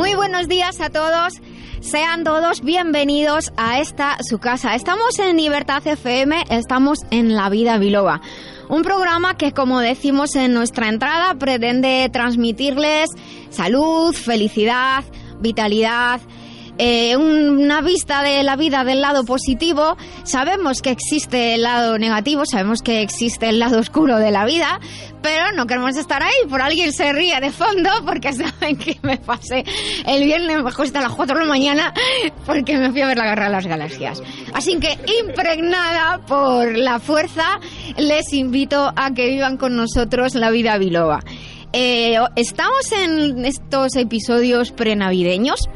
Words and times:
Muy 0.00 0.14
buenos 0.14 0.48
días 0.48 0.80
a 0.80 0.88
todos. 0.88 1.42
Sean 1.82 2.24
todos 2.24 2.62
bienvenidos 2.62 3.52
a 3.58 3.80
esta 3.80 4.16
su 4.26 4.38
casa. 4.38 4.74
Estamos 4.74 5.18
en 5.18 5.36
Libertad 5.36 5.86
FM, 5.86 6.42
estamos 6.48 7.00
en 7.10 7.36
La 7.36 7.50
Vida 7.50 7.76
Biloba. 7.76 8.22
Un 8.70 8.80
programa 8.80 9.36
que, 9.36 9.52
como 9.52 9.78
decimos 9.80 10.36
en 10.36 10.54
nuestra 10.54 10.88
entrada, 10.88 11.34
pretende 11.34 12.08
transmitirles 12.10 13.10
salud, 13.50 14.14
felicidad, 14.14 15.04
vitalidad, 15.38 16.22
eh, 16.82 17.14
una 17.14 17.82
vista 17.82 18.22
de 18.22 18.42
la 18.42 18.56
vida 18.56 18.84
del 18.84 19.02
lado 19.02 19.26
positivo. 19.26 19.98
Sabemos 20.22 20.80
que 20.80 20.88
existe 20.88 21.54
el 21.54 21.62
lado 21.62 21.98
negativo, 21.98 22.46
sabemos 22.46 22.80
que 22.80 23.02
existe 23.02 23.50
el 23.50 23.58
lado 23.58 23.78
oscuro 23.78 24.16
de 24.16 24.30
la 24.30 24.46
vida, 24.46 24.80
pero 25.20 25.52
no 25.52 25.66
queremos 25.66 25.94
estar 25.98 26.22
ahí. 26.22 26.48
Por 26.48 26.62
alguien 26.62 26.90
se 26.94 27.12
ríe 27.12 27.38
de 27.38 27.50
fondo 27.50 27.90
porque 28.06 28.32
saben 28.32 28.78
que 28.78 28.96
me 29.02 29.18
pasé 29.18 29.62
el 30.06 30.24
viernes 30.24 30.62
mejor 30.62 30.86
hasta 30.86 31.02
las 31.02 31.12
4 31.12 31.36
de 31.36 31.44
la 31.44 31.48
mañana 31.50 31.92
porque 32.46 32.78
me 32.78 32.90
fui 32.90 33.02
a 33.02 33.08
ver 33.08 33.18
la 33.18 33.26
guerra 33.26 33.44
de 33.44 33.52
las 33.52 33.66
galaxias. 33.66 34.22
Así 34.54 34.78
que 34.78 34.98
impregnada 35.22 36.24
por 36.26 36.78
la 36.78 36.98
fuerza, 36.98 37.60
les 37.98 38.32
invito 38.32 38.90
a 38.96 39.12
que 39.12 39.26
vivan 39.26 39.58
con 39.58 39.76
nosotros 39.76 40.34
la 40.34 40.50
vida 40.50 40.78
biloba. 40.78 41.20
Eh, 41.74 42.16
estamos 42.36 42.90
en 42.90 43.44
estos 43.44 43.96
episodios 43.96 44.72
prenavideños 44.72 45.68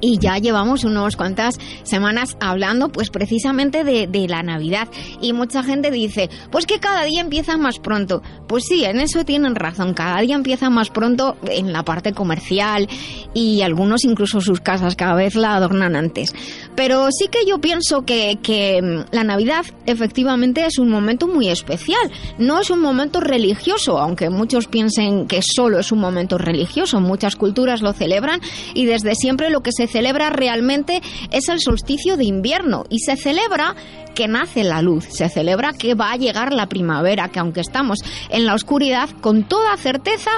y 0.00 0.18
ya 0.18 0.38
llevamos 0.38 0.84
unas 0.84 1.16
cuantas 1.16 1.58
semanas 1.82 2.36
hablando 2.40 2.88
pues 2.88 3.10
precisamente 3.10 3.84
de, 3.84 4.06
de, 4.06 4.28
la 4.28 4.42
Navidad. 4.42 4.88
Y 5.20 5.32
mucha 5.32 5.62
gente 5.62 5.90
dice 5.90 6.30
pues 6.50 6.66
que 6.66 6.80
cada 6.80 7.04
día 7.04 7.20
empieza 7.20 7.56
más 7.56 7.78
pronto 7.78 8.22
pues 8.46 8.64
sí 8.64 8.84
en 8.84 9.00
eso 9.00 9.24
tienen 9.24 9.54
razón. 9.54 9.94
Cada 9.94 10.20
día 10.20 10.34
empieza 10.34 10.70
más 10.70 10.90
pronto 10.90 11.36
en 11.48 11.72
la 11.72 11.84
parte 11.84 12.12
comercial 12.12 12.88
y 13.34 13.62
algunos 13.62 14.04
incluso 14.04 14.40
sus 14.40 14.60
casas 14.60 14.96
cada 14.96 15.14
vez 15.14 15.34
la 15.34 15.56
adornan 15.56 15.96
antes. 15.96 16.34
Pero 16.74 17.08
sí 17.10 17.28
que 17.28 17.46
yo 17.46 17.60
pienso 17.60 18.04
que, 18.04 18.38
que 18.42 18.80
mm, 18.82 19.14
la 19.14 19.24
Navidad 19.24 19.64
efectivamente 19.86 20.64
es 20.64 20.78
un 20.78 20.90
momento 20.90 21.26
muy 21.26 21.48
especial. 21.48 22.10
No 22.38 22.60
es 22.60 22.70
un 22.70 22.80
momento 22.80 23.20
religioso 23.20 23.98
aunque 23.98 24.30
muchos 24.30 24.66
piensen 24.66 25.26
que 25.26 25.40
solo 25.42 25.78
es 25.78 25.92
un 25.92 26.00
momento 26.00 26.38
religioso. 26.38 27.00
Muchas 27.00 27.36
culturas 27.36 27.82
lo 27.82 27.92
celebran 27.92 28.40
y 28.74 28.86
desde 28.86 29.14
siempre 29.14 29.50
lo 29.50 29.62
que 29.62 29.72
se 29.72 29.85
celebra 29.86 30.30
realmente 30.30 31.02
es 31.30 31.48
el 31.48 31.60
solsticio 31.60 32.16
de 32.16 32.24
invierno 32.24 32.84
y 32.88 33.00
se 33.00 33.16
celebra 33.16 33.74
que 34.16 34.26
nace 34.28 34.64
la 34.64 34.80
luz, 34.80 35.04
se 35.04 35.28
celebra 35.28 35.74
que 35.74 35.94
va 35.94 36.10
a 36.10 36.16
llegar 36.16 36.54
la 36.54 36.68
primavera, 36.68 37.28
que 37.28 37.38
aunque 37.38 37.60
estamos 37.60 37.98
en 38.30 38.46
la 38.46 38.54
oscuridad, 38.54 39.10
con 39.20 39.44
toda 39.44 39.76
certeza 39.76 40.30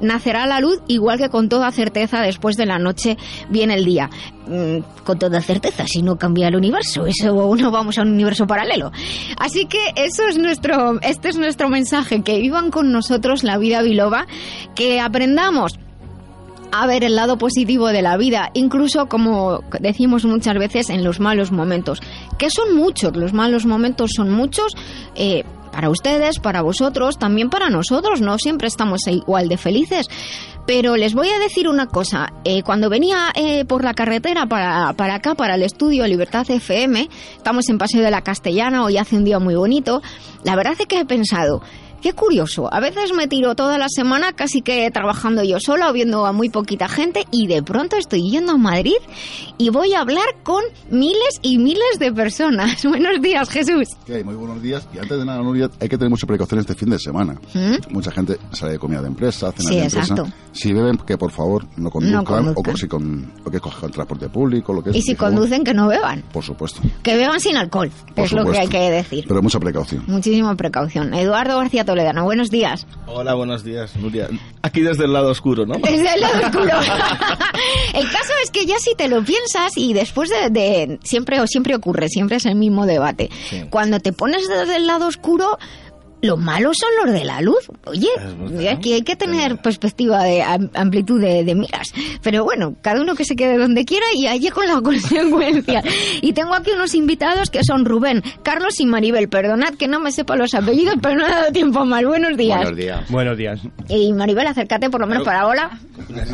nacerá 0.00 0.46
la 0.46 0.60
luz, 0.60 0.80
igual 0.86 1.18
que 1.18 1.28
con 1.28 1.48
toda 1.48 1.70
certeza 1.72 2.20
después 2.20 2.56
de 2.56 2.66
la 2.66 2.78
noche 2.78 3.18
viene 3.50 3.74
el 3.74 3.84
día. 3.84 4.08
Mm, 4.46 5.02
con 5.04 5.18
toda 5.18 5.40
certeza, 5.40 5.84
si 5.86 6.02
no 6.02 6.16
cambia 6.16 6.46
el 6.46 6.54
universo, 6.54 7.06
eso 7.06 7.56
no 7.56 7.70
vamos 7.72 7.98
a 7.98 8.02
un 8.02 8.12
universo 8.12 8.46
paralelo. 8.46 8.92
Así 9.36 9.66
que 9.66 9.80
eso 9.96 10.28
es 10.28 10.38
nuestro, 10.38 11.00
este 11.00 11.28
es 11.30 11.36
nuestro 11.36 11.68
mensaje, 11.68 12.22
que 12.22 12.38
vivan 12.38 12.70
con 12.70 12.92
nosotros 12.92 13.42
la 13.42 13.58
vida 13.58 13.82
biloba, 13.82 14.28
que 14.76 15.00
aprendamos 15.00 15.78
a 16.76 16.88
ver 16.88 17.04
el 17.04 17.14
lado 17.14 17.38
positivo 17.38 17.86
de 17.88 18.02
la 18.02 18.16
vida, 18.16 18.50
incluso 18.52 19.06
como 19.06 19.60
decimos 19.78 20.24
muchas 20.24 20.58
veces 20.58 20.90
en 20.90 21.04
los 21.04 21.20
malos 21.20 21.52
momentos, 21.52 22.00
que 22.36 22.50
son 22.50 22.74
muchos, 22.74 23.16
los 23.16 23.32
malos 23.32 23.64
momentos 23.64 24.10
son 24.16 24.30
muchos. 24.30 24.74
Eh, 25.14 25.44
para 25.70 25.90
ustedes, 25.90 26.38
para 26.38 26.62
vosotros, 26.62 27.18
también 27.18 27.50
para 27.50 27.68
nosotros, 27.68 28.20
no 28.20 28.38
siempre 28.38 28.68
estamos 28.68 29.06
igual 29.08 29.48
de 29.48 29.56
felices. 29.56 30.06
Pero 30.66 30.96
les 30.96 31.14
voy 31.14 31.28
a 31.28 31.38
decir 31.40 31.68
una 31.68 31.86
cosa, 31.86 32.32
eh, 32.44 32.62
cuando 32.62 32.88
venía 32.88 33.32
eh, 33.34 33.64
por 33.64 33.82
la 33.82 33.92
carretera 33.92 34.46
para, 34.46 34.92
para 34.94 35.16
acá, 35.16 35.34
para 35.34 35.56
el 35.56 35.62
estudio 35.62 36.06
Libertad 36.06 36.48
FM, 36.48 37.08
estamos 37.36 37.68
en 37.68 37.78
Paseo 37.78 38.02
de 38.02 38.10
la 38.10 38.22
Castellana, 38.22 38.84
hoy 38.84 38.98
hace 38.98 39.16
un 39.16 39.24
día 39.24 39.40
muy 39.40 39.56
bonito, 39.56 40.00
la 40.44 40.54
verdad 40.54 40.74
es 40.78 40.86
que 40.86 41.00
he 41.00 41.04
pensado, 41.04 41.60
Qué 42.04 42.12
curioso. 42.12 42.68
A 42.70 42.80
veces 42.80 43.14
me 43.16 43.28
tiro 43.28 43.54
toda 43.54 43.78
la 43.78 43.88
semana 43.88 44.34
casi 44.34 44.60
que 44.60 44.90
trabajando 44.90 45.42
yo 45.42 45.58
sola 45.58 45.88
o 45.88 45.92
viendo 45.94 46.26
a 46.26 46.32
muy 46.32 46.50
poquita 46.50 46.86
gente 46.86 47.24
y 47.30 47.46
de 47.46 47.62
pronto 47.62 47.96
estoy 47.96 48.28
yendo 48.30 48.52
a 48.52 48.56
Madrid 48.58 48.98
y 49.56 49.70
voy 49.70 49.94
a 49.94 50.00
hablar 50.00 50.26
con 50.42 50.62
miles 50.90 51.38
y 51.40 51.56
miles 51.56 51.98
de 51.98 52.12
personas. 52.12 52.84
Buenos 52.84 53.22
días, 53.22 53.48
Jesús. 53.48 53.88
¿Qué 54.04 54.16
hay? 54.16 54.24
Muy 54.24 54.34
buenos 54.34 54.60
días. 54.60 54.86
Y 54.92 54.98
antes 54.98 55.16
de 55.18 55.24
nada, 55.24 55.40
Nuria, 55.42 55.70
hay 55.80 55.88
que 55.88 55.96
tener 55.96 56.10
mucha 56.10 56.26
precaución 56.26 56.60
este 56.60 56.74
fin 56.74 56.90
de 56.90 56.98
semana. 56.98 57.40
¿Mm? 57.54 57.90
Mucha 57.94 58.10
gente 58.10 58.36
sale 58.52 58.72
de 58.72 58.78
comida 58.78 59.00
de 59.00 59.08
empresa, 59.08 59.50
cena 59.52 59.68
sí, 59.70 59.76
de 59.76 59.84
empresa. 59.84 60.00
Exacto. 60.00 60.26
Si 60.52 60.74
beben, 60.74 60.98
que 60.98 61.16
por 61.16 61.30
favor 61.30 61.66
no 61.78 61.88
conduzcan, 61.90 62.20
No 62.20 62.24
conduzcan. 62.24 62.54
o 62.58 62.62
por 62.62 62.78
si 62.78 62.86
con, 62.86 63.32
o 63.46 63.50
que 63.50 63.60
cojan 63.60 63.90
transporte 63.90 64.28
público, 64.28 64.74
lo 64.74 64.82
que 64.82 64.90
es. 64.90 64.96
Y 64.96 65.00
si 65.00 65.14
favor. 65.14 65.32
conducen, 65.36 65.64
que 65.64 65.72
no 65.72 65.88
beban. 65.88 66.22
Por 66.34 66.44
supuesto. 66.44 66.82
Que 67.02 67.16
beban 67.16 67.40
sin 67.40 67.56
alcohol, 67.56 67.90
Por 68.14 68.26
es 68.26 68.32
lo 68.32 68.44
que 68.44 68.58
hay 68.58 68.68
que 68.68 68.90
decir. 68.90 69.24
Pero 69.26 69.40
mucha 69.40 69.58
precaución. 69.58 70.04
Muchísima 70.06 70.54
precaución. 70.54 71.14
Eduardo 71.14 71.56
García 71.56 71.84
Buenos 71.98 72.50
días. 72.50 72.86
Hola, 73.06 73.34
buenos 73.34 73.62
días, 73.62 73.94
Nuria. 73.96 74.28
Aquí 74.62 74.80
desde 74.80 75.04
el 75.04 75.12
lado 75.12 75.30
oscuro, 75.30 75.64
¿no? 75.64 75.74
Desde 75.76 76.12
el 76.14 76.20
lado 76.20 76.40
oscuro. 76.46 76.64
el 77.94 78.10
caso 78.10 78.32
es 78.42 78.50
que 78.50 78.66
ya 78.66 78.76
si 78.78 78.94
te 78.96 79.08
lo 79.08 79.22
piensas 79.24 79.72
y 79.76 79.92
después 79.92 80.28
de, 80.28 80.50
de- 80.50 80.98
siempre 81.04 81.40
o 81.40 81.46
siempre 81.46 81.74
ocurre, 81.76 82.08
siempre 82.08 82.36
es 82.38 82.46
el 82.46 82.56
mismo 82.56 82.84
debate. 82.86 83.30
Sí. 83.48 83.64
Cuando 83.70 84.00
te 84.00 84.12
pones 84.12 84.48
desde 84.48 84.76
el 84.76 84.86
lado 84.88 85.06
oscuro, 85.06 85.58
los 86.24 86.38
malos 86.38 86.76
son 86.78 86.88
los 87.04 87.14
de 87.14 87.24
la 87.24 87.40
luz. 87.40 87.68
Oye, 87.86 88.08
aquí 88.70 88.92
hay 88.92 89.02
que 89.02 89.16
tener 89.16 89.58
perspectiva 89.58 90.22
de 90.24 90.42
am- 90.42 90.70
amplitud 90.74 91.20
de, 91.20 91.44
de 91.44 91.54
miras. 91.54 91.92
Pero 92.22 92.44
bueno, 92.44 92.74
cada 92.82 93.00
uno 93.00 93.14
que 93.14 93.24
se 93.24 93.36
quede 93.36 93.58
donde 93.58 93.84
quiera 93.84 94.06
y 94.16 94.26
allí 94.26 94.48
con 94.50 94.66
la 94.66 94.80
consecuencia. 94.82 95.82
Y 96.20 96.32
tengo 96.32 96.54
aquí 96.54 96.70
unos 96.72 96.94
invitados 96.94 97.50
que 97.50 97.62
son 97.64 97.84
Rubén, 97.84 98.22
Carlos 98.42 98.80
y 98.80 98.86
Maribel. 98.86 99.28
Perdonad 99.28 99.74
que 99.74 99.88
no 99.88 100.00
me 100.00 100.12
sepa 100.12 100.36
los 100.36 100.54
apellidos, 100.54 100.94
pero 101.00 101.16
no 101.16 101.26
he 101.26 101.30
dado 101.30 101.52
tiempo 101.52 101.84
más. 101.84 102.04
Buenos 102.04 102.36
días. 102.36 102.74
días. 102.76 103.08
Buenos 103.10 103.36
días. 103.36 103.60
Y 103.88 104.12
Maribel, 104.12 104.46
acércate 104.46 104.90
por 104.90 105.00
lo 105.00 105.06
menos 105.06 105.24
para 105.24 105.46
hola. 105.46 105.78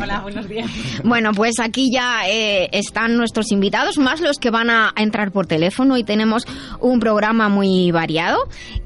Hola, 0.01 0.21
buenos 0.21 0.47
días. 0.47 0.69
Bueno, 1.03 1.31
pues 1.33 1.59
aquí 1.59 1.89
ya 1.93 2.21
eh, 2.27 2.69
están 2.71 3.15
nuestros 3.17 3.51
invitados, 3.51 3.97
más 3.97 4.21
los 4.21 4.37
que 4.37 4.49
van 4.49 4.69
a, 4.69 4.91
a 4.95 5.01
entrar 5.03 5.31
por 5.31 5.47
teléfono 5.47 5.97
y 5.97 6.03
tenemos 6.03 6.45
un 6.79 6.99
programa 6.99 7.49
muy 7.49 7.91
variado 7.91 8.39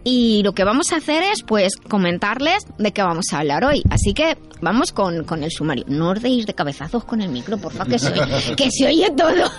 y 0.03 0.41
lo 0.43 0.53
que 0.53 0.63
vamos 0.63 0.91
a 0.91 0.94
hacer 0.95 1.23
es 1.23 1.43
pues 1.43 1.75
comentarles 1.75 2.65
de 2.77 2.91
qué 2.91 3.03
vamos 3.03 3.25
a 3.31 3.39
hablar 3.39 3.63
hoy. 3.63 3.83
Así 3.89 4.13
que 4.13 4.37
vamos 4.61 4.91
con, 4.91 5.23
con 5.23 5.43
el 5.43 5.51
sumario. 5.51 5.85
No 5.87 6.11
os 6.11 6.21
deis 6.21 6.45
de 6.45 6.53
cabezazos 6.53 7.03
con 7.03 7.21
el 7.21 7.29
micro, 7.29 7.57
por 7.57 7.73
favor, 7.73 7.91
que 7.91 7.99
se, 7.99 8.13
que 8.55 8.69
se 8.71 8.87
oye 8.87 9.11
todo. 9.11 9.35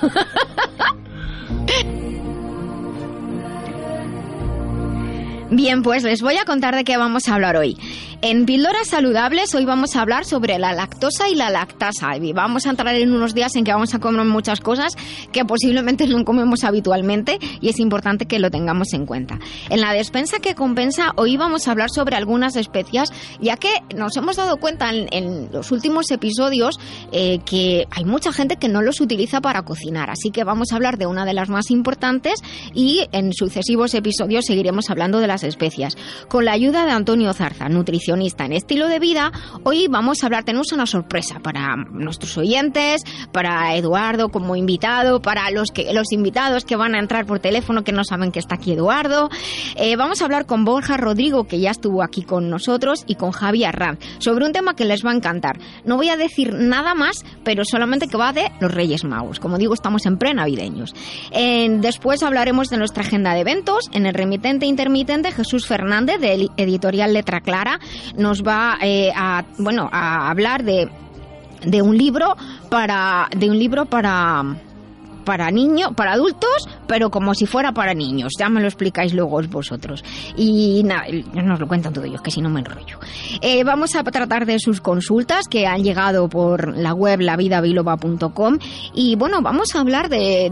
Bien, 5.50 5.82
pues 5.82 6.02
les 6.02 6.22
voy 6.22 6.36
a 6.36 6.44
contar 6.44 6.74
de 6.74 6.84
qué 6.84 6.96
vamos 6.96 7.28
a 7.28 7.34
hablar 7.34 7.56
hoy. 7.56 7.78
En 8.22 8.46
Píldoras 8.46 8.88
Saludables 8.88 9.54
hoy 9.54 9.66
vamos 9.66 9.94
a 9.94 10.00
hablar 10.00 10.24
sobre 10.24 10.58
la 10.58 10.72
lactosa 10.72 11.28
y 11.28 11.34
la 11.34 11.50
lactasa. 11.50 12.16
Y 12.16 12.32
vamos 12.32 12.64
a 12.64 12.70
entrar 12.70 12.94
en 12.94 13.12
unos 13.12 13.34
días 13.34 13.54
en 13.56 13.64
que 13.64 13.72
vamos 13.72 13.94
a 13.94 13.98
comer 13.98 14.24
muchas 14.24 14.60
cosas 14.60 14.94
que 15.32 15.44
posiblemente 15.44 16.06
no 16.06 16.24
comemos 16.24 16.64
habitualmente 16.64 17.38
y 17.60 17.68
es 17.68 17.78
importante 17.78 18.24
que 18.24 18.38
lo 18.38 18.50
tengamos 18.50 18.94
en 18.94 19.04
cuenta. 19.04 19.38
En 19.68 19.82
la 19.82 19.92
despensa 19.92 20.38
que 20.38 20.54
compensa 20.54 21.12
hoy 21.16 21.36
vamos 21.36 21.68
a 21.68 21.72
hablar 21.72 21.90
sobre 21.90 22.16
algunas 22.16 22.56
especias 22.56 23.12
ya 23.38 23.58
que 23.58 23.68
nos 23.94 24.16
hemos 24.16 24.36
dado 24.36 24.56
cuenta 24.56 24.90
en, 24.90 25.50
los 25.52 25.70
últimos 25.70 26.10
episodios 26.10 26.80
eh, 27.12 27.40
que 27.44 27.86
hay 27.90 28.06
mucha 28.06 28.32
gente 28.32 28.56
que 28.56 28.68
no 28.68 28.80
los 28.80 29.02
utiliza 29.02 29.42
para 29.42 29.62
cocinar. 29.62 30.08
Así 30.08 30.30
que 30.30 30.42
vamos 30.42 30.72
a 30.72 30.76
hablar 30.76 30.96
de 30.96 31.06
una 31.06 31.26
de 31.26 31.34
las 31.34 31.50
más 31.50 31.70
importantes 31.70 32.40
y 32.72 33.06
en 33.12 33.34
sucesivos 33.34 33.92
episodios 33.92 34.46
seguiremos 34.46 34.88
hablando 34.88 35.20
de 35.20 35.26
las 35.26 35.44
especias. 35.44 35.96
Con 36.28 36.46
la 36.46 36.52
ayuda 36.52 36.86
de 36.86 36.92
Antonio 36.92 37.34
Zarza, 37.34 37.68
nutricionista 37.68 38.06
nutricionista 38.16 38.46
en 38.46 38.52
estilo 38.52 38.88
de 38.88 38.98
vida, 38.98 39.30
hoy 39.62 39.88
vamos 39.88 40.22
a 40.22 40.26
hablar, 40.26 40.44
tenemos 40.44 40.72
una 40.72 40.86
sorpresa 40.86 41.40
para 41.40 41.76
nuestros 41.76 42.36
oyentes, 42.38 43.02
para 43.32 43.76
Eduardo 43.76 44.30
como 44.30 44.56
invitado, 44.56 45.20
para 45.20 45.50
los 45.50 45.70
que 45.70 45.92
los 45.92 46.12
invitados 46.12 46.64
que 46.64 46.76
van 46.76 46.94
a 46.94 46.98
entrar 46.98 47.26
por 47.26 47.40
teléfono 47.40 47.84
que 47.84 47.92
no 47.92 48.04
saben 48.04 48.32
que 48.32 48.38
está 48.38 48.56
aquí 48.56 48.72
Eduardo. 48.72 49.28
Eh, 49.76 49.96
vamos 49.96 50.22
a 50.22 50.24
hablar 50.24 50.46
con 50.46 50.64
Borja 50.64 50.96
Rodrigo, 50.96 51.44
que 51.44 51.60
ya 51.60 51.70
estuvo 51.70 52.02
aquí 52.02 52.22
con 52.22 52.48
nosotros, 52.48 53.04
y 53.06 53.16
con 53.16 53.32
Javi 53.32 53.64
Arranz, 53.64 54.00
sobre 54.18 54.46
un 54.46 54.52
tema 54.52 54.74
que 54.74 54.84
les 54.84 55.04
va 55.04 55.10
a 55.10 55.14
encantar. 55.14 55.58
No 55.84 55.96
voy 55.96 56.08
a 56.08 56.16
decir 56.16 56.54
nada 56.54 56.94
más, 56.94 57.24
pero 57.44 57.64
solamente 57.64 58.08
que 58.08 58.16
va 58.16 58.32
de 58.32 58.50
los 58.60 58.72
Reyes 58.72 59.04
Magos. 59.04 59.40
Como 59.40 59.58
digo, 59.58 59.74
estamos 59.74 60.06
en 60.06 60.18
pre-navideños. 60.18 60.94
después 61.32 62.22
hablaremos 62.22 62.68
de 62.68 62.78
nuestra 62.78 63.02
agenda 63.02 63.34
de 63.34 63.40
eventos. 63.40 63.90
En 63.92 64.06
el 64.06 64.14
remitente 64.14 64.66
intermitente, 64.66 65.32
Jesús 65.32 65.66
Fernández, 65.66 66.20
de 66.20 66.48
Editorial 66.56 67.12
Letra 67.12 67.40
Clara, 67.40 67.78
nos 68.16 68.42
va 68.42 68.78
eh, 68.82 69.12
a, 69.14 69.44
bueno, 69.58 69.88
a 69.92 70.30
hablar 70.30 70.64
de, 70.64 70.88
de 71.64 71.82
un 71.82 71.96
libro 71.96 72.36
para 72.70 73.28
de 73.36 73.50
un 73.50 73.58
libro 73.58 73.86
para 73.86 74.44
para 75.26 75.50
niños, 75.50 75.90
para 75.94 76.12
adultos, 76.12 76.68
pero 76.86 77.10
como 77.10 77.34
si 77.34 77.44
fuera 77.44 77.72
para 77.72 77.92
niños. 77.92 78.32
Ya 78.38 78.48
me 78.48 78.60
lo 78.62 78.68
explicáis 78.68 79.12
luego 79.12 79.42
vosotros. 79.50 80.02
Y 80.36 80.82
nada, 80.84 81.04
nos 81.34 81.60
lo 81.60 81.68
cuentan 81.68 81.92
todo 81.92 82.04
ellos, 82.04 82.22
que 82.22 82.30
si 82.30 82.40
no 82.40 82.48
me 82.48 82.60
enrollo. 82.60 82.98
Eh, 83.42 83.64
vamos 83.64 83.94
a 83.96 84.04
tratar 84.04 84.46
de 84.46 84.58
sus 84.58 84.80
consultas 84.80 85.48
que 85.48 85.66
han 85.66 85.82
llegado 85.82 86.28
por 86.28 86.76
la 86.76 86.94
web 86.94 87.20
lavidabiloba.com 87.20 88.58
y 88.94 89.16
bueno, 89.16 89.42
vamos 89.42 89.74
a 89.74 89.80
hablar 89.80 90.08
de, 90.08 90.50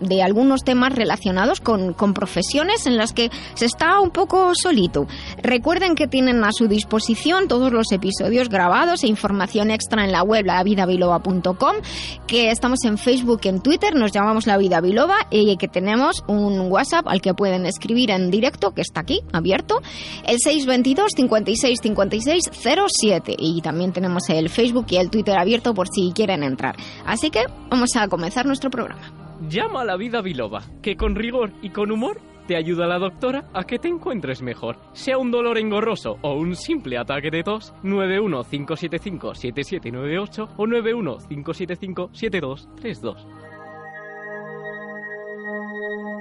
de, 0.00 0.22
algunos 0.22 0.62
temas 0.62 0.94
relacionados 0.94 1.60
con, 1.60 1.92
con, 1.92 2.14
profesiones 2.14 2.86
en 2.86 2.96
las 2.96 3.12
que 3.12 3.30
se 3.54 3.66
está 3.66 4.00
un 4.00 4.10
poco 4.10 4.52
solito. 4.54 5.06
Recuerden 5.42 5.94
que 5.94 6.08
tienen 6.08 6.42
a 6.44 6.52
su 6.52 6.68
disposición 6.68 7.48
todos 7.48 7.72
los 7.72 7.92
episodios 7.92 8.48
grabados 8.48 9.04
e 9.04 9.08
información 9.08 9.70
extra 9.70 10.04
en 10.04 10.12
la 10.12 10.22
web 10.22 10.46
lavidabiloba.com, 10.46 11.76
que 12.26 12.50
estamos 12.50 12.84
en 12.84 12.98
Facebook, 12.98 13.40
en 13.44 13.60
Twitter, 13.60 13.89
nos 13.94 14.12
llamamos 14.12 14.46
La 14.46 14.56
Vida 14.56 14.80
Biloba 14.80 15.16
y 15.30 15.56
que 15.56 15.68
tenemos 15.68 16.24
un 16.26 16.70
WhatsApp 16.70 17.06
al 17.06 17.20
que 17.20 17.34
pueden 17.34 17.66
escribir 17.66 18.10
en 18.10 18.30
directo, 18.30 18.72
que 18.72 18.82
está 18.82 19.00
aquí, 19.00 19.20
abierto, 19.32 19.80
el 20.26 20.38
622 20.38 21.12
56 21.16 21.80
56 21.80 22.50
07 22.52 23.36
y 23.38 23.60
también 23.60 23.92
tenemos 23.92 24.28
el 24.28 24.48
Facebook 24.48 24.86
y 24.90 24.96
el 24.96 25.10
Twitter 25.10 25.38
abierto 25.38 25.74
por 25.74 25.88
si 25.88 26.12
quieren 26.12 26.42
entrar. 26.42 26.76
Así 27.04 27.30
que 27.30 27.44
vamos 27.68 27.90
a 27.96 28.08
comenzar 28.08 28.46
nuestro 28.46 28.70
programa. 28.70 29.12
Llama 29.48 29.82
a 29.82 29.84
La 29.84 29.96
Vida 29.96 30.20
Biloba, 30.20 30.62
que 30.82 30.96
con 30.96 31.14
rigor 31.14 31.52
y 31.62 31.70
con 31.70 31.90
humor 31.90 32.20
te 32.50 32.56
ayuda 32.56 32.88
la 32.88 32.98
doctora 32.98 33.44
a 33.54 33.64
que 33.64 33.78
te 33.78 33.86
encuentres 33.86 34.42
mejor. 34.42 34.76
Sea 34.92 35.18
un 35.18 35.30
dolor 35.30 35.56
engorroso 35.56 36.18
o 36.22 36.34
un 36.34 36.56
simple 36.56 36.98
ataque 36.98 37.30
de 37.30 37.44
tos, 37.44 37.72
915757798 37.84 40.48
o 40.56 40.66
915757232. 40.66 43.49
Thank 45.80 45.92
you. 45.92 46.19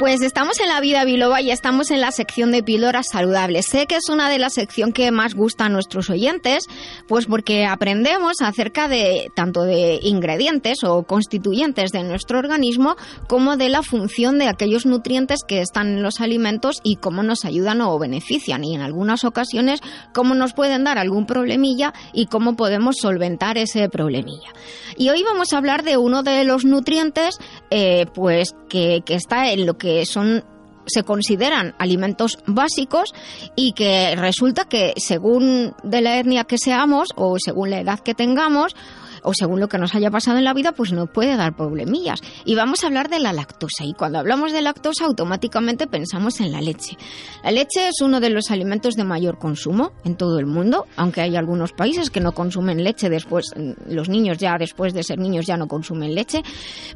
Pues 0.00 0.22
estamos 0.22 0.58
en 0.60 0.70
la 0.70 0.80
vida 0.80 1.04
biloba 1.04 1.42
y 1.42 1.50
estamos 1.50 1.90
en 1.90 2.00
la 2.00 2.10
sección 2.10 2.52
de 2.52 2.62
píldoras 2.62 3.08
saludables. 3.12 3.66
Sé 3.66 3.84
que 3.84 3.96
es 3.96 4.08
una 4.08 4.30
de 4.30 4.38
las 4.38 4.54
secciones 4.54 4.94
que 4.94 5.10
más 5.10 5.34
gusta 5.34 5.66
a 5.66 5.68
nuestros 5.68 6.08
oyentes, 6.08 6.64
pues 7.06 7.26
porque 7.26 7.66
aprendemos 7.66 8.40
acerca 8.40 8.88
de 8.88 9.30
tanto 9.36 9.64
de 9.64 9.98
ingredientes 10.00 10.84
o 10.84 11.02
constituyentes 11.02 11.90
de 11.90 12.02
nuestro 12.02 12.38
organismo 12.38 12.96
como 13.28 13.58
de 13.58 13.68
la 13.68 13.82
función 13.82 14.38
de 14.38 14.48
aquellos 14.48 14.86
nutrientes 14.86 15.40
que 15.46 15.60
están 15.60 15.88
en 15.88 16.02
los 16.02 16.22
alimentos 16.22 16.80
y 16.82 16.96
cómo 16.96 17.22
nos 17.22 17.44
ayudan 17.44 17.82
o 17.82 17.98
benefician 17.98 18.64
y 18.64 18.74
en 18.74 18.80
algunas 18.80 19.24
ocasiones 19.24 19.80
cómo 20.14 20.34
nos 20.34 20.54
pueden 20.54 20.82
dar 20.82 20.96
algún 20.96 21.26
problemilla 21.26 21.92
y 22.14 22.24
cómo 22.24 22.56
podemos 22.56 22.96
solventar 23.02 23.58
ese 23.58 23.90
problemilla. 23.90 24.48
Y 24.96 25.10
hoy 25.10 25.22
vamos 25.22 25.52
a 25.52 25.58
hablar 25.58 25.82
de 25.82 25.98
uno 25.98 26.22
de 26.22 26.42
los 26.44 26.64
nutrientes 26.64 27.36
eh, 27.70 28.06
pues 28.14 28.54
que, 28.70 29.02
que 29.04 29.14
está 29.14 29.50
en 29.50 29.66
lo 29.66 29.76
que 29.76 29.89
son 30.04 30.44
se 30.86 31.04
consideran 31.04 31.74
alimentos 31.78 32.38
básicos 32.46 33.14
y 33.54 33.72
que 33.72 34.16
resulta 34.16 34.64
que 34.64 34.94
según 34.96 35.74
de 35.82 36.00
la 36.00 36.18
etnia 36.18 36.44
que 36.44 36.58
seamos 36.58 37.08
o 37.16 37.36
según 37.38 37.70
la 37.70 37.80
edad 37.80 38.00
que 38.00 38.14
tengamos 38.14 38.74
o 39.22 39.32
según 39.34 39.60
lo 39.60 39.68
que 39.68 39.78
nos 39.78 39.94
haya 39.94 40.10
pasado 40.10 40.38
en 40.38 40.44
la 40.44 40.54
vida, 40.54 40.72
pues 40.72 40.92
nos 40.92 41.10
puede 41.10 41.36
dar 41.36 41.56
problemillas. 41.56 42.20
Y 42.44 42.54
vamos 42.54 42.82
a 42.82 42.86
hablar 42.86 43.08
de 43.08 43.20
la 43.20 43.32
lactosa. 43.32 43.84
Y 43.84 43.94
cuando 43.94 44.18
hablamos 44.18 44.52
de 44.52 44.62
lactosa, 44.62 45.06
automáticamente 45.06 45.86
pensamos 45.86 46.40
en 46.40 46.52
la 46.52 46.60
leche. 46.60 46.96
La 47.42 47.50
leche 47.50 47.88
es 47.88 48.00
uno 48.00 48.20
de 48.20 48.30
los 48.30 48.50
alimentos 48.50 48.94
de 48.94 49.04
mayor 49.04 49.38
consumo 49.38 49.92
en 50.04 50.16
todo 50.16 50.38
el 50.38 50.46
mundo, 50.46 50.86
aunque 50.96 51.20
hay 51.20 51.36
algunos 51.36 51.72
países 51.72 52.10
que 52.10 52.20
no 52.20 52.32
consumen 52.32 52.82
leche 52.84 53.08
después, 53.08 53.50
los 53.86 54.08
niños 54.08 54.38
ya 54.38 54.56
después 54.58 54.92
de 54.94 55.02
ser 55.02 55.18
niños 55.18 55.46
ya 55.46 55.56
no 55.56 55.68
consumen 55.68 56.14
leche, 56.14 56.42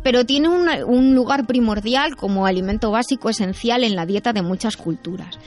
pero 0.03 0.25
tiene 0.25 0.49
un 0.49 1.15
lugar 1.15 1.47
primordial 1.47 2.17
como 2.17 2.47
alimento 2.47 2.91
básico 2.91 3.31
esencial 3.31 3.85
en 3.85 3.97
la 3.97 4.07
dieta 4.07 4.33
de 4.33 4.43
muchas 4.43 4.77
culturas. 4.77 5.39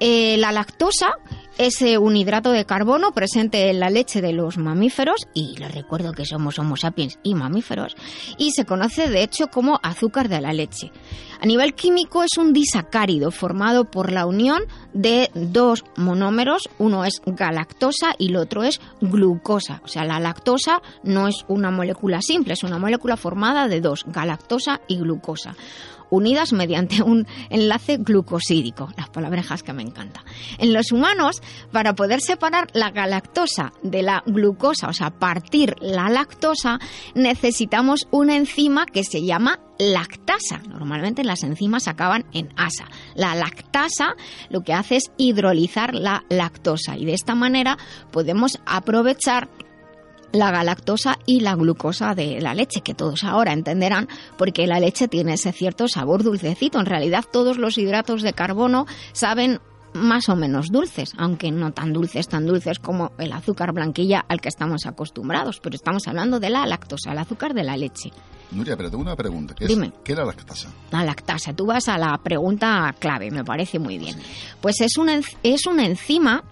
Eh, 0.00 0.36
la 0.38 0.52
lactosa 0.52 1.14
es 1.58 1.80
un 1.82 2.16
hidrato 2.16 2.50
de 2.50 2.64
carbono 2.64 3.12
presente 3.12 3.70
en 3.70 3.80
la 3.80 3.90
leche 3.90 4.20
de 4.20 4.32
los 4.32 4.58
mamíferos, 4.58 5.26
y 5.34 5.56
les 5.56 5.74
recuerdo 5.74 6.12
que 6.12 6.24
somos 6.24 6.58
Homo 6.58 6.76
sapiens 6.76 7.18
y 7.22 7.34
mamíferos, 7.34 7.96
y 8.38 8.52
se 8.52 8.64
conoce 8.64 9.08
de 9.08 9.22
hecho 9.22 9.48
como 9.48 9.78
azúcar 9.82 10.28
de 10.28 10.40
la 10.40 10.52
leche. 10.52 10.90
A 11.40 11.46
nivel 11.46 11.74
químico 11.74 12.22
es 12.22 12.38
un 12.38 12.52
disacárido 12.52 13.30
formado 13.30 13.84
por 13.84 14.10
la 14.10 14.26
unión 14.26 14.62
de 14.94 15.30
dos 15.34 15.84
monómeros, 15.96 16.68
uno 16.78 17.04
es 17.04 17.20
galactosa 17.26 18.14
y 18.18 18.28
el 18.28 18.36
otro 18.36 18.62
es 18.62 18.80
glucosa. 19.00 19.82
O 19.84 19.88
sea, 19.88 20.04
la 20.04 20.20
lactosa 20.20 20.80
no 21.02 21.28
es 21.28 21.44
una 21.48 21.70
molécula 21.70 22.20
simple, 22.22 22.54
es 22.54 22.62
una 22.62 22.78
molécula 22.78 23.16
formada 23.16 23.68
de 23.68 23.80
dos, 23.80 24.04
galactosa 24.06 24.80
y 24.88 24.98
glucosa 24.98 25.54
unidas 26.10 26.52
mediante 26.52 27.02
un 27.02 27.26
enlace 27.50 27.98
glucosídico, 27.98 28.88
las 28.96 29.08
palabrejas 29.10 29.62
que 29.62 29.72
me 29.72 29.82
encantan. 29.82 30.24
En 30.58 30.72
los 30.72 30.92
humanos, 30.92 31.42
para 31.72 31.94
poder 31.94 32.20
separar 32.20 32.68
la 32.72 32.90
galactosa 32.90 33.72
de 33.82 34.02
la 34.02 34.22
glucosa, 34.26 34.88
o 34.88 34.92
sea, 34.92 35.10
partir 35.10 35.74
la 35.80 36.08
lactosa, 36.08 36.78
necesitamos 37.14 38.06
una 38.10 38.36
enzima 38.36 38.86
que 38.86 39.04
se 39.04 39.22
llama 39.22 39.60
lactasa. 39.78 40.58
Normalmente 40.68 41.24
las 41.24 41.42
enzimas 41.42 41.88
acaban 41.88 42.24
en 42.32 42.48
asa. 42.56 42.84
La 43.14 43.34
lactasa 43.34 44.14
lo 44.50 44.62
que 44.62 44.72
hace 44.72 44.96
es 44.96 45.10
hidrolizar 45.16 45.94
la 45.94 46.24
lactosa 46.28 46.96
y 46.96 47.04
de 47.04 47.14
esta 47.14 47.34
manera 47.34 47.76
podemos 48.10 48.60
aprovechar 48.66 49.48
la 50.34 50.50
galactosa 50.50 51.18
y 51.26 51.40
la 51.40 51.54
glucosa 51.54 52.14
de 52.14 52.40
la 52.40 52.54
leche, 52.54 52.80
que 52.82 52.94
todos 52.94 53.24
ahora 53.24 53.52
entenderán 53.52 54.08
porque 54.36 54.66
la 54.66 54.80
leche 54.80 55.08
tiene 55.08 55.34
ese 55.34 55.52
cierto 55.52 55.88
sabor 55.88 56.22
dulcecito. 56.22 56.80
En 56.80 56.86
realidad 56.86 57.24
todos 57.30 57.56
los 57.56 57.78
hidratos 57.78 58.22
de 58.22 58.32
carbono 58.32 58.86
saben 59.12 59.60
más 59.94 60.28
o 60.28 60.34
menos 60.34 60.70
dulces, 60.70 61.12
aunque 61.16 61.52
no 61.52 61.72
tan 61.72 61.92
dulces, 61.92 62.28
tan 62.28 62.46
dulces 62.46 62.80
como 62.80 63.12
el 63.16 63.32
azúcar 63.32 63.72
blanquilla 63.72 64.24
al 64.28 64.40
que 64.40 64.48
estamos 64.48 64.86
acostumbrados, 64.86 65.60
pero 65.60 65.76
estamos 65.76 66.08
hablando 66.08 66.40
de 66.40 66.50
la 66.50 66.66
lactosa, 66.66 67.12
el 67.12 67.18
azúcar 67.18 67.54
de 67.54 67.62
la 67.62 67.76
leche. 67.76 68.10
Nuria, 68.50 68.76
pero 68.76 68.90
tengo 68.90 69.02
una 69.02 69.16
pregunta. 69.16 69.54
¿Qué 69.54 69.66
Dime. 69.66 69.92
¿Qué 70.04 70.12
es 70.12 70.18
la 70.18 70.24
lactasa? 70.24 70.68
La 70.90 71.04
lactasa. 71.04 71.54
Tú 71.54 71.66
vas 71.66 71.88
a 71.88 71.96
la 71.96 72.18
pregunta 72.18 72.94
clave, 72.98 73.30
me 73.30 73.44
parece 73.44 73.78
muy 73.78 73.98
bien. 73.98 74.16
Pues 74.60 74.80
es 74.80 74.96
una, 74.98 75.20
es 75.42 75.66
una 75.66 75.86
enzima 75.86 76.44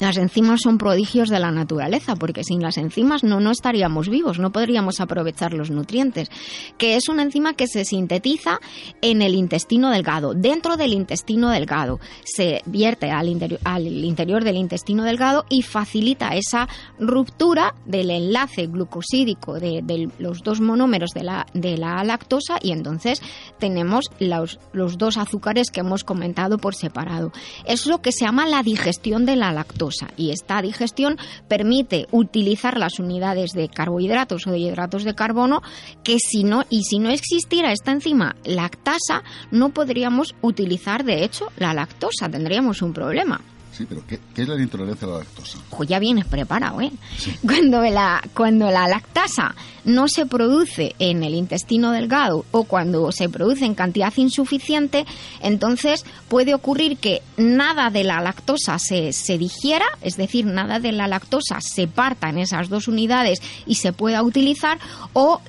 las 0.00 0.16
enzimas 0.16 0.60
son 0.62 0.78
prodigios 0.78 1.28
de 1.28 1.38
la 1.38 1.50
naturaleza, 1.50 2.16
porque 2.16 2.44
sin 2.44 2.62
las 2.62 2.78
enzimas 2.78 3.24
no, 3.24 3.40
no 3.40 3.50
estaríamos 3.50 4.08
vivos, 4.08 4.38
no 4.38 4.50
podríamos 4.50 5.00
aprovechar 5.00 5.52
los 5.52 5.70
nutrientes, 5.70 6.30
que 6.78 6.96
es 6.96 7.08
una 7.08 7.22
enzima 7.22 7.54
que 7.54 7.66
se 7.66 7.84
sintetiza 7.84 8.58
en 9.00 9.22
el 9.22 9.34
intestino 9.34 9.90
delgado. 9.90 10.34
Dentro 10.34 10.76
del 10.76 10.92
intestino 10.92 11.50
delgado 11.50 12.00
se 12.24 12.62
vierte 12.66 13.10
al, 13.10 13.58
al 13.64 13.86
interior 13.86 14.44
del 14.44 14.56
intestino 14.56 15.04
delgado 15.04 15.44
y 15.48 15.62
facilita 15.62 16.30
esa 16.36 16.68
ruptura 16.98 17.74
del 17.84 18.10
enlace 18.10 18.66
glucosídico 18.66 19.60
de, 19.60 20.10
los 20.18 20.42
dos 20.42 20.60
monómeros 20.60 21.10
de 21.10 21.22
la, 21.22 21.46
de 21.54 21.76
la 21.76 22.02
lactosa 22.04 22.58
y 22.62 22.72
entonces 22.72 23.20
tenemos 23.58 24.06
los, 24.18 24.58
los 24.72 24.98
dos 24.98 25.16
azúcares 25.16 25.70
que 25.70 25.80
hemos 25.80 26.04
comentado 26.04 26.58
por 26.58 26.74
separado. 26.74 27.32
Es 27.64 27.86
lo 27.86 28.00
que 28.00 28.12
se 28.12 28.24
llama 28.24 28.46
la 28.46 28.62
digestión 28.62 29.26
de 29.26 29.36
la 29.36 29.52
lactosa 29.52 29.81
y 30.16 30.30
esta 30.30 30.62
digestión 30.62 31.18
permite 31.48 32.06
utilizar 32.10 32.78
las 32.78 32.98
unidades 32.98 33.52
de 33.52 33.68
carbohidratos 33.68 34.46
o 34.46 34.50
de 34.50 34.58
hidratos 34.58 35.04
de 35.04 35.14
carbono 35.14 35.62
que 36.04 36.18
si 36.18 36.44
no 36.44 36.64
y 36.68 36.84
si 36.84 36.98
no 36.98 37.10
existiera 37.10 37.72
esta 37.72 37.92
enzima 37.92 38.36
lactasa 38.44 39.22
no 39.50 39.70
podríamos 39.70 40.34
utilizar 40.42 41.04
de 41.04 41.24
hecho 41.24 41.48
la 41.56 41.74
lactosa, 41.74 42.28
tendríamos 42.28 42.82
un 42.82 42.92
problema. 42.92 43.40
Sí, 43.82 43.86
pero 43.88 44.06
¿qué, 44.06 44.20
qué 44.32 44.42
es 44.42 44.48
la 44.48 44.54
intolerancia 44.62 45.08
a 45.08 45.10
la 45.10 45.18
lactosa? 45.18 45.58
Pues 45.76 45.88
ya 45.88 45.98
vienes 45.98 46.24
preparado, 46.24 46.80
¿eh? 46.80 46.92
Cuando, 47.42 47.82
la, 47.82 48.22
cuando 48.32 48.70
la 48.70 48.86
lactasa 48.86 49.56
no 49.84 50.06
se 50.06 50.24
produce 50.24 50.94
en 51.00 51.24
el 51.24 51.34
intestino 51.34 51.90
delgado 51.90 52.44
o 52.52 52.62
cuando 52.62 53.10
se 53.10 53.28
produce 53.28 53.64
en 53.64 53.74
cantidad 53.74 54.12
insuficiente, 54.14 55.04
entonces 55.40 56.04
puede 56.28 56.54
ocurrir 56.54 56.96
que 56.98 57.22
nada 57.36 57.90
de 57.90 58.04
la 58.04 58.20
lactosa 58.20 58.78
se, 58.78 59.12
se 59.12 59.36
digiera, 59.36 59.86
es 60.00 60.16
decir, 60.16 60.46
nada 60.46 60.78
de 60.78 60.92
la 60.92 61.08
lactosa 61.08 61.58
se 61.60 61.88
parta 61.88 62.28
en 62.28 62.38
esas 62.38 62.68
dos 62.68 62.86
unidades 62.86 63.40
y 63.66 63.74
se 63.74 63.92
pueda 63.92 64.22
utilizar, 64.22 64.78
o 65.12 65.40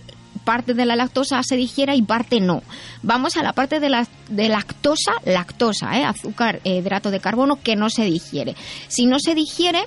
parte 0.43 0.73
de 0.73 0.85
la 0.85 0.95
lactosa 0.95 1.41
se 1.43 1.55
digiera 1.55 1.95
y 1.95 2.01
parte 2.01 2.39
no. 2.39 2.63
Vamos 3.01 3.37
a 3.37 3.43
la 3.43 3.53
parte 3.53 3.79
de, 3.79 3.89
la, 3.89 4.07
de 4.29 4.49
lactosa, 4.49 5.13
lactosa, 5.25 5.97
¿eh? 5.99 6.03
azúcar, 6.03 6.59
eh, 6.63 6.77
hidrato 6.77 7.11
de 7.11 7.19
carbono 7.19 7.59
que 7.61 7.75
no 7.75 7.89
se 7.89 8.05
digiere. 8.05 8.55
Si 8.87 9.05
no 9.05 9.19
se 9.19 9.35
digiere, 9.35 9.85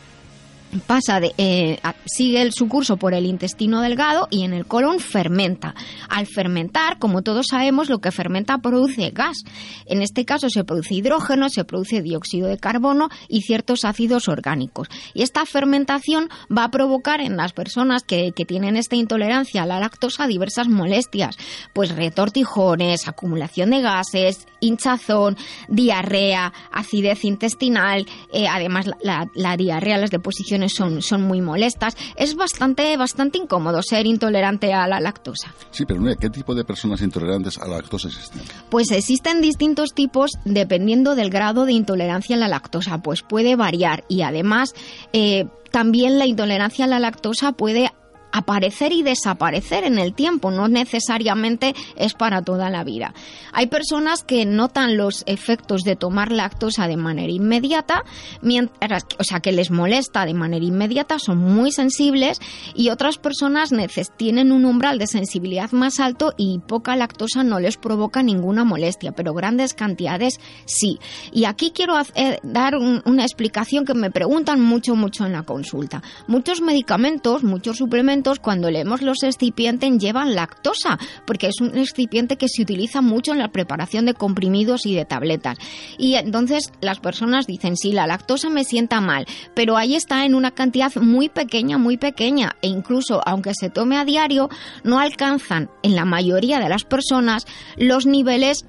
pasa 0.86 1.20
de, 1.20 1.32
eh, 1.38 1.78
sigue 2.06 2.50
su 2.52 2.68
curso 2.68 2.96
por 2.96 3.14
el 3.14 3.24
intestino 3.26 3.80
delgado 3.80 4.28
y 4.30 4.44
en 4.44 4.52
el 4.52 4.66
colon 4.66 5.00
fermenta. 5.00 5.74
Al 6.08 6.26
fermentar, 6.26 6.98
como 6.98 7.22
todos 7.22 7.46
sabemos, 7.50 7.88
lo 7.88 7.98
que 8.00 8.10
fermenta 8.12 8.58
produce 8.58 9.10
gas. 9.10 9.38
En 9.86 10.02
este 10.02 10.24
caso 10.24 10.48
se 10.50 10.64
produce 10.64 10.94
hidrógeno, 10.94 11.48
se 11.48 11.64
produce 11.64 12.02
dióxido 12.02 12.48
de 12.48 12.58
carbono 12.58 13.08
y 13.28 13.42
ciertos 13.42 13.84
ácidos 13.84 14.28
orgánicos. 14.28 14.88
Y 15.14 15.22
esta 15.22 15.46
fermentación 15.46 16.28
va 16.54 16.64
a 16.64 16.70
provocar 16.70 17.20
en 17.20 17.36
las 17.36 17.52
personas 17.52 18.02
que, 18.02 18.32
que 18.34 18.44
tienen 18.44 18.76
esta 18.76 18.96
intolerancia 18.96 19.62
a 19.62 19.66
la 19.66 19.80
lactosa 19.80 20.26
diversas 20.26 20.68
molestias, 20.68 21.36
pues 21.72 21.94
retortijones, 21.94 23.08
acumulación 23.08 23.70
de 23.70 23.80
gases, 23.82 24.46
hinchazón, 24.60 25.36
diarrea, 25.68 26.52
acidez 26.72 27.24
intestinal, 27.24 28.06
eh, 28.32 28.46
además 28.48 28.86
la- 29.02 29.28
la 29.34 29.56
diarrea, 29.56 29.98
las 29.98 30.10
deposiciones 30.10 30.55
son, 30.68 31.02
son 31.02 31.22
muy 31.22 31.40
molestas. 31.40 31.96
Es 32.16 32.34
bastante, 32.34 32.96
bastante 32.96 33.38
incómodo 33.38 33.82
ser 33.82 34.06
intolerante 34.06 34.72
a 34.72 34.86
la 34.86 35.00
lactosa. 35.00 35.54
Sí, 35.70 35.84
pero 35.86 36.02
¿qué 36.18 36.30
tipo 36.30 36.54
de 36.54 36.64
personas 36.64 37.00
intolerantes 37.02 37.58
a 37.58 37.66
la 37.66 37.76
lactosa 37.76 38.08
existen? 38.08 38.42
Pues 38.70 38.90
existen 38.90 39.40
distintos 39.40 39.94
tipos 39.94 40.32
dependiendo 40.44 41.14
del 41.14 41.30
grado 41.30 41.64
de 41.64 41.72
intolerancia 41.72 42.36
a 42.36 42.38
la 42.38 42.48
lactosa, 42.48 42.98
pues 42.98 43.22
puede 43.22 43.56
variar 43.56 44.04
y 44.08 44.22
además 44.22 44.74
eh, 45.12 45.46
también 45.70 46.18
la 46.18 46.26
intolerancia 46.26 46.86
a 46.86 46.88
la 46.88 46.98
lactosa 46.98 47.52
puede 47.52 47.90
aparecer 48.38 48.92
y 48.92 49.02
desaparecer 49.02 49.84
en 49.84 49.98
el 49.98 50.12
tiempo, 50.14 50.50
no 50.50 50.68
necesariamente 50.68 51.74
es 51.96 52.14
para 52.14 52.42
toda 52.42 52.70
la 52.70 52.84
vida. 52.84 53.14
Hay 53.52 53.66
personas 53.68 54.22
que 54.22 54.44
notan 54.44 54.96
los 54.96 55.22
efectos 55.26 55.82
de 55.82 55.96
tomar 55.96 56.32
lactosa 56.32 56.88
de 56.88 56.96
manera 56.96 57.32
inmediata, 57.32 58.02
mientras, 58.42 59.04
o 59.18 59.24
sea, 59.24 59.40
que 59.40 59.52
les 59.52 59.70
molesta 59.70 60.26
de 60.26 60.34
manera 60.34 60.64
inmediata, 60.64 61.18
son 61.18 61.38
muy 61.38 61.72
sensibles 61.72 62.40
y 62.74 62.90
otras 62.90 63.18
personas 63.18 63.70
tienen 64.16 64.52
un 64.52 64.64
umbral 64.64 64.98
de 64.98 65.06
sensibilidad 65.06 65.70
más 65.72 66.00
alto 66.00 66.32
y 66.36 66.58
poca 66.58 66.96
lactosa 66.96 67.42
no 67.44 67.60
les 67.60 67.76
provoca 67.76 68.22
ninguna 68.22 68.64
molestia, 68.64 69.12
pero 69.12 69.32
grandes 69.32 69.74
cantidades 69.74 70.38
sí. 70.64 70.98
Y 71.32 71.44
aquí 71.44 71.70
quiero 71.74 71.94
eh, 72.14 72.38
dar 72.42 72.76
un- 72.76 73.02
una 73.04 73.22
explicación 73.22 73.84
que 73.84 73.94
me 73.94 74.10
preguntan 74.10 74.60
mucho, 74.60 74.94
mucho 74.96 75.24
en 75.24 75.32
la 75.32 75.42
consulta. 75.44 76.02
Muchos 76.26 76.60
medicamentos, 76.60 77.44
muchos 77.44 77.76
suplementos, 77.78 78.25
cuando 78.34 78.70
leemos 78.70 79.02
los 79.02 79.22
excipientes 79.22 79.98
llevan 79.98 80.34
lactosa, 80.34 80.98
porque 81.26 81.48
es 81.48 81.60
un 81.60 81.76
excipiente 81.78 82.36
que 82.36 82.48
se 82.48 82.62
utiliza 82.62 83.00
mucho 83.00 83.32
en 83.32 83.38
la 83.38 83.48
preparación 83.48 84.06
de 84.06 84.14
comprimidos 84.14 84.86
y 84.86 84.94
de 84.94 85.04
tabletas. 85.04 85.58
Y 85.98 86.14
entonces 86.14 86.72
las 86.80 86.98
personas 86.98 87.46
dicen, 87.46 87.76
sí, 87.76 87.92
la 87.92 88.06
lactosa 88.06 88.50
me 88.50 88.64
sienta 88.64 89.00
mal, 89.00 89.26
pero 89.54 89.76
ahí 89.76 89.94
está 89.94 90.24
en 90.24 90.34
una 90.34 90.50
cantidad 90.50 90.94
muy 90.96 91.28
pequeña, 91.28 91.78
muy 91.78 91.96
pequeña, 91.96 92.56
e 92.62 92.68
incluso 92.68 93.20
aunque 93.26 93.52
se 93.54 93.70
tome 93.70 93.96
a 93.96 94.04
diario, 94.04 94.48
no 94.82 94.98
alcanzan 94.98 95.70
en 95.82 95.94
la 95.94 96.04
mayoría 96.04 96.58
de 96.58 96.68
las 96.68 96.84
personas 96.84 97.46
los 97.76 98.06
niveles 98.06 98.66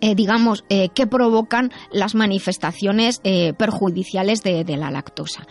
eh, 0.00 0.14
digamos, 0.14 0.64
eh, 0.68 0.90
que 0.90 1.06
provocan 1.06 1.72
las 1.90 2.14
manifestaciones 2.14 3.20
eh, 3.24 3.54
perjudiciales 3.54 4.42
de, 4.42 4.62
de 4.62 4.76
la 4.76 4.90
lactosa. 4.90 5.46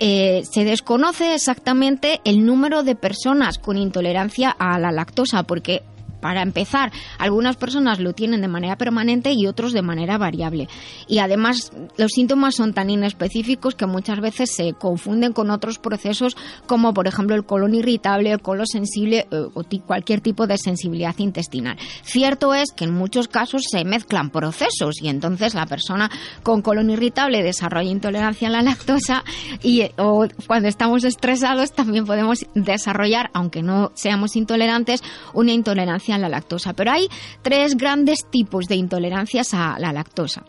Eh, 0.00 0.42
se 0.50 0.64
desconoce 0.64 1.34
exactamente 1.34 2.20
el 2.24 2.44
número 2.44 2.82
de 2.82 2.96
personas 2.96 3.58
con 3.58 3.76
intolerancia 3.76 4.50
a 4.50 4.78
la 4.78 4.90
lactosa 4.90 5.44
porque 5.44 5.82
para 6.24 6.40
empezar, 6.40 6.90
algunas 7.18 7.56
personas 7.56 8.00
lo 8.00 8.14
tienen 8.14 8.40
de 8.40 8.48
manera 8.48 8.78
permanente 8.78 9.34
y 9.34 9.46
otros 9.46 9.74
de 9.74 9.82
manera 9.82 10.16
variable. 10.16 10.70
Y 11.06 11.18
además, 11.18 11.70
los 11.98 12.12
síntomas 12.12 12.54
son 12.54 12.72
tan 12.72 12.88
inespecíficos 12.88 13.74
que 13.74 13.84
muchas 13.84 14.20
veces 14.20 14.50
se 14.50 14.72
confunden 14.72 15.34
con 15.34 15.50
otros 15.50 15.78
procesos, 15.78 16.34
como 16.64 16.94
por 16.94 17.08
ejemplo 17.08 17.36
el 17.36 17.44
colon 17.44 17.74
irritable, 17.74 18.32
el 18.32 18.40
colon 18.40 18.66
sensible 18.66 19.26
eh, 19.30 19.48
o 19.52 19.64
cualquier 19.86 20.22
tipo 20.22 20.46
de 20.46 20.56
sensibilidad 20.56 21.14
intestinal. 21.18 21.76
Cierto 22.04 22.54
es 22.54 22.72
que 22.72 22.84
en 22.84 22.94
muchos 22.94 23.28
casos 23.28 23.64
se 23.70 23.84
mezclan 23.84 24.30
procesos 24.30 25.02
y 25.02 25.08
entonces 25.08 25.52
la 25.52 25.66
persona 25.66 26.10
con 26.42 26.62
colon 26.62 26.88
irritable 26.88 27.42
desarrolla 27.42 27.90
intolerancia 27.90 28.48
a 28.48 28.50
la 28.50 28.62
lactosa 28.62 29.24
y 29.62 29.82
eh, 29.82 29.92
cuando 30.46 30.68
estamos 30.68 31.04
estresados 31.04 31.72
también 31.72 32.06
podemos 32.06 32.46
desarrollar, 32.54 33.28
aunque 33.34 33.62
no 33.62 33.92
seamos 33.92 34.36
intolerantes, 34.36 35.02
una 35.34 35.52
intolerancia 35.52 36.13
la 36.18 36.28
lactosa. 36.28 36.72
Pero 36.72 36.92
hay 36.92 37.08
tres 37.42 37.76
grandes 37.76 38.18
tipos 38.30 38.66
de 38.66 38.76
intolerancias 38.76 39.54
a 39.54 39.78
la 39.78 39.92
lactosa 39.92 40.44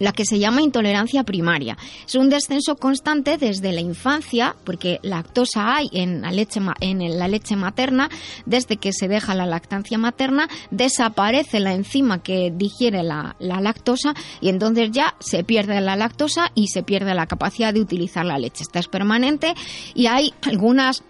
la 0.00 0.12
que 0.12 0.24
se 0.24 0.40
llama 0.40 0.62
intolerancia 0.62 1.22
primaria. 1.22 1.78
Es 2.04 2.16
un 2.16 2.28
descenso 2.28 2.74
constante 2.74 3.38
desde 3.38 3.70
la 3.70 3.80
infancia, 3.80 4.56
porque 4.64 4.98
lactosa 5.02 5.76
hay 5.76 5.88
en 5.92 6.22
la 6.22 6.32
leche, 6.32 6.60
en 6.80 7.18
la 7.18 7.28
leche 7.28 7.54
materna, 7.54 8.08
desde 8.46 8.78
que 8.78 8.92
se 8.92 9.06
deja 9.06 9.34
la 9.34 9.46
lactancia 9.46 9.98
materna, 9.98 10.48
desaparece 10.70 11.60
la 11.60 11.74
enzima 11.74 12.22
que 12.22 12.50
digiere 12.50 13.02
la, 13.04 13.36
la 13.38 13.60
lactosa 13.60 14.14
y 14.40 14.48
entonces 14.48 14.90
ya 14.90 15.14
se 15.20 15.44
pierde 15.44 15.80
la 15.80 15.96
lactosa 15.96 16.50
y 16.54 16.68
se 16.68 16.82
pierde 16.82 17.14
la 17.14 17.26
capacidad 17.26 17.74
de 17.74 17.80
utilizar 17.80 18.24
la 18.24 18.38
leche. 18.38 18.62
Esta 18.62 18.78
es 18.78 18.88
permanente 18.88 19.54
y 19.94 20.06
hay 20.06 20.32
algunas 20.42 21.04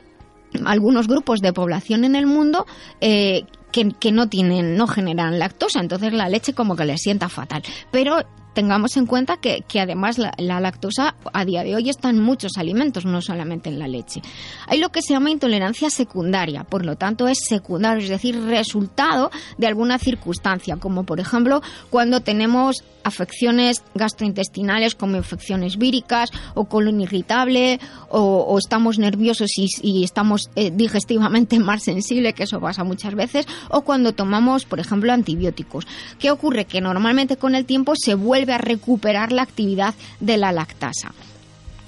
algunos 0.65 1.07
grupos 1.07 1.39
de 1.39 1.53
población 1.53 2.03
en 2.03 2.17
el 2.17 2.27
mundo 2.27 2.67
eh, 3.01 3.45
que, 3.71 3.93
que 3.93 4.13
no 4.13 4.29
tienen, 4.29 4.77
no 4.77 4.87
generan 4.87 5.39
lactosa, 5.39 5.81
entonces 5.81 6.13
la 6.13 6.29
leche 6.29 6.53
como 6.55 6.77
que 6.77 6.85
les 6.85 7.01
sienta 7.01 7.29
fatal. 7.29 7.63
Pero 7.91 8.25
tengamos 8.55 8.97
en 8.97 9.07
cuenta 9.07 9.37
que, 9.39 9.65
que 9.67 9.81
además 9.81 10.19
la, 10.19 10.33
la 10.39 10.61
lactosa 10.61 11.15
a 11.33 11.45
día 11.45 11.63
de 11.63 11.75
hoy 11.75 11.89
está 11.89 12.11
en 12.11 12.21
muchos 12.21 12.53
alimentos, 12.57 13.05
no 13.05 13.21
solamente 13.21 13.69
en 13.69 13.79
la 13.79 13.89
leche. 13.89 14.23
Hay 14.67 14.79
lo 14.79 14.91
que 14.91 15.03
se 15.03 15.13
llama 15.13 15.31
intolerancia 15.31 15.91
secundaria, 15.91 16.65
por 16.65 16.85
lo 16.85 16.97
tanto 16.97 17.29
es 17.29 17.39
secundario, 17.47 18.03
es 18.03 18.11
decir, 18.11 18.41
resultado 18.41 19.31
de 19.59 19.67
alguna 19.67 19.99
circunstancia, 19.99 20.77
como 20.77 21.05
por 21.05 21.21
ejemplo 21.21 21.63
cuando 21.91 22.21
tenemos 22.21 22.85
afecciones 23.03 23.83
gastrointestinales 23.95 24.95
como 24.95 25.17
infecciones 25.17 25.79
víricas 25.79 26.31
o 26.55 26.67
colon 26.67 27.01
irritable 27.01 27.81
o, 28.11 28.59
estamos 28.59 28.99
nerviosos 28.99 29.51
y, 29.57 29.69
y 29.83 30.05
estamos 30.05 30.51
eh, 30.57 30.71
digestivamente 30.71 31.59
más 31.61 31.85
sensibles, 31.85 32.35
que 32.35 32.45
eso 32.45 32.61
pasa 32.61 32.85
muchas 32.85 33.15
veces, 33.15 33.47
o 33.71 33.83
cuando 33.83 34.13
tomamos, 34.13 34.65
por 34.65 34.81
ejemplo, 34.81 35.13
antibióticos. 35.13 35.87
¿Qué 36.19 36.31
ocurre? 36.31 36.65
Que 36.65 36.81
normalmente 36.81 37.37
con 37.37 37.55
el 37.55 37.65
tiempo 37.65 37.95
se 37.97 38.15
vuelve 38.15 38.40
a 38.49 38.59
recuperar 38.59 39.33
la 39.33 39.43
actividad 39.43 39.95
de 40.21 40.37
la 40.37 40.53
lactasa. 40.53 41.13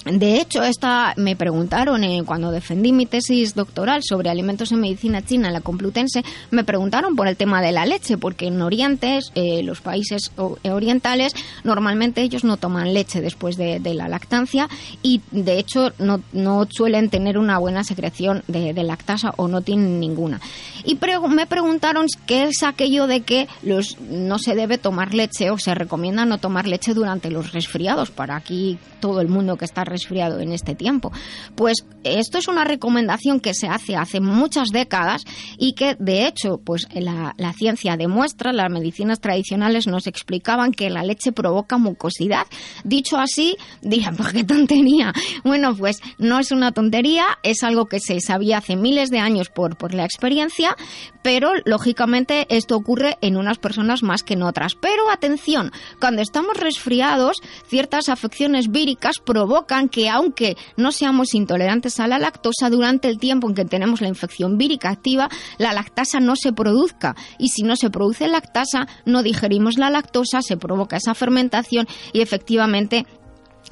De 0.05 0.41
hecho, 0.41 0.63
esta 0.65 1.15
me 1.17 1.37
preguntaron 1.37 2.03
eh, 2.03 2.23
cuando 2.27 2.51
defendí 2.51 2.93
mi 2.93 3.07
tesis 3.07 3.55
doctoral 3.55 4.03
sobre 4.03 4.31
alimentos 4.31 4.73
en 4.73 4.81
medicina 4.81 5.23
china 5.23 5.49
en 5.49 5.55
la 5.55 5.61
Complutense, 5.61 6.25
me 6.51 6.65
preguntaron 6.65 7.15
por 7.15 7.29
el 7.29 7.37
tema 7.37 7.63
de 7.63 7.71
la 7.73 7.87
leche, 7.87 8.19
porque 8.19 8.47
en 8.47 8.61
Oriente, 8.63 9.21
eh, 9.35 9.63
los 9.63 9.81
países 9.81 10.33
o- 10.37 10.57
orientales, 10.65 11.35
normalmente 11.63 12.23
ellos 12.23 12.43
no 12.43 12.57
toman 12.57 12.95
leche 12.95 13.21
después 13.21 13.57
de, 13.57 13.81
la 13.95 14.09
lactancia 14.09 14.69
y 15.03 15.21
de 15.31 15.59
hecho 15.59 15.93
no, 15.99 16.21
no 16.33 16.67
suelen 16.71 17.11
tener 17.11 17.37
una 17.39 17.59
buena 17.59 17.85
secreción 17.85 18.43
de, 18.49 18.73
lactasa 18.83 19.35
o 19.37 19.49
no 19.49 19.61
tienen 19.61 20.01
ninguna. 20.01 20.41
Y 20.85 20.99
me 21.29 21.47
preguntaron 21.47 22.07
qué 22.27 22.45
es 22.45 22.63
aquello 22.63 23.07
de 23.07 23.21
que 23.21 23.47
los, 23.63 24.01
no 24.01 24.39
se 24.39 24.55
debe 24.55 24.79
tomar 24.79 25.15
leche 25.15 25.51
o 25.51 25.59
se 25.59 25.75
recomienda 25.75 26.25
no 26.25 26.39
tomar 26.39 26.67
leche 26.67 26.95
durante 26.95 27.31
los 27.31 27.53
resfriados. 27.53 28.11
Para 28.11 28.35
aquí 28.37 28.79
todo 29.01 29.21
el 29.21 29.29
mundo 29.29 29.57
que 29.57 29.65
está 29.65 29.85
resfriado 29.93 30.41
en 30.41 30.53
este 30.53 30.75
tiempo. 30.75 31.13
Pues 31.55 31.85
esto 32.05 32.39
es 32.39 32.49
una 32.49 32.65
recomendación 32.65 33.41
que 33.41 33.55
se 33.55 33.69
hace 33.69 33.97
hace 33.97 34.21
muchas 34.21 34.69
décadas 34.71 35.25
y 35.59 35.75
que 35.75 35.95
de 35.99 36.27
hecho 36.27 36.59
pues 36.59 36.89
la, 36.93 37.35
ciencia 37.53 37.97
demuestra, 37.97 38.53
las 38.53 38.71
medicinas 38.71 39.21
tradicionales 39.21 39.87
nos 39.87 40.07
explicaban 40.07 40.73
que 40.73 40.91
la 40.91 41.05
leche 41.05 41.33
provoca 41.33 41.79
mucosidad. 41.79 42.47
Dicho 42.83 43.19
así, 43.19 43.57
dirán, 43.83 44.17
¿por 44.17 44.33
qué 44.33 44.45
tontería? 44.45 45.13
Bueno, 45.45 45.77
pues 45.77 46.01
no 46.19 46.39
es 46.39 46.51
una 46.51 46.73
tontería, 46.73 47.25
es 47.43 47.63
algo 47.63 47.87
que 47.87 48.01
se 48.01 48.21
sabía 48.21 48.59
hace 48.59 48.77
miles 48.77 49.11
de 49.11 49.19
años 49.19 49.51
por, 49.51 49.77
por 49.77 49.95
la 49.95 50.05
experiencia, 50.05 50.77
pero 51.23 51.53
lógicamente 51.65 52.47
esto 52.49 52.77
ocurre 52.77 53.19
en 53.21 53.37
unas 53.37 53.59
personas 53.59 54.03
más 54.03 54.23
que 54.23 54.35
en 54.35 54.43
otras. 54.43 54.75
Pero 54.75 55.11
atención, 55.11 55.71
cuando 56.01 56.23
estamos 56.23 56.57
resfriados, 56.57 57.37
ciertas 57.67 58.09
afecciones 58.09 58.71
víricas 58.71 59.19
provocan 59.25 59.82
que 59.89 60.09
aunque 60.09 60.57
no 60.77 60.93
seamos 60.93 61.35
intolerantes 61.35 62.01
a 62.01 62.07
la 62.07 62.19
lactosa, 62.19 62.71
durante 62.71 63.09
el 63.09 63.19
tiempo 63.19 63.49
en 63.49 63.55
que 63.55 63.65
tenemos 63.65 64.01
la 64.01 64.09
infección 64.09 64.59
vírica 64.59 64.91
activa, 64.91 65.29
la 65.59 65.73
lactasa 65.73 66.21
no 66.21 66.35
se 66.37 66.53
produzca. 66.53 67.15
Y 67.39 67.49
si 67.49 67.63
no 67.63 67.77
se 67.77 67.91
produce 67.91 68.29
lactasa, 68.29 68.87
no 69.05 69.23
digerimos 69.23 69.79
la 69.79 69.91
lactosa, 69.91 70.43
se 70.43 70.57
provoca 70.57 70.97
esa 70.97 71.15
fermentación 71.15 71.87
y 72.13 72.21
efectivamente 72.21 73.07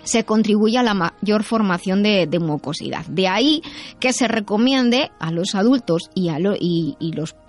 se 0.02 0.24
contribuye 0.24 0.78
a 0.78 0.82
la 0.82 0.94
mayor 0.94 1.42
formación 1.42 2.02
de, 2.02 2.28
mucosidad. 2.40 3.04
De 3.06 3.28
ahí 3.28 3.62
que 3.98 4.12
se 4.12 4.26
recomiende 4.26 5.10
a 5.18 5.30
los 5.30 5.54
adultos 5.54 6.10
y, 6.14 6.28
a, 6.28 6.38
los, 6.38 6.56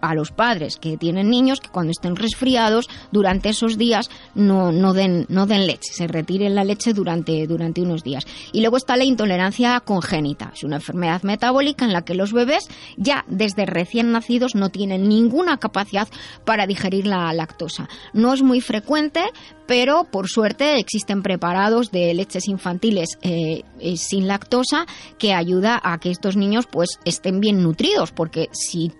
a 0.02 0.16
los 0.16 0.32
padres 0.32 0.78
que 0.78 0.98
tienen 0.98 1.30
niños 1.30 1.62
que 1.62 1.70
cuando 1.70 1.92
estén 1.92 2.16
resfriados 2.16 2.90
durante 3.12 3.50
esos 3.50 3.78
días 3.78 4.10
no, 4.36 4.72
no, 4.72 4.94
den, 4.94 5.26
no 5.30 5.46
den 5.46 5.66
leche, 5.66 5.94
se 5.94 6.08
retiren 6.08 6.56
la 6.56 6.64
leche 6.64 6.94
durante, 6.94 7.48
durante 7.48 7.82
unos 7.82 8.04
días. 8.04 8.26
Y 8.52 8.62
luego 8.62 8.78
está 8.78 8.98
la 8.98 9.06
intolerancia 9.06 9.80
congénita, 9.80 10.52
es 10.54 10.64
una 10.64 10.78
enfermedad 10.78 11.24
metabólica 11.24 11.86
en 11.86 11.94
la 11.94 12.04
que 12.04 12.16
los 12.16 12.34
bebés 12.34 12.68
ya 12.98 13.26
desde 13.28 13.66
recién 13.66 14.12
nacidos 14.12 14.56
no 14.56 14.70
tienen 14.70 15.08
ninguna 15.08 15.58
capacidad 15.58 16.08
para 16.46 16.68
digerir 16.68 17.08
la 17.08 17.32
lactosa. 17.34 17.88
No 18.14 18.34
es 18.34 18.42
muy 18.42 18.62
frecuente, 18.62 19.24
pero 19.72 20.04
por 20.04 20.28
suerte 20.28 20.80
existen 20.80 21.24
preparados 21.24 21.92
de 21.92 22.14
leches 22.14 22.50
infantiles 22.50 23.18
eh, 23.22 23.64
eh, 23.80 23.96
sin 23.96 24.28
lactosa 24.28 24.86
que 25.18 25.34
ayuda 25.34 25.80
a 25.82 25.98
que 25.98 26.12
estos 26.12 26.36
niños 26.36 26.68
pues 26.70 27.00
estén 27.06 27.40
bien 27.40 27.64
nutridos, 27.64 28.12
porque 28.12 28.50
si 28.52 28.92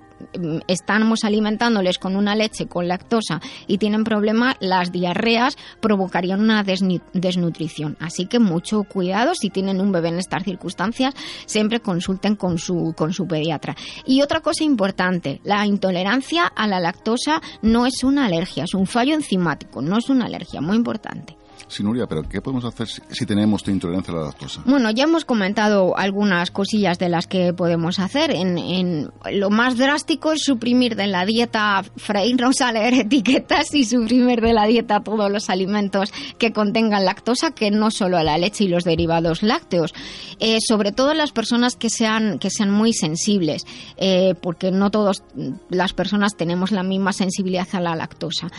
estamos 0.68 1.24
alimentándoles 1.24 1.98
con 1.98 2.16
una 2.16 2.36
leche 2.36 2.68
con 2.68 2.88
lactosa 2.88 3.42
y 3.68 3.78
tienen 3.78 4.04
problemas, 4.04 4.56
las 4.60 4.92
diarreas 4.92 5.58
provocarían 5.80 6.42
una 6.42 6.64
desnutrición. 6.64 7.98
Así 8.00 8.26
que 8.26 8.40
mucho 8.40 8.84
cuidado 8.84 9.34
si 9.36 9.50
tienen 9.50 9.82
un 9.82 9.92
bebé 9.92 10.10
en 10.10 10.20
estas 10.20 10.44
circunstancias, 10.44 11.14
siempre 11.46 11.80
consulten 11.80 12.36
con 12.36 12.58
su, 12.58 12.94
con 12.96 13.14
su 13.14 13.28
pediatra. 13.28 13.76
Y 14.06 14.22
otra 14.22 14.42
cosa 14.42 14.64
importante, 14.64 15.42
la 15.44 15.66
intolerancia 15.66 16.46
a 16.46 16.68
la 16.68 16.80
lactosa 16.80 17.42
no 17.62 17.86
es 17.86 18.04
una 18.04 18.26
alergia, 18.26 18.64
es 18.64 18.74
un 18.74 18.88
fallo 18.88 19.14
enzimático, 19.14 19.82
no 19.82 19.98
es 19.98 20.10
una 20.10 20.26
alergia, 20.26 20.62
muy 20.62 20.78
importante. 20.78 21.41
Sí, 21.68 21.84
Nuria, 21.84 22.08
pero 22.08 22.24
¿qué 22.28 22.42
podemos 22.42 22.66
hacer 22.66 22.88
si, 22.88 23.26
tenemos 23.26 23.68
intolerancia 23.68 24.14
a 24.14 24.18
la 24.18 24.24
lactosa? 24.26 24.62
Bueno, 24.66 24.92
ya 24.92 25.06
hemos 25.06 25.26
comentado 25.26 25.98
algunas 25.98 26.52
cosillas 26.52 27.00
de 27.00 27.10
las 27.10 27.28
que 27.28 27.54
podemos 27.54 28.00
hacer. 28.00 28.32
En, 28.32 29.10
lo 29.32 29.50
más 29.50 29.78
drástico 29.78 30.34
es 30.34 30.44
suprimir 30.44 30.96
de 30.96 31.08
la 31.08 31.26
dieta, 31.26 31.84
freírnos 31.96 32.62
a 32.62 32.72
leer 32.72 32.94
etiquetas 33.06 33.74
y 33.74 33.86
suprimir 33.86 34.42
de 34.42 34.54
la 34.54 34.66
dieta 34.66 35.02
todos 35.02 35.32
los 35.32 35.50
alimentos 35.50 36.12
que 36.38 36.52
contengan 36.52 37.06
lactosa, 37.06 37.52
que 37.52 37.72
no 37.72 37.92
solo 37.92 38.22
la 38.22 38.38
leche 38.38 38.66
y 38.66 38.68
los 38.68 38.84
derivados 38.84 39.44
lácteos. 39.44 39.94
Eh, 40.40 40.58
sobre 40.60 40.92
todo 40.92 41.14
las 41.14 41.32
personas 41.32 41.76
que 41.76 41.90
sean, 41.90 42.40
que 42.40 42.50
sean 42.50 42.72
muy 42.72 42.94
sensibles, 42.94 43.66
eh, 43.98 44.36
porque 44.42 44.72
no 44.72 44.92
todas 44.92 45.24
las 45.70 45.94
personas 45.94 46.36
tenemos 46.36 46.72
la 46.72 46.84
misma 46.84 47.14
sensibilidad 47.14 47.68
a 47.74 47.80
la 47.80 47.96
lactosa. 47.96 48.50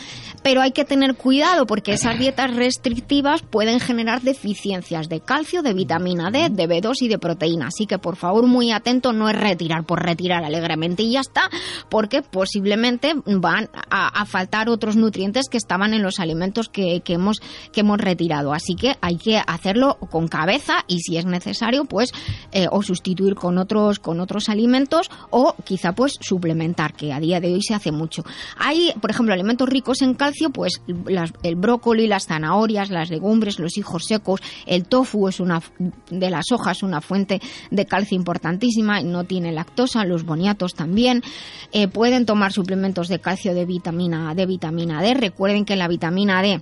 Pero 0.43 0.61
hay 0.61 0.73
que 0.73 0.85
tener 0.85 1.15
cuidado 1.15 1.67
porque 1.67 1.93
esas 1.93 2.19
dietas 2.19 2.55
restrictivas 2.57 2.92
pueden 3.51 3.81
generar 3.81 4.23
deficiencias 4.23 5.09
de 5.09 5.21
calcio, 5.21 5.63
de 5.63 5.75
vitamina 5.75 6.31
D, 6.31 6.49
de 6.51 6.69
B2 6.69 7.03
y 7.03 7.09
de 7.09 7.19
proteína. 7.19 7.69
Así 7.69 7.87
que 7.87 7.99
por 7.99 8.17
favor 8.17 8.47
muy 8.47 8.73
atento, 8.73 9.13
no 9.13 9.29
es 9.29 9.39
retirar 9.39 9.85
por 9.85 10.03
retirar 10.03 10.45
alegremente 10.45 11.03
y 11.03 11.13
ya 11.13 11.21
está, 11.21 11.51
porque 11.89 12.23
posiblemente 12.23 13.15
van 13.27 13.69
a, 13.91 14.25
faltar 14.25 14.69
otros 14.69 14.97
nutrientes 14.97 15.49
que 15.49 15.57
estaban 15.57 15.95
en 15.95 16.03
los 16.03 16.21
alimentos 16.21 16.69
que, 16.69 17.03
hemos, 17.07 17.41
que 17.73 17.81
hemos 17.81 17.99
retirado. 17.99 18.53
Así 18.53 18.75
que 18.75 18.97
hay 19.01 19.17
que 19.17 19.39
hacerlo 19.39 19.99
con 20.11 20.29
cabeza 20.29 20.85
y 20.87 21.01
si 21.01 21.17
es 21.17 21.27
necesario, 21.27 21.85
pues 21.85 22.11
eh, 22.53 22.67
o 22.71 22.83
sustituir 22.83 23.35
con 23.35 23.59
otros, 23.59 23.99
con 23.99 24.21
otros 24.21 24.49
alimentos 24.49 25.11
o 25.31 25.55
quizá 25.65 25.93
pues 25.93 26.15
suplementar, 26.21 26.95
que 26.95 27.13
a 27.13 27.21
día 27.21 27.41
de 27.41 27.53
hoy 27.53 27.63
se 27.63 27.75
hace 27.75 27.93
mucho. 27.93 28.25
Hay, 28.57 28.93
por 29.01 29.11
ejemplo, 29.11 29.35
alimentos 29.35 29.69
ricos 29.69 30.03
en 30.03 30.15
calcio, 30.15 30.51
pues 30.51 30.83
el 31.43 31.57
brócoli, 31.57 32.07
las 32.07 32.27
zanahorias, 32.27 32.82
las 32.91 33.11
legumbres, 33.11 33.59
los 33.59 33.77
hijos 33.77 34.05
secos, 34.05 34.41
el 34.67 34.85
tofu 34.85 35.29
es 35.29 35.41
una 35.41 35.63
de 36.11 36.31
las 36.31 36.53
hojas 36.53 36.83
una 36.83 37.01
fuente 37.01 37.41
de 37.71 37.87
calcio 37.87 38.17
importantísima, 38.17 39.03
no 39.03 39.25
tiene 39.25 39.53
lactosa, 39.53 40.05
los 40.05 40.25
boniatos 40.25 40.75
también. 40.75 41.23
Eh, 41.73 41.89
pueden 41.89 42.27
tomar 42.27 42.53
suplementos 42.53 43.09
de 43.09 43.21
calcio 43.21 43.55
de 43.55 43.65
vitamina, 43.65 44.35
de 44.35 44.47
vitamina 44.47 45.03
D. 45.03 45.15
Recuerden 45.15 45.65
que 45.65 45.77
la 45.77 45.89
vitamina 45.89 46.43
D 46.43 46.61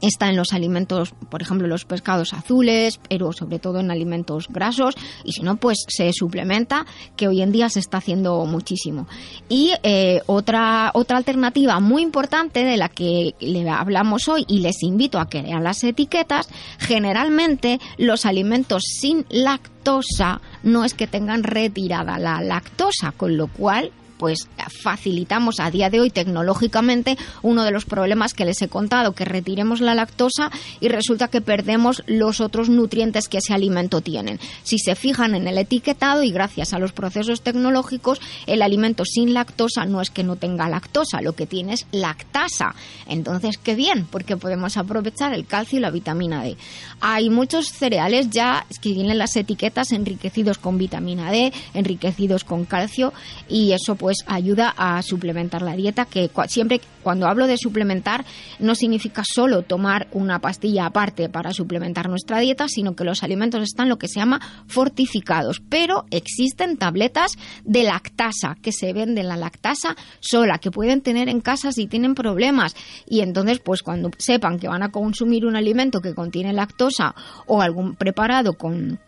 está 0.00 0.28
en 0.28 0.36
los 0.36 0.52
alimentos, 0.52 1.12
por 1.30 1.42
ejemplo, 1.42 1.66
los 1.66 1.84
pescados 1.84 2.32
azules, 2.32 3.00
pero 3.08 3.32
sobre 3.32 3.58
todo 3.58 3.80
en 3.80 3.90
alimentos 3.90 4.48
grasos, 4.48 4.94
y 5.24 5.32
si 5.32 5.42
no, 5.42 5.56
pues 5.56 5.78
se 5.88 6.12
suplementa, 6.12 6.86
que 7.16 7.28
hoy 7.28 7.42
en 7.42 7.52
día 7.52 7.68
se 7.68 7.80
está 7.80 7.98
haciendo 7.98 8.44
muchísimo. 8.46 9.06
Y 9.48 9.72
eh, 9.82 10.22
otra, 10.26 10.90
otra 10.94 11.16
alternativa 11.16 11.80
muy 11.80 12.02
importante 12.02 12.64
de 12.64 12.76
la 12.76 12.88
que 12.88 13.34
le 13.40 13.68
hablamos 13.68 14.28
hoy 14.28 14.44
y 14.48 14.60
les 14.60 14.82
invito 14.82 15.18
a 15.18 15.28
que 15.28 15.42
lean 15.42 15.64
las 15.64 15.82
etiquetas, 15.84 16.48
generalmente 16.78 17.80
los 17.98 18.26
alimentos 18.26 18.82
sin 18.84 19.26
lactosa 19.28 20.40
no 20.62 20.84
es 20.84 20.94
que 20.94 21.06
tengan 21.06 21.42
retirada 21.42 22.18
la 22.18 22.40
lactosa, 22.42 23.12
con 23.12 23.36
lo 23.36 23.48
cual 23.48 23.92
pues 24.20 24.50
facilitamos 24.82 25.60
a 25.60 25.70
día 25.70 25.88
de 25.88 25.98
hoy 25.98 26.10
tecnológicamente 26.10 27.16
uno 27.40 27.64
de 27.64 27.70
los 27.70 27.86
problemas 27.86 28.34
que 28.34 28.44
les 28.44 28.60
he 28.60 28.68
contado, 28.68 29.14
que 29.14 29.24
retiremos 29.24 29.80
la 29.80 29.94
lactosa 29.94 30.50
y 30.78 30.88
resulta 30.88 31.28
que 31.28 31.40
perdemos 31.40 32.02
los 32.06 32.42
otros 32.42 32.68
nutrientes 32.68 33.28
que 33.28 33.38
ese 33.38 33.54
alimento 33.54 34.02
tienen. 34.02 34.38
Si 34.62 34.78
se 34.78 34.94
fijan 34.94 35.34
en 35.34 35.48
el 35.48 35.56
etiquetado 35.56 36.22
y 36.22 36.32
gracias 36.32 36.74
a 36.74 36.78
los 36.78 36.92
procesos 36.92 37.40
tecnológicos, 37.40 38.20
el 38.46 38.60
alimento 38.60 39.06
sin 39.06 39.32
lactosa 39.32 39.86
no 39.86 40.02
es 40.02 40.10
que 40.10 40.22
no 40.22 40.36
tenga 40.36 40.68
lactosa, 40.68 41.22
lo 41.22 41.32
que 41.32 41.46
tiene 41.46 41.72
es 41.72 41.86
lactasa. 41.90 42.74
Entonces, 43.06 43.56
qué 43.56 43.74
bien, 43.74 44.06
porque 44.10 44.36
podemos 44.36 44.76
aprovechar 44.76 45.32
el 45.32 45.46
calcio 45.46 45.78
y 45.78 45.80
la 45.80 45.90
vitamina 45.90 46.42
D. 46.42 46.58
Hay 47.00 47.30
muchos 47.30 47.68
cereales 47.68 48.28
ya 48.28 48.66
que 48.82 48.92
tienen 48.92 49.16
las 49.16 49.34
etiquetas 49.34 49.92
enriquecidos 49.92 50.58
con 50.58 50.76
vitamina 50.76 51.32
D, 51.32 51.54
enriquecidos 51.72 52.44
con 52.44 52.66
calcio 52.66 53.14
y 53.48 53.72
eso 53.72 53.94
pues 53.94 54.09
pues 54.10 54.24
ayuda 54.26 54.74
a 54.76 55.00
suplementar 55.02 55.62
la 55.62 55.76
dieta, 55.76 56.04
que 56.04 56.28
siempre 56.48 56.80
cuando 57.04 57.28
hablo 57.28 57.46
de 57.46 57.56
suplementar 57.56 58.24
no 58.58 58.74
significa 58.74 59.22
solo 59.24 59.62
tomar 59.62 60.08
una 60.10 60.40
pastilla 60.40 60.86
aparte 60.86 61.28
para 61.28 61.52
suplementar 61.52 62.08
nuestra 62.08 62.40
dieta, 62.40 62.66
sino 62.66 62.96
que 62.96 63.04
los 63.04 63.22
alimentos 63.22 63.62
están 63.62 63.88
lo 63.88 63.98
que 63.98 64.08
se 64.08 64.18
llama 64.18 64.40
fortificados, 64.66 65.62
pero 65.68 66.06
existen 66.10 66.76
tabletas 66.76 67.38
de 67.64 67.84
lactasa 67.84 68.56
que 68.60 68.72
se 68.72 68.92
venden 68.92 69.28
la 69.28 69.36
lactasa 69.36 69.94
sola, 70.18 70.58
que 70.58 70.72
pueden 70.72 71.02
tener 71.02 71.28
en 71.28 71.40
casa 71.40 71.70
si 71.70 71.86
tienen 71.86 72.16
problemas. 72.16 72.74
Y 73.06 73.20
entonces 73.20 73.60
pues 73.60 73.84
cuando 73.84 74.10
sepan 74.18 74.58
que 74.58 74.66
van 74.66 74.82
a 74.82 74.90
consumir 74.90 75.46
un 75.46 75.54
alimento 75.54 76.00
que 76.00 76.16
contiene 76.16 76.52
lactosa 76.52 77.14
o 77.46 77.62
algún 77.62 77.94
preparado 77.94 78.54
con 78.54 78.98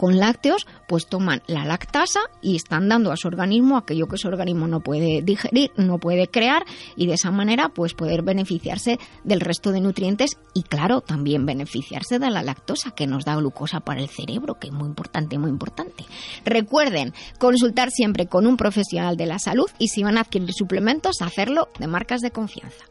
con 0.00 0.18
lácteos, 0.18 0.66
pues 0.88 1.06
toman 1.08 1.42
la 1.46 1.66
lactasa 1.66 2.20
y 2.40 2.56
están 2.56 2.88
dando 2.88 3.12
a 3.12 3.18
su 3.18 3.28
organismo 3.28 3.76
aquello 3.76 4.08
que 4.08 4.16
su 4.16 4.28
organismo 4.28 4.66
no 4.66 4.80
puede 4.80 5.20
digerir, 5.20 5.72
no 5.76 5.98
puede 5.98 6.26
crear 6.26 6.64
y 6.96 7.06
de 7.06 7.12
esa 7.12 7.30
manera 7.30 7.68
pues 7.68 7.92
poder 7.92 8.22
beneficiarse 8.22 8.98
del 9.24 9.40
resto 9.40 9.72
de 9.72 9.82
nutrientes 9.82 10.38
y 10.54 10.62
claro, 10.62 11.02
también 11.02 11.44
beneficiarse 11.44 12.18
de 12.18 12.30
la 12.30 12.42
lactosa 12.42 12.92
que 12.92 13.06
nos 13.06 13.26
da 13.26 13.36
glucosa 13.36 13.80
para 13.80 14.00
el 14.00 14.08
cerebro, 14.08 14.58
que 14.58 14.68
es 14.68 14.72
muy 14.72 14.88
importante, 14.88 15.36
muy 15.36 15.50
importante. 15.50 16.06
Recuerden 16.46 17.12
consultar 17.38 17.90
siempre 17.90 18.24
con 18.24 18.46
un 18.46 18.56
profesional 18.56 19.18
de 19.18 19.26
la 19.26 19.38
salud 19.38 19.68
y 19.78 19.88
si 19.88 20.02
van 20.02 20.16
a 20.16 20.22
adquirir 20.22 20.54
suplementos, 20.54 21.20
hacerlo 21.20 21.68
de 21.78 21.88
marcas 21.88 22.22
de 22.22 22.30
confianza. 22.30 22.89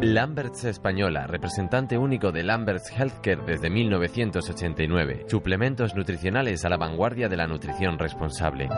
Lamberts 0.00 0.64
Española, 0.64 1.26
representante 1.26 1.96
único 1.96 2.32
de 2.32 2.42
Lamberts 2.42 2.90
Healthcare 2.90 3.42
desde 3.46 3.70
1989. 3.70 5.26
Suplementos 5.28 5.94
nutricionales 5.94 6.64
a 6.64 6.68
la 6.68 6.76
vanguardia 6.76 7.28
de 7.28 7.36
la 7.36 7.46
nutrición 7.46 7.98
responsable. 7.98 8.68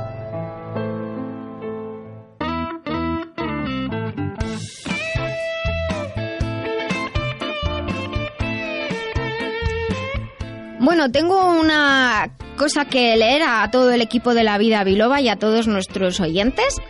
Bueno, 10.81 11.11
tengo 11.11 11.61
una 11.61 12.37
cosa 12.57 12.85
que 12.87 13.17
leer 13.17 13.43
a 13.47 13.71
todo 13.71 13.93
el 13.93 14.01
equipo 14.01 14.35
de 14.35 14.43
la 14.43 14.59
vida 14.59 14.83
Biloba 14.85 15.21
y 15.21 15.29
a 15.29 15.37
todos 15.37 15.69
nuestros 15.69 16.19
oyentes. 16.21 16.81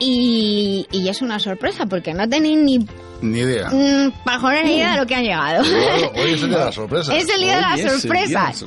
Y, 0.00 0.86
y 0.92 1.08
es 1.08 1.22
una 1.22 1.38
sorpresa 1.38 1.86
porque 1.86 2.14
no 2.14 2.28
tenéis 2.28 2.58
ni 2.58 2.78
Ni 3.20 3.38
idea. 3.40 3.68
mm, 3.70 4.12
pajones 4.24 4.64
ni 4.64 4.76
idea 4.76 4.92
de 4.92 4.98
lo 5.00 5.06
que 5.06 5.14
han 5.16 5.24
llegado. 5.24 5.62
Hoy, 5.62 6.20
hoy 6.22 6.32
es 6.34 6.42
el 6.42 6.48
día 6.50 6.58
de 6.58 6.64
las 6.66 6.74
sorpresas. 6.74 7.14
Es 7.16 7.28
el 7.28 7.40
día 7.40 7.56
de 7.56 7.60
las 7.62 7.80
sorpresas. 8.00 8.66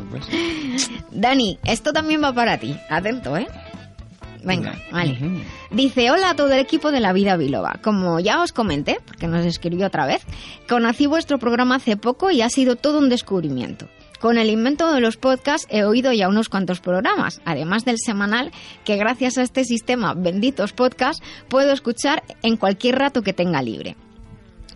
Dani, 1.11 1.57
esto 1.65 1.93
también 1.93 2.21
va 2.23 2.33
para 2.33 2.57
ti. 2.57 2.75
Atento, 2.89 3.37
¿eh? 3.37 3.47
Venga, 4.43 4.73
vale. 4.91 5.17
Dice, 5.69 6.09
hola 6.09 6.31
a 6.31 6.35
todo 6.35 6.51
el 6.51 6.59
equipo 6.59 6.91
de 6.91 6.99
La 6.99 7.13
Vida 7.13 7.37
Biloba. 7.37 7.75
Como 7.83 8.19
ya 8.19 8.41
os 8.41 8.51
comenté, 8.51 8.99
porque 9.05 9.27
nos 9.27 9.45
escribió 9.45 9.85
otra 9.87 10.07
vez, 10.07 10.23
conocí 10.67 11.05
vuestro 11.05 11.37
programa 11.37 11.75
hace 11.75 11.95
poco 11.95 12.31
y 12.31 12.41
ha 12.41 12.49
sido 12.49 12.75
todo 12.75 12.97
un 12.97 13.07
descubrimiento. 13.09 13.87
Con 14.21 14.37
el 14.37 14.51
invento 14.51 14.93
de 14.93 15.01
los 15.01 15.17
podcasts 15.17 15.65
he 15.71 15.83
oído 15.83 16.13
ya 16.13 16.29
unos 16.29 16.47
cuantos 16.47 16.79
programas, 16.79 17.41
además 17.43 17.85
del 17.85 17.97
semanal, 17.97 18.51
que 18.85 18.95
gracias 18.95 19.39
a 19.39 19.41
este 19.41 19.65
sistema 19.65 20.13
benditos 20.13 20.73
podcasts 20.73 21.25
puedo 21.49 21.73
escuchar 21.73 22.21
en 22.43 22.55
cualquier 22.55 22.99
rato 22.99 23.23
que 23.23 23.33
tenga 23.33 23.63
libre. 23.63 23.95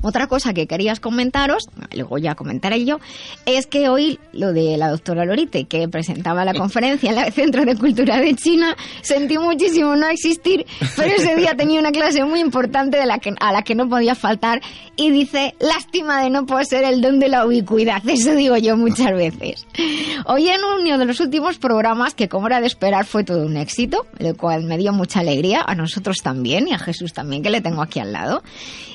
Otra 0.05 0.27
cosa 0.27 0.53
que 0.53 0.67
querías 0.67 0.99
comentaros, 0.99 1.67
luego 1.91 2.19
ya 2.19 2.35
comentaré 2.35 2.85
yo, 2.85 2.99
es 3.47 3.65
que 3.65 3.89
hoy 3.89 4.19
lo 4.33 4.53
de 4.53 4.77
la 4.77 4.91
doctora 4.91 5.25
Lorite, 5.25 5.65
que 5.65 5.89
presentaba 5.89 6.45
la 6.45 6.53
conferencia 6.53 7.11
en 7.11 7.17
el 7.17 7.33
Centro 7.33 7.65
de 7.65 7.75
Cultura 7.75 8.19
de 8.19 8.35
China, 8.35 8.77
sentí 9.01 9.39
muchísimo 9.39 9.95
no 9.95 10.05
existir, 10.05 10.67
pero 10.95 11.11
ese 11.15 11.35
día 11.35 11.55
tenía 11.57 11.79
una 11.79 11.91
clase 11.91 12.23
muy 12.23 12.39
importante 12.39 12.97
de 12.97 13.07
la 13.07 13.17
que, 13.17 13.33
a 13.39 13.51
la 13.51 13.63
que 13.63 13.73
no 13.73 13.89
podía 13.89 14.13
faltar 14.13 14.61
y 14.95 15.09
dice, 15.09 15.55
lástima 15.59 16.21
de 16.21 16.29
no 16.29 16.45
poseer 16.45 16.83
el 16.83 17.01
don 17.01 17.19
de 17.19 17.27
la 17.27 17.43
ubicuidad, 17.43 18.07
eso 18.07 18.35
digo 18.35 18.57
yo 18.57 18.77
muchas 18.77 19.11
veces. 19.11 19.65
Hoy 20.27 20.49
en 20.49 20.61
uno 20.63 20.99
de 20.99 21.05
los 21.05 21.19
últimos 21.19 21.57
programas, 21.57 22.13
que 22.13 22.29
como 22.29 22.45
era 22.45 22.61
de 22.61 22.67
esperar 22.67 23.05
fue 23.05 23.23
todo 23.23 23.43
un 23.43 23.57
éxito, 23.57 24.05
lo 24.19 24.37
cual 24.37 24.65
me 24.65 24.77
dio 24.77 24.93
mucha 24.93 25.21
alegría, 25.21 25.63
a 25.65 25.73
nosotros 25.73 26.17
también 26.21 26.67
y 26.67 26.73
a 26.73 26.77
Jesús 26.77 27.11
también, 27.11 27.41
que 27.41 27.49
le 27.49 27.61
tengo 27.61 27.81
aquí 27.81 27.99
al 27.99 28.13
lado. 28.13 28.43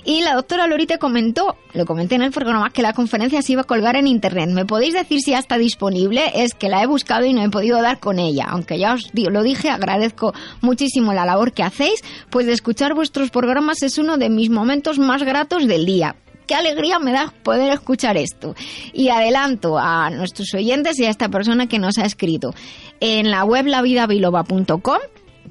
Y 0.04 0.22
la 0.22 0.34
doctora 0.34 0.66
Lorite 0.66 0.99
comentó, 1.00 1.56
lo 1.74 1.84
comenté 1.84 2.14
en 2.14 2.22
el 2.22 2.30
programa, 2.30 2.70
que 2.70 2.82
la 2.82 2.92
conferencia 2.92 3.42
se 3.42 3.52
iba 3.52 3.62
a 3.62 3.64
colgar 3.64 3.96
en 3.96 4.06
internet. 4.06 4.50
¿Me 4.50 4.64
podéis 4.64 4.94
decir 4.94 5.18
si 5.20 5.32
ya 5.32 5.40
está 5.40 5.58
disponible? 5.58 6.30
Es 6.32 6.54
que 6.54 6.68
la 6.68 6.80
he 6.80 6.86
buscado 6.86 7.26
y 7.26 7.32
no 7.32 7.42
he 7.42 7.48
podido 7.48 7.82
dar 7.82 7.98
con 7.98 8.20
ella. 8.20 8.46
Aunque 8.48 8.78
ya 8.78 8.94
os 8.94 9.10
lo 9.12 9.42
dije, 9.42 9.68
agradezco 9.68 10.32
muchísimo 10.60 11.12
la 11.12 11.26
labor 11.26 11.52
que 11.52 11.64
hacéis, 11.64 12.04
pues 12.30 12.46
de 12.46 12.52
escuchar 12.52 12.94
vuestros 12.94 13.30
programas 13.30 13.82
es 13.82 13.98
uno 13.98 14.16
de 14.16 14.30
mis 14.30 14.50
momentos 14.50 15.00
más 15.00 15.24
gratos 15.24 15.66
del 15.66 15.84
día 15.86 16.14
qué 16.46 16.56
alegría 16.56 16.98
me 16.98 17.12
da 17.12 17.32
poder 17.44 17.72
escuchar 17.72 18.16
esto. 18.16 18.56
Y 18.92 19.10
adelanto 19.10 19.78
a 19.78 20.10
nuestros 20.10 20.52
oyentes 20.52 20.98
y 20.98 21.04
a 21.04 21.10
esta 21.10 21.28
persona 21.28 21.68
que 21.68 21.78
nos 21.78 21.96
ha 21.98 22.04
escrito. 22.04 22.52
En 22.98 23.30
la 23.30 23.44
web 23.44 23.66
lavidabiloba.com, 23.68 24.98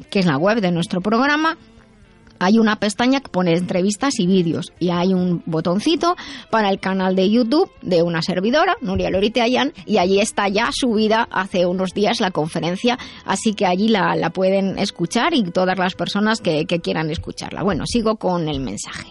que 0.09 0.19
es 0.19 0.25
la 0.25 0.35
web 0.35 0.59
de 0.59 0.71
nuestro 0.73 0.99
programa, 0.99 1.57
hay 2.39 2.57
una 2.57 2.77
pestaña 2.77 3.21
que 3.21 3.29
pone 3.29 3.53
entrevistas 3.53 4.19
y 4.19 4.27
vídeos 4.27 4.73
y 4.79 4.89
hay 4.89 5.13
un 5.13 5.43
botoncito 5.45 6.15
para 6.49 6.69
el 6.69 6.79
canal 6.79 7.15
de 7.15 7.29
YouTube 7.29 7.71
de 7.81 8.01
una 8.01 8.21
servidora, 8.21 8.75
Nuria 8.81 9.09
Lorite 9.09 9.41
Ayán, 9.41 9.73
y 9.85 9.97
allí 9.97 10.19
está 10.19 10.47
ya 10.47 10.69
subida 10.71 11.27
hace 11.31 11.65
unos 11.65 11.93
días 11.93 12.19
la 12.19 12.31
conferencia, 12.31 12.97
así 13.25 13.53
que 13.53 13.65
allí 13.65 13.89
la, 13.89 14.15
la 14.15 14.29
pueden 14.29 14.79
escuchar 14.79 15.33
y 15.33 15.43
todas 15.43 15.77
las 15.77 15.95
personas 15.95 16.41
que, 16.41 16.65
que 16.65 16.79
quieran 16.79 17.09
escucharla. 17.09 17.63
Bueno, 17.63 17.85
sigo 17.85 18.15
con 18.15 18.47
el 18.47 18.59
mensaje. 18.59 19.07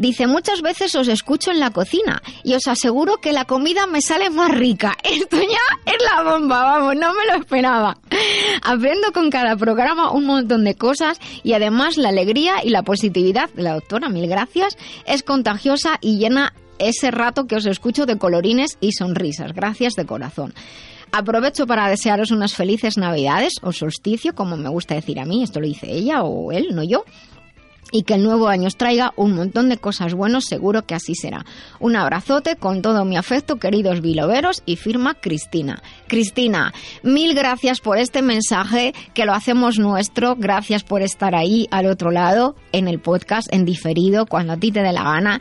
Dice, 0.00 0.26
muchas 0.26 0.62
veces 0.62 0.94
os 0.94 1.08
escucho 1.08 1.50
en 1.50 1.60
la 1.60 1.72
cocina 1.72 2.22
y 2.42 2.54
os 2.54 2.66
aseguro 2.68 3.18
que 3.18 3.34
la 3.34 3.44
comida 3.44 3.86
me 3.86 4.00
sale 4.00 4.30
más 4.30 4.50
rica. 4.50 4.96
Esto 5.04 5.36
ya 5.36 5.92
es 5.92 6.02
la 6.10 6.22
bomba, 6.22 6.64
vamos, 6.64 6.96
no 6.96 7.12
me 7.12 7.26
lo 7.26 7.34
esperaba. 7.34 7.98
Aprendo 8.62 9.12
con 9.12 9.28
cada 9.28 9.56
programa 9.56 10.10
un 10.10 10.24
montón 10.24 10.64
de 10.64 10.74
cosas 10.74 11.20
y 11.42 11.52
además 11.52 11.98
la 11.98 12.08
alegría 12.08 12.64
y 12.64 12.70
la 12.70 12.82
positividad 12.82 13.50
de 13.50 13.62
la 13.62 13.74
doctora, 13.74 14.08
mil 14.08 14.26
gracias, 14.26 14.78
es 15.04 15.22
contagiosa 15.22 15.98
y 16.00 16.16
llena 16.16 16.54
ese 16.78 17.10
rato 17.10 17.46
que 17.46 17.56
os 17.56 17.66
escucho 17.66 18.06
de 18.06 18.16
colorines 18.16 18.78
y 18.80 18.92
sonrisas. 18.92 19.52
Gracias 19.52 19.96
de 19.96 20.06
corazón. 20.06 20.54
Aprovecho 21.12 21.66
para 21.66 21.90
desearos 21.90 22.30
unas 22.30 22.54
felices 22.54 22.96
navidades 22.96 23.56
o 23.60 23.70
solsticio, 23.70 24.34
como 24.34 24.56
me 24.56 24.70
gusta 24.70 24.94
decir 24.94 25.20
a 25.20 25.26
mí, 25.26 25.42
esto 25.42 25.60
lo 25.60 25.66
dice 25.66 25.92
ella 25.92 26.22
o 26.22 26.52
él, 26.52 26.68
no 26.72 26.84
yo 26.84 27.04
y 27.90 28.02
que 28.02 28.14
el 28.14 28.22
nuevo 28.22 28.48
año 28.48 28.66
os 28.66 28.76
traiga 28.76 29.12
un 29.16 29.34
montón 29.34 29.68
de 29.68 29.78
cosas 29.78 30.14
buenas, 30.14 30.44
seguro 30.44 30.82
que 30.82 30.94
así 30.94 31.14
será. 31.14 31.44
Un 31.78 31.96
abrazote 31.96 32.56
con 32.56 32.82
todo 32.82 33.04
mi 33.04 33.16
afecto, 33.16 33.56
queridos 33.56 34.00
biloveros, 34.00 34.62
y 34.66 34.76
firma 34.76 35.14
Cristina. 35.14 35.82
Cristina, 36.06 36.72
mil 37.02 37.34
gracias 37.34 37.80
por 37.80 37.98
este 37.98 38.22
mensaje, 38.22 38.94
que 39.14 39.24
lo 39.24 39.32
hacemos 39.32 39.78
nuestro, 39.78 40.36
gracias 40.36 40.84
por 40.84 41.02
estar 41.02 41.34
ahí 41.34 41.68
al 41.70 41.86
otro 41.86 42.10
lado, 42.10 42.54
en 42.72 42.88
el 42.88 43.00
podcast, 43.00 43.52
en 43.52 43.64
diferido, 43.64 44.26
cuando 44.26 44.52
a 44.52 44.56
ti 44.56 44.72
te 44.72 44.82
dé 44.82 44.92
la 44.92 45.04
gana. 45.04 45.40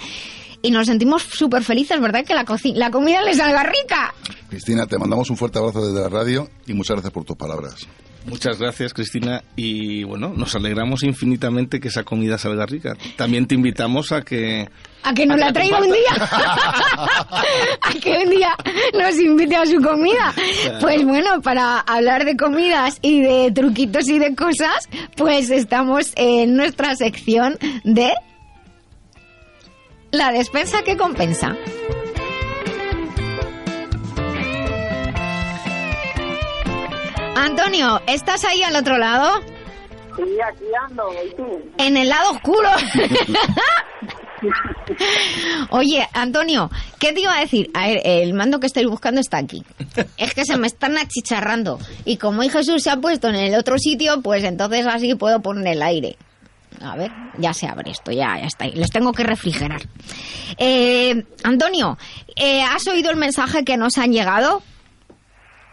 Y 0.61 0.71
nos 0.71 0.87
sentimos 0.87 1.23
súper 1.23 1.63
felices, 1.63 1.99
¿verdad? 2.01 2.25
Que 2.25 2.33
la, 2.33 2.45
la 2.75 2.91
comida 2.91 3.21
les 3.21 3.37
salga 3.37 3.63
rica. 3.63 4.13
Cristina, 4.49 4.85
te 4.87 4.97
mandamos 4.97 5.29
un 5.29 5.37
fuerte 5.37 5.59
abrazo 5.59 5.87
desde 5.87 6.01
la 6.01 6.09
radio 6.09 6.49
y 6.67 6.73
muchas 6.73 6.95
gracias 6.95 7.13
por 7.13 7.23
tus 7.23 7.37
palabras. 7.37 7.87
Muchas 8.25 8.59
gracias, 8.59 8.93
Cristina. 8.93 9.43
Y 9.55 10.03
bueno, 10.03 10.33
nos 10.35 10.53
alegramos 10.55 11.03
infinitamente 11.03 11.79
que 11.79 11.87
esa 11.87 12.03
comida 12.03 12.37
salga 12.37 12.65
rica. 12.65 12.95
También 13.15 13.47
te 13.47 13.55
invitamos 13.55 14.11
a 14.11 14.21
que. 14.21 14.67
A 15.03 15.13
que 15.13 15.25
nos 15.25 15.37
A 15.37 15.39
la 15.39 15.45
la 15.47 15.53
traiga 15.53 15.79
un 15.79 15.85
día. 15.87 16.27
a 17.81 17.93
que 18.01 18.17
un 18.23 18.29
día 18.29 18.55
nos 18.93 19.17
invite 19.19 19.55
a 19.55 19.65
su 19.65 19.81
comida. 19.81 20.33
Pues 20.81 21.03
bueno, 21.05 21.41
para 21.41 21.79
hablar 21.79 22.25
de 22.25 22.35
comidas 22.35 22.99
y 23.01 23.21
de 23.21 23.51
truquitos 23.51 24.07
y 24.09 24.19
de 24.19 24.35
cosas, 24.35 24.89
pues 25.15 25.49
estamos 25.49 26.11
en 26.15 26.55
nuestra 26.55 26.95
sección 26.95 27.57
de 27.83 28.11
la 30.11 30.31
despensa 30.31 30.83
que 30.83 30.97
compensa. 30.97 31.55
Antonio, 37.35 38.01
¿estás 38.07 38.43
ahí 38.45 38.63
al 38.63 38.75
otro 38.75 38.97
lado? 38.97 39.39
Sí, 40.15 40.23
aquí 40.45 40.65
ando, 40.89 41.03
¿y 41.25 41.35
tú? 41.35 41.47
En 41.77 41.95
el 41.95 42.09
lado 42.09 42.31
oscuro. 42.31 42.69
Oye, 45.69 46.07
Antonio, 46.13 46.69
¿qué 46.99 47.13
te 47.13 47.21
iba 47.21 47.37
a 47.37 47.41
decir? 47.41 47.69
A 47.73 47.87
ver, 47.87 48.01
el 48.03 48.33
mando 48.33 48.59
que 48.59 48.67
estoy 48.67 48.85
buscando 48.85 49.21
está 49.21 49.37
aquí. 49.37 49.63
Es 50.17 50.33
que 50.33 50.43
se 50.43 50.57
me 50.57 50.67
están 50.67 50.97
achicharrando. 50.97 51.79
Y 52.05 52.17
como 52.17 52.41
hoy 52.41 52.49
Jesús 52.49 52.83
se 52.83 52.89
ha 52.89 52.97
puesto 52.97 53.29
en 53.29 53.35
el 53.35 53.55
otro 53.55 53.77
sitio, 53.77 54.21
pues 54.21 54.43
entonces 54.43 54.85
así 54.87 55.15
puedo 55.15 55.41
poner 55.41 55.75
el 55.75 55.81
aire. 55.81 56.17
A 56.81 56.95
ver, 56.95 57.11
ya 57.37 57.53
se 57.53 57.67
abre 57.67 57.91
esto, 57.91 58.11
ya, 58.11 58.37
ya 58.39 58.47
está. 58.47 58.65
ahí. 58.65 58.71
Les 58.71 58.89
tengo 58.89 59.11
que 59.11 59.23
refrigerar. 59.23 59.81
Eh, 60.57 61.23
Antonio, 61.43 61.97
eh, 62.35 62.61
¿has 62.63 62.87
oído 62.87 63.11
el 63.11 63.17
mensaje 63.17 63.63
que 63.65 63.75
nos 63.77 63.97
han 63.97 64.11
llegado? 64.13 64.61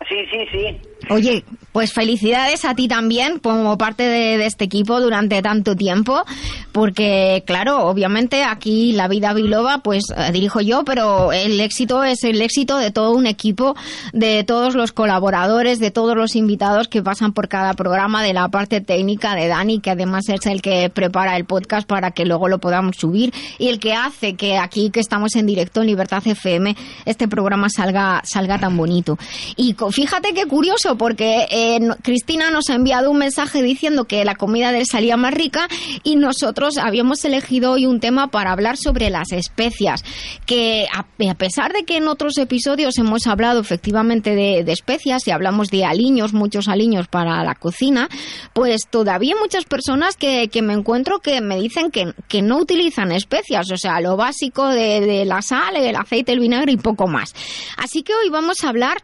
Sí, 0.08 0.16
sí, 0.30 0.38
sí. 0.52 0.80
Oye, 1.08 1.44
pues 1.72 1.92
felicidades 1.92 2.64
a 2.64 2.74
ti 2.74 2.88
también 2.88 3.38
como 3.38 3.76
parte 3.76 4.02
de, 4.02 4.46
este 4.46 4.64
equipo 4.64 4.98
durante 5.00 5.42
tanto 5.42 5.76
tiempo, 5.76 6.24
porque 6.72 7.44
claro, 7.46 7.86
obviamente 7.86 8.44
aquí 8.44 8.92
la 8.92 9.06
vida 9.06 9.34
biloba 9.34 9.78
pues 9.78 10.04
eh, 10.16 10.32
dirijo 10.32 10.62
yo, 10.62 10.84
pero 10.84 11.32
el 11.32 11.60
éxito 11.60 12.02
es 12.02 12.24
el 12.24 12.40
éxito 12.40 12.78
de 12.78 12.90
todo 12.90 13.12
un 13.12 13.26
equipo, 13.26 13.76
de 14.14 14.42
todos 14.42 14.74
los 14.74 14.92
colaboradores, 14.92 15.78
de 15.78 15.90
todos 15.90 16.16
los 16.16 16.34
invitados 16.34 16.88
que 16.88 17.02
pasan 17.02 17.34
por 17.34 17.48
cada 17.48 17.74
programa, 17.74 18.22
de 18.22 18.32
la 18.32 18.48
parte 18.48 18.80
técnica 18.80 19.34
de 19.34 19.48
Dani, 19.48 19.80
que 19.80 19.90
además 19.90 20.28
es 20.30 20.46
el 20.46 20.62
que 20.62 20.88
prepara 20.88 21.36
el 21.36 21.44
podcast 21.44 21.86
para 21.86 22.12
que 22.12 22.24
luego 22.24 22.48
lo 22.48 22.58
podamos 22.58 22.96
subir 22.96 23.34
y 23.58 23.68
el 23.68 23.78
que 23.78 23.92
hace 23.92 24.34
que 24.34 24.56
aquí 24.56 24.90
que 24.90 25.00
estamos 25.00 25.36
en 25.36 25.46
directo 25.46 25.82
en 25.82 25.88
Libertad 25.88 26.26
FM 26.26 26.74
este 27.04 27.28
programa 27.28 27.68
salga 27.68 28.22
salga 28.24 28.58
tan 28.58 28.76
bonito. 28.76 29.18
Y 29.56 29.76
fíjate 29.92 30.32
qué 30.32 30.46
curioso 30.46 30.85
porque 30.94 31.48
eh, 31.50 31.80
Cristina 32.02 32.50
nos 32.52 32.70
ha 32.70 32.74
enviado 32.74 33.10
un 33.10 33.18
mensaje 33.18 33.62
diciendo 33.62 34.04
que 34.04 34.24
la 34.24 34.36
comida 34.36 34.70
de 34.70 34.78
él 34.78 34.86
salía 34.86 35.16
más 35.16 35.34
rica 35.34 35.66
y 36.04 36.14
nosotros 36.14 36.78
habíamos 36.78 37.24
elegido 37.24 37.72
hoy 37.72 37.86
un 37.86 37.98
tema 37.98 38.28
para 38.28 38.52
hablar 38.52 38.76
sobre 38.76 39.10
las 39.10 39.32
especias, 39.32 40.04
que 40.46 40.86
a, 40.94 41.34
pesar 41.34 41.72
de 41.72 41.84
que 41.84 41.96
en 41.96 42.06
otros 42.06 42.38
episodios 42.38 42.98
hemos 42.98 43.26
hablado 43.26 43.60
efectivamente 43.60 44.36
de, 44.36 44.60
especias 44.70 45.26
y 45.26 45.32
hablamos 45.32 45.68
de 45.68 45.84
aliños, 45.84 46.32
muchos 46.32 46.68
aliños 46.68 47.08
para 47.08 47.42
la 47.42 47.56
cocina, 47.56 48.08
pues 48.52 48.82
todavía 48.88 49.34
muchas 49.40 49.64
personas 49.64 50.16
que, 50.16 50.48
que 50.48 50.62
me 50.62 50.74
encuentro 50.74 51.18
que 51.18 51.40
me 51.40 51.58
dicen 51.58 51.90
que, 51.90 52.12
que 52.28 52.42
no 52.42 52.58
utilizan 52.58 53.10
especias, 53.10 53.70
o 53.72 53.76
sea, 53.76 54.00
lo 54.00 54.16
básico 54.16 54.68
de, 54.68 55.00
de 55.00 55.24
la 55.24 55.42
sal, 55.42 55.76
el 55.76 55.96
aceite, 55.96 56.32
el 56.32 56.40
vinagre 56.40 56.72
y 56.72 56.76
poco 56.76 57.08
más. 57.08 57.34
Así 57.76 58.02
que 58.02 58.14
hoy 58.14 58.28
vamos 58.30 58.62
a 58.62 58.68
hablar 58.68 58.98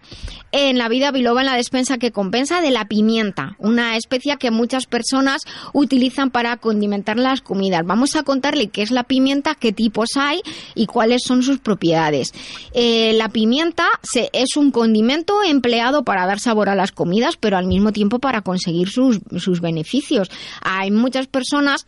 en 0.52 0.76
la 0.76 0.88
vida 0.88 1.10
biloba 1.10 1.40
en 1.40 1.46
la 1.46 1.56
despensa 1.56 1.71
dispensa 1.72 1.96
que 1.96 2.12
compensa 2.12 2.60
de 2.60 2.70
la 2.70 2.84
pimienta, 2.84 3.56
una 3.58 3.96
especia 3.96 4.36
que 4.36 4.50
muchas 4.50 4.84
personas 4.84 5.40
utilizan 5.72 6.30
para 6.30 6.58
condimentar 6.58 7.16
las 7.16 7.40
comidas. 7.40 7.86
Vamos 7.86 8.14
a 8.14 8.24
contarle 8.24 8.68
qué 8.68 8.82
es 8.82 8.90
la 8.90 9.04
pimienta, 9.04 9.54
qué 9.54 9.72
tipos 9.72 10.10
hay 10.16 10.42
y 10.74 10.84
cuáles 10.84 11.22
son 11.24 11.42
sus 11.42 11.60
propiedades. 11.60 12.34
Eh, 12.74 13.14
la 13.14 13.30
pimienta 13.30 13.86
se, 14.02 14.28
es 14.34 14.58
un 14.58 14.70
condimento 14.70 15.42
empleado 15.42 16.04
para 16.04 16.26
dar 16.26 16.40
sabor 16.40 16.68
a 16.68 16.74
las 16.74 16.92
comidas, 16.92 17.38
pero 17.38 17.56
al 17.56 17.66
mismo 17.66 17.90
tiempo 17.90 18.18
para 18.18 18.42
conseguir 18.42 18.90
sus, 18.90 19.20
sus 19.38 19.62
beneficios. 19.62 20.30
Hay 20.60 20.90
muchas 20.90 21.26
personas 21.26 21.86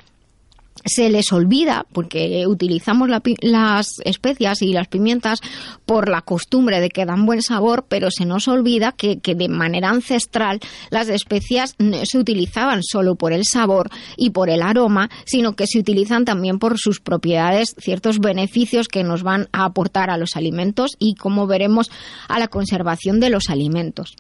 se 0.84 1.08
les 1.08 1.32
olvida, 1.32 1.87
porque 1.92 2.46
utilizamos 2.46 3.08
las 3.08 4.00
especias 4.04 4.62
y 4.62 4.72
las 4.72 4.88
pimientas 4.88 5.40
por 5.87 6.08
la 6.08 6.20
costumbre 6.20 6.80
de 6.80 6.90
que 6.90 7.06
dan 7.06 7.26
buen 7.26 7.42
sabor, 7.42 7.87
pero 7.88 8.10
se 8.10 8.24
nos 8.26 8.48
olvida 8.48 8.92
que, 8.92 9.18
que, 9.18 9.34
de 9.34 9.48
manera 9.48 9.90
ancestral 9.90 10.60
las 10.90 11.08
especias 11.08 11.74
no 11.78 12.04
se 12.04 12.18
utilizaban 12.18 12.82
solo 12.82 13.14
por 13.14 13.32
el 13.32 13.44
sabor 13.44 13.90
y 14.16 14.30
por 14.30 14.50
el 14.50 14.62
aroma, 14.62 15.10
sino 15.24 15.54
que 15.54 15.66
se 15.66 15.78
utilizan 15.78 16.24
también 16.24 16.58
por 16.58 16.78
sus 16.78 17.00
propiedades, 17.00 17.74
ciertos 17.78 18.18
beneficios 18.18 18.88
que 18.88 19.04
nos 19.04 19.22
van 19.22 19.48
a 19.52 19.64
aportar 19.64 20.10
a 20.10 20.18
los 20.18 20.37
alimentos 20.37 20.92
y, 20.98 21.14
como 21.14 21.46
veremos, 21.46 21.90
a 22.28 22.38
la 22.38 22.48
conservación 22.48 23.20
de 23.20 23.30
los 23.30 23.48
alimentos. 23.48 24.16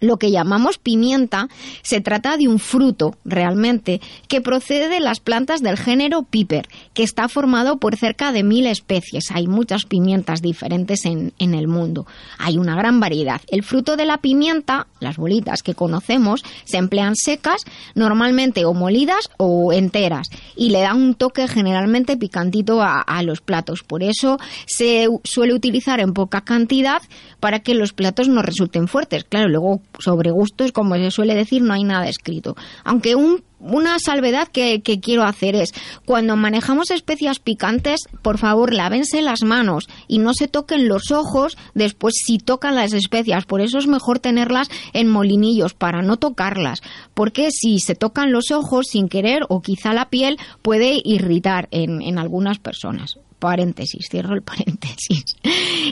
Lo 0.00 0.16
que 0.16 0.30
llamamos 0.30 0.78
pimienta 0.78 1.48
se 1.82 2.00
trata 2.00 2.36
de 2.36 2.48
un 2.48 2.58
fruto, 2.58 3.16
realmente, 3.24 4.00
que 4.28 4.40
procede 4.40 4.88
de 4.88 5.00
las 5.00 5.20
plantas 5.20 5.62
del 5.62 5.78
género 5.78 6.22
piper, 6.22 6.68
que 6.92 7.02
está 7.02 7.28
formado 7.28 7.78
por 7.78 7.96
cerca 7.96 8.32
de 8.32 8.42
mil 8.42 8.66
especies. 8.66 9.30
Hay 9.30 9.46
muchas 9.46 9.84
pimientas 9.84 10.42
diferentes 10.42 11.04
en, 11.06 11.32
en, 11.38 11.54
el 11.54 11.68
mundo. 11.68 12.06
Hay 12.38 12.58
una 12.58 12.76
gran 12.76 13.00
variedad. 13.00 13.40
El 13.48 13.62
fruto 13.62 13.96
de 13.96 14.04
la 14.04 14.18
pimienta, 14.18 14.86
las 15.00 15.16
bolitas 15.16 15.62
que 15.62 15.74
conocemos, 15.74 16.42
se 16.64 16.76
emplean 16.76 17.16
secas, 17.16 17.62
normalmente 17.94 18.64
o 18.64 18.74
molidas 18.74 19.30
o 19.38 19.72
enteras, 19.72 20.28
y 20.56 20.70
le 20.70 20.80
dan 20.80 21.00
un 21.00 21.14
toque 21.14 21.48
generalmente 21.48 22.16
picantito 22.16 22.82
a, 22.82 23.00
a 23.00 23.22
los 23.22 23.40
platos. 23.40 23.82
Por 23.82 24.02
eso 24.02 24.38
se 24.66 25.08
suele 25.24 25.54
utilizar 25.54 26.00
en 26.00 26.12
poca 26.12 26.42
cantidad 26.42 27.02
para 27.40 27.60
que 27.60 27.74
los 27.74 27.92
platos 27.92 28.28
no 28.28 28.42
resulten 28.42 28.88
fuertes. 28.88 29.24
Claro, 29.24 29.48
luego 29.48 29.73
sobre 29.98 30.30
gustos, 30.30 30.72
como 30.72 30.94
se 30.96 31.10
suele 31.10 31.34
decir, 31.34 31.62
no 31.62 31.74
hay 31.74 31.84
nada 31.84 32.08
escrito. 32.08 32.56
Aunque 32.84 33.14
un, 33.14 33.42
una 33.60 33.98
salvedad 33.98 34.48
que, 34.48 34.82
que, 34.82 35.00
quiero 35.00 35.24
hacer 35.24 35.56
es, 35.56 35.72
cuando 36.04 36.36
manejamos 36.36 36.90
especias 36.90 37.38
picantes, 37.38 38.00
por 38.22 38.38
favor, 38.38 38.72
lávense 38.72 39.22
las 39.22 39.42
manos 39.42 39.88
y 40.06 40.18
no 40.18 40.34
se 40.34 40.48
toquen 40.48 40.88
los 40.88 41.10
ojos 41.10 41.56
después 41.74 42.14
si 42.24 42.38
tocan 42.38 42.74
las 42.74 42.92
especias. 42.92 43.46
Por 43.46 43.60
eso 43.60 43.78
es 43.78 43.86
mejor 43.86 44.18
tenerlas 44.18 44.68
en 44.92 45.08
molinillos, 45.08 45.74
para 45.74 46.02
no 46.02 46.16
tocarlas. 46.18 46.80
Porque 47.14 47.50
si 47.50 47.80
se 47.80 47.94
tocan 47.94 48.32
los 48.32 48.50
ojos 48.50 48.86
sin 48.90 49.08
querer 49.08 49.42
o 49.48 49.62
quizá 49.62 49.92
la 49.92 50.10
piel, 50.10 50.38
puede 50.62 51.00
irritar 51.04 51.68
en, 51.70 52.02
en 52.02 52.18
algunas 52.18 52.58
personas 52.58 53.18
paréntesis, 53.44 54.08
cierro 54.10 54.34
el 54.34 54.40
paréntesis. 54.42 55.36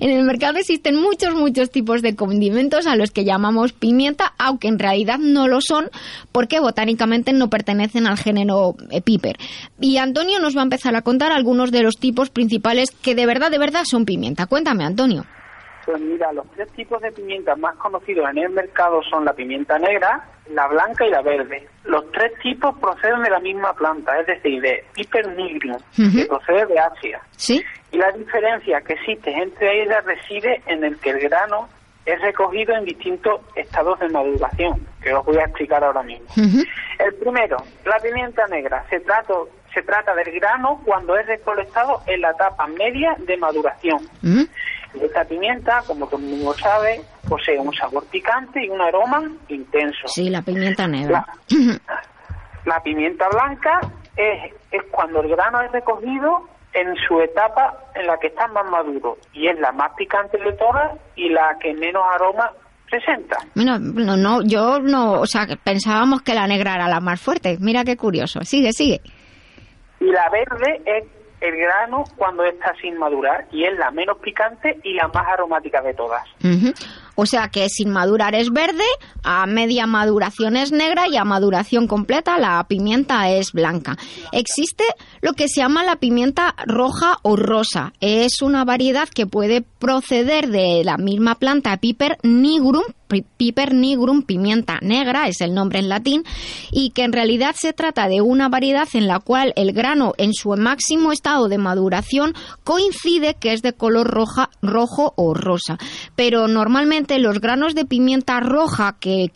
En 0.01 0.11
el 0.11 0.25
mercado 0.25 0.57
existen 0.57 0.97
muchos, 0.97 1.35
muchos 1.35 1.71
tipos 1.71 2.01
de 2.01 2.17
condimentos 2.17 2.87
a 2.87 2.97
los 2.97 3.11
que 3.11 3.27
llamamos 3.27 3.75
pimienta, 3.75 4.33
aunque 4.39 4.69
en 4.69 4.79
realidad 4.79 5.19
no 5.19 5.49
lo 5.49 5.61
son, 5.61 5.91
porque 6.33 6.61
botánicamente 6.61 7.35
no 7.35 7.51
pertenecen 7.51 8.07
al 8.07 8.17
género 8.17 8.75
eh, 8.91 9.03
piper. 9.03 9.37
Y 9.79 9.99
Antonio 9.99 10.39
nos 10.39 10.57
va 10.57 10.61
a 10.61 10.65
empezar 10.65 10.97
a 10.97 11.03
contar 11.03 11.31
algunos 11.31 11.71
de 11.71 11.83
los 11.83 11.99
tipos 11.99 12.31
principales 12.31 12.91
que 12.91 13.15
de 13.15 13.27
verdad, 13.27 13.51
de 13.51 13.59
verdad 13.59 13.85
son 13.85 14.07
pimienta. 14.07 14.47
Cuéntame, 14.47 14.85
Antonio. 14.85 15.27
Pues 15.85 16.01
mira, 16.01 16.33
los 16.33 16.49
tres 16.53 16.69
tipos 16.73 17.01
de 17.03 17.11
pimienta 17.13 17.57
más 17.57 17.75
conocidos 17.77 18.29
en 18.31 18.39
el 18.39 18.51
mercado 18.51 19.03
son 19.03 19.25
la 19.25 19.33
pimienta 19.33 19.79
negra, 19.79 20.25
la 20.51 20.67
blanca 20.69 21.07
y 21.07 21.11
la 21.11 21.23
verde. 21.23 21.67
Los 21.85 22.11
tres 22.13 22.33
tipos 22.41 22.79
proceden 22.79 23.23
de 23.23 23.31
la 23.31 23.41
misma 23.41 23.73
planta, 23.75 24.19
es 24.21 24.27
decir, 24.27 24.61
de 24.61 24.85
Piper 24.95 25.29
nigrum, 25.37 25.73
uh 25.73 25.79
-huh. 25.97 26.13
que 26.15 26.27
procede 26.27 26.67
de 26.67 26.79
Asia. 26.79 27.21
¿Sí? 27.37 27.63
Y 27.91 27.99
la 27.99 28.11
diferencia 28.13 28.81
que 28.81 28.95
existe 28.95 29.31
entre 29.31 29.83
ellas 29.83 30.05
reside 30.05 30.63
en 30.67 30.85
el 30.85 30.99
que 30.99 31.11
el 31.11 31.21
grano 31.21 31.69
es 32.05 32.21
recogido 32.21 32.75
en 32.75 32.85
distintos 32.85 33.41
estados 33.55 33.99
de 34.01 34.09
maduración, 34.09 34.87
que 35.03 35.15
os 35.15 35.25
voy 35.25 35.37
a 35.37 35.45
explicar 35.45 35.85
ahora 35.85 36.03
mismo. 36.03 36.27
Uh 36.37 36.41
-huh. 36.41 36.67
El 36.99 37.15
primero, 37.15 37.57
la 37.85 37.99
pimienta 37.99 38.47
negra, 38.49 38.85
se 38.91 39.01
trata, 39.01 39.35
se 39.73 39.83
trata 39.83 40.15
del 40.15 40.33
grano 40.33 40.81
cuando 40.85 41.17
es 41.17 41.27
recolectado 41.27 42.03
en 42.07 42.21
la 42.21 42.31
etapa 42.31 42.67
media 42.67 43.15
de 43.19 43.37
maduración. 43.37 44.01
Uh 44.23 44.27
-huh. 44.27 44.49
Esta 45.01 45.25
pimienta, 45.25 45.83
como 45.87 46.07
todo 46.07 46.21
el 46.21 46.27
mundo 46.27 46.55
sabe, 46.55 47.01
posee 47.29 47.59
un 47.59 47.73
sabor 47.75 48.05
picante 48.07 48.65
y 48.65 48.69
un 48.69 48.81
aroma 48.81 49.23
intenso. 49.49 50.07
Sí, 50.07 50.29
la 50.29 50.43
pimienta 50.43 50.87
negra. 50.87 51.25
La, 51.49 51.81
la 52.65 52.81
pimienta 52.83 53.29
blanca 53.29 53.81
es, 54.17 54.53
es 54.71 54.83
cuando 54.91 55.21
el 55.21 55.29
grano 55.29 55.61
es 55.63 55.73
recogido 55.73 56.49
en 56.75 56.95
su 57.07 57.21
etapa 57.21 57.77
en 57.95 58.07
la 58.07 58.19
que 58.19 58.29
está 58.29 58.49
más 58.49 58.65
maduro 58.71 59.19
y 59.33 59.49
es 59.49 59.59
la 59.61 59.73
más 59.73 59.93
picante 59.97 60.39
de 60.39 60.53
todas 60.53 60.93
y 61.17 61.29
la 61.29 61.57
que 61.61 61.75
menos 61.75 62.03
aroma 62.15 62.51
presenta. 62.89 63.39
Bueno, 63.55 63.79
no, 63.79 64.17
no, 64.17 64.43
yo 64.43 64.79
no, 64.79 65.21
o 65.21 65.27
sea, 65.27 65.47
pensábamos 65.63 66.23
que 66.23 66.35
la 66.35 66.47
negra 66.47 66.75
era 66.75 66.89
la 66.89 67.01
más 67.01 67.21
fuerte. 67.21 67.57
Mira 67.61 67.85
qué 67.85 67.97
curioso. 67.97 68.41
Sigue, 68.43 68.73
sigue. 68.73 69.01
Y 70.01 70.07
la 70.07 70.29
verde 70.31 70.83
es 70.85 71.05
el 71.43 71.57
grano 71.57 72.05
cuando 72.17 72.45
está 72.45 72.75
sin 72.81 72.97
madurar 72.97 73.47
y 73.51 73.65
es 73.65 73.77
la 73.77 73.91
menos 73.91 74.19
picante 74.19 74.79
y 74.85 74.95
la 74.95 75.09
más 75.09 75.27
aromática 75.29 75.83
de 75.83 75.95
todas. 75.95 76.23
O 77.23 77.27
sea 77.27 77.51
que 77.51 77.69
sin 77.69 77.91
madurar 77.91 78.35
es 78.35 78.51
verde, 78.51 78.83
a 79.23 79.47
media 79.47 79.87
maduración 79.87 80.57
es 80.57 80.73
negra 80.73 81.07
y 81.07 81.17
a 81.17 81.25
maduración 81.25 81.87
completa 81.87 82.37
la 82.37 82.67
pimienta 82.67 83.31
es 83.31 83.53
blanca. 83.53 83.97
Existe 84.33 84.83
lo 85.21 85.35
que 85.35 85.47
se 85.47 85.61
llama 85.61 85.85
la 85.85 85.95
pimienta 85.95 86.57
roja 86.67 87.19
o 87.23 87.37
rosa. 87.37 87.93
Es 88.01 88.43
una 88.43 88.65
variedad 88.65 89.09
que 89.09 89.29
puede 89.29 89.63
proceder 89.63 90.49
de 90.49 90.83
la 90.85 90.97
misma 90.97 91.37
planta 91.37 91.77
Piper 91.77 92.19
nigrum, 92.25 92.83
Piper 93.37 93.75
nigrum, 93.75 94.23
pimienta 94.23 94.79
negra, 94.81 95.29
es 95.29 95.41
el 95.41 95.55
nombre 95.55 95.79
en 95.79 95.89
latín, 95.89 96.25
y 96.71 96.91
que 96.91 97.05
en 97.05 97.13
realidad 97.13 97.55
se 97.59 97.73
trata 97.73 98.09
de 98.09 98.23
una 98.23 98.49
variedad 98.49 98.89
en 98.95 99.07
la 99.07 99.21
cual 99.21 99.53
el 99.57 99.73
grano 99.73 100.15
en 100.17 100.33
su 100.33 100.51
máximo 100.57 101.13
estado 101.13 101.49
de 101.49 101.59
maduración 101.59 102.35
coincide 102.65 103.35
que 103.35 103.53
es 103.53 103.61
de 103.61 103.75
color 103.75 104.09
roja, 104.09 104.49
rojo 104.63 105.13
o 105.17 105.35
rosa. 105.35 105.79
Pero 106.17 106.49
normalmente 106.49 107.12
los 107.19 107.41
granos 107.41 107.75
de 107.75 107.85
pimienta 107.85 108.41
roja 108.41 108.97
que, 109.01 109.31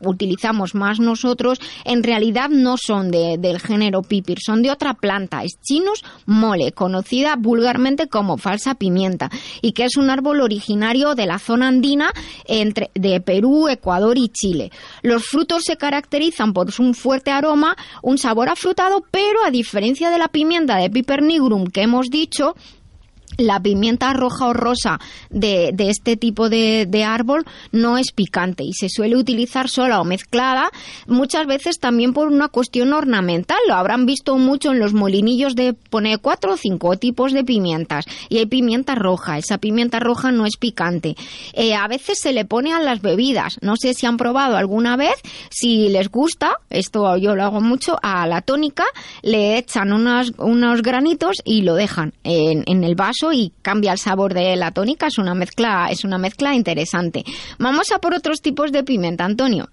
utilizamos 0.00 0.74
más 0.74 1.00
nosotros 1.00 1.58
en 1.84 2.02
realidad 2.02 2.50
no 2.50 2.76
son 2.76 3.10
de, 3.10 3.36
del 3.38 3.58
género 3.58 4.02
pipir, 4.02 4.38
son 4.44 4.62
de 4.62 4.70
otra 4.70 4.92
planta, 4.94 5.44
es 5.44 5.52
Chinus 5.62 6.04
mole, 6.26 6.72
conocida 6.72 7.36
vulgarmente 7.36 8.08
como 8.08 8.36
falsa 8.36 8.74
pimienta, 8.74 9.30
y 9.62 9.72
que 9.72 9.84
es 9.84 9.96
un 9.96 10.10
árbol 10.10 10.40
originario 10.40 11.14
de 11.14 11.26
la 11.26 11.38
zona 11.38 11.68
andina 11.68 12.12
entre, 12.44 12.90
de 12.94 13.20
Perú, 13.20 13.68
Ecuador 13.68 14.18
y 14.18 14.28
Chile. 14.28 14.70
Los 15.02 15.24
frutos 15.24 15.64
se 15.64 15.76
caracterizan 15.76 16.52
por 16.52 16.68
un 16.78 16.94
fuerte 16.94 17.30
aroma, 17.30 17.76
un 18.02 18.18
sabor 18.18 18.48
afrutado, 18.48 19.04
pero 19.10 19.44
a 19.44 19.50
diferencia 19.50 20.10
de 20.10 20.18
la 20.18 20.28
pimienta 20.28 20.76
de 20.76 20.90
Piper 20.90 21.22
nigrum 21.22 21.66
que 21.66 21.82
hemos 21.82 22.08
dicho, 22.10 22.54
la 23.36 23.60
pimienta 23.60 24.12
roja 24.12 24.46
o 24.46 24.52
rosa 24.52 25.00
de, 25.30 25.74
este 25.78 26.16
tipo 26.16 26.48
de, 26.48 27.04
árbol 27.04 27.44
no 27.72 27.98
es 27.98 28.12
picante 28.12 28.64
y 28.64 28.72
se 28.72 28.88
suele 28.88 29.16
utilizar 29.16 29.68
sola 29.68 30.00
o 30.00 30.04
mezclada, 30.04 30.70
muchas 31.06 31.46
veces 31.46 31.78
también 31.78 32.12
por 32.12 32.28
una 32.28 32.48
cuestión 32.48 32.92
ornamental. 32.92 33.58
Lo 33.68 33.74
habrán 33.74 34.06
visto 34.06 34.38
mucho 34.38 34.72
en 34.72 34.78
los 34.78 34.94
molinillos 34.94 35.54
de 35.54 35.74
poner 35.74 36.20
cuatro 36.20 36.54
o 36.54 36.56
cinco 36.56 36.96
tipos 36.96 37.32
de 37.32 37.44
pimientas 37.44 38.06
y 38.28 38.38
hay 38.38 38.46
pimienta 38.46 38.94
roja. 38.94 39.38
Esa 39.38 39.58
pimienta 39.58 40.00
roja 40.00 40.30
no 40.30 40.46
es 40.46 40.56
picante. 40.56 41.16
Eh, 41.52 41.74
a 41.74 41.86
veces 41.88 42.18
se 42.20 42.32
le 42.32 42.44
pone 42.44 42.72
a 42.72 42.80
las 42.80 43.02
bebidas. 43.02 43.58
No 43.60 43.76
sé 43.76 43.92
si 43.94 44.06
han 44.06 44.16
probado 44.16 44.56
alguna 44.56 44.96
vez. 44.96 45.14
Si 45.50 45.88
les 45.88 46.10
gusta, 46.10 46.58
esto 46.70 47.16
yo 47.16 47.34
lo 47.34 47.44
hago 47.44 47.60
mucho, 47.60 47.98
a 48.02 48.26
la 48.26 48.40
tónica 48.40 48.84
le 49.22 49.58
echan 49.58 49.92
unos, 49.92 50.32
unos 50.38 50.82
granitos 50.82 51.36
y 51.44 51.62
lo 51.62 51.74
dejan 51.74 52.14
en 52.22 52.84
el 52.84 52.94
vaso 52.94 53.23
y 53.32 53.52
cambia 53.62 53.92
el 53.92 53.98
sabor 53.98 54.34
de 54.34 54.56
la 54.56 54.70
tónica, 54.70 55.06
es 55.06 55.18
una 55.18 55.34
mezcla, 55.34 55.88
es 55.90 56.04
una 56.04 56.18
mezcla 56.18 56.54
interesante. 56.54 57.24
Vamos 57.58 57.92
a 57.92 57.98
por 57.98 58.14
otros 58.14 58.40
tipos 58.40 58.72
de 58.72 58.82
pimienta, 58.84 59.24
Antonio. 59.24 59.66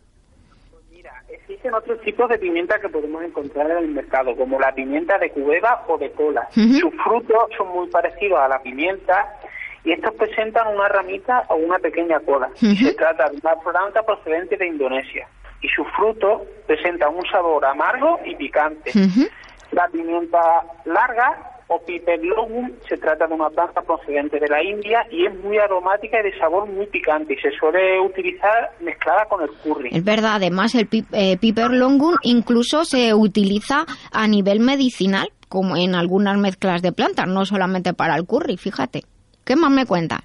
Pues 0.72 0.84
mira, 0.92 1.12
existen 1.30 1.74
otros 1.74 2.02
tipos 2.02 2.30
de 2.30 2.38
pimienta 2.38 2.80
que 2.80 2.90
podemos 2.90 3.24
encontrar 3.24 3.70
en 3.72 3.78
el 3.78 3.88
mercado, 3.90 4.36
como 4.36 4.60
la 4.60 4.74
pimienta 4.74 5.18
de 5.18 5.30
cubeba 5.32 5.84
o 5.88 5.98
de 5.98 6.12
cola. 6.12 6.48
Uh 6.56 6.60
-huh. 6.60 6.80
Sus 6.82 6.94
frutos 7.04 7.44
son 7.58 7.70
muy 7.70 7.88
parecidos 7.90 8.40
a 8.40 8.48
la 8.48 8.60
pimienta 8.62 9.40
y 9.84 9.94
estos 9.94 10.14
presentan 10.16 10.68
una 10.76 10.88
ramita 10.88 11.44
o 11.50 11.56
una 11.56 11.80
pequeña 11.80 12.20
cola. 12.20 12.48
Uh 12.48 12.66
-huh. 12.66 12.88
Se 12.88 12.94
trata 12.94 13.30
de 13.30 13.38
una 13.44 13.56
planta 13.56 14.04
procedente 14.04 14.58
de 14.58 14.68
Indonesia 14.68 15.28
y 15.62 15.68
sus 15.70 15.88
frutos 15.96 16.42
presentan 16.68 17.16
un 17.16 17.26
sabor 17.32 17.66
amargo 17.66 18.20
y 18.26 18.36
picante. 18.36 18.92
Uh 18.96 19.00
-huh. 19.00 19.30
La 19.72 19.88
pimienta 19.88 20.40
larga 20.86 21.51
o 21.74 21.80
Piper 21.80 22.20
longum 22.22 22.70
se 22.88 22.98
trata 22.98 23.28
de 23.28 23.34
una 23.34 23.50
planta 23.50 23.82
procedente 23.82 24.40
de 24.40 24.48
la 24.48 24.62
India 24.62 25.06
y 25.10 25.26
es 25.26 25.34
muy 25.42 25.58
aromática 25.58 26.20
y 26.20 26.24
de 26.24 26.38
sabor 26.38 26.68
muy 26.68 26.86
picante 26.88 27.34
y 27.34 27.38
se 27.38 27.50
suele 27.52 27.98
utilizar 28.02 28.72
mezclada 28.82 29.26
con 29.30 29.42
el 29.42 29.50
curry. 29.64 29.90
Es 29.94 30.04
verdad, 30.04 30.36
además 30.36 30.76
el 30.76 30.90
eh, 31.14 31.38
Piper 31.38 31.72
longum 31.72 32.16
incluso 32.24 32.84
se 32.84 33.14
utiliza 33.14 33.86
a 34.12 34.28
nivel 34.28 34.60
medicinal 34.60 35.30
como 35.48 35.78
en 35.78 35.96
algunas 35.96 36.38
mezclas 36.38 36.82
de 36.82 36.92
plantas, 36.92 37.28
no 37.28 37.46
solamente 37.46 37.94
para 37.94 38.16
el 38.18 38.26
curry, 38.26 38.58
fíjate. 38.58 39.04
¿Qué 39.46 39.56
más 39.56 39.72
me 39.72 39.86
cuenta? 39.86 40.22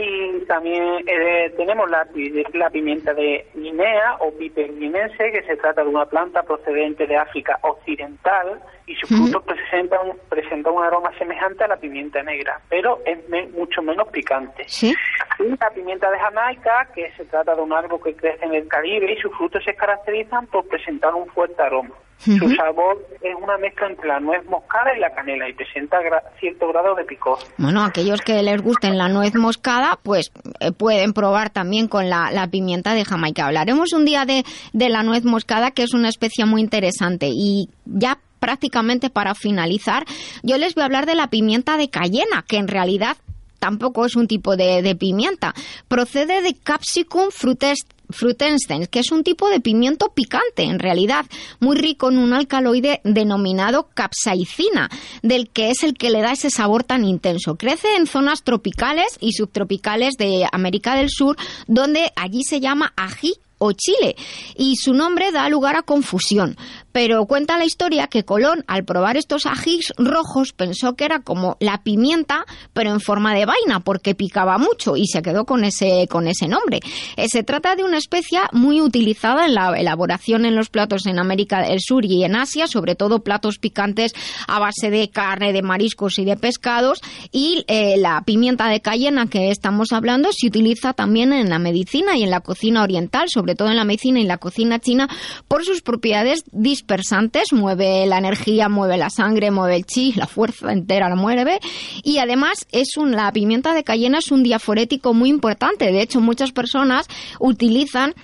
Y 0.00 0.44
también 0.46 1.02
eh, 1.08 1.52
tenemos 1.56 1.90
la, 1.90 2.06
la, 2.54 2.70
pimienta 2.70 3.12
de 3.14 3.48
Guinea 3.52 4.16
o 4.20 4.30
Piper 4.30 4.72
guinense, 4.78 5.32
que 5.32 5.42
se 5.42 5.56
trata 5.56 5.82
de 5.82 5.88
una 5.88 6.06
planta 6.06 6.44
procedente 6.44 7.04
de 7.04 7.16
África 7.16 7.58
Occidental 7.62 8.60
y 8.86 8.94
sus 8.94 9.08
frutos 9.08 9.42
presentan, 9.42 10.12
presentan 10.28 10.72
un 10.72 10.84
aroma 10.84 11.10
semejante 11.18 11.64
a 11.64 11.68
la 11.68 11.76
pimienta 11.78 12.22
negra, 12.22 12.60
pero 12.68 13.00
es 13.04 13.18
mucho 13.52 13.82
menos 13.82 14.06
picante. 14.08 14.64
¿Sí? 14.68 14.94
La 15.38 15.70
pimienta 15.70 16.10
de 16.10 16.18
Jamaica, 16.18 16.88
que 16.94 17.12
se 17.16 17.24
trata 17.26 17.54
de 17.54 17.62
un 17.62 17.72
árbol 17.72 18.00
que 18.02 18.14
crece 18.14 18.44
en 18.44 18.54
el 18.54 18.66
Caribe 18.66 19.12
y 19.12 19.20
sus 19.20 19.36
frutos 19.36 19.62
se 19.64 19.74
caracterizan 19.74 20.46
por 20.48 20.66
presentar 20.66 21.14
un 21.14 21.26
fuerte 21.28 21.62
aroma. 21.62 21.94
Su 22.18 22.50
sabor 22.56 23.06
es 23.22 23.34
una 23.40 23.56
mezcla 23.58 23.86
entre 23.86 24.08
la 24.08 24.18
nuez 24.18 24.44
moscada 24.46 24.96
y 24.96 24.98
la 24.98 25.14
canela 25.14 25.48
y 25.48 25.52
presenta 25.52 25.98
cierto 26.40 26.66
grado 26.68 26.96
de 26.96 27.04
picor. 27.04 27.38
Bueno, 27.58 27.84
aquellos 27.84 28.20
que 28.22 28.42
les 28.42 28.60
gusten 28.60 28.98
la 28.98 29.08
nuez 29.08 29.36
moscada, 29.36 29.98
pues 30.02 30.32
eh, 30.58 30.72
pueden 30.72 31.12
probar 31.12 31.50
también 31.50 31.86
con 31.86 32.10
la, 32.10 32.48
pimienta 32.50 32.94
de 32.94 33.04
Jamaica. 33.04 33.46
Hablaremos 33.46 33.92
un 33.92 34.04
día 34.04 34.24
de, 34.24 34.42
de 34.72 34.88
la 34.88 35.04
nuez 35.04 35.24
moscada, 35.24 35.70
que 35.70 35.84
es 35.84 35.94
una 35.94 36.08
especie 36.08 36.44
muy 36.44 36.60
interesante. 36.60 37.28
Y 37.30 37.68
ya 37.84 38.18
prácticamente 38.40 39.10
para 39.10 39.34
finalizar, 39.34 40.04
yo 40.42 40.58
les 40.58 40.74
voy 40.74 40.82
a 40.82 40.86
hablar 40.86 41.06
de 41.06 41.14
la 41.14 41.28
pimienta 41.28 41.76
de 41.76 41.88
cayena, 41.88 42.44
que 42.48 42.56
en 42.56 42.66
realidad 42.66 43.16
tampoco 43.58 44.06
es 44.06 44.16
un 44.16 44.26
tipo 44.26 44.56
de, 44.56 44.82
de 44.82 44.94
pimienta. 44.94 45.54
Procede 45.88 46.42
de 46.42 46.54
Capsicum 46.54 47.30
frutest 47.30 47.92
frutenstens, 48.10 48.88
que 48.88 49.00
es 49.00 49.12
un 49.12 49.22
tipo 49.22 49.48
de 49.48 49.60
pimiento 49.60 50.12
picante, 50.14 50.62
en 50.62 50.78
realidad, 50.78 51.26
muy 51.60 51.76
rico 51.76 52.10
en 52.10 52.18
un 52.18 52.32
alcaloide 52.32 53.00
denominado 53.04 53.88
capsaicina, 53.94 54.88
del 55.22 55.50
que 55.50 55.70
es 55.70 55.82
el 55.82 55.94
que 55.94 56.10
le 56.10 56.22
da 56.22 56.32
ese 56.32 56.50
sabor 56.50 56.84
tan 56.84 57.04
intenso. 57.04 57.56
Crece 57.56 57.96
en 57.96 58.06
zonas 58.06 58.42
tropicales 58.42 59.18
y 59.20 59.32
subtropicales 59.32 60.14
de 60.18 60.46
América 60.50 60.94
del 60.94 61.10
Sur, 61.10 61.36
donde 61.66 62.12
allí 62.16 62.42
se 62.44 62.60
llama 62.60 62.92
ají 62.96 63.34
o 63.58 63.72
chile, 63.72 64.16
y 64.56 64.76
su 64.76 64.94
nombre 64.94 65.32
da 65.32 65.48
lugar 65.48 65.76
a 65.76 65.82
confusión. 65.82 66.56
Pero 67.00 67.26
cuenta 67.26 67.58
la 67.58 67.64
historia 67.64 68.08
que 68.08 68.24
Colón, 68.24 68.64
al 68.66 68.84
probar 68.84 69.16
estos 69.16 69.46
ajís 69.46 69.92
rojos, 69.98 70.52
pensó 70.52 70.96
que 70.96 71.04
era 71.04 71.20
como 71.20 71.56
la 71.60 71.84
pimienta, 71.84 72.44
pero 72.72 72.90
en 72.90 72.98
forma 72.98 73.36
de 73.36 73.46
vaina, 73.46 73.78
porque 73.78 74.16
picaba 74.16 74.58
mucho, 74.58 74.96
y 74.96 75.06
se 75.06 75.22
quedó 75.22 75.44
con 75.44 75.62
ese, 75.62 76.08
con 76.10 76.26
ese 76.26 76.48
nombre. 76.48 76.80
Eh, 77.14 77.28
se 77.28 77.44
trata 77.44 77.76
de 77.76 77.84
una 77.84 77.98
especia 77.98 78.50
muy 78.50 78.80
utilizada 78.80 79.46
en 79.46 79.54
la 79.54 79.78
elaboración 79.78 80.44
en 80.44 80.56
los 80.56 80.70
platos 80.70 81.06
en 81.06 81.20
América 81.20 81.62
del 81.62 81.78
Sur 81.78 82.04
y 82.04 82.24
en 82.24 82.34
Asia, 82.34 82.66
sobre 82.66 82.96
todo 82.96 83.22
platos 83.22 83.58
picantes 83.58 84.12
a 84.48 84.58
base 84.58 84.90
de 84.90 85.08
carne, 85.08 85.52
de 85.52 85.62
mariscos 85.62 86.18
y 86.18 86.24
de 86.24 86.36
pescados, 86.36 87.00
y 87.30 87.64
eh, 87.68 87.94
la 87.96 88.22
pimienta 88.22 88.66
de 88.66 88.80
cayena 88.80 89.28
que 89.28 89.52
estamos 89.52 89.92
hablando 89.92 90.30
se 90.32 90.48
utiliza 90.48 90.94
también 90.94 91.32
en 91.32 91.48
la 91.48 91.60
medicina 91.60 92.16
y 92.16 92.24
en 92.24 92.30
la 92.30 92.40
cocina 92.40 92.82
oriental, 92.82 93.28
sobre 93.28 93.54
todo 93.54 93.70
en 93.70 93.76
la 93.76 93.84
medicina 93.84 94.18
y 94.18 94.24
la 94.24 94.38
cocina 94.38 94.80
china, 94.80 95.08
por 95.46 95.64
sus 95.64 95.80
propiedades 95.80 96.42
dispersantes. 96.88 97.52
Mueve 97.52 98.06
la 98.06 98.18
energía, 98.18 98.68
mueve 98.68 98.96
la 98.96 99.10
sangre, 99.10 99.50
mueve 99.50 99.76
el 99.76 99.84
chi, 99.84 100.12
la 100.14 100.26
fuerza 100.26 100.72
entera 100.72 101.08
la 101.08 101.16
mueve. 101.16 101.60
Y 102.02 102.18
además 102.18 102.66
es 102.72 102.96
un, 102.96 103.12
la 103.12 103.30
pimienta 103.32 103.74
de 103.74 103.84
cayena 103.84 104.18
es 104.18 104.32
un 104.32 104.42
diaforético 104.42 105.12
muy 105.12 105.28
importante. 105.28 105.92
De 105.92 106.00
hecho, 106.00 106.20
muchas 106.20 106.52
personas 106.52 107.06
utilizan 107.38 108.14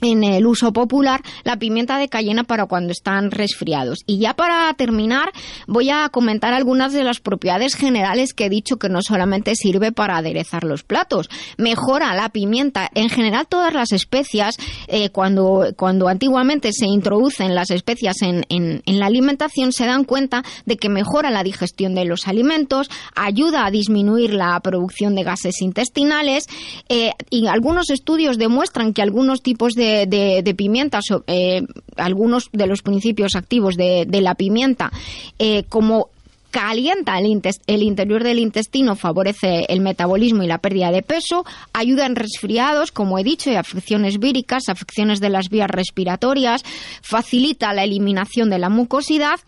en 0.00 0.24
el 0.24 0.46
uso 0.46 0.72
popular 0.72 1.22
la 1.44 1.56
pimienta 1.56 1.98
de 1.98 2.08
cayena 2.08 2.44
para 2.44 2.66
cuando 2.66 2.92
están 2.92 3.30
resfriados. 3.30 4.00
Y 4.06 4.18
ya 4.18 4.34
para 4.34 4.72
terminar, 4.74 5.32
voy 5.66 5.90
a 5.90 6.08
comentar 6.08 6.52
algunas 6.52 6.92
de 6.92 7.04
las 7.04 7.20
propiedades 7.20 7.74
generales 7.74 8.34
que 8.34 8.46
he 8.46 8.50
dicho 8.50 8.76
que 8.76 8.88
no 8.88 9.02
solamente 9.02 9.54
sirve 9.54 9.92
para 9.92 10.18
aderezar 10.18 10.64
los 10.64 10.82
platos, 10.82 11.28
mejora 11.56 12.14
la 12.14 12.28
pimienta. 12.28 12.88
En 12.94 13.08
general, 13.08 13.46
todas 13.48 13.72
las 13.72 13.92
especias, 13.92 14.56
eh, 14.88 15.10
cuando, 15.10 15.72
cuando 15.76 16.08
antiguamente 16.08 16.72
se 16.72 16.86
introducen 16.86 17.54
las 17.54 17.70
especias 17.70 18.22
en, 18.22 18.44
en, 18.48 18.98
la 18.98 19.06
alimentación, 19.06 19.72
se 19.72 19.86
dan 19.86 20.04
cuenta 20.04 20.42
de 20.66 20.76
que 20.76 20.88
mejora 20.88 21.30
la 21.30 21.42
digestión 21.42 21.94
de 21.94 22.04
los 22.04 22.28
alimentos, 22.28 22.90
ayuda 23.14 23.66
a 23.66 23.70
disminuir 23.70 24.34
la 24.34 24.58
producción 24.60 25.14
de 25.14 25.22
gases 25.22 25.60
intestinales 25.62 26.46
eh, 26.88 27.12
y 27.30 27.46
algunos 27.46 27.90
estudios 27.90 28.38
demuestran 28.38 28.92
que 28.92 29.02
algunos 29.02 29.42
tipos 29.42 29.72
de 29.74 29.89
de, 30.06 30.54
pimienta, 30.56 31.00
eh, 31.26 31.62
algunos 31.96 32.50
de 32.52 32.66
los 32.66 32.82
principios 32.82 33.34
activos 33.34 33.76
de, 33.76 34.06
la 34.20 34.34
pimienta, 34.34 34.90
eh, 35.38 35.64
como 35.68 36.08
calienta 36.50 37.18
el, 37.18 37.40
el, 37.66 37.82
interior 37.82 38.24
del 38.24 38.38
intestino, 38.38 38.96
favorece 38.96 39.66
el 39.68 39.80
metabolismo 39.80 40.42
y 40.42 40.48
la 40.48 40.58
pérdida 40.58 40.90
de 40.90 41.02
peso, 41.02 41.44
ayuda 41.72 42.06
en 42.06 42.16
resfriados, 42.16 42.92
como 42.92 43.18
he 43.18 43.24
dicho, 43.24 43.50
y 43.50 43.54
afecciones 43.54 44.18
víricas, 44.18 44.68
afecciones 44.68 45.20
de 45.20 45.30
las 45.30 45.48
vías 45.48 45.70
respiratorias, 45.70 46.64
facilita 47.02 47.72
la 47.72 47.84
eliminación 47.84 48.50
de 48.50 48.58
la 48.58 48.68
mucosidad 48.68 49.38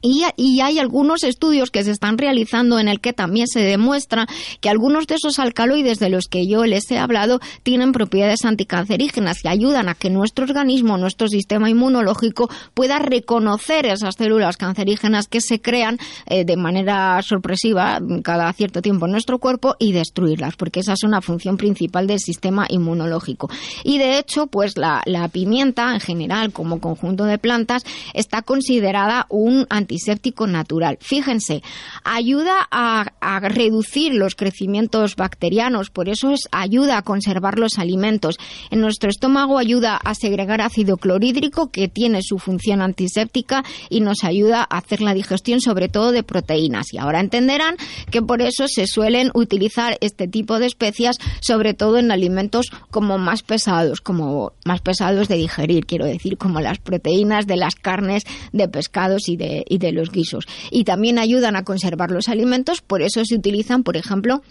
y, 0.00 0.24
hay 0.60 0.78
algunos 0.78 1.22
estudios 1.22 1.70
que 1.70 1.84
se 1.84 1.90
están 1.90 2.18
realizando 2.18 2.78
en 2.78 2.88
el 2.88 3.00
que 3.00 3.12
también 3.12 3.46
se 3.46 3.60
demuestra 3.60 4.26
que 4.60 4.68
algunos 4.68 5.06
de 5.06 5.16
esos 5.16 5.38
alcaloides 5.38 5.98
de 5.98 6.08
los 6.08 6.26
que 6.26 6.46
yo 6.46 6.64
les 6.64 6.90
he 6.90 6.98
hablado 6.98 7.40
tienen 7.62 7.92
propiedades 7.92 8.44
anticancerígenas 8.44 9.44
y 9.44 9.48
ayudan 9.48 9.88
a 9.88 9.94
que 9.94 10.10
nuestro 10.10 10.44
organismo, 10.44 10.98
nuestro 10.98 11.28
sistema 11.28 11.70
inmunológico 11.70 12.50
pueda 12.74 12.98
reconocer 12.98 13.86
esas 13.86 14.16
células 14.16 14.56
cancerígenas 14.56 15.28
que 15.28 15.40
se 15.40 15.60
crean 15.60 15.98
eh, 16.26 16.44
de 16.44 16.56
manera 16.56 17.20
sorpresiva 17.22 18.00
cada 18.22 18.52
cierto 18.52 18.82
tiempo 18.82 19.06
en 19.06 19.12
nuestro 19.12 19.38
cuerpo 19.38 19.76
y 19.78 19.92
destruirlas, 19.92 20.56
porque 20.56 20.80
esa 20.80 20.94
es 20.94 21.04
una 21.04 21.20
función 21.20 21.56
principal 21.56 22.06
del 22.06 22.18
sistema 22.18 22.66
inmunológico. 22.68 23.48
Y 23.84 23.98
de 23.98 24.18
hecho, 24.18 24.46
pues 24.46 24.76
la, 24.76 25.02
la 25.06 25.28
pimienta 25.28 25.92
en 25.94 26.00
general 26.00 26.52
como 26.52 26.80
conjunto 26.80 27.24
de 27.24 27.38
plantas 27.38 27.82
está 28.14 28.42
considerada 28.42 29.26
un 29.28 29.66
anti 29.70 29.85
antiséptico 29.86 30.48
natural. 30.48 30.98
Fíjense, 31.00 31.62
ayuda 32.04 32.66
a, 32.70 33.06
reducir 33.40 34.14
los 34.14 34.34
crecimientos 34.34 35.14
bacterianos, 35.14 35.90
por 35.90 36.08
eso 36.08 36.30
es, 36.30 36.48
ayuda 36.50 36.98
a 36.98 37.02
conservar 37.02 37.58
los 37.58 37.78
alimentos. 37.78 38.36
En 38.70 38.80
nuestro 38.80 39.10
estómago 39.10 39.58
ayuda 39.58 39.96
a 39.96 40.14
segregar 40.14 40.60
ácido 40.60 40.96
clorhídrico 40.96 41.70
que 41.70 41.88
tiene 41.88 42.20
su 42.22 42.38
función 42.38 42.82
antiséptica 42.82 43.62
y 43.90 44.00
nos 44.00 44.24
ayuda 44.24 44.66
a 44.68 44.78
hacer 44.78 45.00
la 45.00 45.14
digestión 45.14 45.60
sobre 45.60 45.88
todo 45.88 46.12
de 46.12 46.22
proteínas. 46.22 46.92
Y 46.92 46.98
ahora 46.98 47.20
entenderán 47.20 47.76
que 48.10 48.22
por 48.22 48.42
eso 48.42 48.66
se 48.68 48.86
suelen 48.86 49.30
utilizar 49.34 49.98
este 50.00 50.26
tipo 50.26 50.58
de 50.58 50.66
especias 50.66 51.16
sobre 51.40 51.74
todo 51.74 51.98
en 51.98 52.10
alimentos 52.10 52.66
como 52.90 53.18
más 53.18 53.42
pesados, 53.42 54.00
como 54.00 54.52
más 54.64 54.80
pesados 54.80 55.28
de 55.28 55.36
digerir, 55.36 55.86
quiero 55.86 56.06
decir, 56.06 56.38
como 56.38 56.60
las 56.60 56.78
proteínas 56.78 57.46
de 57.46 57.56
las 57.56 57.74
carnes, 57.74 58.24
de 58.52 58.68
pescados 58.68 59.28
y 59.28 59.36
de, 59.36 59.64
de 59.78 59.92
los 59.92 60.10
guisos. 60.10 60.46
Y 60.70 60.84
también 60.84 61.18
ayudan 61.18 61.56
a 61.56 61.64
conservar 61.64 62.10
los 62.10 62.28
alimentos, 62.28 62.80
por 62.80 63.02
eso 63.02 63.24
se 63.24 63.34
utilizan, 63.34 63.82
por 63.82 63.96
ejemplo, 63.96 64.42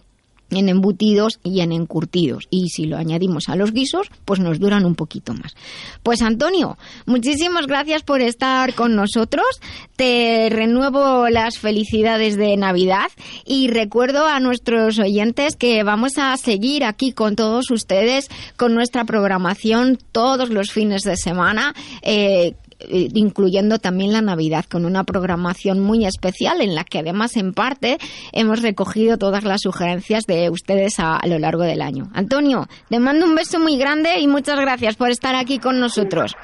en 0.52 0.70
embutidos 0.70 1.40
y 1.44 1.62
en 1.62 1.72
encurtidos. 1.72 2.48
Y 2.50 2.70
si 2.70 2.86
lo 2.86 2.98
añadimos 2.98 3.50
a 3.50 3.56
los 3.56 3.72
guisos, 3.72 4.10
pues 4.26 4.40
nos 4.40 4.60
duran 4.60 4.86
un 4.86 4.96
poquito 4.96 5.34
más. 5.34 5.56
Pues 6.04 6.22
Antonio, 6.22 6.78
muchísimas 7.06 7.68
gracias 7.68 8.04
por 8.04 8.22
estar 8.22 8.74
con 8.74 8.96
nosotros. 8.96 9.46
Te 9.96 10.50
renuevo 10.52 11.30
las 11.30 11.58
felicidades 11.58 12.38
de 12.38 12.56
Navidad 12.58 13.08
y 13.46 13.68
recuerdo 13.68 14.28
a 14.28 14.40
nuestros 14.40 15.00
oyentes 15.00 15.56
que 15.56 15.84
vamos 15.84 16.18
a 16.18 16.36
seguir 16.38 16.84
aquí 16.84 17.12
con 17.12 17.36
todos 17.36 17.72
ustedes 17.72 18.30
con 18.56 18.74
nuestra 18.74 19.06
programación 19.06 19.98
todos 20.12 20.50
los 20.50 20.72
fines 20.72 21.02
de 21.04 21.18
semana. 21.18 21.74
Eh, 22.02 22.56
incluyendo 22.80 23.80
también 23.80 24.14
la 24.14 24.22
Navidad, 24.22 24.66
con 24.70 24.86
una 24.86 25.04
programación 25.04 25.80
muy 25.80 26.06
especial 26.06 26.62
en 26.62 26.76
la 26.76 26.84
que 26.84 27.00
además 27.00 27.36
en 27.38 27.54
parte 27.54 27.98
hemos 28.32 28.62
recogido 28.62 29.18
todas 29.18 29.44
las 29.44 29.62
sugerencias 29.62 30.26
de 30.26 30.50
ustedes 30.50 30.96
a, 31.00 31.20
lo 31.28 31.40
largo 31.40 31.64
del 31.64 31.82
año. 31.82 32.06
Antonio, 32.14 32.68
te 32.90 33.00
mando 33.00 33.26
un 33.26 33.36
beso 33.36 33.60
muy 33.60 33.78
grande 33.78 34.20
y 34.20 34.28
muchas 34.28 34.60
gracias 34.60 34.96
por 34.96 35.10
estar 35.10 35.36
aquí 35.36 35.60
con 35.60 35.80
nosotros. 35.80 36.36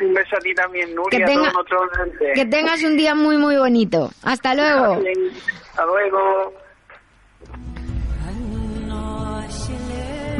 Un 0.00 0.12
beso 0.12 0.36
a 0.36 0.40
ti 0.40 0.54
también, 0.54 0.94
Nuria, 0.94 1.24
que, 1.24 2.32
que 2.34 2.44
tengas 2.46 2.82
un 2.82 2.96
día 2.96 3.14
muy, 3.14 3.38
muy 3.38 3.56
bonito. 3.56 4.10
Hasta 4.22 4.54
luego. 4.54 5.00
Hasta 5.72 5.86
luego. 5.86 6.65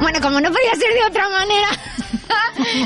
Bueno, 0.00 0.20
como 0.20 0.40
no 0.40 0.50
podía 0.50 0.74
ser 0.74 0.92
de 0.94 1.04
otra 1.08 1.28
manera, 1.28 1.68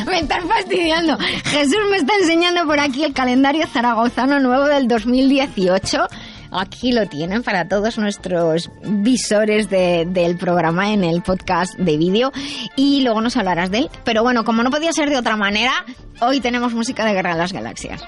me 0.06 0.20
están 0.20 0.48
fastidiando. 0.48 1.16
Jesús 1.44 1.76
me 1.90 1.96
está 1.98 2.14
enseñando 2.20 2.66
por 2.66 2.80
aquí 2.80 3.04
el 3.04 3.12
calendario 3.12 3.66
zaragozano 3.66 4.40
nuevo 4.40 4.64
del 4.66 4.88
2018. 4.88 6.06
Aquí 6.56 6.92
lo 6.92 7.06
tienen 7.08 7.42
para 7.42 7.66
todos 7.68 7.98
nuestros 7.98 8.70
visores 8.82 9.68
de- 9.70 10.04
del 10.06 10.36
programa 10.36 10.92
en 10.92 11.02
el 11.02 11.22
podcast 11.22 11.74
de 11.76 11.96
vídeo 11.96 12.32
y 12.76 13.00
luego 13.02 13.20
nos 13.20 13.36
hablarás 13.36 13.70
de 13.70 13.78
él. 13.78 13.90
Pero 14.04 14.22
bueno, 14.22 14.44
como 14.44 14.62
no 14.62 14.70
podía 14.70 14.92
ser 14.92 15.10
de 15.10 15.16
otra 15.16 15.36
manera, 15.36 15.72
hoy 16.20 16.40
tenemos 16.40 16.72
música 16.72 17.04
de 17.04 17.12
Guerra 17.14 17.32
de 17.32 17.38
las 17.38 17.52
Galaxias. 17.52 18.02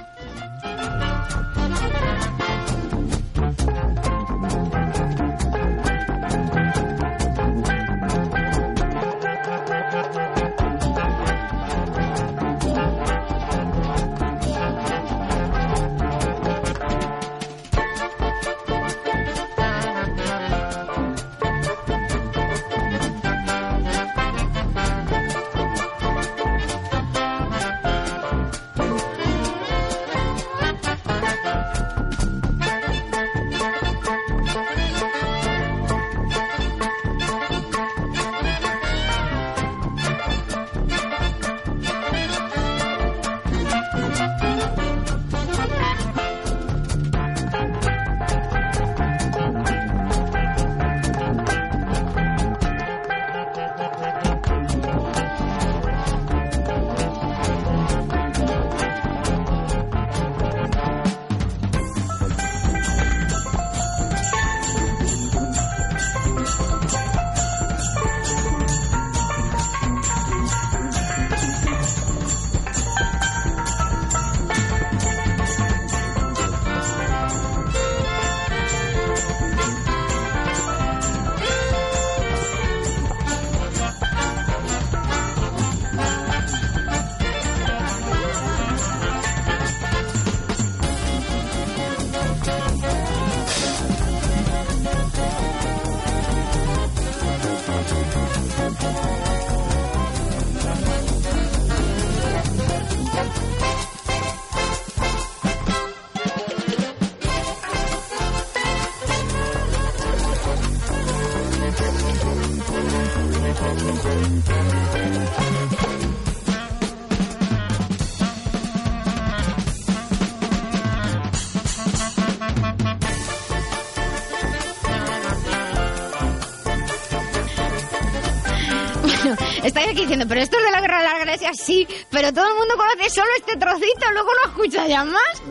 Pero 130.08 130.40
esto 130.40 130.56
es 130.58 130.64
de 130.64 130.70
la 130.70 130.80
Guerra 130.80 130.98
de 130.98 131.04
las 131.04 131.18
Galaxias, 131.18 131.56
sí, 131.58 131.86
pero 132.10 132.32
todo 132.32 132.46
el 132.46 132.54
mundo 132.54 132.74
conoce 132.76 133.10
solo 133.10 133.28
este 133.38 133.56
trocito, 133.56 134.12
luego 134.12 134.28
no 134.44 134.50
escucha 134.50 134.86
ya 134.86 135.04
más. 135.04 135.42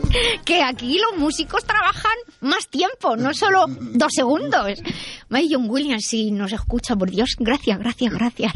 Que 0.44 0.62
aquí 0.62 0.98
los 0.98 1.18
músicos 1.18 1.64
trabajan 1.64 2.16
más 2.40 2.66
tiempo, 2.68 3.16
no 3.16 3.34
solo 3.34 3.66
dos 3.68 4.12
segundos. 4.14 4.80
Ay, 5.30 5.48
John 5.52 5.68
Williams, 5.68 6.06
si 6.06 6.30
nos 6.30 6.52
escucha, 6.52 6.96
por 6.96 7.10
Dios, 7.10 7.36
gracias, 7.38 7.78
gracias, 7.78 8.12
gracias. 8.14 8.52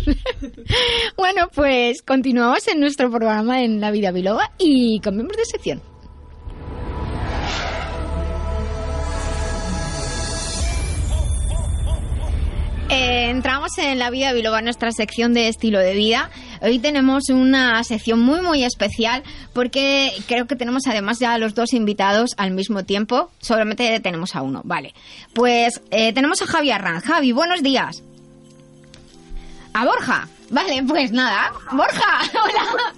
bueno, 1.18 1.48
pues 1.54 2.00
continuamos 2.02 2.66
en 2.68 2.80
nuestro 2.80 3.10
programa 3.10 3.62
en 3.62 3.80
La 3.80 3.90
Vida 3.90 4.10
Biloba 4.10 4.52
y 4.56 5.00
cambiamos 5.00 5.36
de 5.36 5.44
sección. 5.44 5.82
En 13.76 13.98
la 13.98 14.10
vida 14.10 14.32
biloba, 14.32 14.62
nuestra 14.62 14.90
sección 14.90 15.32
de 15.32 15.48
estilo 15.48 15.78
de 15.78 15.94
vida. 15.94 16.30
Hoy 16.60 16.78
tenemos 16.78 17.28
una 17.30 17.82
sección 17.84 18.20
muy 18.20 18.40
muy 18.40 18.64
especial 18.64 19.22
porque 19.52 20.12
creo 20.26 20.46
que 20.46 20.56
tenemos 20.56 20.86
además 20.86 21.18
ya 21.20 21.34
a 21.34 21.38
los 21.38 21.54
dos 21.54 21.72
invitados 21.72 22.30
al 22.36 22.50
mismo 22.50 22.84
tiempo. 22.84 23.30
Solamente 23.40 24.00
tenemos 24.00 24.34
a 24.34 24.42
uno, 24.42 24.62
vale. 24.64 24.94
Pues 25.34 25.80
eh, 25.90 26.12
tenemos 26.12 26.42
a 26.42 26.46
Javi 26.46 26.70
Arranz. 26.70 27.04
Javi, 27.04 27.32
buenos 27.32 27.62
días. 27.62 28.02
A 29.72 29.84
Borja. 29.84 30.28
Vale, 30.50 30.82
pues 30.82 31.12
nada. 31.12 31.52
Borja, 31.70 32.20
hola. 32.44 32.94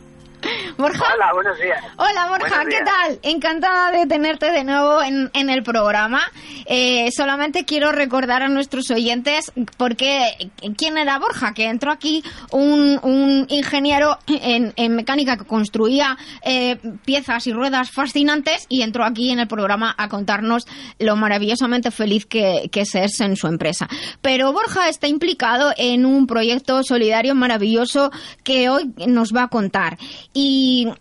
Borja. 0.79 1.05
Hola, 1.15 1.33
buenos 1.33 1.59
días. 1.59 1.85
Hola 1.97 2.29
Borja, 2.29 2.65
¿qué 2.69 2.81
tal? 2.85 3.19
Encantada 3.23 3.93
de 3.93 4.07
tenerte 4.07 4.51
de 4.51 4.65
nuevo 4.65 5.03
en, 5.03 5.31
en 5.35 5.51
el 5.51 5.63
programa. 5.63 6.23
Eh, 6.67 7.11
solamente 7.13 7.65
quiero 7.65 7.93
recordar 7.93 8.43
a 8.43 8.49
nuestros 8.49 8.91
oyentes 8.91 9.53
porque 9.77 10.51
quién 10.77 10.99
era 10.99 11.19
Borja, 11.19 11.55
que 11.55 11.67
entró 11.67 11.91
aquí 11.91 12.23
un, 12.51 12.99
un 13.03 13.47
ingeniero 13.49 14.19
en, 14.27 14.73
en 14.77 14.97
mecánica 14.97 15.37
que 15.37 15.45
construía 15.45 16.17
eh, 16.45 16.79
piezas 17.05 17.47
y 17.47 17.53
ruedas 17.53 17.91
fascinantes 17.91 18.67
y 18.69 18.83
entró 18.83 19.05
aquí 19.05 19.31
en 19.31 19.41
el 19.41 19.49
programa 19.49 19.95
a 19.97 20.09
contarnos 20.09 20.67
lo 20.99 21.17
maravillosamente 21.17 21.91
feliz 21.91 22.27
que, 22.27 22.69
que 22.71 22.83
es 22.83 22.95
es 22.95 23.21
en 23.21 23.37
su 23.37 23.47
empresa. 23.47 23.89
Pero 24.21 24.53
Borja 24.53 24.89
está 24.89 25.09
implicado 25.09 25.73
en 25.77 26.05
un 26.05 26.27
proyecto 26.27 26.83
solidario 26.83 27.35
maravilloso 27.35 28.11
que 28.45 28.69
hoy 28.69 28.93
nos 29.07 29.33
va 29.35 29.45
a 29.45 29.49
contar. 29.49 29.99
Y 30.33 30.41
I 30.43 30.97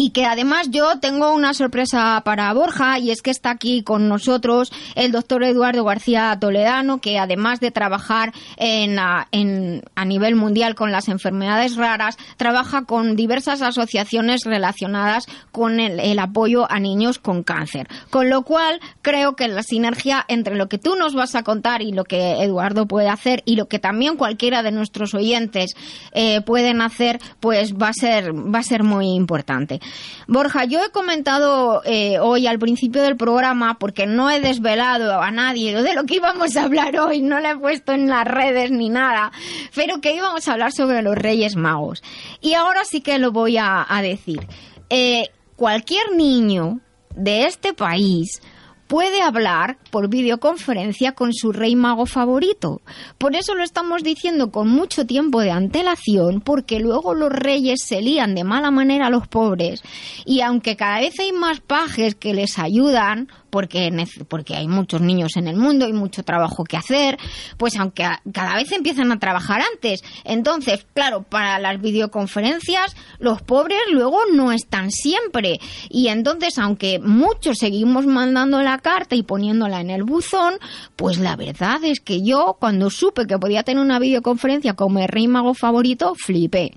y 0.00 0.10
que 0.10 0.26
además 0.26 0.68
yo 0.70 1.00
tengo 1.00 1.32
una 1.34 1.54
sorpresa 1.54 2.22
para 2.24 2.52
Borja 2.52 3.00
y 3.00 3.10
es 3.10 3.20
que 3.20 3.32
está 3.32 3.50
aquí 3.50 3.82
con 3.82 4.08
nosotros 4.08 4.70
el 4.94 5.10
doctor 5.10 5.42
Eduardo 5.42 5.82
García 5.82 6.36
Toledano, 6.40 7.00
que 7.00 7.18
además 7.18 7.58
de 7.58 7.72
trabajar 7.72 8.32
a- 8.60 10.04
nivel 10.04 10.36
mundial 10.36 10.74
con 10.76 10.92
las 10.92 11.08
enfermedades 11.08 11.74
raras, 11.76 12.16
trabaja 12.36 12.84
con 12.84 13.16
diversas 13.16 13.60
asociaciones 13.60 14.42
relacionadas 14.44 15.26
con 15.50 15.80
el, 15.80 15.98
el 15.98 16.18
apoyo 16.20 16.70
a 16.70 16.78
niños 16.78 17.18
con 17.18 17.42
cáncer. 17.42 17.88
Con 18.10 18.30
lo 18.30 18.42
cual 18.42 18.80
creo 19.02 19.34
que 19.34 19.48
la 19.48 19.62
sinergia 19.64 20.24
entre 20.28 20.54
lo 20.54 20.68
que 20.68 20.78
tú 20.78 20.94
nos 20.94 21.14
vas 21.14 21.34
a 21.34 21.42
contar 21.42 21.82
y 21.82 21.90
lo 21.92 22.04
que 22.04 22.42
Eduardo 22.42 22.86
puede 22.86 23.08
hacer 23.08 23.42
y 23.44 23.56
lo 23.56 23.66
que 23.66 23.80
también 23.80 24.16
cualquiera 24.16 24.62
de 24.62 24.70
nuestros 24.70 25.12
oyentes 25.14 25.74
eh, 26.12 26.40
pueden 26.42 26.82
hacer, 26.82 27.18
pues 27.40 27.74
va 27.74 27.88
a 27.88 27.92
ser 27.92 28.32
va 28.32 28.60
a 28.60 28.62
ser 28.62 28.84
muy 28.84 29.08
importante. 29.14 29.80
Borja, 30.26 30.64
yo 30.64 30.84
he 30.84 30.90
comentado 30.90 31.82
eh, 31.84 32.18
hoy 32.18 32.46
al 32.46 32.58
principio 32.58 33.02
del 33.02 33.16
programa, 33.16 33.78
porque 33.78 34.06
no 34.06 34.30
he 34.30 34.40
desvelado 34.40 35.20
a 35.20 35.30
nadie 35.30 35.82
de 35.82 35.94
lo 35.94 36.04
que 36.04 36.16
íbamos 36.16 36.56
a 36.56 36.64
hablar 36.64 36.98
hoy, 36.98 37.22
no 37.22 37.40
lo 37.40 37.48
he 37.48 37.56
puesto 37.56 37.92
en 37.92 38.08
las 38.08 38.26
redes 38.26 38.70
ni 38.70 38.90
nada, 38.90 39.32
pero 39.74 40.00
que 40.00 40.14
íbamos 40.14 40.46
a 40.46 40.52
hablar 40.52 40.72
sobre 40.72 41.02
los 41.02 41.16
Reyes 41.16 41.56
Magos. 41.56 42.02
Y 42.40 42.54
ahora 42.54 42.84
sí 42.84 43.00
que 43.00 43.18
lo 43.18 43.32
voy 43.32 43.56
a, 43.58 43.86
decir. 44.02 44.46
Eh, 44.90 45.30
cualquier 45.56 46.12
niño 46.14 46.80
de 47.16 47.46
este 47.46 47.72
país 47.72 48.40
puede 48.88 49.22
hablar 49.22 49.76
por 49.90 50.08
videoconferencia 50.08 51.12
con 51.12 51.32
su 51.32 51.52
rey 51.52 51.76
mago 51.76 52.06
favorito. 52.06 52.80
Por 53.18 53.36
eso 53.36 53.54
lo 53.54 53.62
estamos 53.62 54.02
diciendo 54.02 54.50
con 54.50 54.68
mucho 54.68 55.06
tiempo 55.06 55.40
de 55.40 55.50
antelación, 55.50 56.40
porque 56.40 56.80
luego 56.80 57.14
los 57.14 57.30
reyes 57.30 57.84
se 57.84 58.00
lían 58.00 58.34
de 58.34 58.44
mala 58.44 58.70
manera 58.70 59.06
a 59.06 59.10
los 59.10 59.28
pobres 59.28 59.82
y 60.24 60.40
aunque 60.40 60.76
cada 60.76 61.00
vez 61.00 61.14
hay 61.20 61.32
más 61.32 61.60
pajes 61.60 62.14
que 62.14 62.34
les 62.34 62.58
ayudan, 62.58 63.28
porque, 63.50 63.90
porque 64.28 64.56
hay 64.56 64.68
muchos 64.68 65.00
niños 65.00 65.36
en 65.36 65.48
el 65.48 65.56
mundo 65.56 65.88
y 65.88 65.92
mucho 65.92 66.22
trabajo 66.22 66.64
que 66.64 66.76
hacer, 66.76 67.18
pues 67.56 67.76
aunque 67.76 68.06
cada 68.32 68.56
vez 68.56 68.70
empiezan 68.72 69.12
a 69.12 69.18
trabajar 69.18 69.62
antes. 69.72 70.02
Entonces, 70.24 70.86
claro, 70.94 71.22
para 71.22 71.58
las 71.58 71.80
videoconferencias 71.80 72.96
los 73.18 73.42
pobres 73.42 73.80
luego 73.90 74.18
no 74.32 74.52
están 74.52 74.90
siempre. 74.90 75.58
Y 75.88 76.08
entonces, 76.08 76.58
aunque 76.58 76.98
muchos 76.98 77.58
seguimos 77.58 78.06
mandando 78.06 78.62
la 78.62 78.78
carta 78.78 79.14
y 79.14 79.22
poniéndola 79.22 79.80
en 79.80 79.90
el 79.90 80.04
buzón, 80.04 80.54
pues 80.96 81.18
la 81.18 81.36
verdad 81.36 81.82
es 81.84 82.00
que 82.00 82.22
yo 82.22 82.56
cuando 82.58 82.90
supe 82.90 83.26
que 83.26 83.38
podía 83.38 83.62
tener 83.62 83.82
una 83.82 83.98
videoconferencia 83.98 84.74
con 84.74 84.94
mi 84.94 85.06
rey 85.06 85.28
mago 85.28 85.54
favorito, 85.54 86.14
flipé. 86.14 86.72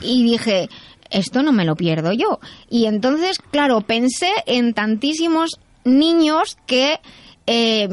Y 0.00 0.22
dije, 0.22 0.68
esto 1.10 1.42
no 1.42 1.52
me 1.52 1.64
lo 1.64 1.76
pierdo 1.76 2.12
yo. 2.12 2.40
Y 2.68 2.86
entonces, 2.86 3.38
claro, 3.38 3.80
pensé 3.82 4.30
en 4.46 4.74
tantísimos 4.74 5.60
niños 5.84 6.56
que 6.66 7.00
eh, 7.46 7.88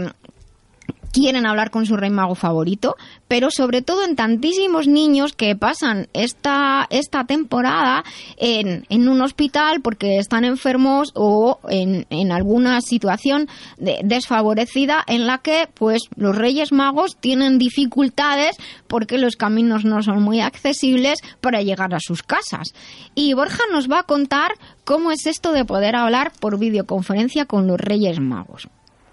quieren 1.11 1.45
hablar 1.45 1.71
con 1.71 1.85
su 1.85 1.97
rey 1.97 2.09
mago 2.09 2.35
favorito, 2.35 2.95
pero 3.27 3.49
sobre 3.51 3.81
todo 3.81 4.03
en 4.03 4.15
tantísimos 4.15 4.87
niños 4.87 5.33
que 5.33 5.55
pasan 5.55 6.07
esta, 6.13 6.87
esta 6.89 7.25
temporada 7.25 8.03
en, 8.37 8.85
en 8.89 9.07
un 9.07 9.21
hospital 9.21 9.81
porque 9.81 10.17
están 10.17 10.45
enfermos 10.45 11.11
o 11.15 11.59
en, 11.69 12.05
en 12.09 12.31
alguna 12.31 12.81
situación 12.81 13.47
desfavorecida 13.77 15.03
en 15.07 15.27
la 15.27 15.39
que 15.39 15.67
pues 15.73 16.01
los 16.15 16.35
reyes 16.35 16.71
magos 16.71 17.17
tienen 17.19 17.57
dificultades 17.57 18.55
porque 18.87 19.17
los 19.17 19.35
caminos 19.35 19.85
no 19.85 20.01
son 20.01 20.21
muy 20.21 20.41
accesibles 20.41 21.19
para 21.41 21.61
llegar 21.61 21.93
a 21.93 21.99
sus 21.99 22.23
casas. 22.23 22.73
Y 23.15 23.33
Borja 23.33 23.63
nos 23.71 23.89
va 23.89 23.99
a 23.99 24.03
contar 24.03 24.51
cómo 24.83 25.11
es 25.11 25.25
esto 25.25 25.51
de 25.51 25.65
poder 25.65 25.95
hablar 25.95 26.31
por 26.39 26.57
videoconferencia 26.57 27.45
con 27.45 27.67
los 27.67 27.79
reyes 27.79 28.19
magos. 28.19 28.67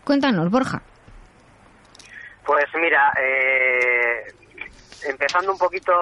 Cuéntanos, 0.04 0.50
Borja. 0.50 0.82
Pues 2.48 2.64
mira, 2.80 3.12
eh, 3.20 4.24
empezando 5.04 5.52
un 5.52 5.58
poquito 5.58 5.92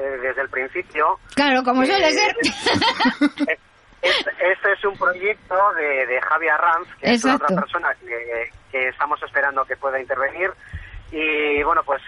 eh, 0.00 0.16
desde 0.22 0.40
el 0.40 0.48
principio. 0.48 1.20
Claro, 1.34 1.62
como 1.62 1.84
suele 1.84 2.08
eh, 2.08 2.12
ser. 2.12 3.58
Este, 4.02 4.72
es 4.72 4.84
un 4.86 4.96
proyecto 4.96 5.54
de, 5.74 6.06
de 6.06 6.18
Javi 6.22 6.48
Arranz, 6.48 6.88
que 6.98 7.12
es 7.12 7.22
otra 7.22 7.48
persona 7.48 7.94
que, 8.00 8.88
estamos 8.88 9.22
esperando 9.22 9.62
que 9.66 9.76
pueda 9.76 10.00
intervenir. 10.00 10.50
Y 11.12 11.62
bueno, 11.62 11.82
pues 11.84 12.00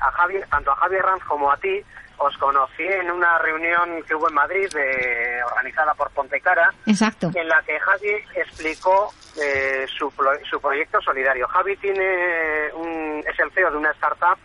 a 0.00 0.12
Javi, 0.12 0.38
tanto 0.48 0.70
a 0.70 0.76
Javi 0.76 0.98
Arranz 0.98 1.24
como 1.24 1.50
a 1.50 1.56
ti, 1.56 1.82
os 2.18 2.36
conocí 2.36 2.84
en 2.84 3.10
una 3.10 3.36
reunión 3.38 4.00
que 4.06 4.14
hubo 4.14 4.28
en 4.28 4.34
Madrid 4.34 4.68
de, 4.72 5.42
organizada 5.50 5.92
por 5.94 6.12
Pontecara, 6.12 6.70
Exacto. 6.86 7.32
en 7.34 7.48
la 7.48 7.60
que 7.62 7.80
Javi 7.80 8.14
explicó 8.36 9.12
eh, 9.42 9.86
su, 9.88 10.12
su 10.48 10.60
proyecto 10.60 11.00
solidario. 11.00 11.48
Javi 11.48 11.76
tiene 11.76 12.72
un, 12.74 13.24
es 13.26 13.38
el 13.38 13.50
CEO 13.52 13.70
de 13.70 13.76
una 13.76 13.90
startup 13.92 14.38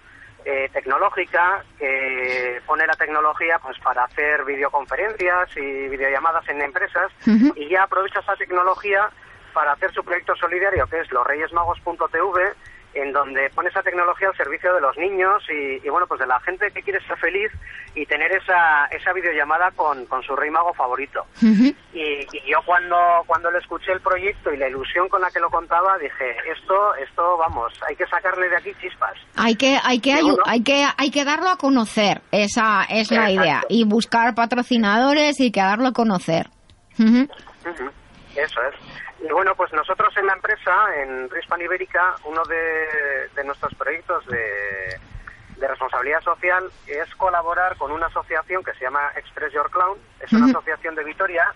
eh, 0.46 0.70
tecnológica 0.72 1.64
que 1.80 2.62
pone 2.68 2.86
la 2.86 2.94
tecnología 2.94 3.60
pues 3.60 3.80
para 3.80 4.04
hacer 4.04 4.46
videoconferencias 4.46 5.50
y 5.58 5.88
videollamadas 5.88 6.48
en 6.50 6.62
empresas 6.62 7.12
y 7.26 7.68
ya 7.68 7.84
aprovecha 7.84 8.20
esa 8.20 8.36
tecnología 8.36 9.10
para 9.54 9.72
hacer 9.72 9.92
su 9.92 10.04
proyecto 10.04 10.36
solidario 10.36 10.86
que 10.86 11.00
es 11.00 11.12
losreyesmagos.tv 11.12 12.54
en 12.96 13.12
donde 13.12 13.50
pone 13.54 13.70
esa 13.70 13.84
tecnología 13.84 14.30
al 14.30 14.38
servicio 14.38 14.74
de 14.74 14.82
los 14.82 14.98
niños 14.98 15.44
y, 15.50 15.88
bueno, 15.90 16.08
pues 16.08 16.20
de 16.22 16.28
la 16.28 16.40
gente 16.40 16.72
que 16.72 16.82
quiere 16.82 17.06
ser 17.06 17.18
feliz 17.18 17.52
y 17.94 18.06
tener 18.06 18.32
esa, 18.32 18.86
esa 18.86 19.14
videollamada 19.14 19.72
con, 19.72 20.06
con 20.06 20.24
su 20.24 20.36
rey 20.36 20.50
mago 20.50 20.74
favorito. 20.74 21.26
y, 21.94 22.26
yo 22.50 22.60
cuando, 22.66 22.96
cuando 23.28 23.52
le 23.52 23.60
escuché 23.60 23.92
el 23.92 24.00
proyecto 24.00 24.52
y 24.52 24.58
la 24.58 24.70
ilusión 24.70 25.10
con 25.10 25.22
la 25.22 25.30
que 25.30 25.40
lo 25.40 25.50
contaba, 25.50 25.98
dije, 25.98 26.36
esto, 26.52 26.96
esto, 26.96 27.38
vamos, 27.38 27.74
hay 27.88 27.96
que 27.96 28.08
sacarle 28.08 28.48
de 28.50 28.58
aquí 28.58 28.72
chispas. 28.82 29.14
Hay 29.36 29.56
que, 29.56 29.78
hay 29.84 30.00
que, 30.00 30.14
hay, 30.46 30.64
que, 30.64 30.86
hay 30.98 31.12
que 31.12 31.26
darlo 31.26 31.50
a 31.50 31.58
conocer, 31.58 32.22
esa 32.32 32.84
es 32.90 33.12
la 33.12 33.30
idea, 33.30 33.62
y 33.68 33.84
buscar 33.84 34.34
patrocinadores 34.36 35.40
y 35.42 35.52
que 35.52 35.60
darlo 35.60 35.90
a 35.90 35.94
conocer. 35.94 36.48
Eso 38.36 38.62
es. 38.64 38.76
Y 39.22 39.32
bueno, 39.32 39.56
pues 39.56 39.72
nosotros 39.74 40.16
en 40.18 40.28
la 40.28 40.34
empresa, 40.34 40.74
en 40.98 41.30
Rispan 41.30 41.62
Ibérica, 41.62 42.16
uno 42.26 42.44
de, 42.46 43.44
nuestros 43.44 43.74
proyectos 43.76 44.26
de, 44.28 45.00
responsabilidad 45.58 46.22
social 46.22 46.70
es 46.86 47.16
colaborar 47.16 47.76
con 47.78 47.92
una 47.92 48.08
asociación 48.08 48.64
que 48.64 48.74
se 48.74 48.82
llama 48.82 49.12
Express 49.16 49.54
Your 49.54 49.70
Clown. 49.72 49.98
Es 50.20 50.32
una 50.34 50.48
asociación 50.48 50.96
de 50.96 51.04
Vitoria 51.04 51.54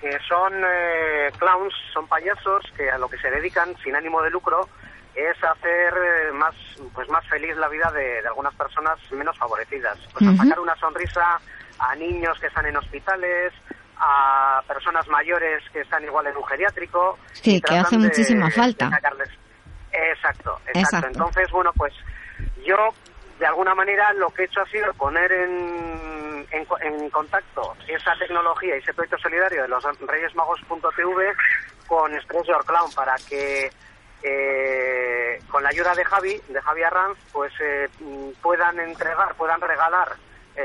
que 0.00 0.18
son 0.28 0.52
eh, 0.64 1.30
clowns, 1.38 1.74
son 1.92 2.06
payasos 2.06 2.64
que 2.76 2.90
a 2.90 2.96
lo 2.96 3.08
que 3.08 3.18
se 3.18 3.30
dedican 3.30 3.76
sin 3.82 3.96
ánimo 3.96 4.22
de 4.22 4.30
lucro 4.30 4.68
es 5.14 5.42
hacer 5.42 5.94
eh, 5.94 6.32
más 6.32 6.54
pues 6.94 7.08
más 7.08 7.26
feliz 7.26 7.56
la 7.56 7.68
vida 7.68 7.90
de, 7.92 8.20
algunas 8.26 8.54
personas 8.54 8.98
menos 9.10 9.36
favorecidas. 9.36 9.98
Pues 10.12 10.26
a 10.26 10.36
sacar 10.36 10.60
una 10.60 10.76
sonrisa 10.76 11.40
a 11.78 11.94
niños 11.96 12.38
que 12.38 12.46
están 12.46 12.66
en 12.66 12.76
hospitales, 12.76 13.52
a 14.00 14.62
personas 14.66 15.06
mayores 15.08 15.62
que 15.72 15.80
están 15.80 16.02
igual 16.04 16.26
en 16.26 16.36
un 16.36 16.44
geriátrico. 16.44 17.18
Sí, 17.32 17.60
que 17.60 17.76
hace 17.76 17.98
muchísima 17.98 18.50
falta. 18.50 18.90
Exacto, 19.92 20.58
exacto, 20.66 21.08
Entonces, 21.08 21.50
bueno, 21.50 21.72
pues 21.76 21.92
yo 22.64 22.76
de 23.38 23.46
alguna 23.46 23.74
manera 23.74 24.12
lo 24.14 24.28
que 24.30 24.42
he 24.42 24.44
hecho 24.46 24.60
ha 24.60 24.66
sido 24.66 24.92
poner 24.94 25.30
en, 25.32 26.46
en, 26.50 27.10
contacto 27.10 27.76
esa 27.88 28.14
tecnología 28.18 28.76
y 28.76 28.78
ese 28.78 28.94
proyecto 28.94 29.18
solidario 29.18 29.62
de 29.62 29.68
los 29.68 29.84
reyesmagos.tv 30.00 31.32
con 31.86 32.14
Express 32.14 32.46
Your 32.46 32.64
Clown 32.64 32.90
para 32.94 33.16
que 33.28 33.70
eh, 34.22 35.42
con 35.50 35.62
la 35.62 35.70
ayuda 35.70 35.94
de 35.94 36.04
Javi, 36.04 36.40
de 36.48 36.60
Javi 36.60 36.82
Arranz, 36.82 37.18
pues 37.32 37.52
eh, 37.60 37.88
puedan 38.42 38.78
entregar, 38.78 39.34
puedan 39.34 39.60
regalar 39.60 40.16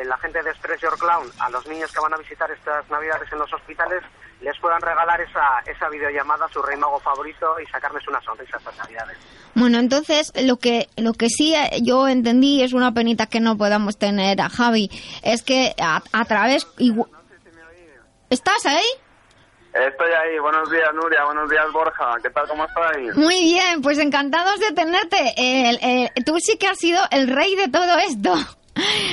la 0.06 0.18
gente 0.18 0.42
de 0.44 0.50
Express 0.50 0.82
Your 0.82 0.98
Clown 0.98 1.32
a 1.40 1.50
los 1.50 1.66
niños 1.68 1.92
que 1.92 2.00
van 2.00 2.14
a 2.14 2.18
visitar 2.18 2.50
estas 2.52 2.90
navidades 2.90 3.32
en 3.32 3.40
los 3.40 3.52
hospitales 3.54 4.04
les 4.42 4.58
puedan 4.60 4.82
regalar 4.82 5.20
esa, 5.22 5.60
esa 5.66 5.90
videollamada 5.90 6.46
a 6.46 6.50
su 6.50 6.62
rey 6.62 6.78
mago 6.78 7.00
favorito 7.00 7.60
y 7.60 7.66
sacarles 7.68 8.08
una 8.08 8.22
sonrisa 8.22 8.58
estas 8.58 8.78
navidades. 8.78 9.18
Bueno, 9.56 9.80
entonces 9.80 10.32
lo 10.44 10.58
que 10.58 10.88
lo 10.98 11.14
que 11.14 11.30
sí 11.30 11.56
eh, 11.56 11.80
yo 11.82 12.08
entendí 12.08 12.62
es 12.62 12.74
una 12.74 12.94
penita 12.94 13.28
que 13.28 13.40
no 13.40 13.58
podamos 13.58 13.98
tener 13.98 14.42
a 14.42 14.50
Javi, 14.50 14.90
es 15.24 15.44
que 15.44 15.74
a, 15.82 16.26
través... 16.26 16.68
¿Estás 18.30 18.66
ahí? 18.66 18.86
Estoy 19.74 20.12
ahí. 20.12 20.40
Buenos 20.40 20.70
días, 20.72 20.90
Nuria. 20.94 21.24
Buenos 21.26 21.50
días, 21.50 21.66
Borja. 21.72 22.16
¿Qué 22.22 22.30
tal? 22.32 22.48
¿Cómo 22.48 22.66
estáis? 22.66 23.16
Muy 23.16 23.44
bien. 23.44 23.82
Pues 23.82 24.00
encantados 24.00 24.60
de 24.60 24.72
tenerte. 24.72 26.12
tú 26.26 26.38
sí 26.40 26.58
que 26.58 26.68
has 26.68 26.78
sido 26.78 27.00
el 27.12 27.28
rey 27.28 27.56
de 27.56 27.68
todo 27.68 27.98
esto. 28.00 28.36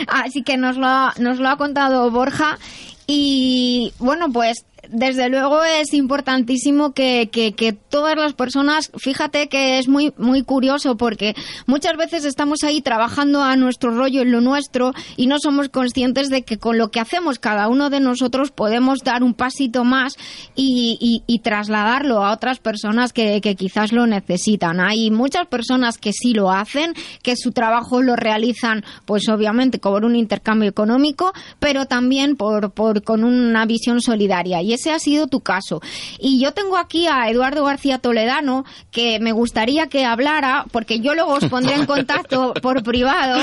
Así 0.09 0.43
que 0.43 0.57
nos 0.57 0.77
lo, 0.77 1.13
nos 1.19 1.39
lo 1.39 1.49
ha 1.49 1.57
contado 1.57 2.11
Borja. 2.11 2.59
Y 3.07 3.93
bueno, 3.99 4.31
pues 4.33 4.65
desde 4.89 5.29
luego 5.29 5.63
es 5.63 5.95
importantísimo 5.95 6.93
que, 6.93 7.29
que, 7.31 7.73
todas 7.73 8.17
las 8.17 8.33
personas, 8.33 8.91
fíjate 8.97 9.49
que 9.49 9.79
es 9.79 9.87
muy, 9.87 10.13
muy 10.17 10.43
curioso 10.43 10.97
porque 10.97 11.35
muchas 11.67 11.97
veces 11.97 12.25
estamos 12.25 12.63
ahí 12.65 12.81
trabajando 12.81 13.43
a 13.43 13.55
nuestro 13.57 13.95
rollo 13.95 14.23
en 14.23 14.33
lo 14.33 14.41
nuestro 14.41 14.93
y 15.17 15.27
no 15.27 15.39
somos 15.39 15.69
conscientes 15.69 16.31
de 16.31 16.43
que 16.43 16.59
con 16.59 16.79
lo 16.79 16.91
que 16.91 17.01
hacemos 17.01 17.39
cada 17.39 17.69
uno 17.69 17.91
de 17.91 18.01
nosotros 18.01 18.51
podemos 18.51 19.01
dar 19.01 19.23
un 19.23 19.35
pasito 19.35 19.85
más 19.85 20.17
y, 20.57 21.23
trasladarlo 21.43 22.25
a 22.25 22.33
otras 22.33 22.61
personas 22.61 23.13
que, 23.13 23.41
quizás 23.59 23.93
lo 23.93 24.07
necesitan. 24.07 24.81
Hay 24.81 25.11
muchas 25.11 25.47
personas 25.49 25.99
que 25.99 26.13
sí 26.13 26.35
lo 26.35 26.51
hacen, 26.51 26.95
que 27.23 27.37
su 27.37 27.53
trabajo 27.53 28.01
lo 28.01 28.15
realizan 28.17 28.85
pues 29.05 29.29
obviamente 29.29 29.79
por 29.79 30.05
un 30.05 30.15
intercambio 30.15 30.69
económico, 30.69 31.33
pero 31.59 31.87
también 31.87 32.37
por, 32.37 32.73
por 32.73 33.03
con 33.03 33.25
una 33.25 33.67
visión 33.67 34.01
solidaria. 34.01 34.63
Y 34.73 34.75
ese 34.75 34.91
ha 34.91 34.99
sido 34.99 35.27
tu 35.27 35.41
caso. 35.41 35.83
Y 36.19 36.41
yo 36.41 36.53
tengo 36.53 36.79
aquí 36.79 37.07
a 37.07 37.29
Eduardo 37.29 37.65
García 37.65 37.99
Toledano, 37.99 38.65
que 38.91 39.21
me 39.21 39.33
gustaría 39.33 39.89
que 39.89 40.07
hablara, 40.07 40.65
porque 40.73 41.01
yo 41.01 41.15
luego 41.15 41.35
os 41.35 41.45
pondré 41.45 41.75
en 41.75 41.85
contacto 41.85 42.55
por 42.63 42.83
privado, 42.83 43.39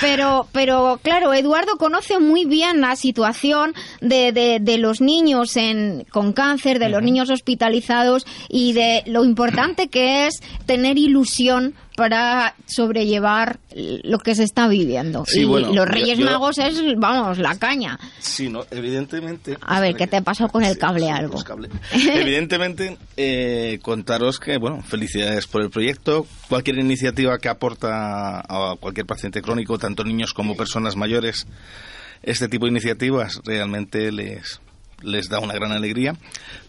pero, 0.00 0.48
pero 0.50 0.98
claro, 1.00 1.32
Eduardo 1.32 1.76
conoce 1.76 2.18
muy 2.18 2.44
bien 2.44 2.80
la 2.80 2.96
situación 2.96 3.72
de, 4.00 4.32
de, 4.32 4.58
de 4.60 4.78
los 4.78 5.00
niños 5.00 5.56
en, 5.56 6.06
con 6.10 6.32
cáncer, 6.32 6.80
de 6.80 6.88
los 6.88 7.02
niños 7.02 7.30
hospitalizados 7.30 8.26
y 8.48 8.72
de 8.72 9.04
lo 9.06 9.24
importante 9.24 9.86
que 9.86 10.26
es 10.26 10.42
tener 10.66 10.98
ilusión 10.98 11.74
para 11.96 12.54
sobrellevar 12.66 13.58
lo 13.74 14.18
que 14.18 14.34
se 14.34 14.42
está 14.44 14.66
viviendo. 14.68 15.24
Sí, 15.26 15.40
y 15.40 15.44
bueno, 15.44 15.72
los 15.72 15.86
Reyes 15.86 16.18
yo- 16.18 16.24
Magos 16.26 16.58
es, 16.58 16.80
vamos, 16.96 17.38
la 17.38 17.56
caña. 17.56 17.98
Sí, 18.18 18.48
no, 18.48 18.64
evidentemente. 18.70 19.56
A 19.60 19.80
ver, 19.80 19.94
¿qué 19.94 20.06
te 20.06 20.20
pasó 20.22 20.48
con 20.48 20.64
el 20.64 20.76
cable 20.78 21.10
algo? 21.10 21.38
Evidentemente, 21.92 22.98
eh, 23.16 23.78
contaros 23.82 24.38
que, 24.38 24.58
bueno, 24.58 24.82
felicidades 24.82 25.46
por 25.46 25.62
el 25.62 25.70
proyecto. 25.70 26.26
Cualquier 26.48 26.78
iniciativa 26.78 27.38
que 27.38 27.48
aporta 27.48 28.40
a 28.40 28.76
cualquier 28.80 29.06
paciente 29.06 29.42
crónico, 29.42 29.78
tanto 29.78 30.04
niños 30.04 30.32
como 30.34 30.56
personas 30.56 30.96
mayores, 30.96 31.46
este 32.22 32.48
tipo 32.48 32.66
de 32.66 32.72
iniciativas 32.72 33.40
realmente 33.44 34.10
les, 34.10 34.60
les 35.02 35.28
da 35.28 35.38
una 35.40 35.54
gran 35.54 35.72
alegría. 35.72 36.14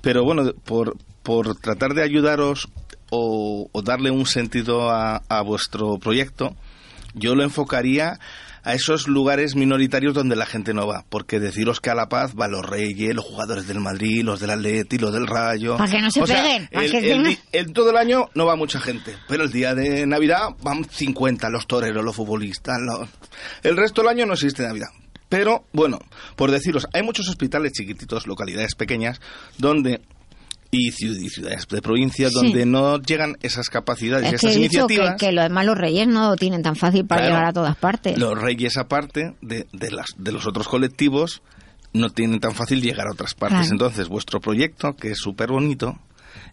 Pero 0.01 0.23
bueno, 0.23 0.51
por, 0.65 0.97
por 1.23 1.55
tratar 1.59 1.93
de 1.93 2.03
ayudaros 2.03 2.67
o, 3.10 3.70
o 3.72 3.82
darle 3.82 4.12
un 4.12 4.26
sentido 4.26 4.89
a, 4.89 5.22
a 5.30 5.41
vuestro 5.41 5.97
proyecto, 5.97 6.56
yo 7.14 7.36
lo 7.36 7.43
enfocaría 7.43 8.20
a 8.64 8.74
esos 8.74 9.08
lugares 9.08 9.56
minoritarios 9.56 10.16
donde 10.16 10.36
la 10.36 10.47
gente 10.47 10.74
no 10.74 10.88
va, 10.88 11.06
porque 11.10 11.39
deciros 11.39 11.80
que 11.80 11.91
a 11.91 11.95
La 11.95 12.10
Paz 12.10 12.34
van 12.34 12.49
los 12.51 12.66
Reyes, 12.66 13.14
los 13.14 13.24
jugadores 13.24 13.68
del 13.68 13.80
Madrid, 13.80 14.24
los 14.24 14.39
del 14.39 14.49
Atleti, 14.49 14.97
los 14.97 15.14
del 15.14 15.28
Rayo. 15.28 15.78
Para 15.78 15.91
que 15.91 16.01
no 16.01 16.10
se 16.10 16.22
O 16.24 16.26
peguen, 16.26 16.68
el- 16.72 16.89
que 16.91 17.12
el 17.12 17.38
el- 17.51 17.74
todo 17.74 17.91
el 17.91 17.97
año 17.97 18.26
no 18.34 18.47
va 18.47 18.56
mucha 18.56 18.80
gente, 18.80 19.16
pero 19.28 19.43
el 19.43 19.51
día 19.51 19.76
de 19.76 20.08
Navidad 20.08 20.49
van 20.64 20.84
50 20.89 21.47
los 21.49 21.68
toreros, 21.68 22.03
los 22.03 22.16
futbolistas, 22.16 22.78
los- 22.82 23.08
el 23.62 23.78
resto 23.78 24.01
del 24.01 24.10
año 24.10 24.26
no 24.26 24.34
existe 24.34 24.64
Navidad. 24.64 24.88
Pero 25.30 25.66
bueno, 25.72 25.99
por 26.36 26.49
deciros, 26.49 26.88
hay 26.91 27.03
muchos 27.03 27.28
hospitales 27.30 27.72
chiquititos, 27.74 28.26
localidades 28.26 28.74
pequeñas, 28.74 29.22
donde 29.60 30.01
y 30.76 30.91
ciu- 30.91 31.19
y 31.21 31.30
ciudades 31.30 31.67
de 31.67 31.82
provincia 31.82 32.30
Sí. 32.30 32.36
donde 32.36 32.65
no 32.65 32.99
llegan 33.01 33.36
esas 33.41 33.69
capacidades 33.69 34.34
Es 34.34 34.41
que 34.41 34.47
he 34.47 34.49
esas 34.49 34.61
dicho 34.61 34.88
que, 34.88 34.93
iniciativas. 34.95 35.19
que 35.19 35.32
lo 35.32 35.41
demás 35.43 35.65
los 35.65 35.78
Reyes 35.78 36.07
no 36.07 36.30
lo 36.30 36.36
tienen 36.36 36.61
tan 36.63 36.76
fácil 36.76 37.05
para 37.05 37.21
Claro. 37.21 37.36
llegar 37.36 37.49
a 37.49 37.53
todas 37.53 37.76
partes. 37.78 38.17
Los 38.17 38.39
reyes, 38.39 38.78
aparte 38.78 39.36
de, 39.41 39.67
de, 39.71 39.91
las, 39.91 40.07
de 40.17 40.32
los 40.32 40.45
otros 40.47 40.67
colectivos, 40.67 41.41
no 41.93 42.09
tienen 42.09 42.39
tan 42.39 42.53
fácil 42.53 42.82
llegar 42.82 43.07
a 43.07 43.11
otras 43.13 43.34
partes. 43.34 43.59
Claro. 43.59 43.71
Entonces, 43.71 44.07
vuestro 44.09 44.39
proyecto, 44.41 44.95
que 44.95 45.11
es 45.11 45.17
súper 45.17 45.49
bonito, 45.49 45.97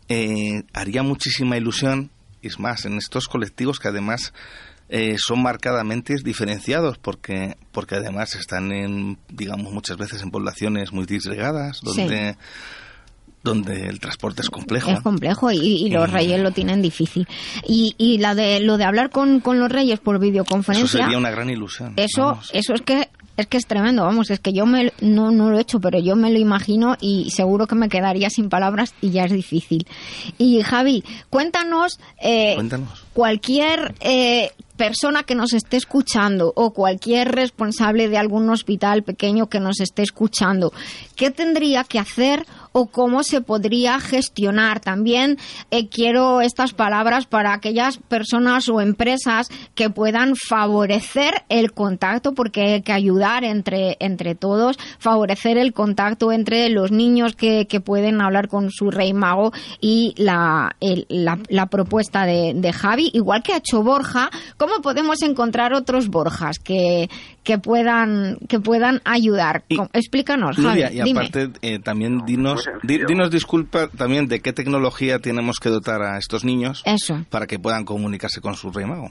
eh, 0.09 0.63
haría 0.73 1.03
muchísima 1.03 1.57
ilusión, 1.57 2.11
y 2.41 2.49
es 2.49 2.59
más, 2.59 2.85
en 2.85 2.97
estos 2.99 3.29
colectivos 3.29 3.79
que 3.81 3.89
además 3.89 4.33
eh, 4.89 5.17
son 5.19 5.43
marcadamente 5.43 6.15
diferenciados, 6.23 6.99
porque, 6.99 7.57
porque 7.73 7.95
además 7.95 8.35
están 8.35 8.73
en, 8.73 9.19
digamos, 9.31 9.73
muchas 9.73 9.97
veces 9.97 10.21
en 10.23 10.31
poblaciones 10.31 10.93
muy 10.93 11.07
disgregadas, 11.07 11.81
Sí. 11.95 12.07
Donde, 13.45 13.87
el 13.89 13.99
transporte 14.01 14.43
es 14.43 14.51
complejo. 14.51 14.91
Es 14.91 15.01
complejo 15.01 15.51
y, 15.51 15.59
y 15.59 15.91
los 15.91 16.09
Eh. 16.09 16.13
reyes 16.13 16.41
lo 16.41 16.51
tienen 16.53 16.81
difícil. 16.83 17.27
Y, 17.67 17.95
y 17.99 18.19
la 18.19 18.35
de, 18.35 18.61
lo 18.61 18.77
de 18.79 18.85
hablar 18.85 19.11
con, 19.11 19.41
con 19.41 19.59
los 19.59 19.71
reyes 19.71 19.99
por 20.01 20.17
Eso 20.17 20.23
videoconferencia, 20.23 21.03
sería 21.05 21.19
una 21.19 21.31
gran 21.31 21.51
ilusión. 21.51 21.95
eso, 21.97 22.23
vamos. 22.23 22.51
eso 22.53 22.75
es 22.75 22.83
que 22.83 23.09
es 23.35 23.47
que 23.47 23.57
es 23.57 23.67
tremendo, 23.67 24.05
vamos, 24.05 24.31
es 24.31 24.41
que 24.41 24.53
yo 24.53 24.67
me, 24.67 24.93
no, 25.01 25.31
no 25.31 25.49
lo 25.51 25.57
he 25.57 25.63
hecho, 25.63 25.81
pero 25.81 25.99
yo 25.99 26.15
me 26.17 26.31
lo 26.31 26.39
imagino 26.39 26.97
y 27.01 27.31
seguro 27.31 27.67
que 27.67 27.75
me 27.75 27.89
quedaría 27.89 28.29
sin 28.29 28.51
palabras 28.51 28.95
y 29.01 29.09
ya 29.11 29.25
es 29.25 29.33
difícil. 29.33 29.87
Y 30.37 30.61
Javi, 30.61 31.03
cuéntanos, 31.31 31.99
eh, 32.23 32.53
Cuéntanos. 32.57 32.91
cualquier 33.15 33.95
eh, 34.01 34.51
persona 34.77 35.23
que 35.23 35.35
nos 35.35 35.55
esté 35.55 35.79
escuchando 35.79 36.53
o 36.55 36.73
cualquier 36.75 37.33
responsable 37.33 38.11
de 38.11 38.19
algún 38.19 38.51
hospital 38.51 39.03
pequeño 39.03 39.49
que 39.49 39.61
nos 39.61 39.81
esté 39.81 40.03
escuchando, 40.03 40.71
¿qué 41.17 41.31
tendría 41.31 41.85
que 41.85 41.99
hacer 41.99 42.45
o 42.73 42.87
cómo 42.87 43.23
se 43.23 43.41
podría 43.41 44.01
gestionar? 44.01 44.81
También 44.81 45.39
eh, 45.71 45.89
quiero 45.89 46.41
estas 46.41 46.73
palabras 46.73 47.27
para 47.27 47.53
aquellas 47.55 47.99
personas 47.99 48.69
o 48.69 48.81
empresas 48.81 49.49
que 49.75 49.91
puedan 49.91 50.35
favorecer 50.37 51.35
el 51.49 51.73
contacto, 51.73 52.33
porque 52.35 52.63
hay 52.75 52.83
que 52.83 52.93
ayudar 52.93 53.45
entre, 53.45 53.97
entre 54.01 54.35
todos, 54.35 54.77
favorecer 54.99 55.59
el 55.59 55.73
contacto 55.73 56.33
entre 56.33 56.69
los 56.71 56.91
niños 56.93 57.35
que, 57.37 57.67
que 57.67 57.81
pueden 57.81 58.21
hablar 58.21 58.49
con 58.49 58.71
su 58.71 58.91
rey 58.91 59.13
mago 59.13 59.53
y 59.81 60.15
la, 60.17 60.75
el- 60.81 61.07
la, 61.09 61.39
la 61.49 61.67
propuesta 61.67 62.25
de, 62.27 62.53
de 62.55 62.73
Javi, 62.73 63.11
igual 63.13 63.43
que 63.43 63.53
ha 63.53 63.59
hecho 63.59 63.83
Borja, 63.83 64.31
¿cómo 64.57 64.81
podemos 64.83 65.23
encontrar 65.23 65.75
otros 65.75 66.09
Borjas 66.09 66.59
que, 66.59 67.09
que 67.43 67.59
puedan 67.59 68.39
que 68.49 68.61
puedan 68.61 69.01
ayudar? 69.05 69.65
Explícanos, 69.93 70.57
Javi, 70.57 70.83
y 70.83 71.03
dime. 71.03 71.21
aparte, 71.27 71.51
eh, 71.63 71.79
también 71.79 72.25
dinos, 72.25 72.62
di- 72.83 73.05
dinos 73.05 73.31
disculpa 73.31 73.89
también 73.89 74.29
de 74.29 74.41
qué 74.41 74.53
tecnología 74.53 75.19
tenemos 75.19 75.59
que 75.61 75.69
dotar 75.69 76.03
a 76.03 76.19
estos 76.19 76.45
niños 76.45 76.83
Eso. 76.85 77.25
para 77.31 77.47
que 77.47 77.59
puedan 77.59 77.85
comunicarse 77.85 78.41
con 78.41 78.55
su 78.55 78.71
rey 78.73 78.85
mago. 78.87 79.11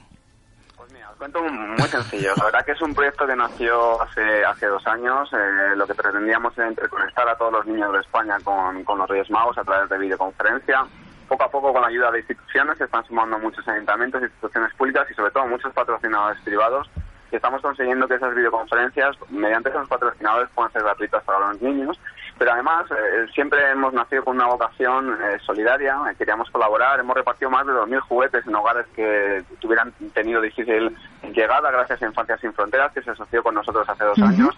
Os 0.77 1.17
cuento 1.17 1.39
muy 1.43 1.87
sencillo. 1.87 2.31
La 2.37 2.45
verdad 2.45 2.65
que 2.65 2.71
es 2.71 2.81
un 2.81 2.95
proyecto 2.95 3.27
que 3.27 3.35
nació 3.35 4.01
hace, 4.01 4.43
hace 4.43 4.65
dos 4.65 4.85
años. 4.87 5.29
Eh, 5.33 5.75
lo 5.75 5.85
que 5.85 5.93
pretendíamos 5.93 6.57
era 6.57 6.67
interconectar 6.69 7.27
a 7.29 7.35
todos 7.35 7.53
los 7.53 7.65
niños 7.67 7.93
de 7.93 7.99
España 7.99 8.37
con, 8.43 8.83
con 8.83 8.97
los 8.97 9.07
Reyes 9.07 9.29
Magos 9.29 9.55
a 9.57 9.63
través 9.63 9.87
de 9.89 9.99
videoconferencia. 9.99 10.83
Poco 11.27 11.43
a 11.43 11.49
poco, 11.51 11.71
con 11.71 11.81
la 11.81 11.87
ayuda 11.89 12.11
de 12.11 12.19
instituciones, 12.19 12.77
se 12.77 12.85
están 12.85 13.05
sumando 13.05 13.37
muchos 13.39 13.65
ayuntamientos, 13.67 14.21
instituciones 14.21 14.73
públicas 14.73 15.07
y 15.09 15.13
sobre 15.13 15.31
todo 15.31 15.45
muchos 15.47 15.71
patrocinadores 15.73 16.41
privados. 16.41 16.89
Y 17.31 17.35
estamos 17.37 17.61
consiguiendo 17.61 18.07
que 18.07 18.15
esas 18.15 18.35
videoconferencias, 18.35 19.15
mediante 19.29 19.69
esos 19.69 19.87
patrocinadores, 19.87 20.49
puedan 20.55 20.71
ser 20.73 20.81
gratuitas 20.83 21.23
para 21.23 21.39
los 21.51 21.61
niños. 21.61 21.97
Pero 22.41 22.53
además, 22.53 22.89
eh, 22.89 23.27
siempre 23.35 23.59
hemos 23.69 23.93
nacido 23.93 24.23
con 24.23 24.35
una 24.35 24.47
vocación 24.47 25.13
eh, 25.13 25.37
solidaria, 25.45 25.95
eh, 26.09 26.15
queríamos 26.17 26.49
colaborar, 26.49 26.99
hemos 26.99 27.15
repartido 27.15 27.51
más 27.51 27.67
de 27.67 27.71
2.000 27.71 27.99
juguetes 27.99 28.47
en 28.47 28.55
hogares 28.55 28.87
que 28.95 29.43
tuvieran 29.59 29.91
tenido 30.15 30.41
difícil 30.41 30.97
llegada 31.35 31.69
gracias 31.69 32.01
a 32.01 32.07
Infancia 32.07 32.39
Sin 32.39 32.51
Fronteras, 32.53 32.91
que 32.93 33.03
se 33.03 33.11
asoció 33.11 33.43
con 33.43 33.53
nosotros 33.53 33.87
hace 33.87 34.03
dos 34.05 34.17
años. 34.23 34.55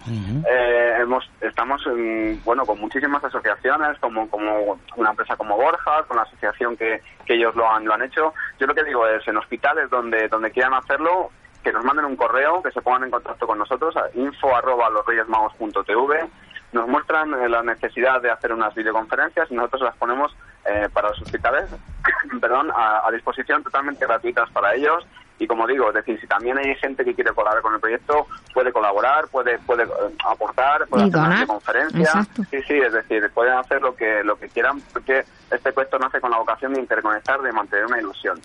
Eh, 0.48 0.96
hemos, 0.98 1.30
estamos 1.42 1.86
en, 1.88 2.40
bueno, 2.42 2.64
con 2.64 2.80
muchísimas 2.80 3.22
asociaciones, 3.22 3.98
como, 3.98 4.30
como 4.30 4.80
una 4.96 5.10
empresa 5.10 5.36
como 5.36 5.54
Borja, 5.58 6.04
con 6.08 6.16
la 6.16 6.22
asociación 6.22 6.78
que, 6.78 7.02
que 7.26 7.34
ellos 7.34 7.54
lo 7.54 7.70
han, 7.70 7.84
lo 7.84 7.92
han 7.92 8.02
hecho. 8.02 8.32
Yo 8.58 8.66
lo 8.66 8.74
que 8.74 8.84
digo 8.84 9.06
es, 9.06 9.28
en 9.28 9.36
hospitales 9.36 9.90
donde, 9.90 10.26
donde 10.28 10.50
quieran 10.52 10.72
hacerlo, 10.72 11.32
que 11.62 11.70
nos 11.70 11.84
manden 11.84 12.06
un 12.06 12.16
correo, 12.16 12.62
que 12.62 12.70
se 12.70 12.80
pongan 12.80 13.04
en 13.04 13.10
contacto 13.10 13.46
con 13.46 13.58
nosotros 13.58 13.94
a 13.98 14.04
info 14.14 14.56
arroba 14.56 14.88
losreyesmagos.tv. 14.88 16.30
Nos 16.74 16.88
muestran 16.88 17.32
eh, 17.34 17.48
la 17.48 17.62
necesidad 17.62 18.20
de 18.20 18.32
hacer 18.32 18.52
unas 18.52 18.74
videoconferencias 18.74 19.48
y 19.48 19.54
nosotros 19.54 19.82
las 19.82 19.96
ponemos 19.96 20.36
eh, 20.66 20.88
para 20.92 21.10
los 21.10 21.22
hospitales 21.22 21.70
perdón, 22.40 22.68
a, 22.74 23.06
a 23.06 23.10
disposición 23.12 23.62
totalmente 23.62 24.04
gratuitas 24.04 24.50
para 24.50 24.74
ellos. 24.74 25.06
Y 25.38 25.46
como 25.48 25.66
digo, 25.66 25.88
es 25.88 25.94
decir, 25.94 26.20
si 26.20 26.26
también 26.28 26.56
hay 26.58 26.74
gente 26.76 27.04
que 27.04 27.12
quiere 27.14 27.32
colaborar 27.32 27.62
con 27.62 27.74
el 27.74 27.80
proyecto, 27.80 28.26
puede 28.52 28.72
colaborar, 28.72 29.26
puede 29.32 29.58
puede 29.60 29.82
eh, 29.82 29.86
aportar, 30.24 30.86
puede 30.88 31.06
Y 31.06 31.08
hacer 31.08 31.48
una. 31.48 31.88
Exacto. 32.00 32.42
Sí, 32.50 32.58
sí, 32.68 32.74
es 32.74 32.92
decir, 32.92 33.28
pueden 33.34 33.54
hacer 33.54 33.82
lo 33.82 33.96
que 33.96 34.22
lo 34.24 34.36
que 34.36 34.48
quieran 34.48 34.80
porque 34.92 35.24
este 35.50 35.72
proyecto 35.72 35.98
nace 35.98 36.20
con 36.20 36.30
la 36.30 36.38
vocación 36.38 36.72
de 36.74 36.80
interconectar, 36.80 37.40
de 37.40 37.52
mantener 37.52 37.86
una 37.86 37.98
ilusión. 37.98 38.40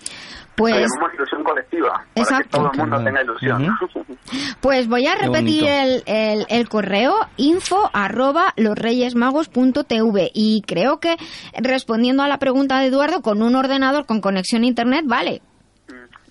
Pues- 0.56 0.74
Lo 0.74 0.80
llamamos 0.80 1.14
ilusión 1.14 1.44
colectiva, 1.44 1.90
para 1.92 2.04
que 2.14 2.20
Exacto. 2.20 2.58
todo 2.58 2.70
el 2.72 2.78
mundo 2.78 3.04
tenga 3.04 3.22
ilusión. 3.22 3.68
Pues 4.60 4.88
voy 4.88 5.06
a 5.06 5.14
repetir 5.14 5.64
el, 5.66 6.46
el 6.48 6.68
correo 6.68 7.14
info 7.36 7.90
arroba 7.92 8.52
losreyesmagos.tv 8.56 10.30
y 10.34 10.62
creo 10.66 11.00
que 11.00 11.16
respondiendo 11.58 12.22
a 12.22 12.28
la 12.28 12.38
pregunta 12.38 12.78
de 12.78 12.86
Eduardo 12.88 13.22
con 13.22 13.42
un 13.42 13.56
ordenador 13.56 14.06
con 14.06 14.20
conexión 14.20 14.62
a 14.62 14.66
internet 14.66 15.04
vale. 15.06 15.40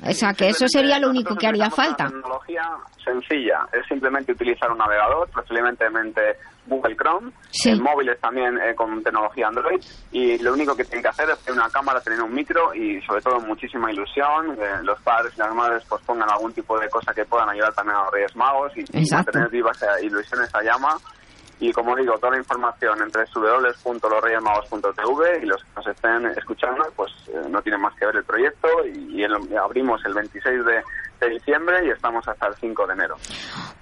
O 0.02 0.12
sea 0.14 0.34
que 0.34 0.48
eso 0.50 0.66
sería 0.70 0.98
lo 1.00 1.10
único 1.10 1.36
que 1.36 1.48
haría 1.48 1.70
falta. 1.70 2.06
tecnología 2.08 2.62
sencilla, 3.04 3.68
es 3.74 3.86
simplemente 3.88 4.32
utilizar 4.32 4.72
un 4.72 4.78
navegador, 4.78 5.28
preferiblemente 5.30 5.86
Google 6.68 6.96
Chrome, 6.96 7.32
Sí. 7.50 7.72
en 7.72 7.82
móviles 7.82 8.20
también 8.22 8.58
eh, 8.60 8.76
con 8.76 9.02
tecnología 9.04 9.48
Android, 9.48 9.82
y 10.12 10.38
lo 10.38 10.54
único 10.54 10.76
que 10.76 10.84
tienen 10.86 11.02
que 11.02 11.10
hacer 11.10 11.30
es 11.30 11.40
tener 11.40 11.60
una 11.60 11.70
cámara, 11.70 12.00
tener 12.02 12.22
un 12.22 12.34
micro 12.34 12.74
y 12.76 13.02
sobre 13.02 13.22
todo 13.22 13.40
muchísima 13.42 13.92
ilusión, 13.92 14.56
que 14.56 14.84
los 14.84 15.02
padres 15.02 15.34
y 15.36 15.40
las 15.40 15.54
madres 15.54 15.84
pues 15.90 16.02
pongan 16.04 16.30
algún 16.30 16.54
tipo 16.54 16.80
de 16.80 16.88
cosa 16.90 17.14
que 17.14 17.26
puedan 17.26 17.50
ayudar 17.50 17.74
también 17.74 17.98
a 17.98 18.04
los 18.04 18.12
Reyes 18.14 18.36
Magos 18.36 18.72
y, 18.78 18.82
y 18.82 19.02
Exacto. 19.02 19.32
mantener 19.34 19.50
viva 19.50 19.72
esa 19.72 20.00
ilusión, 20.02 20.44
esa 20.44 20.62
llama. 20.62 20.96
Y 21.60 21.74
como 21.74 21.96
digo, 21.96 22.18
toda 22.18 22.32
la 22.32 22.38
información 22.38 23.02
entre 23.02 23.26
www.losreyesmagos.tv 23.34 25.40
y 25.44 25.46
los 25.46 25.62
que 25.62 25.70
nos 25.76 25.88
estén 25.88 26.26
escuchando, 26.28 26.86
pues 26.96 27.12
eh, 27.28 27.42
no 27.50 27.62
tienen 27.62 27.82
más 27.82 27.94
que 27.96 28.06
ver 28.06 28.16
el 28.16 28.24
proyecto 28.24 28.70
y, 28.86 29.22
y 29.22 29.26
abrimos 29.56 30.06
el 30.06 30.14
26 30.14 30.64
de, 30.66 30.82
de 31.20 31.30
diciembre 31.30 31.86
y 31.86 31.90
estamos 31.90 32.28
hasta 32.28 32.48
el 32.48 32.56
5 32.56 32.88
de 32.88 32.94
enero. 32.94 33.16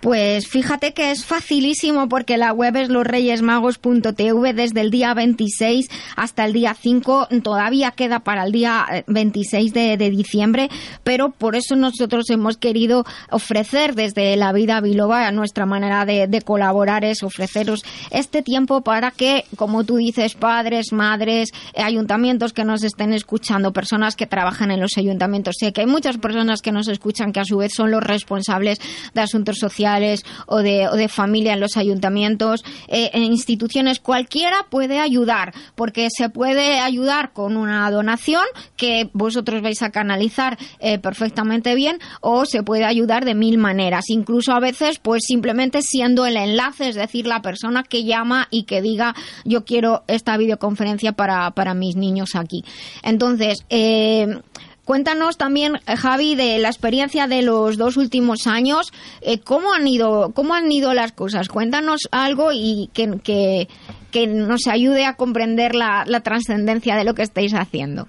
Pues 0.02 0.48
fíjate 0.48 0.94
que 0.94 1.12
es 1.12 1.26
facilísimo 1.26 2.10
porque 2.10 2.38
la 2.38 2.54
web 2.54 2.76
es 2.76 2.90
losreyesmagos.tv 2.90 4.54
desde 4.54 4.82
el 4.82 4.92
día 4.92 5.14
26 5.14 5.90
hasta 6.16 6.46
el 6.46 6.54
día 6.54 6.74
5. 6.74 7.30
Todavía 7.44 7.92
queda 7.92 8.20
para 8.20 8.44
el 8.44 8.52
día 8.52 9.04
26 9.08 9.74
de, 9.74 9.98
de 9.98 10.10
diciembre, 10.10 10.70
pero 11.04 11.32
por 11.32 11.56
eso 11.56 11.76
nosotros 11.76 12.30
hemos 12.30 12.58
querido 12.58 13.06
ofrecer 13.32 13.96
desde 13.96 14.36
la 14.36 14.52
vida 14.54 14.82
biloba 14.82 15.30
nuestra 15.32 15.66
manera 15.66 16.06
de, 16.06 16.28
de 16.28 16.42
colaborar 16.42 17.06
es 17.06 17.24
ofreceros 17.24 17.84
este 18.12 18.42
tiempo 18.42 18.82
para 18.82 19.12
que, 19.12 19.46
como 19.56 19.84
tú 19.84 19.98
dices, 19.98 20.36
padres, 20.36 20.92
madres, 20.92 21.52
ayuntamientos 21.76 22.54
que 22.54 22.66
nos 22.66 22.84
estén 22.84 23.14
escuchando, 23.14 23.72
personas 23.74 24.16
que 24.16 24.28
trabajan 24.28 24.72
en 24.72 24.82
los 24.82 24.98
ayuntamientos. 24.98 25.56
Sé 25.60 25.74
que 25.74 25.82
hay 25.82 25.88
muchas 25.88 26.18
personas 26.18 26.62
que 26.62 26.72
nos 26.72 26.88
escuchan 26.88 27.27
que 27.32 27.40
a 27.40 27.46
su 27.46 27.58
vez 27.58 27.72
son 27.76 27.92
los 27.92 28.04
responsables 28.04 28.80
de 29.14 29.22
asuntos 29.22 29.58
sociales 29.58 30.24
o 30.46 30.58
de, 30.58 30.88
o 30.88 30.96
de 30.96 31.08
familia 31.08 31.54
en 31.54 31.60
los 31.60 31.78
ayuntamientos, 31.78 32.64
eh, 32.88 33.12
instituciones. 33.14 34.00
Cualquiera 34.00 34.66
puede 34.70 35.00
ayudar, 35.00 35.54
porque 35.76 36.08
se 36.16 36.30
puede 36.30 36.80
ayudar 36.80 37.34
con 37.34 37.58
una 37.58 37.90
donación 37.92 38.44
que 38.76 39.10
vosotros 39.14 39.62
vais 39.62 39.82
a 39.82 39.92
canalizar 39.92 40.58
eh, 40.80 41.00
perfectamente 41.00 41.76
bien 41.76 42.00
o 42.22 42.46
se 42.46 42.64
puede 42.64 42.86
ayudar 42.86 43.26
de 43.26 43.36
mil 43.36 43.58
maneras. 43.58 44.06
Incluso 44.10 44.54
a 44.54 44.60
veces, 44.60 45.00
pues 45.00 45.24
simplemente 45.26 45.82
siendo 45.82 46.26
el 46.26 46.38
enlace, 46.38 46.90
es 46.90 46.96
decir, 46.96 47.28
la 47.28 47.42
persona 47.42 47.84
que 47.84 48.04
llama 48.04 48.48
y 48.52 48.64
que 48.64 48.82
diga 48.82 49.16
yo 49.46 49.66
quiero 49.66 50.04
esta 50.08 50.38
videoconferencia 50.38 51.14
para, 51.14 51.52
para 51.52 51.74
mis 51.74 51.96
niños 51.96 52.36
aquí. 52.36 52.64
Entonces, 53.04 53.66
eh, 53.70 54.42
Cuéntanos 54.88 55.38
también, 55.38 55.76
eh, 55.86 55.98
Javi, 55.98 56.36
de 56.36 56.60
la 56.60 56.70
experiencia 56.70 57.28
de 57.28 57.42
los 57.42 57.78
dos 57.78 57.98
últimos 57.98 58.48
años. 58.48 58.94
Eh, 59.20 59.42
¿Cómo 59.44 59.74
han 59.74 59.86
ido, 59.86 60.32
cómo 60.34 60.54
han 60.54 60.72
ido 60.72 60.94
las 60.94 61.12
cosas? 61.12 61.50
Cuéntanos 61.50 62.08
algo 62.10 62.52
y 62.54 62.90
que, 62.94 63.20
que, 63.22 63.68
que 64.14 64.28
nos 64.28 64.66
ayude 64.68 65.06
a 65.06 65.16
comprender 65.16 65.76
la, 65.76 66.06
la 66.08 66.22
trascendencia 66.22 66.96
de 66.96 67.04
lo 67.04 67.16
que 67.16 67.24
estáis 67.24 67.54
haciendo. 67.54 68.08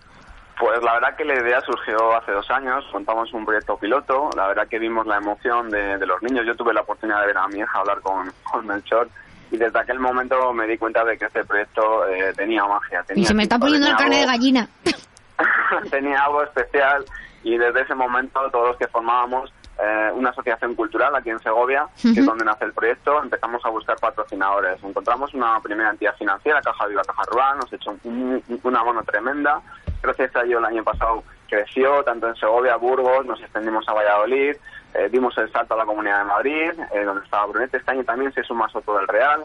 Pues 0.61 0.81
la 0.85 0.95
verdad 0.95 1.17
que 1.17 1.25
la 1.25 1.35
idea 1.35 1.61
surgió 1.63 2.17
hace 2.17 2.31
dos 2.31 2.49
años, 2.49 2.85
montamos 2.93 3.35
un 3.35 3.45
proyecto 3.45 3.77
piloto, 3.77 4.31
la 4.37 4.47
verdad 4.47 4.69
que 4.69 4.79
vimos 4.79 5.05
la 5.05 5.17
emoción 5.17 5.71
de, 5.71 5.99
de 5.99 6.07
los 6.07 6.23
niños, 6.23 6.47
yo 6.47 6.55
tuve 6.55 6.73
la 6.73 6.83
oportunidad 6.83 7.23
de 7.23 7.27
ver 7.27 7.39
a 7.39 7.49
mi 7.49 7.59
hija 7.59 7.77
hablar 7.77 8.01
con, 8.03 8.33
con 8.53 8.65
Melchor 8.65 9.09
y 9.51 9.57
desde 9.57 9.81
aquel 9.81 9.99
momento 9.99 10.53
me 10.53 10.69
di 10.69 10.79
cuenta 10.79 11.05
de 11.05 11.19
que 11.19 11.25
este 11.25 11.45
proyecto 11.45 12.07
eh, 12.07 12.33
tenía 12.37 12.65
magia. 12.67 13.03
Tenía 13.03 13.23
y 13.23 13.27
se 13.27 13.35
me 13.35 13.43
está 13.43 13.59
poniendo 13.59 13.89
el 13.89 13.97
carne 13.97 14.21
de 14.21 14.27
gallina. 14.27 14.69
tenía 15.91 16.25
algo 16.25 16.43
especial 16.43 17.05
y 17.43 17.57
desde 17.57 17.83
ese 17.83 17.95
momento 17.95 18.41
todos 18.51 18.69
los 18.69 18.77
que 18.77 18.89
formábamos 18.89 19.53
eh, 19.81 20.11
una 20.15 20.31
asociación 20.31 20.75
cultural 20.75 21.15
aquí 21.15 21.31
en 21.31 21.39
Segovia, 21.39 21.87
que 22.03 22.19
es 22.19 22.27
donde 22.27 22.45
nace 22.45 22.65
el 22.65 22.73
proyecto, 22.73 23.23
empezamos 23.23 23.65
a 23.65 23.69
buscar 23.69 23.97
patrocinadores. 24.01 24.83
Encontramos 24.83 25.33
una 25.35 25.61
primera 25.61 25.91
entidad 25.91 26.17
financiera, 26.17 26.61
Caja 26.61 26.87
Viva 26.87 27.03
Caja 27.03 27.23
Rural, 27.31 27.59
nos 27.59 27.73
echó 27.73 27.97
un, 28.03 28.43
una 28.65 28.83
mano 28.83 29.05
tremenda. 29.05 29.63
Gracias 30.03 30.35
a 30.35 30.43
ello 30.43 30.59
el 30.59 30.65
año 30.65 30.83
pasado 30.83 31.23
creció, 31.49 32.03
tanto 32.03 32.29
en 32.29 32.35
Segovia, 32.35 32.77
Burgos, 32.77 33.25
nos 33.25 33.41
extendimos 33.41 33.89
a 33.89 33.95
Valladolid, 33.95 34.57
eh, 34.95 35.09
dimos 35.11 35.37
el 35.39 35.51
salto 35.53 35.75
a 35.75 35.77
la 35.79 35.87
Comunidad 35.87 36.19
de 36.19 36.25
Madrid, 36.25 36.71
eh, 36.93 37.05
donde 37.05 37.25
estaba 37.25 37.47
Brunete. 37.47 37.77
Este 37.77 37.91
año 37.91 38.05
también 38.05 38.33
se 38.33 38.43
suma 38.43 38.69
Soto 38.71 38.97
del 38.97 39.07
Real. 39.07 39.45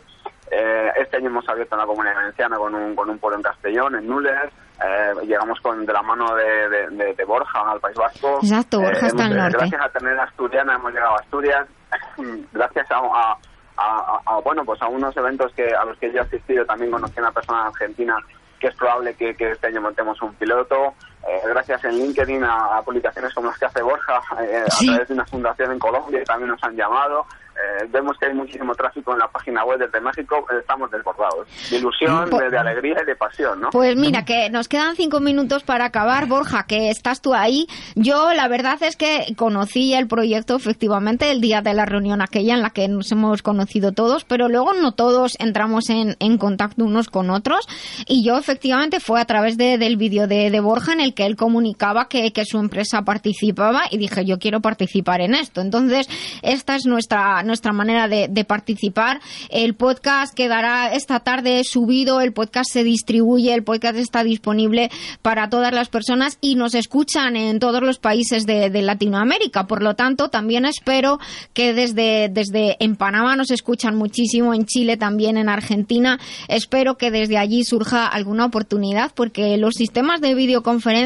Eh, 0.50 0.92
este 0.98 1.18
año 1.18 1.28
hemos 1.28 1.48
abierto 1.48 1.76
en 1.76 1.82
la 1.82 1.88
Comunidad 1.88 2.16
Valenciana 2.16 2.58
con 2.58 2.74
un, 2.74 2.96
con 2.96 3.10
un 3.10 3.20
pueblo 3.20 3.38
en 3.38 3.44
Castellón, 3.44 3.96
en 3.96 4.08
Nules. 4.08 4.52
Eh, 4.86 5.14
llegamos 5.26 5.60
con 5.62 5.86
de 5.86 5.94
la 5.94 6.02
mano 6.02 6.36
de, 6.36 6.68
de, 6.70 6.88
de, 6.90 7.14
de 7.14 7.24
Borja 7.26 7.72
al 7.72 7.80
País 7.80 7.96
Vasco. 7.96 8.40
Exacto, 8.44 8.82
Borja 8.82 9.06
Eh, 9.06 9.08
está 9.10 9.24
hemos- 9.26 9.32
al 9.32 9.38
norte. 9.38 9.58
Gracias 9.60 9.82
a 9.82 9.90
tener 9.90 10.20
Asturiana 10.20 10.76
hemos 10.76 10.94
llegado 10.94 11.14
a 11.16 11.20
Asturias. 11.20 11.68
gracias 12.52 12.92
a, 12.92 12.98
a- 12.98 13.38
a- 13.78 14.20
a- 14.26 14.40
bueno 14.42 14.64
pues 14.66 14.82
a 14.82 14.88
unos 14.88 15.16
eventos 15.18 15.54
que 15.54 15.74
a 15.74 15.86
los 15.86 15.98
que 16.00 16.12
yo 16.12 16.18
he 16.20 16.22
asistido 16.22 16.66
también 16.66 16.92
conocí 16.92 17.18
a 17.20 17.22
una 17.22 17.32
persona 17.32 17.62
en 17.62 17.68
Argentina 17.68 18.18
que 18.60 18.68
es 18.68 18.76
probable 18.76 19.14
que, 19.16 19.36
que 19.36 19.52
este 19.52 19.68
año 19.68 19.82
montemos 19.82 20.22
un 20.22 20.34
piloto. 20.36 20.94
Eh, 21.28 21.42
gracias 21.48 21.84
en 21.86 21.98
LinkedIn 21.98 22.44
a, 22.44 22.78
a 22.78 22.82
publicaciones 22.82 23.34
como 23.34 23.48
las 23.48 23.58
que 23.58 23.66
hace 23.66 23.82
Borja 23.82 24.20
eh, 24.42 24.64
Sí. 24.70 24.88
a 24.90 24.92
través 24.94 25.08
de 25.08 25.14
una 25.14 25.26
fundación 25.26 25.72
en 25.72 25.80
Colombia 25.80 26.22
también 26.26 26.50
nos 26.50 26.64
han 26.64 26.76
llamado. 26.76 27.26
Eh, 27.56 27.86
vemos 27.92 28.18
que 28.18 28.26
hay 28.26 28.34
muchísimo 28.34 28.74
tráfico 28.74 29.14
en 29.14 29.20
la 29.20 29.28
página 29.28 29.64
web 29.64 29.78
desde 29.78 30.02
México. 30.02 30.44
eh, 30.52 30.56
estamos 30.60 30.90
desbordados. 30.90 31.48
De 31.70 31.78
ilusión, 31.78 32.28
Pues- 32.32 32.46
de, 32.46 32.50
de 32.50 32.58
alegría 32.58 32.96
y 33.04 33.06
de 33.06 33.16
pasión, 33.16 33.62
¿no? 33.62 33.70
Pues 33.70 33.96
mira, 33.96 34.26
que 34.26 34.50
nos 34.50 34.68
quedan 34.68 34.96
cinco 34.96 35.20
minutos 35.20 35.64
para 35.64 35.86
acabar, 35.86 36.26
Borja, 36.26 36.64
que 36.68 36.90
estás 36.90 37.22
tú 37.22 37.36
ahí. 37.36 37.68
Yo 37.96 38.34
la 38.34 38.48
verdad 38.48 38.82
es 38.82 38.98
que 38.98 39.36
conocí 39.38 39.94
el 39.94 40.08
proyecto 40.08 40.56
efectivamente 40.56 41.30
el 41.30 41.42
día 41.42 41.62
de 41.62 41.76
la 41.76 41.86
reunión 41.86 42.24
aquella 42.24 42.56
en 42.56 42.64
la 42.64 42.72
que 42.72 42.88
nos 42.88 43.12
hemos 43.12 43.44
conocido 43.44 43.92
todos, 43.92 44.26
pero 44.26 44.50
luego 44.50 44.74
no 44.74 44.94
todos 44.94 45.38
entramos 45.40 45.92
en, 45.92 46.18
en 46.20 46.40
contacto 46.40 46.84
unos 46.84 47.08
con 47.08 47.30
otros. 47.30 47.68
Y 48.08 48.26
yo 48.28 48.36
efectivamente 48.36 49.00
fue 49.00 49.22
a 49.22 49.26
través 49.26 49.58
de- 49.58 49.78
del 49.78 49.96
vídeo 49.96 50.26
de, 50.28 50.50
de 50.50 50.60
Borja 50.60 50.92
en 50.94 51.02
el 51.02 51.13
que 51.14 51.26
él 51.26 51.36
comunicaba 51.36 52.08
que, 52.08 52.32
que 52.32 52.46
su 52.46 52.60
empresa 52.60 53.04
participaba 53.04 53.84
y 53.90 53.98
dije 53.98 54.26
yo 54.26 54.40
quiero 54.40 54.62
participar 54.62 55.22
en 55.22 55.36
esto. 55.36 55.62
Entonces, 55.62 56.08
esta 56.42 56.76
es 56.76 56.86
nuestra, 56.86 57.44
nuestra 57.44 57.74
manera 57.74 58.08
de, 58.08 58.44
participar. 58.44 59.22
El 59.50 59.74
podcast 59.74 60.36
quedará 60.36 60.94
esta 60.94 61.22
tarde 61.22 61.64
subido, 61.64 62.20
el 62.20 62.34
podcast 62.34 62.70
se 62.72 62.84
distribuye, 62.84 63.54
el 63.54 63.64
podcast 63.64 63.98
está 63.98 64.24
disponible 64.24 64.92
para 65.22 65.50
todas 65.50 65.74
las 65.74 65.88
personas 65.88 66.38
y 66.42 66.56
nos 66.56 66.76
escuchan 66.76 67.38
en 67.38 67.60
todos 67.60 67.82
los 67.82 68.00
países 68.00 68.46
de, 68.46 68.70
de 68.70 68.82
Latinoamérica. 68.82 69.66
Por 69.66 69.82
lo 69.82 69.96
tanto, 69.96 70.30
también 70.30 70.66
espero 70.66 71.20
que 71.54 71.74
desde, 71.74 72.30
desde 72.30 72.76
en 72.84 72.98
Panamá 72.98 73.38
nos 73.38 73.52
escuchan 73.52 73.96
muchísimo, 73.96 74.54
en 74.54 74.66
Chile 74.66 74.98
también, 74.98 75.38
en 75.38 75.48
Argentina. 75.48 76.20
Espero 76.50 76.98
que 76.98 77.12
desde 77.12 77.38
allí 77.38 77.64
surja 77.64 78.06
alguna 78.08 78.46
oportunidad 78.46 79.12
porque 79.16 79.58
los 79.58 79.76
sistemas 79.76 80.20
de 80.20 80.36
videoconferencia 80.36 81.03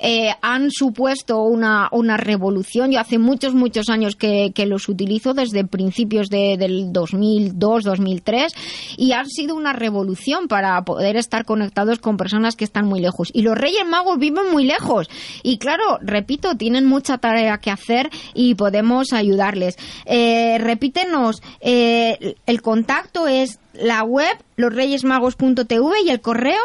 eh, 0.00 0.30
han 0.42 0.70
supuesto 0.70 1.42
una, 1.42 1.88
una 1.92 2.16
revolución. 2.16 2.90
Yo 2.90 3.00
hace 3.00 3.18
muchos, 3.18 3.54
muchos 3.54 3.88
años 3.88 4.16
que, 4.16 4.52
los 4.66 4.88
utilizo 4.88 5.32
desde 5.34 5.64
principios 5.64 6.28
de- 6.28 6.56
del 6.58 6.92
2002, 6.92 7.82
2003 7.84 8.52
y 8.96 9.12
han 9.12 9.26
sido 9.28 9.54
una 9.54 9.72
revolución 9.72 10.48
para 10.48 10.82
poder 10.84 11.16
estar 11.16 11.44
conectados 11.44 11.98
con 11.98 12.16
personas 12.16 12.56
que 12.56 12.64
están 12.64 12.86
muy 12.86 13.00
lejos. 13.00 13.30
Y 13.32 13.42
los 13.42 13.56
Reyes 13.56 13.86
Magos 13.88 14.18
viven 14.18 14.50
muy 14.52 14.64
lejos 14.64 15.08
y 15.42 15.58
claro, 15.58 15.98
repito, 16.02 16.56
tienen 16.56 16.86
mucha 16.86 17.18
tarea 17.18 17.58
que 17.58 17.70
hacer 17.70 18.10
y 18.34 18.54
podemos 18.54 19.12
ayudarles. 19.12 19.76
Eh, 20.04 20.58
repítenos, 20.58 21.42
eh, 21.60 22.36
el 22.46 22.62
contacto 22.62 23.26
es 23.26 23.58
la 23.72 24.02
web 24.02 24.36
losreyesmagos.tv 24.56 26.02
y 26.04 26.10
el 26.10 26.20
correo. 26.20 26.60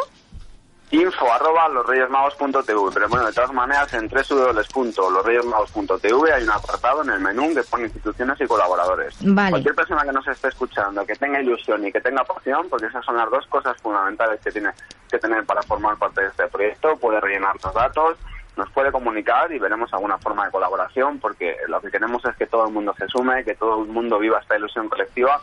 Info 0.92 1.34
arroba 1.34 1.68
losreyesmagos.tv 1.70 2.92
pero 2.94 3.10
bueno 3.10 3.26
de 3.26 3.34
todas 3.34 3.52
maneras 3.52 3.92
en 3.94 4.08
www.losreyesmagos.tv 4.08 6.34
hay 6.34 6.44
un 6.44 6.52
apartado 6.52 7.02
en 7.02 7.10
el 7.10 7.20
menú 7.20 7.56
que 7.56 7.64
pone 7.64 7.86
instituciones 7.86 8.40
y 8.40 8.46
colaboradores 8.46 9.16
Vale. 9.22 9.50
cualquier 9.50 9.74
persona 9.74 10.04
que 10.04 10.12
nos 10.12 10.28
esté 10.28 10.50
escuchando 10.50 11.04
que 11.06 11.16
tenga 11.16 11.42
ilusión 11.42 11.88
y 11.88 11.92
que 11.92 12.02
tenga 12.02 12.24
pasión 12.24 12.70
porque 12.70 12.86
esas 12.86 13.04
son 13.04 13.18
las 13.18 13.32
dos 13.32 13.48
cosas 13.48 13.76
fundamentales 13.82 14.40
que 14.42 14.52
tiene 14.52 14.70
que 15.10 15.18
tener 15.18 15.44
para 15.46 15.64
formar 15.64 15.98
parte 15.98 16.22
de 16.22 16.28
este 16.28 16.46
proyecto 16.48 16.96
puede 16.98 17.20
rellenar 17.20 17.56
los 17.64 17.74
datos 17.74 18.20
nos 18.56 18.70
puede 18.72 18.92
comunicar 18.92 19.52
y 19.52 19.58
veremos 19.60 19.92
alguna 19.92 20.20
forma 20.20 20.46
de 20.46 20.52
colaboración 20.52 21.18
porque 21.20 21.58
lo 21.68 21.82
que 21.82 21.90
queremos 21.90 22.24
es 22.26 22.36
que 22.38 22.46
todo 22.46 22.68
el 22.68 22.74
mundo 22.74 22.94
se 22.98 23.08
sume 23.08 23.44
que 23.44 23.56
todo 23.56 23.82
el 23.82 23.90
mundo 23.90 24.20
viva 24.20 24.38
esta 24.40 24.56
ilusión 24.56 24.88
colectiva 24.88 25.42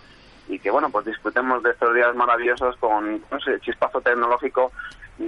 y 0.49 0.59
que 0.59 0.71
bueno 0.71 0.89
pues 0.91 1.07
disfrutemos 1.07 1.63
de 1.63 1.71
estos 1.71 1.95
días 1.95 2.15
maravillosos 2.15 2.77
con 2.79 3.13
no 3.31 3.41
sé, 3.41 3.59
chispazo 3.61 4.01
tecnológico 4.01 4.73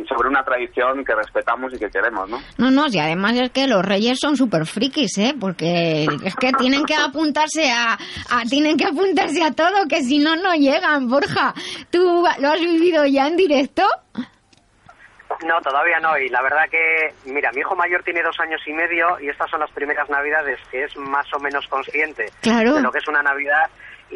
sobre 0.09 0.29
una 0.29 0.43
tradición 0.43 1.05
que 1.05 1.15
respetamos 1.15 1.73
y 1.75 1.79
que 1.79 1.89
queremos, 1.91 2.29
¿no? 2.29 2.39
No, 2.59 2.71
no, 2.71 2.87
y 2.91 2.99
además 2.99 3.35
es 3.37 3.51
que 3.51 3.69
los 3.69 3.85
reyes 3.85 4.19
son 4.19 4.37
súper 4.37 4.67
frikis, 4.67 5.19
¿eh? 5.19 5.35
Porque 5.39 6.07
es 6.25 6.35
que 6.37 6.51
tienen 6.59 6.85
que 6.85 6.95
apuntarse 6.97 7.71
a, 7.71 7.93
a- 7.93 8.43
tienen 8.49 8.77
que 8.77 8.87
apuntarse 8.87 9.43
a 9.45 9.53
todo, 9.53 9.87
que 9.89 10.03
si 10.03 10.19
no, 10.19 10.35
no 10.37 10.55
llegan, 10.55 11.09
Borja. 11.09 11.55
¿Tú 11.91 12.25
lo 12.41 12.49
has 12.51 12.61
vivido 12.61 13.05
ya 13.07 13.29
en 13.29 13.37
directo? 13.37 13.85
No, 15.47 15.61
todavía 15.63 16.01
no. 16.01 16.17
Y 16.19 16.29
la 16.29 16.43
verdad 16.43 16.65
que, 16.71 17.13
mira, 17.31 17.51
mi 17.53 17.61
hijo 17.61 17.77
mayor 17.77 18.03
tiene 18.03 18.23
dos 18.23 18.39
años 18.41 18.61
y 18.67 18.73
medio 18.73 19.19
y 19.21 19.29
estas 19.29 19.51
son 19.51 19.61
las 19.61 19.71
primeras 19.73 20.09
navidades 20.09 20.59
que 20.71 20.85
es 20.85 20.97
más 20.97 21.27
o 21.35 21.39
menos 21.41 21.67
consciente 21.69 22.27
Claro. 22.41 22.75
de 22.75 22.83
lo 22.83 22.91
que 22.91 22.99
es 22.99 23.09
una 23.09 23.23
Navidad. 23.23 23.67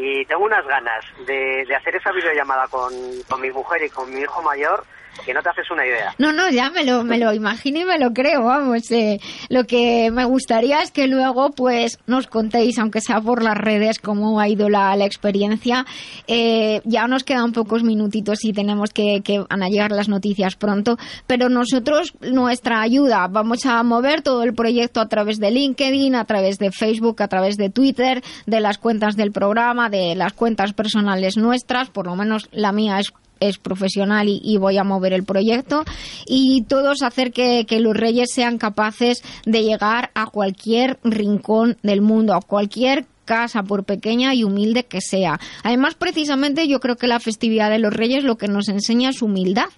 Y 0.00 0.24
tengo 0.26 0.44
unas 0.44 0.64
ganas 0.64 1.04
de, 1.26 1.64
de 1.66 1.74
hacer 1.74 1.96
esa 1.96 2.12
videollamada 2.12 2.68
con, 2.68 2.92
con 3.28 3.40
mi 3.40 3.50
mujer 3.50 3.82
y 3.82 3.90
con 3.90 4.08
mi 4.14 4.20
hijo 4.20 4.40
mayor 4.42 4.84
que 5.24 5.34
no 5.34 5.42
te 5.42 5.50
haces 5.50 5.70
una 5.70 5.86
idea. 5.86 6.14
No, 6.18 6.32
no, 6.32 6.50
ya 6.50 6.70
me 6.70 6.84
lo, 6.84 7.04
me 7.04 7.18
lo 7.18 7.32
imagino 7.32 7.80
y 7.80 7.84
me 7.84 7.98
lo 7.98 8.12
creo, 8.12 8.44
vamos. 8.44 8.90
Eh, 8.90 9.20
lo 9.48 9.64
que 9.64 10.10
me 10.10 10.24
gustaría 10.24 10.80
es 10.80 10.90
que 10.90 11.06
luego, 11.06 11.50
pues, 11.50 11.98
nos 12.06 12.26
contéis, 12.26 12.78
aunque 12.78 13.00
sea 13.00 13.20
por 13.20 13.42
las 13.42 13.56
redes, 13.56 13.98
cómo 13.98 14.40
ha 14.40 14.48
ido 14.48 14.68
la, 14.68 14.94
la 14.96 15.04
experiencia. 15.04 15.86
Eh, 16.26 16.80
ya 16.84 17.06
nos 17.06 17.24
quedan 17.24 17.52
pocos 17.52 17.82
minutitos 17.82 18.44
y 18.44 18.52
tenemos 18.52 18.90
que, 18.90 19.22
que 19.22 19.40
van 19.40 19.62
a 19.62 19.68
llegar 19.68 19.92
las 19.92 20.08
noticias 20.08 20.56
pronto, 20.56 20.98
pero 21.26 21.48
nosotros, 21.48 22.14
nuestra 22.20 22.80
ayuda, 22.80 23.26
vamos 23.28 23.66
a 23.66 23.82
mover 23.82 24.22
todo 24.22 24.42
el 24.42 24.54
proyecto 24.54 25.00
a 25.00 25.08
través 25.08 25.38
de 25.38 25.50
LinkedIn, 25.50 26.14
a 26.14 26.24
través 26.24 26.58
de 26.58 26.70
Facebook, 26.70 27.22
a 27.22 27.28
través 27.28 27.56
de 27.56 27.70
Twitter, 27.70 28.22
de 28.46 28.60
las 28.60 28.78
cuentas 28.78 29.16
del 29.16 29.32
programa, 29.32 29.88
de 29.88 30.14
las 30.14 30.32
cuentas 30.32 30.72
personales 30.72 31.36
nuestras, 31.36 31.90
por 31.90 32.06
lo 32.06 32.16
menos 32.16 32.48
la 32.52 32.72
mía 32.72 32.98
es 32.98 33.12
es 33.40 33.58
profesional 33.58 34.28
y, 34.28 34.56
voy 34.58 34.78
a 34.78 34.84
mover 34.84 35.12
el 35.12 35.24
proyecto 35.24 35.84
y 36.26 36.62
todos 36.62 37.02
hacer 37.02 37.32
que, 37.32 37.66
los 37.78 37.96
reyes 37.96 38.30
sean 38.32 38.58
capaces 38.58 39.22
de 39.44 39.62
llegar 39.62 40.10
a 40.14 40.26
cualquier 40.26 40.98
rincón 41.04 41.76
del 41.82 42.00
mundo, 42.00 42.34
a 42.34 42.40
cualquier 42.40 43.06
casa, 43.24 43.62
por 43.62 43.84
pequeña 43.84 44.34
y 44.34 44.42
humilde 44.42 44.86
que 44.86 45.00
sea. 45.00 45.38
Además, 45.62 45.94
precisamente 45.94 46.66
yo 46.66 46.80
creo 46.80 46.96
que 46.96 47.06
la 47.06 47.20
festividad 47.20 47.70
de 47.70 47.78
los 47.78 47.92
reyes 47.92 48.24
lo 48.24 48.36
que 48.38 48.48
nos 48.48 48.68
enseña 48.68 49.10
es 49.10 49.22
humildad. 49.22 49.68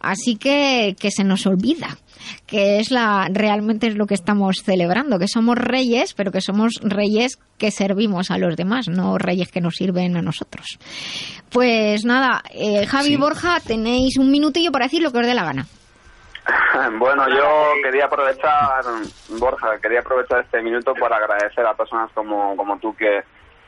Así 0.00 0.36
que, 0.36 0.96
que 0.98 1.10
se 1.10 1.24
nos 1.24 1.46
olvida 1.46 1.98
que 2.46 2.78
es 2.78 2.90
la 2.90 3.28
realmente 3.30 3.86
es 3.86 3.96
lo 3.96 4.06
que 4.06 4.14
estamos 4.14 4.62
celebrando, 4.64 5.18
que 5.18 5.28
somos 5.28 5.56
reyes, 5.56 6.14
pero 6.14 6.30
que 6.30 6.40
somos 6.40 6.74
reyes 6.82 7.38
que 7.58 7.70
servimos 7.70 8.30
a 8.30 8.38
los 8.38 8.56
demás, 8.56 8.88
no 8.88 9.18
reyes 9.18 9.50
que 9.50 9.60
nos 9.60 9.76
sirven 9.76 10.16
a 10.16 10.22
nosotros. 10.22 10.78
Pues 11.50 12.04
nada, 12.04 12.42
eh, 12.52 12.86
Javi 12.86 13.16
Borja, 13.16 13.60
tenéis 13.60 14.18
un 14.18 14.30
minutillo 14.30 14.72
para 14.72 14.86
decir 14.86 15.02
lo 15.02 15.10
que 15.10 15.18
os 15.18 15.26
dé 15.26 15.34
la 15.34 15.44
gana. 15.44 15.66
Bueno, 16.98 17.24
yo 17.28 17.72
quería 17.82 18.04
aprovechar, 18.04 18.84
Borja, 19.38 19.78
quería 19.82 20.00
aprovechar 20.00 20.44
este 20.44 20.62
minuto 20.62 20.92
para 20.94 21.16
agradecer 21.16 21.66
a 21.66 21.74
personas 21.74 22.10
como, 22.12 22.56
como 22.56 22.78
tú 22.78 22.94
que, 22.94 23.22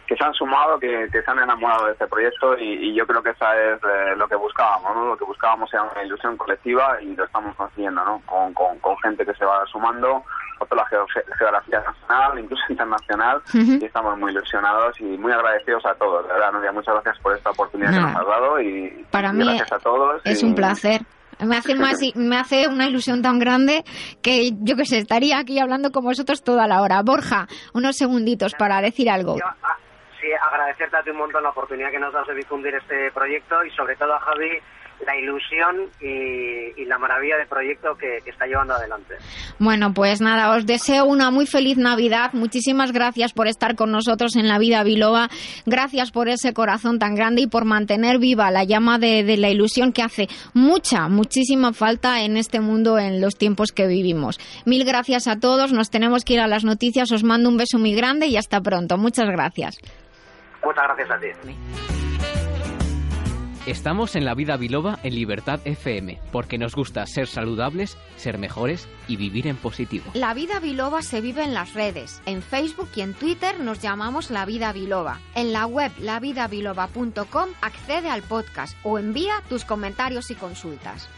que 0.09 0.17
se 0.17 0.25
han 0.25 0.33
sumado, 0.33 0.81
que, 0.81 1.07
se 1.11 1.23
han 1.31 1.39
enamorado 1.39 1.85
de 1.87 1.93
este 1.93 2.07
proyecto 2.07 2.57
y, 2.59 2.95
yo 2.95 3.07
creo 3.07 3.23
que 3.23 3.31
esa 3.31 3.55
es 3.55 3.79
eh, 3.85 4.17
lo 4.17 4.27
que 4.27 4.37
buscábamos, 4.37 4.97
¿no? 4.97 5.05
Lo 5.09 5.17
que 5.19 5.25
buscábamos 5.25 5.73
era 5.73 5.83
una 5.83 6.03
ilusión 6.03 6.35
colectiva 6.39 6.97
y 7.03 7.15
lo 7.15 7.25
estamos 7.25 7.55
consiguiendo, 7.55 8.03
¿no? 8.03 8.23
Con, 8.25 8.55
con, 8.55 8.97
gente 9.03 9.25
que 9.25 9.35
se 9.35 9.45
va 9.45 9.65
sumando, 9.67 10.25
por 10.59 10.77
la 10.77 10.85
geografía 10.87 11.81
nacional, 11.81 12.39
incluso 12.39 12.63
internacional, 12.71 13.43
y 13.53 13.85
estamos 13.85 14.19
muy 14.19 14.33
ilusionados 14.33 14.99
y 14.99 15.05
muy 15.05 15.31
agradecidos 15.31 15.85
a 15.85 15.95
todos, 15.95 16.27
de 16.27 16.33
verdad, 16.33 16.53
Nuria, 16.53 16.73
muchas 16.73 16.95
gracias 16.95 17.19
por 17.23 17.37
esta 17.37 17.51
oportunidad 17.51 17.93
que 17.93 18.01
nos 18.01 18.17
has 18.17 18.27
dado 18.27 18.61
y, 18.61 19.07
Para 19.11 19.33
mí 19.33 19.45
gracias 19.45 19.73
a 19.73 19.79
todos. 19.79 20.23
Es 20.25 20.43
un 20.43 20.55
placer. 20.55 21.03
Me 21.39 21.59
hace, 21.59 21.77
más, 21.77 21.99
me 22.17 22.37
hace 22.39 22.67
una 22.67 22.89
ilusión 22.89 23.21
tan 23.21 23.39
grande 23.39 23.85
que 24.23 24.53
yo 24.63 24.75
que 24.75 24.87
sé, 24.87 24.99
estaría 24.99 25.39
aquí 25.39 25.61
hablando 25.61 25.93
con 25.93 26.03
vosotros 26.03 26.43
toda 26.43 26.67
la 26.67 26.81
hora. 26.81 27.03
Borja, 27.03 27.47
unos 27.75 27.97
segunditos 27.97 28.55
para 28.55 28.81
decir 28.81 29.09
algo. 29.09 29.37
Ah, 29.45 29.77
agradecerte 30.35 30.97
a 30.97 31.03
ti 31.03 31.11
un 31.11 31.19
montón 31.19 31.43
la 31.43 31.51
oportunidad 31.51 31.91
que 31.91 31.99
nos 31.99 32.13
das 32.13 32.27
de 32.27 32.35
difundir 32.35 32.75
este 32.75 33.11
proyecto 33.13 33.65
y 33.65 33.71
sobre 33.71 33.97
todo 33.97 34.15
a 34.15 34.21
Javi 34.21 34.61
la 35.07 35.17
ilusión 35.17 35.91
y, 36.01 36.85
la 36.85 36.99
maravilla 36.99 37.37
del 37.37 37.47
proyecto 37.47 37.97
que, 37.97 38.19
está 38.29 38.47
llevando 38.47 38.75
adelante. 38.75 39.15
Bueno, 39.59 39.93
pues 39.93 40.21
nada, 40.21 40.57
os 40.57 40.65
deseo 40.65 41.05
una 41.05 41.31
muy 41.31 41.47
feliz 41.47 41.77
Navidad. 41.77 42.33
Muchísimas 42.33 42.93
gracias 42.93 43.33
por 43.33 43.47
estar 43.47 43.75
con 43.75 43.93
nosotros 43.93 44.37
en 44.37 44.49
la 44.49 44.59
vida 44.59 44.83
Biloba. 44.85 45.29
Gracias 45.67 46.11
por 46.11 46.29
ese 46.29 46.55
corazón 46.55 46.99
tan 46.99 47.15
grande 47.15 47.43
y 47.43 47.47
por 47.47 47.67
mantener 47.67 48.19
viva 48.19 48.51
la 48.51 48.65
llama 48.65 48.99
de 48.99 49.37
la 49.37 49.51
ilusión 49.51 49.93
que 49.93 50.03
hace 50.03 50.29
mucha, 50.55 51.09
muchísima 51.09 51.75
falta 51.75 52.23
en 52.23 52.37
este 52.39 52.61
mundo 52.61 52.99
en 52.99 53.21
los 53.21 53.37
tiempos 53.37 53.73
que 53.73 53.87
vivimos. 53.87 54.39
Mil 54.65 54.85
gracias 54.85 55.29
a 55.29 55.39
todos. 55.39 55.73
Nos 55.73 55.91
tenemos 55.91 56.25
que 56.25 56.35
ir 56.35 56.41
a 56.41 56.49
las 56.49 56.65
noticias. 56.65 57.13
Os 57.13 57.23
mando 57.23 57.51
un 57.51 57.59
beso 57.59 57.79
muy 57.79 57.95
grande 57.95 58.29
y 58.29 58.37
hasta 58.39 58.63
pronto. 58.63 58.97
Muchas 58.97 59.27
gracias. 59.27 59.79
Muchas 60.65 60.85
gracias 60.85 61.11
a 61.11 61.19
ti. 61.19 61.57
Estamos 63.69 64.17
en 64.17 64.25
La 64.25 64.35
Vida 64.35 64.57
Biloba 64.57 64.99
en 65.03 65.15
Libertad 65.15 65.61
FM, 65.67 66.19
porque 66.33 66.57
nos 66.57 66.75
gusta 66.75 67.05
ser 67.05 67.27
saludables, 67.27 67.99
ser 68.17 68.39
mejores 68.39 68.89
y 69.09 69.17
vivir 69.17 69.47
en 69.47 69.57
positivo. 69.57 70.07
La 70.15 70.33
Vida 70.33 70.59
Biloba 70.59 71.03
se 71.03 71.21
vive 71.21 71.45
en 71.45 71.53
las 71.53 71.75
redes. 71.75 72.23
En 72.25 72.41
Facebook 72.41 72.89
y 72.97 73.03
en 73.03 73.13
Twitter 73.13 73.61
nos 73.61 73.81
llamamos 73.81 74.31
La 74.31 74.47
Vida 74.47 74.73
Biloba. 74.73 75.21
En 75.35 75.53
la 75.53 75.67
web 75.67 75.93
lavidabiloba.com 75.99 77.51
accede 77.61 78.09
al 78.09 78.23
podcast 78.23 78.75
o 78.85 78.99
envía 78.99 79.43
tus 79.51 79.67
comentarios 79.67 80.31
y 80.31 80.35
consultas. 80.35 81.11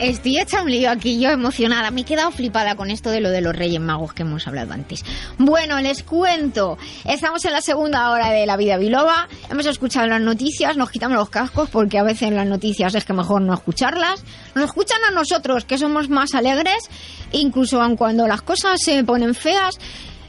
Estoy 0.00 0.38
hecha 0.38 0.62
un 0.62 0.70
lío 0.70 0.90
aquí, 0.90 1.20
yo 1.20 1.30
emocionada. 1.30 1.90
Me 1.90 2.02
he 2.02 2.04
quedado 2.04 2.30
flipada 2.30 2.74
con 2.76 2.90
esto 2.90 3.10
de 3.10 3.20
lo 3.20 3.30
de 3.30 3.40
los 3.40 3.54
Reyes 3.54 3.80
Magos 3.80 4.12
que 4.12 4.22
hemos 4.22 4.46
hablado 4.46 4.72
antes. 4.72 5.04
Bueno, 5.38 5.80
les 5.80 6.02
cuento. 6.02 6.78
Estamos 7.04 7.44
en 7.44 7.52
la 7.52 7.60
segunda 7.60 8.10
hora 8.10 8.30
de 8.30 8.46
La 8.46 8.56
Vida 8.56 8.76
Biloba. 8.76 9.28
Hemos 9.50 9.66
escuchado 9.66 10.06
las 10.06 10.20
noticias, 10.20 10.76
nos 10.76 10.90
quitamos 10.90 11.16
los 11.16 11.30
cascos 11.30 11.68
porque 11.70 11.98
a 11.98 12.02
veces 12.02 12.32
las 12.32 12.46
noticias 12.46 12.94
es 12.94 13.04
que 13.04 13.12
mejor 13.12 13.42
no 13.42 13.54
escucharlas. 13.54 14.24
Nos 14.54 14.66
escuchan 14.66 14.98
a 15.08 15.12
nosotros, 15.12 15.64
que 15.64 15.78
somos 15.78 16.08
más 16.08 16.34
alegres, 16.34 16.88
incluso 17.32 17.80
aun 17.80 17.96
cuando 17.96 18.26
las 18.26 18.42
cosas 18.42 18.80
se 18.82 19.02
ponen 19.04 19.34
feas 19.34 19.78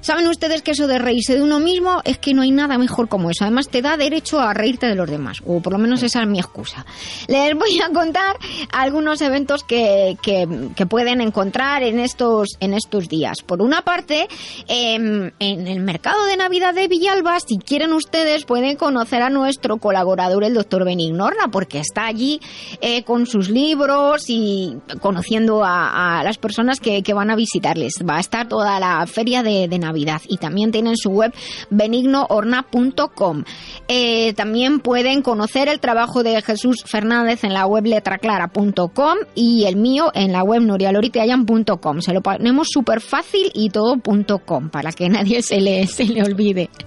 Saben 0.04 0.28
ustedes 0.28 0.62
que 0.62 0.72
eso 0.72 0.86
de 0.86 1.00
reírse 1.00 1.34
de 1.34 1.42
uno 1.42 1.62
mismo 1.62 2.02
es 2.04 2.18
que 2.18 2.34
no 2.34 2.42
hay 2.42 2.52
nada 2.52 2.78
mejor 2.78 3.08
como 3.08 3.30
eso. 3.30 3.46
Además, 3.46 3.70
te 3.70 3.82
da 3.82 3.96
derecho 3.96 4.38
a 4.38 4.54
reírte 4.54 4.86
de 4.86 4.96
los 4.96 5.10
demás, 5.10 5.38
o 5.46 5.62
por 5.62 5.72
lo 5.72 5.80
menos 5.80 6.04
esa 6.04 6.22
es 6.22 6.28
mi 6.28 6.40
excusa. 6.40 6.86
Les 7.30 7.56
voy 7.56 7.80
a 7.80 7.88
contar 7.88 8.36
algunos 8.74 9.22
eventos 9.22 9.64
que, 9.64 10.18
que, 10.22 10.86
pueden 10.88 11.22
encontrar 11.22 11.84
en 11.84 12.00
estos, 12.00 12.58
en 12.60 12.74
estos 12.74 13.08
días. 13.08 13.38
Por 13.46 13.62
una 13.62 13.84
parte, 13.84 14.28
em, 14.68 15.32
en 15.40 15.68
el 15.70 15.80
mercado 15.80 16.26
de 16.26 16.36
Navidad 16.36 16.74
de 16.74 16.90
Villalba, 16.90 17.40
si 17.40 17.58
quieren 17.58 17.94
ustedes, 17.94 18.44
pueden 18.44 18.76
conocer 18.76 19.22
a 19.22 19.30
nuestro 19.30 19.78
colaborador, 19.78 20.44
el 20.44 20.54
doctor 20.54 20.84
Benignorna, 20.84 21.48
porque 21.50 21.80
está 21.80 22.08
allí 22.08 22.42
eh, 22.82 23.04
con 23.04 23.26
sus 23.26 23.50
libros 23.50 24.26
y 24.28 24.76
conociendo 25.00 25.64
a, 25.64 26.22
las 26.26 26.38
personas 26.38 26.82
que, 26.82 27.02
van 27.14 27.32
a 27.32 27.36
visitarles. 27.38 27.94
Va 28.08 28.18
a 28.18 28.20
estar 28.20 28.50
toda 28.50 28.80
la 28.82 29.08
feria 29.08 29.44
de, 29.44 29.70
de 29.70 29.80
Navidad 29.80 29.93
y 29.96 30.38
también 30.38 30.72
tienen 30.72 30.98
su 30.98 31.10
web 31.10 31.34
benignoorna.com. 31.70 33.44
Eh, 33.88 34.34
también 34.34 34.80
pueden 34.80 35.22
conocer 35.22 35.70
el 35.70 35.80
trabajo 35.80 36.24
de 36.24 36.42
Jesús 36.42 36.84
Fernández 36.86 37.44
en 37.44 37.54
la 37.54 37.66
web 37.66 37.86
letraclara.com 37.86 39.18
y 39.36 39.66
el 39.66 39.76
mío 39.76 40.12
en 40.14 40.32
la 40.32 40.44
web 40.44 40.62
nurialoriteayan.com. 40.62 42.02
Se 42.02 42.14
lo 42.14 42.22
ponemos 42.22 42.68
súper 42.72 43.02
fácil 43.02 43.52
y 43.54 43.70
todo.com 43.70 44.70
para 44.70 44.92
que 44.92 45.10
nadie 45.10 45.42
se 45.42 45.60
le, 45.62 45.88
se 45.88 46.06
le 46.06 46.24
olvide. 46.24 46.70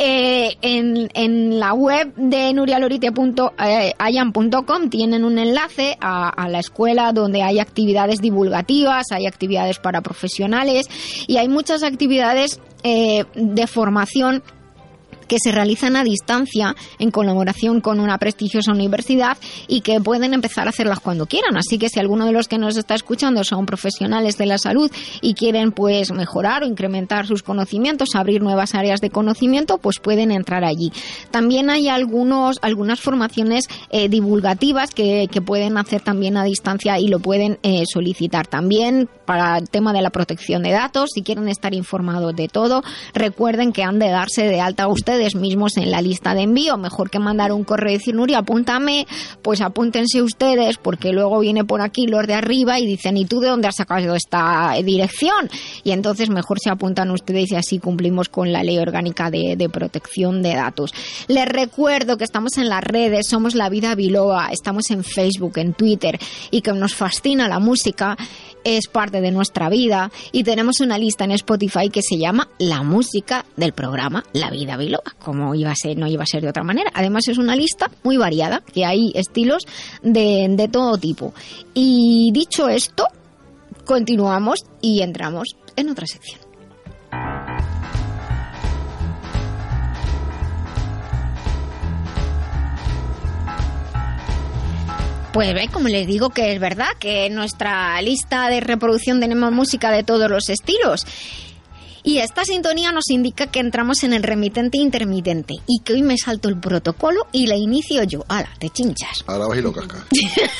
Eh, 0.00 0.58
en, 0.60 1.08
en, 1.14 1.58
la 1.58 1.72
web 1.72 2.14
de 2.14 2.52
nurialorite.ayan.com 2.52 4.90
tienen 4.90 5.24
un 5.24 5.38
enlace 5.38 5.96
a 5.98 6.46
la 6.48 6.58
escuela 6.58 7.10
donde 7.12 7.42
hay 7.42 7.58
actividades 7.58 8.20
divulgativas, 8.20 9.06
hay 9.10 9.26
actividades 9.26 9.78
para 9.78 10.02
profesionales 10.02 10.88
y 11.26 11.38
hay 11.38 11.48
muchas 11.48 11.82
actividades 11.82 12.18
eh, 12.82 13.24
de 13.34 13.66
formación 13.66 14.42
que 15.28 15.36
se 15.38 15.52
realizan 15.52 15.96
a 15.96 16.04
distancia 16.04 16.74
en 16.98 17.10
colaboración 17.10 17.80
con 17.80 18.00
una 18.00 18.18
prestigiosa 18.18 18.72
universidad 18.72 19.38
y 19.68 19.82
que 19.82 20.00
pueden 20.00 20.34
empezar 20.34 20.66
a 20.66 20.70
hacerlas 20.70 21.00
cuando 21.00 21.26
quieran. 21.26 21.56
Así 21.56 21.78
que 21.78 21.88
si 21.88 22.00
alguno 22.00 22.26
de 22.26 22.32
los 22.32 22.48
que 22.48 22.58
nos 22.58 22.76
está 22.76 22.94
escuchando 22.94 23.44
son 23.44 23.66
profesionales 23.66 24.36
de 24.36 24.46
la 24.46 24.58
salud 24.58 24.90
y 25.20 25.34
quieren 25.34 25.72
pues 25.72 26.10
mejorar 26.12 26.62
o 26.62 26.66
incrementar 26.66 27.26
sus 27.26 27.42
conocimientos, 27.42 28.14
abrir 28.14 28.42
nuevas 28.42 28.74
áreas 28.74 29.00
de 29.00 29.10
conocimiento, 29.10 29.78
pues 29.78 29.98
pueden 30.00 30.30
entrar 30.32 30.64
allí. 30.64 30.92
También 31.30 31.70
hay 31.70 31.88
algunos, 31.88 32.58
algunas 32.62 33.00
formaciones 33.00 33.66
eh, 33.90 34.08
divulgativas 34.08 34.90
que, 34.90 35.28
pueden 35.46 35.78
hacer 35.78 36.00
también 36.00 36.36
a 36.36 36.42
distancia 36.42 36.98
y 36.98 37.06
lo 37.06 37.20
pueden 37.20 37.60
eh, 37.62 37.84
solicitar. 37.86 38.48
También 38.48 39.08
para 39.24 39.58
el 39.58 39.68
tema 39.70 39.92
de 39.92 40.02
la 40.02 40.10
protección 40.10 40.62
de 40.62 40.72
datos. 40.72 41.10
Si 41.14 41.22
quieren 41.22 41.48
estar 41.48 41.74
informados 41.74 42.34
de 42.34 42.48
todo, 42.48 42.82
recuerden 43.14 43.72
que 43.72 43.82
han 43.84 43.98
de 43.98 44.08
darse 44.08 44.48
de 44.48 44.60
alta 44.60 44.88
ustedes 44.88 45.17
mismos 45.34 45.76
en 45.76 45.90
la 45.90 46.02
lista 46.02 46.34
de 46.34 46.42
envío. 46.42 46.76
Mejor 46.76 47.10
que 47.10 47.18
mandar 47.18 47.52
un 47.52 47.64
correo 47.64 47.90
y 47.90 47.98
decir, 47.98 48.14
Nuria, 48.14 48.38
apúntame, 48.38 49.06
pues 49.42 49.60
apúntense 49.60 50.22
ustedes, 50.22 50.78
porque 50.78 51.12
luego 51.12 51.40
viene 51.40 51.64
por 51.64 51.80
aquí 51.80 52.06
los 52.06 52.26
de 52.26 52.34
arriba 52.34 52.78
y 52.78 52.86
dicen, 52.86 53.16
¿y 53.16 53.24
tú 53.24 53.40
de 53.40 53.48
dónde 53.48 53.68
has 53.68 53.76
sacado 53.76 54.14
esta 54.14 54.74
dirección? 54.84 55.50
Y 55.84 55.92
entonces 55.92 56.30
mejor 56.30 56.58
se 56.60 56.70
apuntan 56.70 57.10
ustedes 57.10 57.52
y 57.52 57.56
así 57.56 57.78
cumplimos 57.78 58.28
con 58.28 58.52
la 58.52 58.62
ley 58.62 58.78
orgánica 58.78 59.30
de, 59.30 59.56
de 59.56 59.68
protección 59.68 60.42
de 60.42 60.54
datos. 60.54 60.92
Les 61.28 61.46
recuerdo 61.46 62.16
que 62.16 62.24
estamos 62.24 62.58
en 62.58 62.68
las 62.68 62.82
redes, 62.82 63.28
somos 63.28 63.54
La 63.54 63.68
Vida 63.68 63.94
Biloba, 63.94 64.48
estamos 64.52 64.90
en 64.90 65.04
Facebook, 65.04 65.58
en 65.58 65.74
Twitter 65.74 66.18
y 66.50 66.60
que 66.60 66.72
nos 66.72 66.94
fascina 66.94 67.48
la 67.48 67.58
música 67.58 68.16
es 68.64 68.88
parte 68.88 69.20
de 69.20 69.30
nuestra 69.30 69.68
vida 69.68 70.10
y 70.32 70.44
tenemos 70.44 70.80
una 70.80 70.98
lista 70.98 71.24
en 71.24 71.32
Spotify 71.32 71.88
que 71.90 72.02
se 72.02 72.18
llama 72.18 72.48
La 72.58 72.82
música 72.82 73.44
del 73.56 73.72
programa 73.72 74.24
La 74.32 74.50
Vida 74.50 74.76
Biloba, 74.76 75.14
como 75.18 75.54
iba 75.54 75.70
a 75.70 75.76
ser, 75.76 75.96
no 75.96 76.06
iba 76.06 76.22
a 76.22 76.26
ser 76.26 76.42
de 76.42 76.48
otra 76.48 76.64
manera. 76.64 76.90
Además 76.94 77.28
es 77.28 77.38
una 77.38 77.56
lista 77.56 77.90
muy 78.02 78.16
variada, 78.16 78.60
que 78.60 78.84
hay 78.84 79.12
estilos 79.14 79.66
de, 80.02 80.46
de 80.50 80.68
todo 80.68 80.98
tipo. 80.98 81.34
Y 81.74 82.30
dicho 82.32 82.68
esto, 82.68 83.06
continuamos 83.84 84.64
y 84.80 85.02
entramos 85.02 85.56
en 85.76 85.90
otra 85.90 86.06
sección. 86.06 86.40
Pues 95.38 95.54
ve, 95.54 95.68
como 95.72 95.86
les 95.86 96.04
digo 96.08 96.30
que 96.30 96.52
es 96.52 96.58
verdad 96.58 96.88
que 96.98 97.26
en 97.26 97.36
nuestra 97.36 98.02
lista 98.02 98.48
de 98.48 98.58
reproducción 98.58 99.20
tenemos 99.20 99.52
música 99.52 99.92
de 99.92 100.02
todos 100.02 100.28
los 100.28 100.48
estilos. 100.48 101.06
Y 102.02 102.18
esta 102.18 102.44
sintonía 102.44 102.90
nos 102.90 103.08
indica 103.08 103.46
que 103.46 103.60
entramos 103.60 104.02
en 104.02 104.14
el 104.14 104.24
remitente 104.24 104.78
intermitente 104.78 105.54
y 105.68 105.78
que 105.84 105.92
hoy 105.92 106.02
me 106.02 106.16
salto 106.18 106.48
el 106.48 106.58
protocolo 106.58 107.28
y 107.30 107.46
la 107.46 107.54
inicio 107.54 108.02
yo. 108.02 108.24
¡Hala, 108.26 108.48
te 108.58 108.68
chinchas! 108.70 109.22
Ahora 109.28 109.46
vas 109.46 109.58
y 109.58 109.62
lo 109.62 109.72
cascas. 109.72 110.02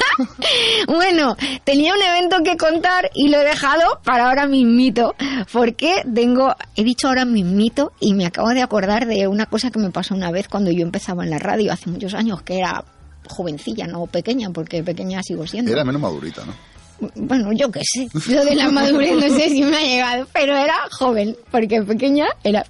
bueno, 0.87 1.37
tenía 1.65 1.93
un 1.93 2.01
evento 2.01 2.37
que 2.45 2.57
contar 2.57 3.11
y 3.15 3.31
lo 3.31 3.41
he 3.41 3.45
dejado 3.45 3.83
para 4.05 4.29
ahora 4.29 4.47
mismito, 4.47 5.17
porque 5.53 6.05
tengo, 6.15 6.55
he 6.77 6.85
dicho 6.85 7.09
ahora 7.09 7.25
mismito 7.25 7.91
y 7.99 8.15
me 8.15 8.27
acabo 8.27 8.51
de 8.51 8.63
acordar 8.63 9.09
de 9.09 9.27
una 9.27 9.47
cosa 9.47 9.73
que 9.73 9.81
me 9.81 9.91
pasó 9.91 10.15
una 10.15 10.31
vez 10.31 10.47
cuando 10.47 10.71
yo 10.71 10.85
empezaba 10.85 11.25
en 11.25 11.31
la 11.31 11.41
radio 11.41 11.73
hace 11.73 11.91
muchos 11.91 12.15
años, 12.15 12.43
que 12.43 12.59
era 12.59 12.85
jovencilla, 13.29 13.87
no 13.87 14.07
pequeña, 14.07 14.51
porque 14.51 14.83
pequeña 14.83 15.23
sigo 15.23 15.47
siendo. 15.47 15.73
Era 15.73 15.85
menos 15.85 16.01
madurita, 16.01 16.45
¿no? 16.45 16.55
Bueno, 17.15 17.53
yo 17.53 17.71
qué 17.71 17.83
sé, 17.85 18.09
lo 18.33 18.45
de 18.45 18.57
la 18.57 18.71
madurez 18.71 19.15
no 19.15 19.37
sé 19.37 19.51
si 19.51 19.63
me 19.63 19.77
ha 19.77 19.83
llegado, 19.83 20.27
pero 20.33 20.57
era 20.57 20.75
joven, 20.91 21.37
porque 21.51 21.81
pequeña 21.83 22.27
era... 22.43 22.65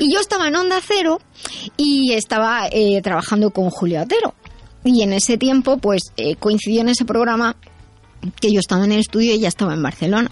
Y 0.00 0.12
yo 0.12 0.20
estaba 0.20 0.48
en 0.48 0.56
Onda 0.56 0.80
Cero 0.84 1.20
y 1.76 2.12
estaba 2.12 2.68
eh, 2.72 3.00
trabajando 3.02 3.50
con 3.50 3.70
Julio 3.70 4.02
Otero. 4.02 4.34
Y 4.82 5.02
en 5.02 5.12
ese 5.12 5.38
tiempo, 5.38 5.78
pues 5.78 6.02
eh, 6.16 6.34
coincidió 6.36 6.80
en 6.80 6.88
ese 6.88 7.04
programa 7.04 7.56
que 8.40 8.52
yo 8.52 8.58
estaba 8.58 8.84
en 8.84 8.92
el 8.92 9.00
estudio 9.00 9.32
y 9.32 9.36
ella 9.36 9.48
estaba 9.48 9.74
en 9.74 9.82
Barcelona. 9.82 10.30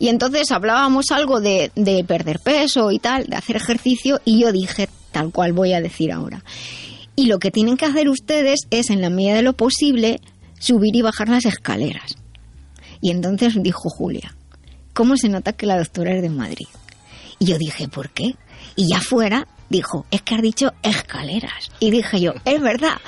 Y 0.00 0.08
entonces 0.08 0.50
hablábamos 0.50 1.06
algo 1.12 1.40
de, 1.40 1.70
de 1.76 2.02
perder 2.02 2.40
peso 2.40 2.90
y 2.90 2.98
tal, 2.98 3.26
de 3.26 3.36
hacer 3.36 3.56
ejercicio, 3.56 4.20
y 4.24 4.40
yo 4.40 4.50
dije, 4.50 4.88
tal 5.12 5.30
cual 5.30 5.52
voy 5.52 5.72
a 5.72 5.80
decir 5.80 6.10
ahora. 6.12 6.42
Y 7.18 7.26
lo 7.26 7.40
que 7.40 7.50
tienen 7.50 7.76
que 7.76 7.84
hacer 7.84 8.08
ustedes 8.08 8.60
es, 8.70 8.90
en 8.90 9.00
la 9.00 9.10
medida 9.10 9.34
de 9.34 9.42
lo 9.42 9.52
posible, 9.54 10.20
subir 10.60 10.94
y 10.94 11.02
bajar 11.02 11.28
las 11.28 11.46
escaleras. 11.46 12.14
Y 13.00 13.10
entonces 13.10 13.60
dijo 13.60 13.90
Julia, 13.90 14.36
¿cómo 14.94 15.16
se 15.16 15.28
nota 15.28 15.52
que 15.52 15.66
la 15.66 15.78
doctora 15.78 16.14
es 16.14 16.22
de 16.22 16.30
Madrid? 16.30 16.68
Y 17.40 17.46
yo 17.46 17.58
dije, 17.58 17.88
¿por 17.88 18.10
qué? 18.10 18.36
Y 18.76 18.88
ya 18.88 19.00
fuera 19.00 19.48
dijo, 19.68 20.06
es 20.12 20.22
que 20.22 20.36
has 20.36 20.42
dicho 20.42 20.72
escaleras. 20.80 21.72
Y 21.80 21.90
dije 21.90 22.20
yo, 22.20 22.34
es 22.44 22.62
verdad, 22.62 22.98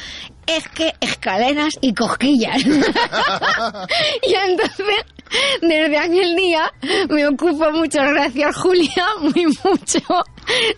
es 0.44 0.66
que 0.66 0.92
escaleras 1.00 1.78
y 1.80 1.94
cosquillas. 1.94 2.64
y 2.66 4.34
entonces, 4.34 5.04
desde 5.62 5.98
aquel 5.98 6.34
día, 6.34 6.72
me 7.08 7.28
ocupo, 7.28 7.70
muchas 7.70 8.10
gracias 8.10 8.56
Julia, 8.56 9.06
muy 9.20 9.46
mucho 9.46 10.00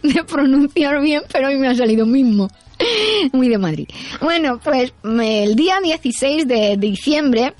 de 0.02 0.22
pronunciar 0.24 1.00
bien, 1.00 1.22
pero 1.32 1.48
hoy 1.48 1.56
me 1.56 1.68
ha 1.68 1.74
salido 1.74 2.04
mismo. 2.04 2.50
Muy 3.32 3.48
de 3.48 3.58
Madrid. 3.58 3.88
Bueno, 4.20 4.60
pues 4.62 4.92
el 5.04 5.56
día 5.56 5.80
16 5.82 6.46
de 6.46 6.76
diciembre, 6.76 7.54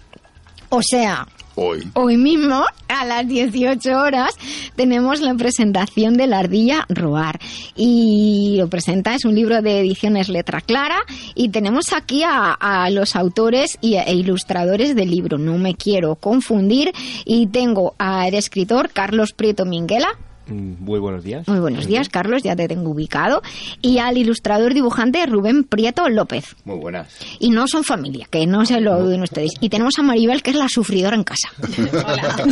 o 0.68 0.80
sea, 0.82 1.26
Hoy. 1.54 1.86
Hoy 1.92 2.16
mismo, 2.16 2.64
a 2.88 3.04
las 3.04 3.28
18 3.28 3.90
horas, 3.90 4.34
tenemos 4.74 5.20
la 5.20 5.34
presentación 5.34 6.14
de 6.14 6.26
La 6.26 6.38
Ardilla 6.38 6.86
Roar. 6.88 7.38
Y 7.76 8.56
lo 8.58 8.68
presenta, 8.68 9.14
es 9.14 9.26
un 9.26 9.34
libro 9.34 9.60
de 9.60 9.80
ediciones 9.80 10.30
Letra 10.30 10.62
Clara. 10.62 11.00
Y 11.34 11.50
tenemos 11.50 11.92
aquí 11.92 12.22
a, 12.22 12.52
a 12.52 12.88
los 12.88 13.16
autores 13.16 13.76
y, 13.82 13.96
e 13.96 14.14
ilustradores 14.14 14.96
del 14.96 15.10
libro. 15.10 15.36
No 15.36 15.58
me 15.58 15.74
quiero 15.74 16.14
confundir. 16.14 16.92
Y 17.26 17.48
tengo 17.48 17.94
al 17.98 18.32
escritor 18.32 18.90
Carlos 18.90 19.32
Prieto 19.34 19.66
Minguela. 19.66 20.08
Muy 20.52 21.00
buenos 21.00 21.24
días. 21.24 21.46
Muy 21.48 21.60
buenos 21.60 21.86
días, 21.86 22.08
Carlos, 22.08 22.42
ya 22.42 22.56
te 22.56 22.68
tengo 22.68 22.90
ubicado. 22.90 23.42
Y 23.80 23.98
al 23.98 24.18
ilustrador 24.18 24.74
dibujante 24.74 25.24
Rubén 25.26 25.64
Prieto 25.64 26.08
López. 26.08 26.56
Muy 26.64 26.78
buenas. 26.78 27.08
Y 27.38 27.50
no 27.50 27.66
son 27.66 27.84
familia, 27.84 28.26
que 28.30 28.46
no 28.46 28.64
se 28.64 28.80
lo 28.80 28.98
duden 28.98 29.22
ustedes. 29.22 29.52
Y 29.60 29.68
tenemos 29.68 29.98
a 29.98 30.02
Maribel, 30.02 30.42
que 30.42 30.50
es 30.50 30.56
la 30.56 30.68
sufridora 30.68 31.16
en 31.16 31.24
casa. 31.24 31.48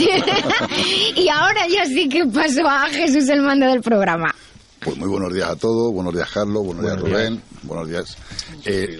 y 1.16 1.28
ahora 1.28 1.66
ya 1.68 1.84
sí 1.86 2.08
que 2.08 2.24
paso 2.26 2.68
a 2.68 2.86
Jesús 2.88 3.28
el 3.28 3.42
mando 3.42 3.66
del 3.66 3.80
programa. 3.80 4.34
Pues 4.80 4.96
muy 4.96 5.08
buenos 5.08 5.32
días 5.34 5.50
a 5.50 5.56
todos, 5.56 5.92
buenos 5.92 6.14
días 6.14 6.30
Carlos, 6.32 6.64
buenos, 6.64 6.82
Buenos 6.82 7.04
días 7.04 7.12
días. 7.12 7.28
Rubén, 7.28 7.42
buenos 7.62 7.88
días. 7.88 8.16
Eh, 8.64 8.98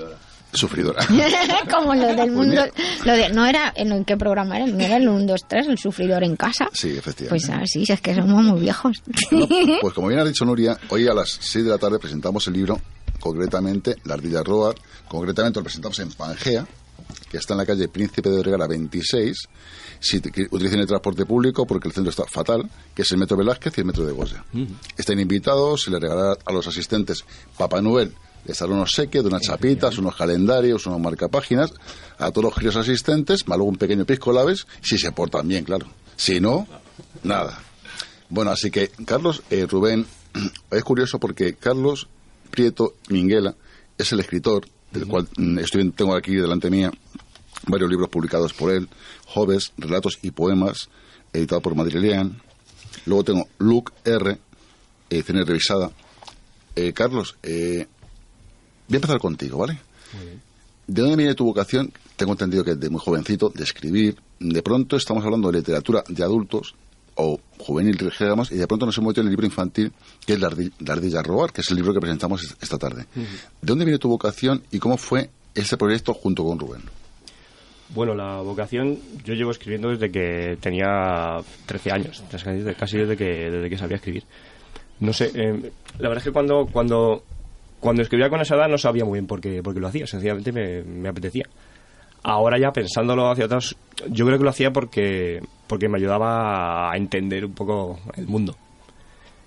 sufridora. 0.53 1.07
Como 1.73 1.95
lo 1.95 2.07
del 2.15 2.31
mundo. 2.33 2.63
Lo 3.05 3.13
de, 3.13 3.29
no 3.31 3.47
era, 3.47 3.73
¿en 3.77 4.05
qué 4.05 4.17
programa 4.17 4.57
era? 4.57 4.67
No 4.67 4.81
era 4.81 4.97
el 4.97 5.09
1, 5.09 5.25
2, 5.27 5.41
3, 5.49 5.69
el 5.69 5.79
sufridor 5.79 6.25
en 6.25 6.37
casa. 6.37 6.69
Sí, 6.73 6.91
efectivamente. 6.97 7.29
Pues 7.49 7.49
así, 7.63 7.85
es 7.89 8.01
que 8.01 8.15
somos 8.15 8.43
muy 8.45 8.61
viejos. 8.61 9.03
No, 9.31 9.47
pues 9.81 9.95
como 9.95 10.09
bien 10.09 10.21
ha 10.21 10.25
dicho 10.25 10.45
Nuria, 10.45 10.79
hoy 10.89 11.07
a 11.09 11.15
las 11.15 11.31
6 11.41 11.65
de 11.65 11.71
la 11.71 11.79
tarde 11.79 11.99
presentamos 11.99 12.47
el 12.49 12.55
libro, 12.55 12.81
concretamente 13.21 13.97
La 14.05 14.15
Ardilla 14.15 14.43
Roar, 14.43 14.75
concretamente 15.09 15.61
lo 15.61 15.65
presentamos 15.65 15.99
en 16.01 16.11
Pangea, 16.13 16.67
que 17.31 17.37
está 17.39 17.55
en 17.55 17.59
la 17.59 17.67
calle 17.67 17.89
Príncipe 17.89 18.29
de 18.31 18.37
Vergara 18.37 18.67
26, 18.67 19.37
si 20.01 20.21
te- 20.21 20.49
utilicen 20.51 20.81
el 20.81 20.87
transporte 20.87 21.27
público 21.27 21.67
porque 21.67 21.89
el 21.89 21.95
centro 21.95 22.11
está 22.11 22.25
fatal, 22.25 22.69
que 22.95 23.03
es 23.03 23.11
el 23.13 23.19
Metro 23.19 23.37
Velázquez 23.37 23.77
y 23.77 23.81
el 23.83 23.87
Metro 23.87 24.05
de 24.07 24.13
Goya. 24.13 24.45
Están 24.97 25.21
invitados, 25.21 25.83
se 25.85 25.91
les 25.91 26.01
regalará 26.01 26.37
a 26.45 26.53
los 26.53 26.67
asistentes 26.67 27.25
Papá 27.59 27.81
Noel, 27.83 28.13
les 28.45 28.59
dará 28.59 28.73
unos 28.73 28.93
seques, 28.93 29.23
de 29.23 29.29
unas 29.29 29.43
chapitas, 29.43 29.99
unos 29.99 30.17
calendarios, 30.17 30.87
unos 30.87 31.01
marcapáginas, 31.01 31.73
a 32.19 32.31
todos 32.31 32.45
los 32.45 32.55
queridos 32.55 32.77
asistentes, 32.77 33.47
más 33.47 33.59
luego 33.59 33.71
un 33.71 33.77
pequeño 33.77 34.05
pisco 34.05 34.33
labes, 34.33 34.67
si 34.81 34.99
se 34.99 35.13
portan 35.13 35.49
bien, 35.49 35.65
claro. 35.65 35.87
Si 36.17 36.41
no, 36.41 36.67
nada. 37.23 37.61
Bueno, 38.29 38.51
así 38.51 38.71
que 38.71 38.91
Carlos 39.05 39.43
eh, 39.51 39.67
Rubén 39.67 40.07
es 40.71 40.85
curioso 40.85 41.19
porque 41.19 41.55
Carlos 41.55 42.09
Prieto 42.51 42.95
Minguela 43.09 43.55
es 43.97 44.13
el 44.13 44.21
escritor 44.21 44.67
del 44.93 45.07
cual 45.07 45.29
mm, 45.37 45.59
estoy, 45.59 45.91
tengo 45.91 46.15
aquí 46.15 46.35
delante 46.35 46.71
mía 46.71 46.91
varios 47.67 47.91
libros 47.91 48.09
publicados 48.09 48.53
por 48.53 48.73
él, 48.73 48.89
Joves, 49.27 49.73
Relatos 49.77 50.19
y 50.23 50.31
Poemas, 50.31 50.89
editado 51.33 51.61
por 51.61 51.75
Madrilean. 51.75 52.41
Luego 53.07 53.25
tengo 53.25 53.49
Luke 53.59 53.93
R, 54.05 54.39
edición 55.11 55.47
revisada. 55.47 55.91
Eh, 56.77 56.93
Carlos, 56.93 57.37
eh, 57.43 57.87
voy 58.91 58.97
a 58.97 58.99
empezar 58.99 59.19
contigo, 59.19 59.59
¿vale? 59.59 59.79
¿De 60.87 61.01
dónde 61.03 61.17
viene 61.17 61.35
tu 61.35 61.45
vocación? 61.45 61.93
Tengo 62.17 62.33
entendido 62.33 62.65
que 62.65 62.75
de 62.75 62.91
muy 62.91 63.01
jovencito, 63.01 63.49
de 63.55 63.63
escribir. 63.65 64.17
De 64.41 64.63
pronto 64.63 64.97
estamos 64.97 65.25
hablando 65.25 65.51
de 65.51 65.59
literatura 65.59 66.03
de 66.09 66.23
adultos 66.25 66.75
o 67.15 67.39
juvenil, 67.59 67.97
dijéramos, 67.97 68.51
y 68.51 68.57
de 68.57 68.67
pronto 68.67 68.87
nos 68.87 68.97
hemos 68.99 69.09
metido 69.09 69.23
en 69.23 69.27
el 69.29 69.33
libro 69.33 69.47
infantil, 69.47 69.93
que 70.27 70.33
es 70.35 70.41
La 70.41 70.49
Ardi- 70.51 70.73
La 70.81 70.95
Ardilla 70.95 71.23
Robar, 71.23 71.53
que 71.53 71.61
es 71.61 71.71
el 71.71 71.77
libro 71.77 71.93
que 71.95 72.01
presentamos 72.01 72.43
es- 72.43 72.57
esta 72.61 72.79
tarde. 72.79 73.07
¿De 73.15 73.27
dónde 73.63 73.85
viene 73.85 73.99
tu 73.99 74.09
vocación 74.09 74.63
y 74.71 74.79
cómo 74.79 74.97
fue 74.97 75.31
este 75.55 75.77
proyecto 75.77 76.13
junto 76.15 76.45
con 76.45 76.59
Rubén? 76.59 76.83
Bueno, 77.95 78.15
la 78.15 78.37
vocación 78.41 78.99
yo 79.25 79.35
llevo 79.35 79.51
escribiendo 79.51 79.89
desde 79.91 80.11
que 80.11 80.57
tenía 80.61 81.39
13 81.67 81.91
años, 81.93 82.23
casi 82.79 82.99
desde 82.99 83.17
que, 83.17 83.25
desde 83.51 83.69
que 83.69 83.77
sabía 83.79 83.97
escribir. 83.97 84.25
No 85.01 85.13
sé, 85.13 85.31
eh, 85.35 85.73
la 85.99 86.09
verdad 86.09 86.19
es 86.19 86.25
que 86.25 86.33
cuando, 86.33 86.67
cuando, 86.73 87.25
cuando 87.81 88.03
escribía 88.03 88.29
con 88.29 88.41
esa 88.41 88.55
edad 88.55 88.69
no 88.69 88.79
sabía 88.79 89.05
muy 89.05 89.19
bien 89.19 89.27
por 89.27 89.41
qué, 89.41 89.63
por 89.63 89.75
qué 89.75 89.81
lo 89.81 89.89
hacía, 89.89 90.07
sencillamente 90.07 90.53
me, 90.53 91.09
apetecía. 91.09 91.47
Ahora 92.23 92.59
ya 92.59 92.71
pensándolo 92.71 93.31
hacia 93.31 93.47
atrás, 93.47 93.75
yo 94.09 94.27
creo 94.27 94.39
que 94.39 94.45
lo 94.45 94.51
hacía 94.51 94.71
porque, 94.71 95.43
porque 95.67 95.89
me 95.89 95.97
ayudaba 95.97 96.93
a 96.93 96.97
entender 96.97 97.47
un 97.47 97.55
poco 97.55 97.99
el 98.17 98.27
mundo. 98.27 98.57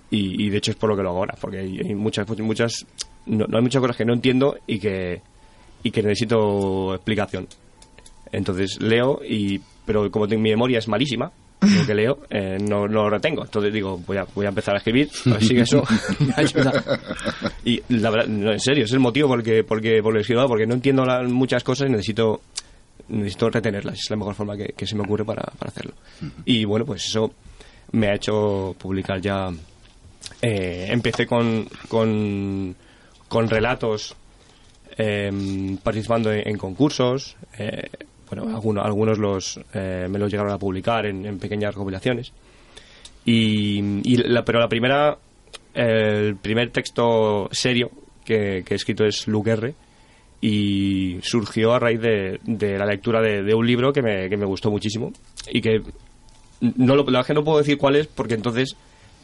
Y, 0.10 0.50
de 0.50 0.58
hecho 0.58 0.70
es 0.70 0.78
por 0.78 0.92
lo 0.92 0.96
que 0.96 1.02
lo 1.02 1.10
hago 1.10 1.20
ahora, 1.20 1.36
porque 1.42 1.58
hay, 1.58 1.96
muchas, 1.96 2.28
muchas 2.40 2.86
no, 3.26 3.48
no 3.48 3.58
hay 3.58 3.64
muchas 3.64 3.82
cosas 3.82 3.98
que 3.98 4.06
no 4.06 4.14
entiendo 4.14 4.58
y 4.68 4.78
que, 4.78 5.22
y 5.82 5.90
que 5.90 6.04
necesito 6.04 6.94
explicación. 6.94 7.48
Entonces 8.32 8.80
leo 8.80 9.22
y 9.28 9.60
pero 9.86 10.10
como 10.12 10.28
mi 10.28 10.38
memoria 10.38 10.80
es 10.80 10.88
malísima, 10.88 11.32
lo 11.68 11.86
que 11.86 11.94
leo, 11.94 12.20
eh, 12.30 12.58
no, 12.60 12.88
no 12.88 13.04
lo 13.04 13.10
retengo. 13.10 13.44
Entonces 13.44 13.74
digo, 13.74 13.98
voy 14.06 14.18
a, 14.18 14.26
voy 14.36 14.46
a 14.46 14.50
empezar 14.50 14.76
a 14.76 14.78
escribir, 14.78 15.10
a 15.28 15.30
ver 15.32 15.44
si 15.44 15.58
eso 15.58 15.84
me 16.20 16.34
ayuda. 16.36 16.84
Y 17.66 17.82
la 17.90 18.10
verdad, 18.10 18.28
no, 18.28 18.52
en 18.52 18.60
serio, 18.60 18.86
es 18.86 18.92
el 18.92 19.00
motivo 19.00 19.28
porque, 19.28 19.64
porque, 19.64 20.02
porque 20.04 20.20
escribo, 20.22 20.48
porque 20.48 20.66
no 20.66 20.74
entiendo 20.76 21.04
la- 21.06 21.24
muchas 21.24 21.64
cosas 21.64 21.88
y 21.90 21.92
necesito 21.92 22.42
necesito 23.10 23.50
retenerlas. 23.50 24.00
Es 24.00 24.10
la 24.10 24.16
mejor 24.16 24.34
forma 24.36 24.56
que, 24.56 24.68
que 24.76 24.88
se 24.88 24.96
me 24.96 25.04
ocurre 25.04 25.26
para, 25.26 25.44
para 25.44 25.70
hacerlo. 25.70 25.94
Y 26.46 26.64
bueno, 26.66 26.86
pues 26.86 27.06
eso 27.06 27.34
me 27.92 28.08
ha 28.08 28.16
hecho 28.16 28.76
publicar 28.80 29.20
ya. 29.22 29.50
eh, 30.42 30.88
empecé 30.90 31.26
con, 31.28 31.68
con, 31.90 32.76
con 33.28 33.50
relatos 33.50 34.16
em, 34.98 35.78
participando 35.78 36.32
en, 36.32 36.48
en 36.48 36.58
concursos. 36.58 37.36
eh, 37.58 37.90
bueno, 38.34 38.56
algunos, 38.56 38.86
algunos 38.86 39.18
los, 39.20 39.60
eh, 39.74 40.08
me 40.10 40.20
los 40.20 40.32
llegaron 40.32 40.52
a 40.52 40.58
publicar 40.58 41.06
en, 41.06 41.26
en 41.26 41.40
pequeñas 41.40 41.74
recopilaciones. 41.74 42.32
Y, 43.26 43.80
y 44.04 44.18
la, 44.18 44.44
pero 44.44 44.60
la 44.60 44.68
primera, 44.68 45.18
el 45.74 46.36
primer 46.38 46.72
texto 46.72 47.48
serio 47.52 47.92
que, 48.26 48.64
que 48.66 48.74
he 48.74 48.78
escrito 48.78 49.06
es 49.06 49.28
Luguerre 49.28 49.76
y 50.42 51.20
surgió 51.22 51.74
a 51.74 51.80
raíz 51.80 52.02
de, 52.02 52.40
de 52.44 52.78
la 52.78 52.86
lectura 52.86 53.22
de, 53.22 53.44
de 53.44 53.54
un 53.54 53.66
libro 53.66 53.94
que 53.94 54.02
me, 54.02 54.28
que 54.30 54.36
me 54.36 54.46
gustó 54.46 54.70
muchísimo 54.70 55.14
y 55.50 55.62
que 55.62 55.82
no 56.60 56.96
lo, 56.96 57.04
la 57.04 57.06
verdad 57.06 57.22
es 57.22 57.28
que 57.28 57.34
no 57.34 57.44
puedo 57.44 57.60
decir 57.60 57.78
cuál 57.78 57.96
es 57.96 58.08
porque 58.08 58.34
entonces 58.34 58.76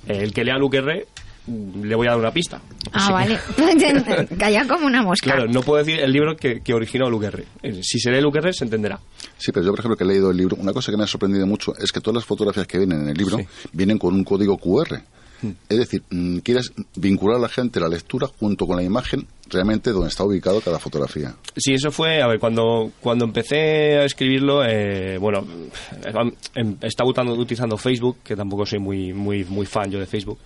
eh, 0.07 0.19
el 0.21 0.33
que 0.33 0.45
lea 0.45 0.57
Luguerre 0.57 1.07
mm, 1.07 1.28
le 1.49 1.95
voy 1.95 2.07
a 2.07 2.11
dar 2.11 2.19
una 2.19 2.31
pista. 2.31 2.61
Ah, 2.91 3.11
vale. 3.11 3.39
Calla 4.37 4.67
como 4.67 4.85
una 4.87 5.01
mosca. 5.01 5.31
Claro, 5.31 5.47
no 5.51 5.61
puedo 5.61 5.83
decir 5.83 5.99
el 5.99 6.11
libro 6.11 6.35
que, 6.35 6.61
que 6.61 6.73
originó 6.73 7.09
Luguerre. 7.09 7.45
Eh, 7.63 7.81
Si 7.83 7.99
se 7.99 8.11
lee 8.11 8.21
Luguerre 8.21 8.53
se 8.53 8.65
entenderá. 8.65 8.99
Sí, 9.37 9.51
pero 9.51 9.65
yo, 9.65 9.71
por 9.71 9.79
ejemplo, 9.79 9.97
que 9.97 10.03
he 10.03 10.07
leído 10.07 10.31
el 10.31 10.37
libro, 10.37 10.57
una 10.59 10.73
cosa 10.73 10.91
que 10.91 10.97
me 10.97 11.03
ha 11.03 11.07
sorprendido 11.07 11.45
mucho 11.47 11.73
es 11.77 11.91
que 11.91 12.01
todas 12.01 12.15
las 12.15 12.25
fotografías 12.25 12.67
que 12.67 12.77
vienen 12.77 13.01
en 13.01 13.09
el 13.09 13.17
libro 13.17 13.37
vienen 13.71 13.97
con 13.97 14.13
un 14.13 14.23
código 14.23 14.57
QR. 14.57 15.01
Es 15.69 15.77
decir, 15.77 16.03
mm, 16.09 16.39
quieres 16.39 16.73
vincular 16.97 17.37
a 17.37 17.39
la 17.39 17.47
gente 17.47 17.79
la 17.79 17.87
lectura 17.87 18.27
junto 18.27 18.67
con 18.67 18.75
la 18.75 18.83
imagen 18.83 19.25
realmente 19.49 19.91
donde 19.91 20.09
está 20.09 20.25
ubicado 20.25 20.59
cada 20.59 20.79
fotografía. 20.79 21.33
Sí, 21.55 21.73
eso 21.73 21.91
fue, 21.91 22.21
a 22.21 22.27
ver, 22.27 22.39
cuando, 22.39 22.91
cuando 22.99 23.23
empecé 23.23 23.99
a 23.99 24.03
escribirlo, 24.03 24.65
eh, 24.65 25.17
bueno, 25.17 25.45
em, 26.55 26.75
estaba 26.81 27.09
utilizando, 27.09 27.33
utilizando 27.41 27.77
Facebook, 27.77 28.17
que 28.21 28.35
tampoco 28.35 28.65
soy 28.65 28.79
muy, 28.79 29.13
muy, 29.13 29.45
muy 29.45 29.65
fan 29.65 29.89
yo 29.89 29.97
de 29.99 30.05
Facebook, 30.07 30.39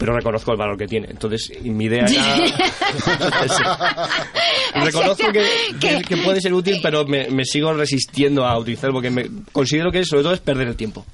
pero 0.00 0.14
reconozco 0.16 0.50
el 0.52 0.56
valor 0.56 0.78
que 0.78 0.86
tiene. 0.86 1.08
Entonces, 1.10 1.52
mi 1.62 1.84
idea 1.84 2.06
era... 2.06 2.08
Sí. 3.50 3.62
Reconozco 4.74 5.26
que, 5.32 5.44
que- 5.78 6.02
que 6.02 6.16
puede 6.18 6.40
ser 6.40 6.54
útil, 6.54 6.78
pero 6.82 7.04
me, 7.04 7.28
me 7.30 7.44
sigo 7.44 7.72
resistiendo 7.74 8.44
a 8.46 8.58
utilizarlo 8.58 8.94
porque 8.94 9.10
me, 9.10 9.26
considero 9.52 9.90
que 9.92 10.04
sobre 10.04 10.22
todo 10.22 10.32
es 10.32 10.40
perder 10.40 10.68
el 10.68 10.76
tiempo. 10.76 11.04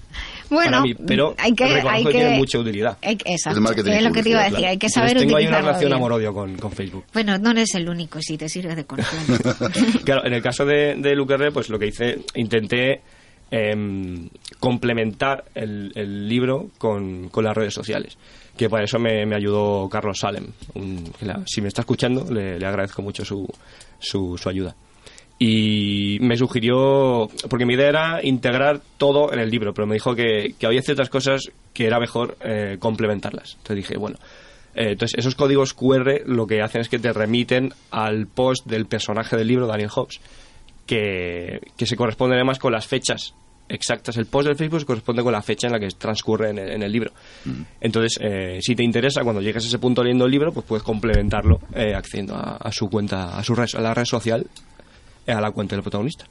Bueno, 0.48 0.82
mí, 0.82 0.94
pero 0.94 1.34
hay 1.38 1.52
que, 1.54 1.64
reconozco 1.66 1.88
hay 1.90 2.04
que, 2.04 2.12
que, 2.12 2.18
tiene 2.18 2.36
mucha 2.36 2.58
utilidad. 2.60 2.98
hay 3.02 3.18
exacto, 3.24 3.58
El 3.58 3.62
marketing 3.64 3.90
es 3.90 4.02
lo 4.04 4.12
que 4.12 4.22
te 4.22 4.30
iba 4.30 4.40
a 4.40 4.44
decir, 4.44 4.54
publicidad, 4.54 4.70
hay 4.70 4.78
que 4.78 4.86
claro. 4.86 4.94
saber 4.94 5.08
Entonces, 5.10 5.26
tengo 5.26 5.36
ahí 5.38 5.46
una 5.48 5.58
relación 5.58 5.92
amor-odio 5.92 6.32
con, 6.32 6.56
con 6.56 6.72
Facebook. 6.72 7.04
Bueno, 7.12 7.36
no 7.38 7.50
eres 7.50 7.74
el 7.74 7.88
único, 7.88 8.20
si 8.22 8.38
te 8.38 8.48
sirve 8.48 8.76
de 8.76 8.84
consuelo. 8.84 9.38
Claro, 10.04 10.24
en 10.24 10.32
el 10.34 10.42
caso 10.42 10.64
de, 10.64 10.94
de 10.96 11.16
Luquerre, 11.16 11.50
pues 11.50 11.68
lo 11.68 11.78
que 11.80 11.88
hice, 11.88 12.20
intenté 12.36 13.00
em, 13.50 14.28
complementar 14.60 15.44
el, 15.54 15.90
el 15.96 16.28
libro 16.28 16.68
con, 16.78 17.28
con 17.28 17.42
las 17.44 17.56
redes 17.56 17.74
sociales. 17.74 18.16
Que 18.56 18.68
para 18.70 18.84
eso 18.84 18.98
me, 18.98 19.26
me 19.26 19.36
ayudó 19.36 19.88
Carlos 19.88 20.18
Salem. 20.18 20.46
un- 20.74 21.04
la- 21.20 21.42
si 21.46 21.60
me 21.60 21.68
está 21.68 21.82
escuchando, 21.82 22.24
le, 22.32 22.58
le 22.58 22.66
agradezco 22.66 23.02
mucho 23.02 23.24
su, 23.24 23.46
su, 23.98 24.38
su 24.38 24.48
ayuda. 24.48 24.74
Y 25.38 26.16
me 26.22 26.36
sugirió, 26.36 27.28
porque 27.50 27.66
mi 27.66 27.74
idea 27.74 27.88
era 27.88 28.20
integrar 28.24 28.80
todo 28.96 29.32
en 29.34 29.38
el 29.38 29.50
libro, 29.50 29.74
pero 29.74 29.86
me 29.86 29.94
dijo 29.94 30.14
que, 30.14 30.54
que 30.58 30.66
había 30.66 30.80
ciertas 30.80 31.10
cosas 31.10 31.42
que 31.74 31.86
era 31.86 32.00
mejor 32.00 32.38
eh, 32.40 32.76
complementarlas. 32.78 33.56
Entonces 33.58 33.76
dije, 33.76 33.98
bueno, 33.98 34.16
eh, 34.74 34.92
entonces, 34.92 35.18
esos 35.18 35.34
códigos 35.34 35.74
QR 35.74 36.22
lo 36.24 36.46
que 36.46 36.62
hacen 36.62 36.80
es 36.80 36.88
que 36.88 36.98
te 36.98 37.12
remiten 37.12 37.74
al 37.90 38.26
post 38.26 38.64
del 38.66 38.86
personaje 38.86 39.36
del 39.36 39.48
libro, 39.48 39.66
Daniel 39.66 39.90
Hobbes, 39.90 40.20
que, 40.86 41.60
que 41.76 41.84
se 41.86 41.96
corresponde 41.96 42.36
además 42.36 42.58
con 42.58 42.72
las 42.72 42.86
fechas 42.86 43.34
exactas. 43.68 44.16
El 44.16 44.26
post 44.26 44.48
del 44.48 44.56
Facebook 44.56 44.84
corresponde 44.84 45.22
con 45.22 45.32
la 45.32 45.42
fecha 45.42 45.66
en 45.66 45.72
la 45.72 45.80
que 45.80 45.88
transcurre 45.88 46.50
en 46.50 46.58
el, 46.58 46.70
en 46.70 46.82
el 46.82 46.92
libro. 46.92 47.12
Entonces, 47.80 48.18
eh, 48.20 48.58
si 48.60 48.74
te 48.74 48.82
interesa, 48.82 49.22
cuando 49.22 49.40
llegues 49.40 49.64
a 49.64 49.68
ese 49.68 49.78
punto 49.78 50.02
leyendo 50.02 50.26
el 50.26 50.30
libro, 50.30 50.52
pues 50.52 50.66
puedes 50.66 50.82
complementarlo 50.82 51.60
eh, 51.74 51.94
accediendo 51.94 52.34
a, 52.34 52.56
a 52.56 52.72
su 52.72 52.88
cuenta, 52.88 53.36
a, 53.36 53.42
su 53.42 53.54
red, 53.54 53.66
a 53.74 53.80
la 53.80 53.94
red 53.94 54.04
social, 54.04 54.46
a 55.26 55.40
la 55.40 55.50
cuenta 55.50 55.74
del 55.74 55.82
protagonista. 55.82 56.24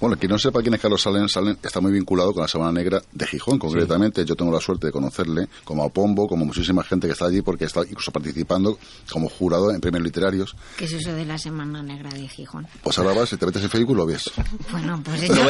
Bueno, 0.00 0.16
quien 0.18 0.30
no 0.32 0.38
sepa 0.38 0.60
quién 0.62 0.74
es 0.74 0.80
Carlos 0.80 1.00
Salen, 1.02 1.28
Salen 1.28 1.58
está 1.62 1.80
muy 1.80 1.92
vinculado 1.92 2.32
con 2.32 2.42
la 2.42 2.48
Semana 2.48 2.72
Negra 2.72 3.02
de 3.12 3.26
Gijón, 3.26 3.58
concretamente. 3.58 4.24
Yo 4.24 4.34
tengo 4.34 4.52
la 4.52 4.60
suerte 4.60 4.88
de 4.88 4.92
conocerle, 4.92 5.48
como 5.64 5.84
a 5.84 5.88
Pombo, 5.88 6.26
como 6.26 6.44
muchísima 6.44 6.82
gente 6.84 7.06
que 7.06 7.12
está 7.12 7.26
allí, 7.26 7.42
porque 7.42 7.64
está 7.64 7.80
incluso 7.82 8.10
participando 8.12 8.78
como 9.10 9.28
jurado 9.28 9.70
en 9.72 9.80
premios 9.80 10.02
literarios. 10.04 10.54
¿Qué 10.76 10.84
es 10.84 10.92
eso 10.92 11.12
de 11.14 11.24
la 11.24 11.38
Semana 11.38 11.82
Negra 11.82 12.10
de 12.10 12.28
Gijón? 12.28 12.66
Pues 12.82 12.98
ahora 12.98 13.14
vas, 13.14 13.28
si 13.30 13.36
te 13.36 13.46
metes 13.46 13.62
en 13.62 13.70
Facebook, 13.70 13.96
lo 13.96 14.06
ves. 14.06 14.24
Bueno, 14.70 15.00
pues 15.04 15.20
qué 15.22 15.26
sé. 15.28 15.42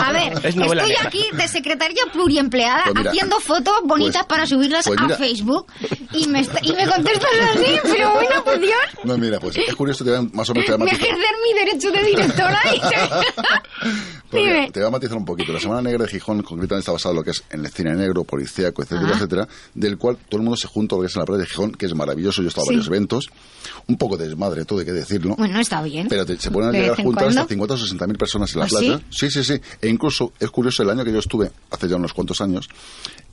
A 0.00 0.12
ver, 0.12 0.32
es 0.44 0.56
estoy 0.56 0.94
aquí 1.04 1.24
de 1.32 1.48
secretaria 1.48 2.02
pluriempleada 2.12 2.82
Pues 2.84 2.94
mira, 2.96 3.10
haciendo 3.10 3.38
fotos 3.40 3.74
bonitas 3.84 4.24
pues- 4.26 4.28
para 4.28 4.46
subirlas 4.46 4.84
pues 4.86 4.98
a. 5.00 5.08
Facebook 5.16 5.66
y 6.12 6.26
me, 6.26 6.40
está- 6.40 6.58
y 6.62 6.72
me 6.72 6.86
contestas 6.88 7.30
así, 7.54 7.76
pero 7.82 8.12
bueno, 8.14 8.42
por 8.44 8.58
Dios, 8.58 8.72
No, 9.04 9.16
mira, 9.18 9.38
pues 9.38 9.56
es 9.58 9.74
curioso, 9.76 10.04
te 10.04 10.10
más 10.34 10.48
o 10.50 10.54
menos 10.54 10.78
me 10.78 10.86
ejercer 10.90 11.16
mi 11.44 11.58
derecho 11.58 11.90
de 11.92 12.02
directora 12.02 12.31
Dime. 14.32 14.70
te 14.72 14.80
voy 14.80 14.88
a 14.88 14.90
matizar 14.90 15.16
un 15.18 15.24
poquito. 15.24 15.52
La 15.52 15.60
Semana 15.60 15.82
Negra 15.82 16.04
de 16.04 16.10
Gijón 16.10 16.42
concretamente 16.42 16.80
está 16.80 16.92
basada 16.92 17.12
en 17.12 17.16
lo 17.16 17.24
que 17.24 17.30
es 17.32 17.44
en 17.50 17.64
el 17.64 17.70
cine 17.70 17.94
negro, 17.94 18.24
policíaco, 18.24 18.82
etcétera, 18.82 19.08
Ajá. 19.08 19.16
etcétera, 19.18 19.48
del 19.74 19.98
cual 19.98 20.16
todo 20.28 20.38
el 20.38 20.44
mundo 20.44 20.56
se 20.56 20.68
junta 20.68 20.94
a 20.94 20.98
lo 20.98 21.02
que 21.02 21.08
es 21.08 21.16
en 21.16 21.20
la 21.20 21.26
playa 21.26 21.40
de 21.42 21.46
Gijón, 21.46 21.72
que 21.72 21.86
es 21.86 21.94
maravilloso. 21.94 22.40
Yo 22.42 22.46
he 22.46 22.48
estado 22.48 22.62
a 22.64 22.68
Sí. 22.68 22.70
varios 22.70 22.86
eventos, 22.86 23.26
un 23.88 23.98
poco 23.98 24.16
de 24.16 24.28
desmadre, 24.28 24.64
todo 24.64 24.78
hay 24.78 24.86
que 24.86 24.92
decirlo. 24.92 25.36
Bueno, 25.36 25.58
está 25.60 25.82
bien. 25.82 26.06
Pero 26.08 26.24
te- 26.24 26.38
se 26.38 26.50
pueden 26.50 26.72
De 26.72 26.80
llegar 26.80 26.96
juntar 26.96 27.24
hasta 27.28 27.40
cuando. 27.40 27.48
50 27.50 27.74
o 27.74 27.76
60 27.78 28.06
mil 28.06 28.16
personas 28.16 28.52
en 28.54 28.60
la 28.60 28.64
¿Ah, 28.64 28.68
playa. 28.68 28.98
sí? 29.10 29.28
Sí, 29.28 29.30
sí, 29.30 29.44
sí. 29.44 29.60
E 29.82 29.88
incluso 29.88 30.32
es 30.40 30.50
curioso 30.50 30.82
el 30.82 30.90
año 30.90 31.04
que 31.04 31.12
yo 31.12 31.18
estuve, 31.18 31.50
hace 31.70 31.88
ya 31.88 31.96
unos 31.96 32.14
cuantos 32.14 32.40
años, 32.40 32.68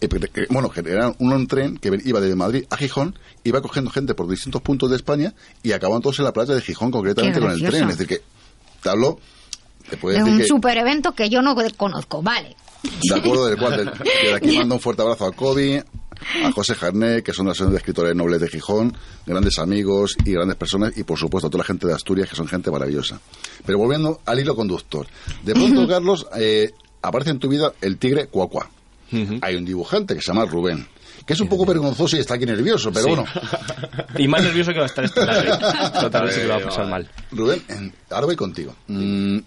eh, 0.01 0.09
bueno, 0.49 0.71
era 0.85 1.13
un 1.19 1.47
tren 1.47 1.77
que 1.77 1.97
iba 2.05 2.19
de 2.19 2.35
Madrid 2.35 2.65
a 2.69 2.75
Gijón, 2.77 3.17
iba 3.43 3.61
cogiendo 3.61 3.89
gente 3.91 4.13
por 4.15 4.27
distintos 4.27 4.61
puntos 4.61 4.89
de 4.89 4.95
España 4.97 5.33
y 5.63 5.71
acababan 5.71 6.01
todos 6.01 6.19
en 6.19 6.25
la 6.25 6.33
playa 6.33 6.53
de 6.55 6.61
Gijón, 6.61 6.91
concretamente 6.91 7.39
con 7.39 7.51
el 7.51 7.59
tren. 7.63 7.89
Es 7.89 7.97
decir, 7.97 8.07
que 8.17 8.23
te 8.81 8.89
hablo, 8.89 9.19
te 9.89 9.95
Es 9.95 10.01
decir 10.01 10.23
un 10.23 10.37
que... 10.39 10.45
super 10.45 10.77
evento 10.77 11.13
que 11.13 11.29
yo 11.29 11.41
no 11.41 11.55
conozco, 11.77 12.21
vale. 12.21 12.55
De 12.83 13.15
acuerdo, 13.15 13.47
del 13.47 13.57
cual, 13.57 13.93
de 14.03 14.33
aquí 14.33 14.57
mando 14.57 14.75
un 14.75 14.81
fuerte 14.81 15.01
abrazo 15.01 15.25
a 15.25 15.31
Kobe, 15.31 15.83
a 16.43 16.51
José 16.51 16.75
Jarné, 16.75 17.23
que 17.23 17.33
son 17.33 17.45
la 17.45 17.51
asociación 17.51 17.71
de 17.71 17.77
escritores 17.77 18.15
nobles 18.15 18.39
de 18.39 18.47
Gijón, 18.47 18.95
grandes 19.25 19.59
amigos 19.59 20.15
y 20.25 20.31
grandes 20.31 20.55
personas, 20.55 20.97
y 20.97 21.03
por 21.03 21.17
supuesto 21.17 21.47
a 21.47 21.49
toda 21.49 21.63
la 21.63 21.67
gente 21.67 21.87
de 21.87 21.93
Asturias, 21.93 22.29
que 22.29 22.35
son 22.35 22.47
gente 22.47 22.71
maravillosa. 22.71 23.19
Pero 23.65 23.77
volviendo 23.77 24.21
al 24.25 24.39
hilo 24.39 24.55
conductor. 24.55 25.07
De 25.43 25.53
pronto, 25.53 25.87
Carlos, 25.89 26.27
eh, 26.37 26.71
aparece 27.01 27.31
en 27.31 27.39
tu 27.39 27.49
vida 27.49 27.73
el 27.81 27.97
tigre 27.97 28.27
Cuacua. 28.27 28.69
Hay 29.41 29.55
un 29.55 29.65
dibujante 29.65 30.13
que 30.13 30.21
se 30.21 30.27
llama 30.27 30.45
Rubén, 30.45 30.87
que 31.25 31.33
es 31.33 31.39
un 31.39 31.47
poco 31.49 31.65
vergonzoso 31.65 32.15
y 32.17 32.19
está 32.19 32.35
aquí 32.35 32.45
nervioso, 32.45 32.91
pero 32.91 33.03
Sí. 33.05 33.09
bueno. 33.09 33.25
Y 34.17 34.27
más 34.27 34.41
nervioso 34.43 34.71
que 34.71 34.77
va 34.79 34.85
a 34.85 34.87
estar 34.87 35.05
esta 35.05 35.25
tarde. 35.25 35.49
Esta 35.49 36.09
tarde 36.09 36.31
sí 36.33 36.41
que 36.41 36.47
lo 36.47 36.53
va 36.55 36.59
a 36.61 36.63
pasar 36.65 36.87
mal. 36.87 37.09
Rubén, 37.31 37.63
en- 37.69 37.93
ahora 38.09 38.25
voy 38.25 38.35
contigo. 38.35 38.75
Mm, 38.87 39.39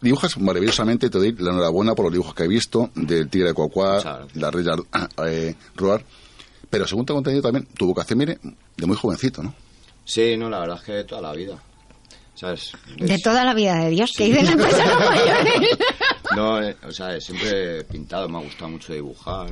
dibujas 0.00 0.36
maravillosamente 0.38 1.10
te 1.10 1.18
doy 1.18 1.32
la 1.38 1.50
enhorabuena 1.50 1.94
por 1.94 2.04
los 2.06 2.12
dibujos 2.12 2.34
que 2.34 2.44
he 2.44 2.48
visto 2.48 2.90
del 2.94 3.28
Tigre 3.28 3.48
de 3.48 3.54
Cuacuá, 3.54 4.26
la 4.34 4.50
Rey 4.50 4.64
eh, 5.26 5.54
Roar. 5.76 6.04
Pero 6.70 6.86
según 6.86 7.06
te 7.06 7.12
he 7.12 7.16
entendido 7.16 7.42
también, 7.42 7.66
tu 7.76 7.86
vocación 7.86 8.18
viene 8.18 8.38
de 8.76 8.86
muy 8.86 8.96
jovencito, 8.96 9.42
¿no? 9.42 9.54
Sí, 10.04 10.36
no, 10.36 10.48
la 10.50 10.60
verdad 10.60 10.76
es 10.78 10.82
que 10.84 10.92
de 10.92 11.04
toda 11.04 11.20
la 11.22 11.32
vida. 11.32 11.56
¿Sabes? 12.34 12.72
De 12.96 13.18
toda 13.18 13.44
la 13.44 13.52
vida 13.52 13.74
de 13.76 13.90
Dios, 13.90 14.12
que 14.16 14.26
dicen 14.26 14.46
las 14.46 14.54
personas 14.56 14.98
mayores. 15.10 15.78
No, 16.36 16.62
eh, 16.62 16.76
o 16.86 16.92
sea, 16.92 17.20
siempre 17.20 17.80
he 17.80 17.84
pintado, 17.84 18.28
me 18.28 18.38
ha 18.38 18.42
gustado 18.42 18.68
mucho 18.68 18.92
dibujar. 18.92 19.50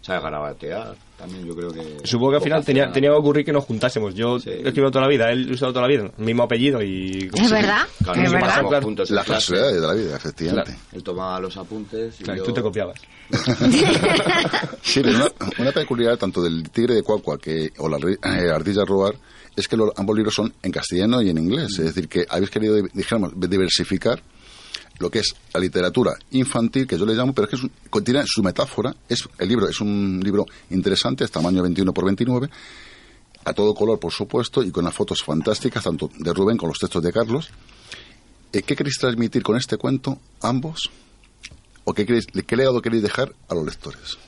¿Sabes? 0.00 0.22
Garabatear. 0.22 0.94
También 1.18 1.44
yo 1.44 1.54
creo 1.56 1.72
que... 1.72 1.98
Supongo 2.04 2.30
que 2.30 2.36
al 2.36 2.42
final 2.42 2.64
tenía, 2.64 2.92
tenía 2.92 3.10
que 3.10 3.16
ocurrir 3.16 3.44
que 3.44 3.52
nos 3.52 3.64
juntásemos. 3.64 4.14
Yo 4.14 4.36
he 4.36 4.68
escrito 4.68 4.90
toda 4.92 5.02
la 5.02 5.08
vida, 5.10 5.30
él 5.32 5.48
ha 5.50 5.52
usado 5.54 5.72
toda 5.72 5.82
la 5.82 5.88
vida, 5.88 6.10
el 6.16 6.24
mismo 6.24 6.44
apellido 6.44 6.80
y... 6.80 7.28
Es 7.34 7.50
verdad, 7.50 7.80
Claro, 8.04 8.22
es 8.22 8.32
verdad. 8.32 8.82
juntos 8.82 9.10
en 9.10 9.16
Las 9.16 9.26
clase. 9.26 9.40
casualidades 9.52 9.80
de 9.80 9.86
la 9.86 9.94
vida, 9.94 10.16
efectivamente. 10.16 10.70
Claro, 10.70 10.86
Él 10.92 11.02
tomaba 11.02 11.40
los 11.40 11.56
apuntes 11.56 12.20
y 12.20 12.22
Claro, 12.24 12.36
y 12.36 12.38
yo... 12.38 12.44
tú 12.46 12.52
te 12.54 12.62
copiabas. 12.62 13.00
Sí, 14.82 15.00
pero 15.02 15.16
una, 15.16 15.26
una 15.58 15.72
peculiaridad 15.72 16.18
tanto 16.18 16.42
del 16.42 16.70
Tigre 16.70 16.94
de 16.94 17.02
Cuacua 17.02 17.38
que, 17.38 17.72
o 17.78 17.88
la 17.88 17.98
eh, 17.98 18.50
Ardilla 18.50 18.84
Roar 18.84 19.14
es 19.56 19.66
que 19.68 19.76
lo- 19.76 19.92
ambos 19.96 20.16
libros 20.16 20.34
son 20.34 20.52
en 20.62 20.70
castellano 20.72 21.20
y 21.20 21.30
en 21.30 21.38
inglés. 21.38 21.70
Es 21.78 21.86
decir, 21.86 22.08
que 22.08 22.24
habéis 22.28 22.50
querido, 22.50 22.76
dijéramos, 22.94 23.32
diversificar 23.36 24.22
lo 24.98 25.10
que 25.10 25.20
es 25.20 25.34
la 25.54 25.60
literatura 25.60 26.16
infantil, 26.32 26.86
que 26.86 26.98
yo 26.98 27.06
le 27.06 27.14
llamo, 27.14 27.32
pero 27.32 27.44
es 27.46 27.50
que 27.50 27.56
es 27.56 27.62
un- 27.62 27.70
contiene 27.90 28.22
su 28.26 28.42
metáfora. 28.42 28.94
Es, 29.08 29.28
el 29.38 29.48
libro 29.48 29.68
es 29.68 29.80
un 29.80 30.20
libro 30.22 30.46
interesante, 30.70 31.24
es 31.24 31.30
tamaño 31.30 31.62
21 31.62 31.92
por 31.92 32.04
29, 32.04 32.48
a 33.44 33.52
todo 33.54 33.74
color, 33.74 33.98
por 34.00 34.12
supuesto, 34.12 34.62
y 34.62 34.70
con 34.70 34.84
las 34.84 34.94
fotos 34.94 35.22
fantásticas, 35.22 35.84
tanto 35.84 36.10
de 36.18 36.32
Rubén 36.34 36.56
como 36.56 36.70
los 36.72 36.78
textos 36.78 37.02
de 37.02 37.12
Carlos. 37.12 37.48
Eh, 38.52 38.62
¿Qué 38.62 38.74
queréis 38.76 38.98
transmitir 38.98 39.42
con 39.42 39.56
este 39.56 39.76
cuento, 39.76 40.18
ambos? 40.42 40.90
o 41.84 41.94
qué, 41.94 42.04
queréis, 42.04 42.26
qué 42.26 42.54
legado 42.56 42.82
queréis 42.82 43.02
dejar 43.02 43.32
a 43.48 43.54
los 43.54 43.64
lectores? 43.64 44.18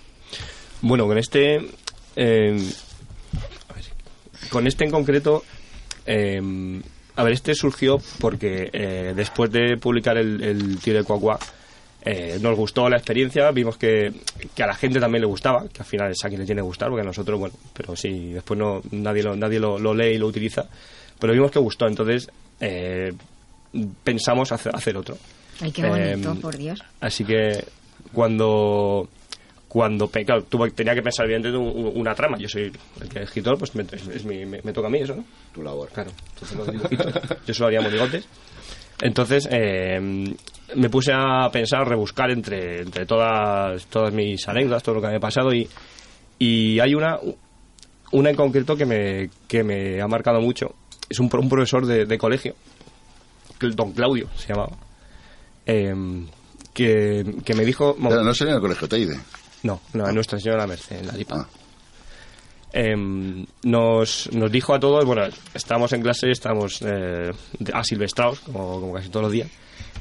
Bueno, 0.80 1.06
con 1.06 1.18
este. 1.18 1.68
eh, 2.16 2.72
con 4.50 4.66
este 4.66 4.84
en 4.84 4.90
concreto. 4.90 5.44
eh, 6.06 6.80
a 7.20 7.24
ver, 7.24 7.34
este 7.34 7.54
surgió 7.54 7.98
porque 8.18 8.70
eh, 8.72 9.12
después 9.14 9.50
de 9.50 9.76
publicar 9.76 10.16
el, 10.16 10.42
el 10.42 10.78
Tiro 10.78 10.98
de 10.98 11.04
Cuacua, 11.04 11.38
eh, 12.02 12.38
nos 12.40 12.56
gustó 12.56 12.88
la 12.88 12.96
experiencia, 12.96 13.50
vimos 13.50 13.76
que, 13.76 14.10
que 14.54 14.62
a 14.62 14.66
la 14.66 14.74
gente 14.74 14.98
también 14.98 15.20
le 15.20 15.26
gustaba, 15.26 15.68
que 15.68 15.80
al 15.80 15.84
final 15.84 16.10
es 16.10 16.24
a 16.24 16.28
quien 16.28 16.40
le 16.40 16.46
tiene 16.46 16.60
que 16.60 16.66
gustar, 16.66 16.88
porque 16.88 17.02
a 17.02 17.04
nosotros, 17.04 17.38
bueno, 17.38 17.54
pero 17.74 17.94
sí, 17.94 18.32
después 18.32 18.58
no 18.58 18.80
nadie 18.92 19.22
lo, 19.22 19.36
nadie 19.36 19.60
lo, 19.60 19.78
lo 19.78 19.92
lee 19.92 20.14
y 20.14 20.18
lo 20.18 20.28
utiliza, 20.28 20.66
pero 21.18 21.34
vimos 21.34 21.50
que 21.50 21.58
gustó, 21.58 21.86
entonces 21.86 22.30
eh, 22.58 23.12
pensamos 24.02 24.50
hacer, 24.50 24.74
hacer 24.74 24.96
otro. 24.96 25.18
Ay, 25.60 25.72
qué 25.72 25.86
bonito, 25.86 26.34
por 26.36 26.56
Dios. 26.56 26.82
Así 27.00 27.22
que 27.22 27.64
cuando 28.14 29.10
cuando 29.70 30.08
tuve- 30.08 30.72
tenía 30.72 30.94
que 30.94 31.02
pensar 31.02 31.24
evidentemente 31.26 31.58
un- 31.58 31.86
un- 31.86 31.92
una 32.00 32.12
trama. 32.14 32.36
Yo 32.38 32.48
soy 32.48 32.72
el 33.00 33.08
que 33.08 33.20
es 33.20 33.24
escritor, 33.28 33.56
pues 33.56 33.72
me, 33.76 33.84
es- 33.92 34.24
mi- 34.24 34.44
me- 34.44 34.60
me 34.62 34.72
toca 34.72 34.88
a 34.88 34.90
mí 34.90 34.98
eso, 34.98 35.14
¿no? 35.14 35.24
Tu 35.54 35.62
labor. 35.62 35.88
Claro, 35.90 36.10
yo 37.46 37.54
solo 37.54 37.68
haría 37.68 37.80
monigotes. 37.80 38.26
Entonces 39.00 39.48
eh, 39.50 39.98
me 40.74 40.90
puse 40.90 41.12
a 41.14 41.48
pensar, 41.52 41.88
rebuscar 41.88 42.30
entre, 42.32 42.82
entre 42.82 43.06
todas, 43.06 43.86
todas 43.86 44.12
mis 44.12 44.46
anécdotas, 44.48 44.82
todo 44.82 44.96
lo 44.96 45.00
que 45.00 45.06
me 45.08 45.16
ha 45.16 45.20
pasado 45.20 45.54
y, 45.54 45.68
y 46.38 46.80
hay 46.80 46.94
una, 46.94 47.18
una 48.12 48.30
en 48.30 48.36
concreto 48.36 48.76
que 48.76 48.84
me, 48.86 49.30
que 49.48 49.62
me 49.62 50.00
ha 50.02 50.08
marcado 50.08 50.40
mucho. 50.40 50.74
Es 51.08 51.18
un, 51.20 51.30
un 51.32 51.48
profesor 51.48 51.86
de, 51.86 52.04
de 52.06 52.18
colegio, 52.18 52.54
don 53.60 53.92
Claudio 53.92 54.28
se 54.36 54.48
llamaba, 54.48 54.76
eh, 55.64 55.94
que, 56.74 57.24
que 57.44 57.54
me 57.54 57.64
dijo... 57.64 57.96
Pero 58.00 58.22
no 58.22 58.34
sería 58.34 58.52
en 58.52 58.56
el 58.56 58.62
colegio 58.62 58.88
Teide. 58.88 59.18
No, 59.62 59.80
no, 59.92 60.08
en 60.08 60.14
Nuestra 60.14 60.38
Señora 60.38 60.66
Merced, 60.66 60.98
en 60.98 61.06
la 61.06 61.12
Lipa. 61.12 61.46
Em, 62.72 63.44
nos, 63.64 64.30
nos 64.32 64.50
dijo 64.50 64.74
a 64.74 64.80
todos, 64.80 65.04
bueno, 65.04 65.22
estábamos 65.54 65.92
en 65.92 66.02
clase, 66.02 66.30
estábamos 66.30 66.80
eh, 66.82 67.30
asilvestrados, 67.72 68.40
como, 68.40 68.80
como 68.80 68.94
casi 68.94 69.08
todos 69.08 69.24
los 69.24 69.32
días, 69.32 69.48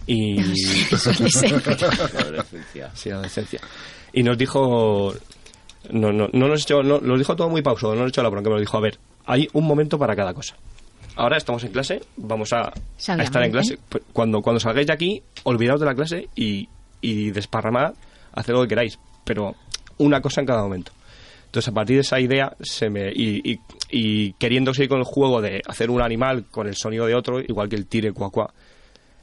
y... 0.06 0.40
Adolescencia. 2.19 2.91
Sí, 2.94 3.10
adolescencia. 3.10 3.60
Y 4.14 4.23
nos 4.23 4.38
dijo... 4.38 5.14
No, 5.91 6.11
no, 6.11 6.27
no 6.34 6.48
nos 6.48 6.64
echó, 6.64 6.84
no, 6.84 6.99
nos 6.99 7.18
dijo 7.18 7.36
todo 7.36 7.49
muy 7.49 7.61
pausado, 7.61 7.95
no 7.95 8.02
nos 8.02 8.10
echó 8.10 8.22
la 8.22 8.30
bronca, 8.30 8.49
nos 8.49 8.60
dijo, 8.60 8.77
a 8.77 8.81
ver, 8.81 8.99
hay 9.26 9.48
un 9.53 9.65
momento 9.65 9.98
para 9.98 10.15
cada 10.15 10.34
cosa. 10.34 10.56
Ahora 11.15 11.38
estamos 11.38 11.64
en 11.64 11.72
clase, 11.72 12.02
vamos 12.18 12.52
a, 12.53 12.68
a 12.68 13.23
estar 13.23 13.44
en 13.44 13.52
clase. 13.52 13.80
Pues 13.88 14.03
Cuando, 14.14 14.41
cuando 14.41 14.60
salgáis 14.60 14.88
de 14.88 14.94
aquí, 14.94 15.23
olvidaos 15.44 15.80
de 15.80 15.86
la 15.86 15.95
clase 15.95 16.27
y, 16.36 16.68
y 17.02 17.31
desparramad, 17.31 17.94
haced 18.34 18.53
lo 18.53 18.61
que 18.64 18.68
queráis, 18.68 18.99
pero 19.24 19.56
una 19.98 20.22
cosa 20.22 20.41
en 20.41 20.48
cada 20.48 20.62
momento. 20.64 20.91
Entonces, 21.46 21.70
a 21.70 21.74
partir 21.74 21.96
de 21.98 22.02
esa 22.02 22.20
idea, 22.20 22.56
se 22.62 22.90
me, 22.91 23.10
y, 23.12 23.41
y, 23.54 23.60
y 23.90 24.34
queriendo 24.34 24.72
seguir 24.74 24.90
con 24.90 25.00
el 25.00 25.06
juego 25.06 25.41
de 25.41 25.62
hacer 25.68 25.90
un 25.90 26.00
animal 26.02 26.46
con 26.52 26.68
el 26.68 26.76
sonido 26.76 27.06
de 27.08 27.16
otro, 27.16 27.40
igual 27.41 27.68
que 27.68 27.76
el 27.76 27.88
tire 27.88 28.12
cuacua, 28.14 28.54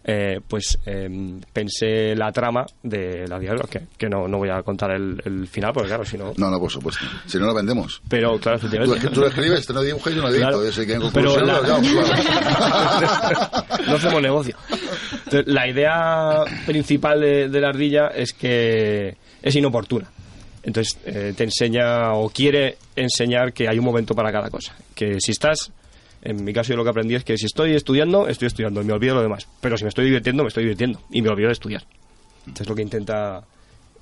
eh, 0.08 0.40
pues 0.46 0.78
em, 0.86 1.40
pensé 1.52 2.14
la 2.16 2.30
trama 2.32 2.64
de 2.82 3.26
la 3.28 3.38
diablo, 3.40 3.64
que, 3.70 3.82
que 3.98 4.08
no, 4.08 4.26
no 4.28 4.38
voy 4.38 4.48
a 4.50 4.62
contar 4.62 4.90
el, 4.92 5.20
el 5.24 5.46
final, 5.48 5.72
porque 5.72 5.88
claro, 5.88 6.04
si 6.04 6.16
no... 6.18 6.32
No, 6.36 6.48
no, 6.50 6.58
por 6.60 6.70
supuesto. 6.70 7.04
Si 7.26 7.38
no 7.38 7.46
lo 7.46 7.54
vendemos. 7.54 8.00
Pero, 8.08 8.38
claro, 8.38 8.58
Tú, 8.58 8.68
tú 9.12 9.20
lo 9.20 9.26
escribes, 9.28 9.66
te 9.66 9.72
lo 9.72 9.82
dibujas 9.82 10.12
y 10.12 10.16
yo 10.16 10.22
no 10.22 10.28
edito. 10.28 10.48
Claro. 10.48 10.68
Así 10.68 10.86
que 10.86 10.94
en 10.94 11.10
Pero 11.12 11.36
la- 11.40 11.60
lo 11.60 11.80
claro. 11.80 11.82
no 13.86 13.94
hacemos 13.96 14.22
negocio. 14.22 14.56
Entonces, 15.24 15.46
la 15.46 15.68
idea 15.68 16.44
principal 16.66 17.20
de, 17.20 17.48
de 17.48 17.60
la 17.60 17.68
ardilla 17.68 18.08
es 18.08 18.32
que 18.32 19.16
es 19.42 19.54
inoportuna. 19.54 20.10
Entonces 20.62 20.98
eh, 21.04 21.32
te 21.36 21.44
enseña 21.44 22.12
o 22.14 22.28
quiere 22.30 22.76
enseñar 22.96 23.52
que 23.52 23.68
hay 23.68 23.78
un 23.78 23.84
momento 23.84 24.14
para 24.14 24.32
cada 24.32 24.50
cosa. 24.50 24.74
Que 24.94 25.20
si 25.20 25.30
estás, 25.30 25.70
en 26.22 26.44
mi 26.44 26.52
caso 26.52 26.70
yo 26.70 26.76
lo 26.76 26.82
que 26.82 26.90
aprendí 26.90 27.14
es 27.14 27.22
que 27.22 27.38
si 27.38 27.46
estoy 27.46 27.74
estudiando, 27.74 28.26
estoy 28.26 28.46
estudiando 28.46 28.82
y 28.82 28.84
me 28.84 28.92
olvido 28.92 29.14
de 29.14 29.18
lo 29.18 29.22
demás. 29.22 29.46
Pero 29.60 29.78
si 29.78 29.84
me 29.84 29.88
estoy 29.90 30.06
divirtiendo, 30.06 30.42
me 30.42 30.48
estoy 30.48 30.64
divirtiendo 30.64 31.00
y 31.10 31.22
me 31.22 31.28
olvido 31.28 31.48
de 31.48 31.52
estudiar. 31.52 31.84
Entonces 32.40 32.62
es 32.62 32.68
lo 32.68 32.74
que 32.74 32.82
intenta, 32.82 33.44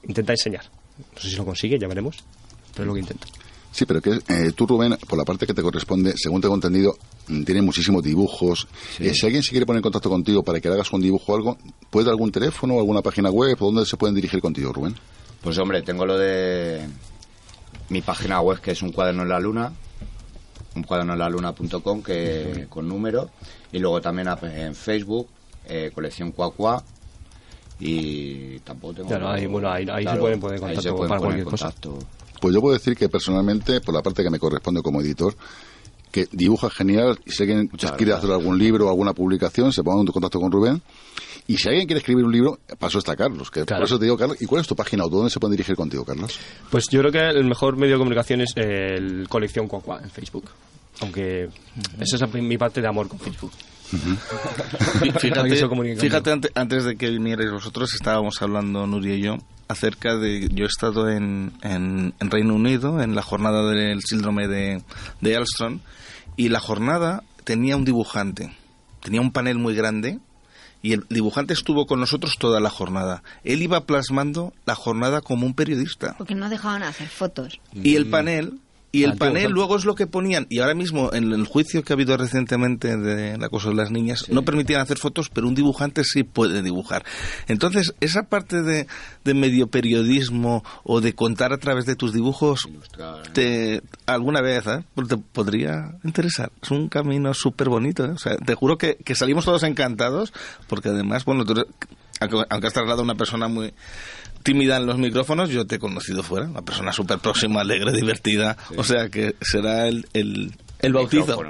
intenta 0.05 0.33
enseñar. 0.33 0.65
No 0.99 1.21
sé 1.21 1.29
si 1.29 1.37
lo 1.37 1.45
consigue, 1.45 1.79
ya 1.79 1.87
veremos. 1.87 2.17
Pero 2.73 2.85
es 2.85 2.87
lo 2.87 2.95
que 2.95 3.01
intenta. 3.01 3.27
Sí, 3.75 3.87
pero 3.87 4.01
que 4.01 4.13
eh, 4.29 4.53
tú, 4.55 4.67
Rubén, 4.67 4.97
por 5.09 5.19
la 5.19 5.25
parte 5.25 5.47
que 5.47 5.53
te 5.53 5.61
corresponde, 5.61 6.15
según 6.17 6.41
tengo 6.41 6.55
entendido, 6.55 6.97
mm, 7.27 7.43
tienes 7.43 7.65
muchísimos 7.65 8.05
dibujos. 8.05 8.69
Eh, 9.01 9.13
si 9.13 9.27
alguien 9.27 9.43
se 9.43 9.51
quiere 9.51 9.67
poner 9.67 9.79
en 9.79 9.83
contacto 9.83 10.09
contigo 10.09 10.45
para 10.45 10.61
que 10.61 10.69
le 10.69 10.75
hagas 10.75 10.93
un 10.93 11.03
dibujo 11.03 11.33
o 11.33 11.37
algo, 11.37 11.59
¿puede 11.91 12.09
algún 12.09 12.31
teléfono, 12.31 12.79
alguna 12.79 13.03
página 13.03 13.31
web 13.31 13.57
o 13.61 13.67
dónde 13.67 13.85
se 13.85 13.97
pueden 13.97 14.15
dirigir 14.15 14.41
contigo, 14.41 14.73
Rubén? 14.73 14.95
Pues 15.45 15.59
hombre, 15.59 15.83
tengo 15.83 16.07
lo 16.07 16.17
de 16.19 16.89
mi 17.91 18.01
página 18.01 18.41
web 18.41 18.61
que 18.61 18.71
es 18.73 18.83
un 18.83 18.91
cuaderno 18.93 19.23
en 19.23 19.29
la 19.29 19.39
luna, 19.39 19.73
un 20.75 20.83
cuaderno 20.83 21.13
en 21.13 21.19
la 21.19 21.29
luna.com 21.29 22.03
que 22.03 22.67
con 22.69 22.89
número 22.89 23.31
y 23.71 23.79
luego 23.79 24.01
también 24.01 24.29
en 24.43 24.75
Facebook 24.75 25.29
eh, 25.67 25.91
colección 25.95 26.33
Cuacua 26.33 26.83
y 27.81 28.59
tampoco 28.61 28.95
tengo 28.95 29.09
Claro, 29.09 29.29
ahí- 29.31 29.47
bueno, 29.47 29.71
ahí- 29.71 29.87
ahí 29.91 30.05
se 30.07 30.17
pueden 30.17 30.41
poner 30.41 30.59
se 30.59 30.65
contacto 30.65 30.97
pueden 30.97 31.09
para 31.09 31.21
poner 31.21 31.45
cualquier 31.45 31.51
cosa. 31.51 31.65
contacto. 31.67 31.99
Pues 32.41 32.55
yo 32.55 32.61
puedo 32.61 32.75
decir 32.75 32.97
que 32.97 33.09
personalmente, 33.09 33.81
por 33.81 33.95
la 33.95 34.03
parte 34.03 34.23
que 34.23 34.31
me 34.31 34.39
corresponde 34.39 34.83
como 34.83 35.01
editor, 35.01 35.35
que 36.13 36.29
dibuja 36.31 36.71
genial. 36.71 37.19
Y 37.27 37.33
si 37.33 37.43
alguien 37.43 37.69
quiere 37.69 38.13
hacer 38.13 38.31
algún 38.31 38.59
libro 38.59 38.87
o 38.87 38.91
alguna 38.91 39.13
publicación, 39.15 39.73
se 39.73 39.83
ponga 39.83 40.01
en 40.01 40.07
contacto 40.07 40.39
con 40.41 40.53
Rubén. 40.53 40.81
Y 41.47 41.57
si 41.59 41.69
alguien 41.69 41.87
quiere 41.87 41.99
escribir 41.99 42.25
un 42.25 42.33
libro, 42.33 42.59
paso 42.79 42.99
está 42.99 43.15
Carlos. 43.17 43.51
Que 43.51 43.65
Por 43.67 43.85
eso 43.85 43.99
te 43.99 44.07
digo, 44.07 44.17
Carlos, 44.17 44.41
¿y 44.41 44.47
cuál 44.47 44.63
es 44.63 44.67
tu 44.67 44.75
página 44.75 45.05
o 45.05 45.09
dónde 45.11 45.31
se 45.31 45.39
pueden 45.39 45.53
dirigir 45.53 45.77
contigo, 45.77 46.05
Carlos? 46.05 46.39
Pues 46.71 46.85
yo 46.91 47.01
creo 47.01 47.13
que 47.13 47.21
el 47.39 47.45
mejor 47.45 47.77
medio 47.77 47.95
de 47.95 47.99
comunicación 47.99 48.41
es 48.41 48.53
el 48.57 49.29
Colección 49.29 49.69
Cuacua 49.69 50.01
en 50.03 50.11
Facebook. 50.11 50.51
Aunque 51.01 51.49
esa 52.01 52.25
es 52.25 52.33
mi 52.35 52.57
parte 52.57 52.81
de 52.81 52.87
amor 52.89 53.09
con 53.09 53.19
Facebook. 53.19 53.53
Fíjate, 55.21 55.41
fíjate 56.01 56.31
ante- 56.33 56.51
antes 56.55 56.85
de 56.85 56.97
que 56.97 57.11
vinierais 57.11 57.51
vosotros, 57.51 57.93
estábamos 57.95 58.41
hablando 58.41 58.87
Nuria 58.87 59.15
y 59.15 59.23
yo 59.23 59.37
acerca 59.69 60.17
de. 60.17 60.49
Yo 60.53 60.65
he 60.65 60.69
estado 60.69 61.11
en, 61.11 61.53
en, 61.63 62.15
en 62.19 62.31
Reino 62.31 62.55
Unido 62.55 63.03
en 63.03 63.15
la 63.15 63.23
jornada 63.23 63.69
del 63.71 64.01
síndrome 64.03 64.49
de, 64.49 64.83
de 65.21 65.45
y 66.37 66.49
la 66.49 66.61
jornada 66.61 67.23
tenía 67.45 67.77
un 67.77 67.85
dibujante, 67.85 68.51
tenía 69.03 69.21
un 69.21 69.33
panel 69.33 69.59
muy 69.59 69.75
grande 69.75 70.19
y 70.85 70.93
el 70.93 71.07
dibujante 71.09 71.55
estuvo 71.55 71.87
con 71.87 71.99
nosotros 71.99 72.37
toda 72.39 72.61
la 72.61 72.69
jornada. 72.69 73.23
Él 73.43 73.63
iba 73.63 73.87
plasmando 73.87 74.53
la 74.67 74.75
jornada 74.75 75.23
como 75.23 75.47
un 75.47 75.55
periodista. 75.55 76.15
Porque 76.19 76.35
no 76.35 76.51
dejaban 76.51 76.83
hacer 76.83 77.09
fotos. 77.09 77.59
Y 77.73 77.97
el 77.97 78.11
panel, 78.11 78.61
y 78.95 79.05
el 79.05 79.17
panel 79.17 79.51
luego 79.53 79.77
es 79.77 79.85
lo 79.85 79.95
que 79.95 80.07
ponían, 80.07 80.47
y 80.51 80.61
ahora 80.61 80.75
mismo 80.75 81.11
en 81.13 81.33
el 81.33 81.47
juicio 81.47 81.83
que 81.83 81.93
ha 81.93 81.97
habido 81.97 82.17
recientemente 82.17 82.97
del 82.97 83.43
acoso 83.43 83.71
de 83.71 83.75
las 83.75 83.91
niñas, 83.91 84.27
no 84.31 84.43
permitían 84.43 84.81
hacer 84.81 84.99
fotos, 84.99 85.29
pero 85.31 85.49
un 85.49 85.55
dibujante 85.55 86.05
sí 86.05 86.23
puede 86.23 86.63
dibujar. 86.63 87.05
Entonces, 87.49 87.95
esa 88.01 88.25
parte 88.25 88.63
de, 88.63 88.87
de 89.25 89.35
medio 89.35 89.67
periodismo 89.67 90.65
o 90.85 91.01
de 91.01 91.15
contar 91.15 91.53
a 91.53 91.59
través 91.59 91.87
de 91.87 91.97
tus 91.97 92.13
dibujos, 92.13 92.69
te, 93.33 93.83
alguna 94.07 94.41
vez 94.41 94.67
¿eh? 94.67 94.85
Pues 94.95 95.09
te 95.09 95.17
podría 95.17 95.97
interesar. 96.05 96.53
Es 96.63 96.71
un 96.71 96.89
camino 96.89 97.35
súper 97.35 97.69
bonito. 97.69 98.05
¿eh? 98.05 98.11
O 98.11 98.19
sea, 98.19 98.37
te 98.37 98.55
juro 98.55 98.79
que, 98.79 98.97
que 98.97 99.15
salimos 99.15 99.45
todos 99.45 99.63
encantados, 99.65 100.33
porque 100.69 100.91
además, 100.91 101.25
bueno, 101.25 101.45
tú 101.45 101.53
eres- 101.53 101.67
aunque 102.21 102.37
aunque 102.49 102.67
has 102.69 102.73
trasladado 102.73 103.01
a 103.01 103.05
una 103.05 103.17
persona 103.17 103.49
muy 103.49 103.75
tímida 104.45 104.77
en 104.77 104.87
los 104.87 104.99
micrófonos, 104.99 105.49
yo 105.51 105.67
te 105.67 105.77
he 105.77 105.79
conocido 105.81 106.23
fuera, 106.23 106.47
una 106.47 106.63
persona 106.63 106.93
súper 106.93 107.19
próxima, 107.19 107.63
alegre, 107.63 107.93
divertida, 107.93 108.57
o 108.77 108.85
sea 108.85 109.09
que 109.09 109.35
será 109.41 109.89
el, 109.89 110.07
el, 110.13 110.53
el 110.81 110.93
bautizo. 110.93 111.41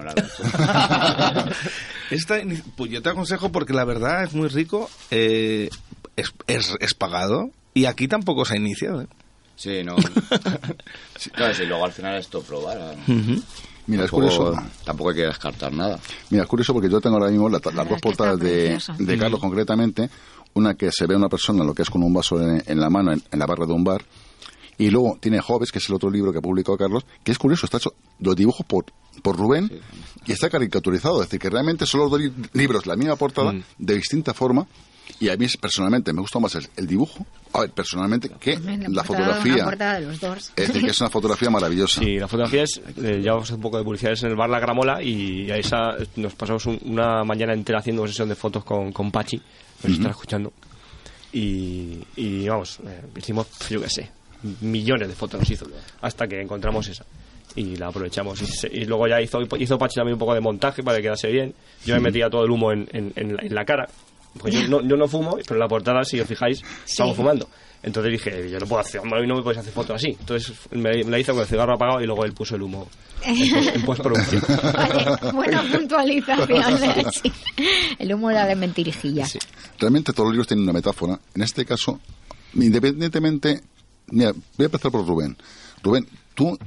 Esta 2.11 2.37
pues 2.77 2.91
yo 2.91 3.03
te 3.03 3.09
aconsejo 3.11 3.51
porque 3.51 3.73
la 3.73 3.85
verdad 3.85 4.25
es 4.25 4.35
muy 4.35 4.49
rico, 4.49 4.91
eh, 5.11 5.69
es, 6.16 6.33
es, 6.47 6.75
es 6.81 6.95
pagado 6.95 7.51
y 7.73 7.87
aquí 7.87 8.09
tampoco 8.09 8.45
se 8.45 8.55
ha 8.55 8.59
iniciado. 8.59 9.03
¿eh? 9.03 9.07
Sí, 9.57 9.83
no. 9.85 9.97
Sí, 11.16 11.31
claro, 11.31 11.55
si 11.55 11.65
luego 11.65 11.85
al 11.85 11.93
final 11.93 12.16
esto 12.19 12.43
probar. 12.43 12.97
Mira, 13.87 14.05
es 14.05 14.11
curioso. 14.11 14.53
Tampoco 14.85 15.11
hay 15.11 15.16
que 15.16 15.23
descartar 15.23 15.73
nada. 15.73 15.99
Mira, 16.31 16.43
es 16.43 16.49
curioso 16.49 16.73
porque 16.73 16.91
yo 16.91 17.01
tengo 17.01 17.16
ahora 17.16 17.31
mismo 17.31 17.49
la- 17.49 17.61
las 17.73 17.89
dos 17.89 18.01
portadas 18.01 18.39
de, 18.41 18.79
de 18.99 19.19
Carlos 19.19 19.41
concretamente. 19.41 20.11
Una 20.55 20.74
que 20.74 20.90
se 20.93 21.06
ve 21.06 21.14
a 21.14 21.18
una 21.18 21.28
persona, 21.28 21.64
lo 21.64 21.74
que 21.74 21.82
es 21.82 21.90
con 21.90 22.02
un 22.02 22.12
vaso 22.12 22.40
en, 22.40 22.62
en 22.66 22.81
la 22.81 22.89
mano, 22.90 23.12
en, 23.12 23.22
en 23.31 23.39
la 23.39 23.47
barra 23.47 23.66
de 23.66 23.72
un 23.72 23.85
bar. 23.85 24.05
Y 24.78 24.90
luego 24.90 25.18
tiene 25.20 25.40
Joves, 25.40 25.70
que 25.70 25.78
es 25.78 25.89
el 25.89 25.94
otro 25.94 26.10
libro 26.10 26.32
que 26.32 26.39
ha 26.39 26.43
publicado 26.43 26.76
Carlos, 26.76 27.05
que 27.22 27.31
es 27.32 27.39
curioso, 27.39 27.66
está 27.66 27.78
hecho 27.78 27.94
los 28.20 28.35
dibujos 28.35 28.66
por, 28.66 28.85
por 29.22 29.36
Rubén 29.36 29.70
y 30.26 30.32
está 30.32 30.51
caricaturizado. 30.51 31.22
Es 31.22 31.28
decir, 31.28 31.39
que 31.40 31.51
realmente 31.51 31.86
son 31.86 32.01
los 32.01 32.10
dos 32.10 32.20
li- 32.20 32.32
libros, 32.55 32.86
la 32.86 32.97
misma 32.97 33.14
portada, 33.16 33.52
Mm. 33.52 33.62
de 33.78 33.94
distinta 33.97 34.35
forma. 34.35 34.66
Y 35.20 35.28
a 35.28 35.36
mí 35.36 35.47
personalmente 35.60 36.12
me 36.12 36.20
gusta 36.20 36.39
más 36.39 36.55
el, 36.56 36.66
el 36.76 36.86
dibujo, 36.86 37.24
a 37.52 37.60
ver, 37.60 37.70
personalmente, 37.70 38.28
que 38.40 38.59
la, 38.89 39.05
fotografía. 39.05 39.55
Una 39.55 39.64
portada 39.64 40.01
de 40.01 40.06
los 40.06 40.20
dos. 40.20 40.51
Es 40.56 40.68
decir, 40.68 40.82
que 40.85 40.90
es 40.90 41.01
una 41.01 41.10
fotografía 41.10 41.51
maravillosa. 41.51 42.01
Sí, 42.01 42.18
la 42.18 42.26
fotografía 42.26 42.62
es, 42.64 42.81
eh, 43.02 43.20
ya 43.22 43.32
vamos 43.32 43.44
a 43.44 43.52
hacer 43.52 43.56
un 43.56 43.62
poco 43.62 43.78
de 43.78 43.85
publicidad, 43.85 44.12
es 44.12 44.22
en 44.24 44.31
el 44.31 44.36
bar 44.36 44.51
La 44.51 44.59
Gramola 44.60 45.02
y 45.02 45.51
a 45.51 45.56
esa 45.56 45.94
nos 46.16 46.35
pasamos 46.35 46.66
un- 46.66 46.81
una 46.85 47.22
mañana 47.24 47.52
entera 47.52 47.78
haciendo 47.78 48.02
una 48.02 48.10
sesión 48.10 48.28
de 48.28 48.35
fotos 48.35 48.64
con, 48.64 48.93
con 48.93 49.10
Pachi, 49.12 49.36
nos 49.36 49.85
Ujú. 49.85 49.93
está 49.93 50.10
escuchando. 50.10 50.52
y, 51.32 51.98
y 52.16 52.48
vamos, 52.48 52.78
eh, 52.86 53.02
hicimos, 53.16 53.47
yo 53.68 53.81
qué 53.81 53.90
sé, 53.90 54.10
millones 54.60 55.09
de 55.09 55.14
fotos 55.14 55.40
nos 55.40 55.51
hizo 55.51 55.66
hasta 56.01 56.26
que 56.28 56.40
encontramos 56.40 56.86
esa 56.89 57.05
y 57.56 57.76
la 57.76 57.89
aprovechamos 57.89 58.40
y, 58.43 58.47
se- 58.47 58.68
y 58.72 58.85
luego 58.85 59.06
ya 59.09 59.20
hizo 59.20 59.40
hizo 59.59 59.78
Pachi 59.78 59.97
también 59.97 60.14
un 60.14 60.18
poco 60.18 60.35
de 60.35 60.40
montaje 60.40 60.82
para 60.82 60.97
que 60.98 61.05
quedase 61.05 61.28
bien 61.31 61.55
yo 61.85 61.94
me 61.94 62.01
metía 62.01 62.28
todo 62.31 62.44
el 62.44 62.51
humo 62.51 62.72
en, 62.72 62.89
en- 62.93 63.12
en 63.16 63.36
la- 63.36 63.43
en 63.43 63.55
la 63.55 63.64
cara 63.64 63.89
pues 64.39 64.55
yo 64.55 64.69
no, 64.69 64.81
yo 64.82 64.97
no 64.97 65.06
fumo 65.09 65.36
pero 65.36 65.55
en 65.55 65.61
la 65.61 65.69
portada 65.69 66.05
si 66.05 66.20
os 66.20 66.27
fijáis 66.28 66.61
estamos 66.86 67.16
fumando 67.16 67.48
entonces 67.82 68.12
dije 68.12 68.51
yo 68.51 68.59
no 68.59 68.66
puedo 68.66 68.81
hacer 68.81 69.01
hoy 69.01 69.27
no 69.27 69.36
me 69.36 69.43
puedes 69.43 69.59
hacer 69.59 69.73
fotos 69.73 69.97
así 69.97 70.16
entonces 70.19 70.52
me, 70.73 70.90
me 71.05 71.11
la 71.11 71.19
hizo 71.19 71.32
con 71.32 71.43
el 71.43 71.47
cigarro 71.48 71.74
apagado 71.74 72.01
y 72.01 72.06
luego 72.06 72.24
él 72.24 72.32
puso 72.32 72.56
el 72.56 72.62
humo 72.62 72.89
en, 73.24 73.36
pos- 73.51 73.74
en 73.74 73.82
postproducción 73.82 74.43
Vale, 74.73 75.32
buena 75.32 75.62
puntualización. 75.70 76.82
¿eh? 76.85 77.05
Sí. 77.12 77.32
El 77.98 78.12
humo 78.15 78.28
de 78.28 78.35
la 78.35 78.55
mentirijilla. 78.55 79.27
Realmente 79.78 80.12
todos 80.12 80.27
los 80.27 80.32
libros 80.35 80.47
tienen 80.48 80.65
una 80.65 80.74
metáfora. 80.74 81.19
En 81.35 81.43
este 81.43 81.65
caso, 81.65 82.01
independientemente... 82.55 83.62
Mira, 84.09 84.32
voy 84.32 84.65
a 84.65 84.65
empezar 84.66 84.90
por 84.90 85.06
Rubén. 85.06 85.36
Rubén, 85.82 86.06
tú, 86.35 86.59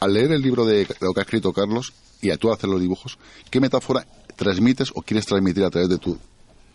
al 0.00 0.14
leer 0.14 0.32
el 0.32 0.40
libro 0.40 0.64
de 0.64 0.86
lo 1.00 1.12
que 1.12 1.20
ha 1.20 1.24
escrito 1.24 1.52
Carlos 1.52 1.92
y 2.22 2.30
a 2.30 2.36
tú 2.38 2.50
hacer 2.50 2.70
los 2.70 2.80
dibujos, 2.80 3.18
¿qué 3.50 3.60
metáfora 3.60 4.06
transmites 4.36 4.90
o 4.94 5.02
quieres 5.02 5.26
transmitir 5.26 5.64
a 5.64 5.70
través 5.70 5.90
de 5.90 5.98
tu, 5.98 6.16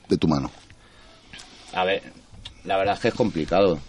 de 0.10 0.18
tu 0.18 0.28
mano? 0.28 0.52
A 1.74 1.86
ver, 1.86 2.02
la 2.66 2.78
verdad 2.78 2.96
es 2.96 3.00
que 3.02 3.08
es 3.10 3.14
complicado. 3.14 3.80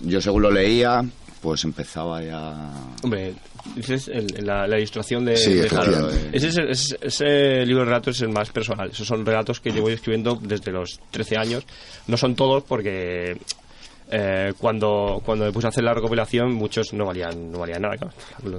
Yo 0.00 0.20
según 0.20 0.42
lo 0.42 0.50
leía, 0.50 1.02
pues 1.40 1.64
empezaba 1.64 2.22
ya... 2.22 2.70
Hombre, 3.02 3.34
dices 3.74 4.08
el- 4.08 4.44
la, 4.46 4.66
la 4.66 4.76
ilustración 4.78 5.24
de, 5.24 5.36
Sí, 5.36 5.54
de 5.54 5.66
efectivamente. 5.66 6.16
Harold. 6.16 6.34
Ese, 6.34 6.48
es 6.48 6.56
el- 6.58 6.70
ese- 6.70 6.98
ese 7.00 7.66
libro 7.66 7.82
de 7.84 7.90
relatos 7.90 8.16
es 8.16 8.22
el 8.22 8.28
más 8.28 8.50
personal. 8.50 8.90
Esos 8.90 9.06
son 9.06 9.24
relatos 9.24 9.60
que 9.60 9.70
llevo 9.70 9.88
escribiendo 9.88 10.38
desde 10.40 10.70
los 10.70 11.00
13 11.10 11.36
años. 11.38 11.64
No 12.06 12.16
son 12.16 12.34
todos 12.36 12.62
porque 12.64 13.36
eh, 14.10 14.52
cuando, 14.58 15.20
cuando 15.24 15.44
me 15.46 15.52
puse 15.52 15.66
a 15.66 15.70
hacer 15.70 15.84
la 15.84 15.94
recopilación 15.94 16.52
muchos 16.54 16.92
no 16.92 17.06
valían, 17.06 17.50
no 17.50 17.58
valían 17.60 17.82
nada. 17.82 17.96
claro. 17.96 18.10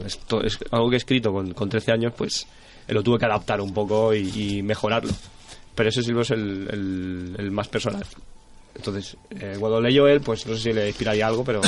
Esto 0.05 0.41
es 0.43 0.57
algo 0.71 0.89
que 0.89 0.95
he 0.95 0.97
escrito 0.97 1.31
con, 1.31 1.53
con 1.53 1.69
13 1.69 1.91
años, 1.91 2.13
pues 2.17 2.45
eh, 2.87 2.93
lo 2.93 3.01
tuve 3.03 3.17
que 3.19 3.25
adaptar 3.25 3.61
un 3.61 3.73
poco 3.73 4.13
y, 4.13 4.57
y 4.57 4.61
mejorarlo. 4.63 5.11
Pero 5.79 5.89
ese 5.89 6.01
libro 6.01 6.23
es 6.23 6.31
el, 6.31 6.67
el- 6.71 7.35
el 7.39 7.51
más 7.51 7.69
personal. 7.69 8.03
Entonces, 8.75 9.15
eh, 9.31 9.55
cuando 9.57 9.79
leyó 9.79 10.07
él, 10.09 10.19
pues 10.19 10.45
no 10.45 10.55
sé 10.55 10.61
si 10.61 10.73
le 10.73 10.89
inspiraría 10.89 11.25
algo, 11.27 11.43
pero, 11.45 11.61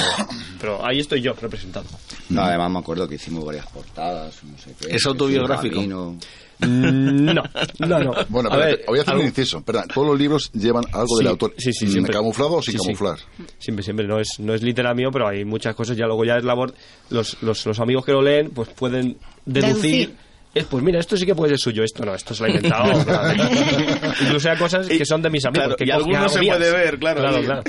pero 0.59 0.85
ahí 0.85 0.99
estoy 0.99 1.21
yo 1.21 1.31
representado. 1.33 1.85
No, 2.29 2.41
además 2.41 2.71
me 2.71 2.79
acuerdo 2.79 3.07
que 3.07 3.15
hicimos 3.15 3.45
varias 3.45 3.65
portadas, 3.67 4.43
no 4.43 4.57
sé 4.57 4.73
qué. 4.79 4.93
¿Es 4.95 5.05
autobiográfico? 5.05 5.81
Mm, 5.81 7.25
No, 7.25 7.43
no, 7.79 7.99
no. 7.99 8.13
Bueno, 8.29 8.49
A 8.51 8.57
ver, 8.57 8.83
voy 8.85 8.99
a 8.99 9.01
hacer 9.01 9.13
algo- 9.13 9.23
un 9.23 9.29
inciso. 9.29 9.61
Perdón, 9.61 9.85
todos 9.93 10.07
los 10.09 10.19
libros 10.19 10.51
llevan 10.51 10.83
algo 10.91 11.17
del 11.17 11.27
autor. 11.27 11.53
Sí, 11.57 11.71
sí, 11.73 11.87
siempre. 11.89 12.13
¿Camuflado 12.13 12.55
o 12.55 12.61
sin 12.61 12.73
Sí, 12.73 12.79
sí. 12.79 12.85
camuflar? 12.85 13.17
Siempre, 13.59 13.83
siempre. 13.83 14.07
No 14.07 14.19
es, 14.19 14.39
no 14.39 14.53
es 14.53 14.61
litera 14.61 14.93
mío, 14.93 15.09
pero 15.11 15.27
hay 15.29 15.43
muchas 15.45 15.73
cosas. 15.73 15.95
Ya 15.97 16.05
luego 16.05 16.25
ya 16.25 16.35
es 16.37 16.43
labor. 16.43 16.73
Los, 17.09 17.41
los, 17.41 17.65
los 17.65 17.79
amigos 17.79 18.05
que 18.05 18.11
lo 18.11 18.21
leen, 18.21 18.49
pues 18.51 18.67
pueden 18.69 19.17
deducir. 19.45 20.09
Deducir. 20.09 20.15
Eh, 20.53 20.65
pues 20.69 20.83
mira, 20.83 20.99
esto 20.99 21.15
sí 21.17 21.25
que 21.25 21.33
puede 21.35 21.51
ser 21.51 21.59
suyo, 21.59 21.83
esto 21.83 22.03
no, 22.05 22.13
esto 22.13 22.33
se 22.33 22.43
lo 22.43 22.47
ha 22.47 22.55
inventado. 22.55 22.91
Incluso 24.21 24.49
hay 24.51 24.57
cosas 24.57 24.87
que 24.87 25.05
son 25.05 25.21
de 25.21 25.29
mis 25.29 25.45
amigos. 25.45 25.63
Claro, 25.63 25.75
que 25.77 25.83
y 25.85 25.87
cojo- 25.87 25.97
alguno 25.99 26.23
que 26.23 26.29
se 26.29 26.39
mías. 26.39 26.57
puede 26.57 26.71
ver, 26.71 26.99
claro, 26.99 27.21
Claro, 27.21 27.37
sí. 27.37 27.45
claro. 27.45 27.63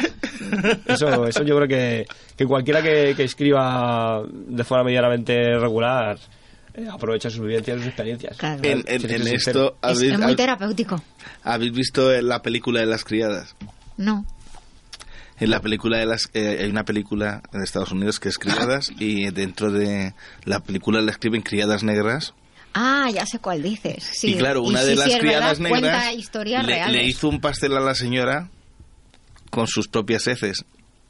Eso, 0.87 1.27
eso 1.27 1.43
yo 1.45 1.57
creo 1.57 1.69
que, 1.69 2.07
que 2.37 2.45
cualquiera 2.47 2.83
que, 2.83 3.15
que 3.17 3.25
escriba 3.25 4.23
de 4.29 4.65
forma 4.65 4.85
medianamente 4.85 5.57
regular 5.59 6.19
eh, 6.75 6.87
aprovecha 6.91 7.31
sus 7.31 7.41
vivencias 7.43 7.77
y 7.77 7.81
sus 7.81 7.89
experiencias. 7.89 8.37
Claro. 8.37 8.61
En, 8.65 8.85
esto, 9.29 9.77
¿habéis, 9.81 10.13
es 10.13 10.19
muy 10.19 10.35
terapéutico. 10.37 11.03
habéis 11.45 11.73
visto 11.73 12.11
la 12.21 12.43
película 12.43 12.81
de 12.81 12.87
las 12.87 13.05
criadas? 13.05 13.55
No. 13.97 14.25
En 15.39 15.51
la 15.51 15.61
película 15.61 15.99
de 15.99 16.07
las 16.07 16.29
eh, 16.35 16.59
hay 16.63 16.71
una 16.71 16.85
película 16.85 17.43
en 17.53 17.63
Estados 17.63 17.91
Unidos 17.93 18.21
que 18.21 18.29
es 18.29 18.39
Criadas 18.39 18.93
y 18.99 19.31
dentro 19.31 19.71
de 19.73 20.15
la 20.45 20.61
película 20.61 21.01
le 21.01 21.11
escriben 21.11 21.43
Criadas 21.43 21.83
Negras 21.83 22.33
Ah, 22.75 23.11
ya 23.13 23.27
sé 23.27 23.39
cuál 23.39 23.63
dices. 23.63 24.09
Sí. 24.13 24.33
y 24.33 24.35
claro 24.37 24.63
una 24.63 24.81
sí, 24.81 24.87
de 24.89 24.93
sí, 24.93 24.99
las 24.99 25.09
es 25.09 25.19
criadas 25.19 25.59
verdad, 25.59 25.81
negras 25.81 26.15
historias 26.15 26.67
le, 26.67 26.89
le 26.89 27.05
hizo 27.05 27.29
un 27.29 27.41
pastel 27.41 27.77
a 27.77 27.81
la 27.81 27.95
señora 27.95 28.49
con 29.51 29.67
sus 29.67 29.89
propias 29.89 30.27
heces. 30.27 30.65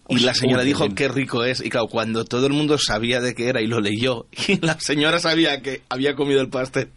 Y 0.09 0.19
la 0.19 0.35
señora 0.35 0.63
dijo 0.65 0.85
bien. 0.85 0.95
qué 0.97 1.09
rico 1.09 1.45
es. 1.45 1.61
Y 1.65 1.71
claro 1.71 1.87
cuando 1.87 2.25
todo 2.25 2.47
el 2.47 2.53
mundo 2.53 2.77
sabía 2.77 3.21
de 3.21 3.35
qué 3.35 3.49
era 3.49 3.61
y 3.63 3.67
lo 3.67 3.81
leyó 3.81 4.27
y 4.49 4.59
la 4.65 4.79
señora 4.81 5.21
sabía 5.21 5.63
que 5.63 5.83
había 5.89 6.15
comido 6.15 6.41
el 6.41 6.49
pastel. 6.49 6.91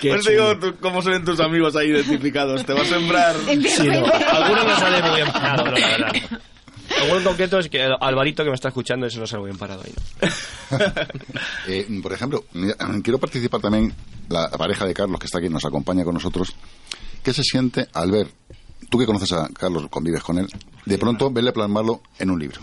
Pues 0.00 0.24
digo 0.28 0.58
tú, 0.58 0.76
cómo 0.80 1.02
son 1.02 1.24
tus 1.24 1.40
amigos 1.40 1.74
ahí 1.76 1.88
identificados 1.88 2.64
te 2.64 2.72
va 2.72 2.82
a 2.82 2.84
sembrar 2.84 3.34
Sí, 3.46 3.88
no, 3.88 4.06
algunos 4.06 4.64
no 4.64 4.78
sale 4.78 5.02
muy 5.02 5.16
bien. 5.16 5.28
La 5.34 5.62
verdad. 5.62 6.12
Alguno 7.00 7.18
en 7.18 7.24
concreto 7.24 7.58
es 7.58 7.68
que 7.68 7.82
Alvarito 7.82 8.42
que 8.44 8.50
me 8.50 8.54
está 8.54 8.68
escuchando 8.68 9.06
eso 9.06 9.20
no 9.20 9.26
sale 9.26 9.44
bien 9.44 9.58
parado 9.58 9.82
ahí. 9.82 9.92
¿no? 9.92 10.78
Eh, 11.68 11.86
por 12.02 12.12
ejemplo, 12.12 12.44
quiero 13.02 13.18
participar 13.18 13.60
también 13.60 13.92
la 14.28 14.48
pareja 14.50 14.86
de 14.86 14.94
Carlos 14.94 15.18
que 15.18 15.26
está 15.26 15.38
aquí, 15.38 15.48
nos 15.48 15.64
acompaña 15.64 16.04
con 16.04 16.14
nosotros. 16.14 16.54
¿Qué 17.22 17.32
se 17.32 17.42
siente 17.42 17.88
al 17.92 18.10
ver, 18.10 18.28
tú 18.88 18.98
que 18.98 19.06
conoces 19.06 19.32
a 19.32 19.48
Carlos, 19.48 19.86
convives 19.90 20.22
con 20.22 20.38
él, 20.38 20.46
de 20.84 20.98
pronto 20.98 21.30
verle 21.30 21.52
plasmarlo 21.52 22.02
en 22.18 22.30
un 22.30 22.38
libro? 22.38 22.60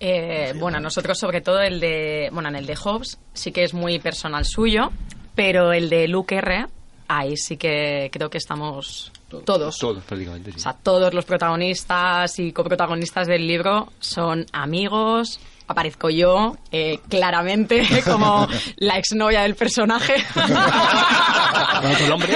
Eh, 0.00 0.52
bueno, 0.58 0.80
nosotros 0.80 1.18
sobre 1.18 1.40
todo 1.40 1.60
el 1.60 1.80
de, 1.80 2.28
bueno, 2.32 2.48
en 2.48 2.56
el 2.56 2.66
de 2.66 2.76
Hobbes 2.76 3.18
sí 3.32 3.52
que 3.52 3.64
es 3.64 3.72
muy 3.72 3.98
personal 3.98 4.44
suyo, 4.44 4.90
pero 5.34 5.72
el 5.72 5.88
de 5.88 6.08
Luke 6.08 6.36
R, 6.36 6.66
ahí 7.08 7.36
sí 7.36 7.56
que 7.56 8.10
creo 8.12 8.30
que 8.30 8.38
estamos 8.38 9.12
todos. 9.40 9.78
Todos, 9.78 10.02
prácticamente. 10.04 10.52
sí. 10.52 10.58
O 10.58 10.60
sea, 10.60 10.72
todos 10.74 11.12
los 11.14 11.24
protagonistas 11.24 12.38
y 12.38 12.52
coprotagonistas 12.52 13.26
del 13.26 13.46
libro 13.46 13.92
son 13.98 14.46
amigos. 14.52 15.40
Aparezco 15.66 16.10
yo, 16.10 16.56
eh, 16.70 16.98
claramente, 17.08 17.82
como 18.04 18.46
la 18.76 18.98
exnovia 18.98 19.42
del 19.42 19.54
personaje. 19.54 20.14
Con 20.34 21.90
otro 21.90 22.08
nombre. 22.08 22.34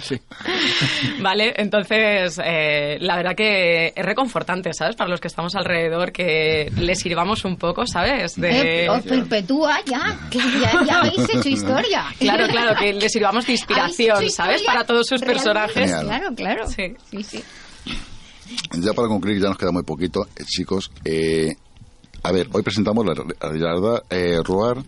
Sí. 0.00 0.20
Vale, 1.20 1.54
entonces 1.56 2.40
eh, 2.44 2.98
la 3.00 3.16
verdad 3.16 3.34
que 3.36 3.92
es 3.94 4.04
reconfortante, 4.04 4.72
¿sabes? 4.72 4.96
Para 4.96 5.08
los 5.10 5.20
que 5.20 5.28
estamos 5.28 5.54
alrededor, 5.54 6.10
que 6.12 6.70
les 6.76 6.98
sirvamos 6.98 7.44
un 7.44 7.56
poco, 7.56 7.86
¿sabes? 7.86 8.34
De... 8.36 8.84
Eh, 8.84 8.88
os 8.90 9.02
perpetúa 9.02 9.78
ya. 9.86 10.18
ya. 10.30 10.84
Ya 10.84 10.98
habéis 11.00 11.28
hecho 11.32 11.48
historia. 11.48 12.04
Claro, 12.18 12.46
claro, 12.48 12.74
que 12.78 12.92
les 12.92 13.12
sirvamos 13.12 13.46
de 13.46 13.52
inspiración, 13.52 14.28
¿sabes? 14.30 14.62
Para 14.62 14.84
todos 14.84 15.06
sus 15.06 15.20
realmente. 15.20 15.44
personajes. 15.44 15.90
Genial. 15.90 16.06
Claro, 16.06 16.34
claro. 16.34 16.66
Sí. 16.68 16.94
sí, 17.10 17.22
sí. 17.22 17.44
Ya 18.72 18.92
para 18.92 19.08
concluir, 19.08 19.40
ya 19.40 19.48
nos 19.48 19.58
queda 19.58 19.72
muy 19.72 19.82
poquito, 19.82 20.26
eh, 20.36 20.44
chicos. 20.44 20.90
eh, 21.04 21.54
a 22.26 22.32
ver, 22.32 22.48
hoy 22.52 22.62
presentamos 22.62 23.04
la 23.06 23.14
realidad 23.40 24.02
eh, 24.10 24.40
Roar, 24.44 24.82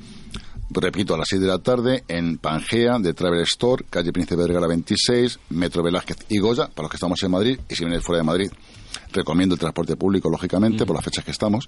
repito, 0.71 1.15
a 1.15 1.19
las 1.19 1.29
6 1.29 1.41
de 1.41 1.47
la 1.47 1.59
tarde 1.59 2.05
en 2.09 2.39
Pangea, 2.39 2.99
de 2.99 3.15
Travel 3.15 3.41
Store, 3.43 3.85
calle 3.89 4.13
Príncipe 4.13 4.37
Vergara 4.43 4.67
26, 4.67 5.39
Metro 5.51 5.83
Velázquez 5.83 6.19
y 6.29 6.39
Goya, 6.39 6.69
para 6.69 6.83
los 6.85 6.91
que 6.91 6.97
estamos 6.97 7.23
en 7.23 7.31
Madrid, 7.31 7.59
y 7.69 7.75
si 7.75 7.85
vienes 7.85 8.03
fuera 8.05 8.19
de 8.21 8.25
Madrid, 8.27 8.51
recomiendo 9.13 9.55
el 9.55 9.59
transporte 9.61 9.97
público, 9.97 10.29
lógicamente, 10.29 10.85
por 10.85 10.97
las 10.97 11.05
fechas 11.05 11.25
que 11.25 11.31
estamos. 11.31 11.67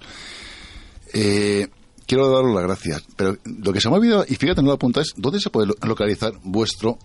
Eh, 1.13 1.67
quiero 2.05 2.29
daros 2.29 2.53
las 2.53 2.63
gracias, 2.63 3.03
pero 3.15 3.37
lo 3.45 3.73
que 3.73 3.81
se 3.81 3.89
me 3.89 3.95
ha 3.95 3.99
olvidado, 3.99 4.25
y 4.27 4.35
fíjate, 4.35 4.61
no 4.61 4.67
lo 4.67 4.73
apuntáis, 4.73 5.13
¿dónde 5.15 5.39
se 5.39 5.49
puede 5.49 5.67
lo- 5.67 5.75
localizar 5.87 6.33
vuestro 6.43 6.97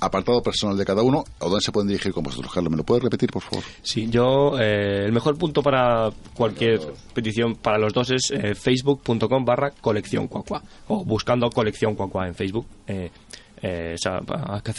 apartado 0.00 0.42
personal 0.42 0.76
de 0.76 0.84
cada 0.84 1.02
uno 1.02 1.24
o 1.38 1.48
dónde 1.48 1.64
se 1.64 1.72
pueden 1.72 1.88
dirigir 1.88 2.12
con 2.12 2.24
vosotros, 2.24 2.52
Carlos? 2.52 2.70
¿Me 2.70 2.76
lo 2.76 2.84
puedes 2.84 3.02
repetir, 3.02 3.30
por 3.30 3.42
favor? 3.42 3.64
Sí, 3.82 4.08
yo 4.08 4.58
eh, 4.58 5.04
el 5.04 5.12
mejor 5.12 5.38
punto 5.38 5.62
para 5.62 6.10
cualquier 6.34 6.80
petición 7.14 7.54
para 7.56 7.78
los 7.78 7.92
dos 7.92 8.10
es 8.10 8.30
eh, 8.30 8.54
facebook.com 8.54 9.44
barra 9.44 9.70
colección 9.70 10.28
cuacua 10.28 10.62
o 10.88 11.04
buscando 11.04 11.50
colección 11.50 11.94
cuacua 11.94 12.26
en 12.26 12.34
Facebook. 12.34 12.66
Eh, 12.86 13.10
eh, 13.62 13.96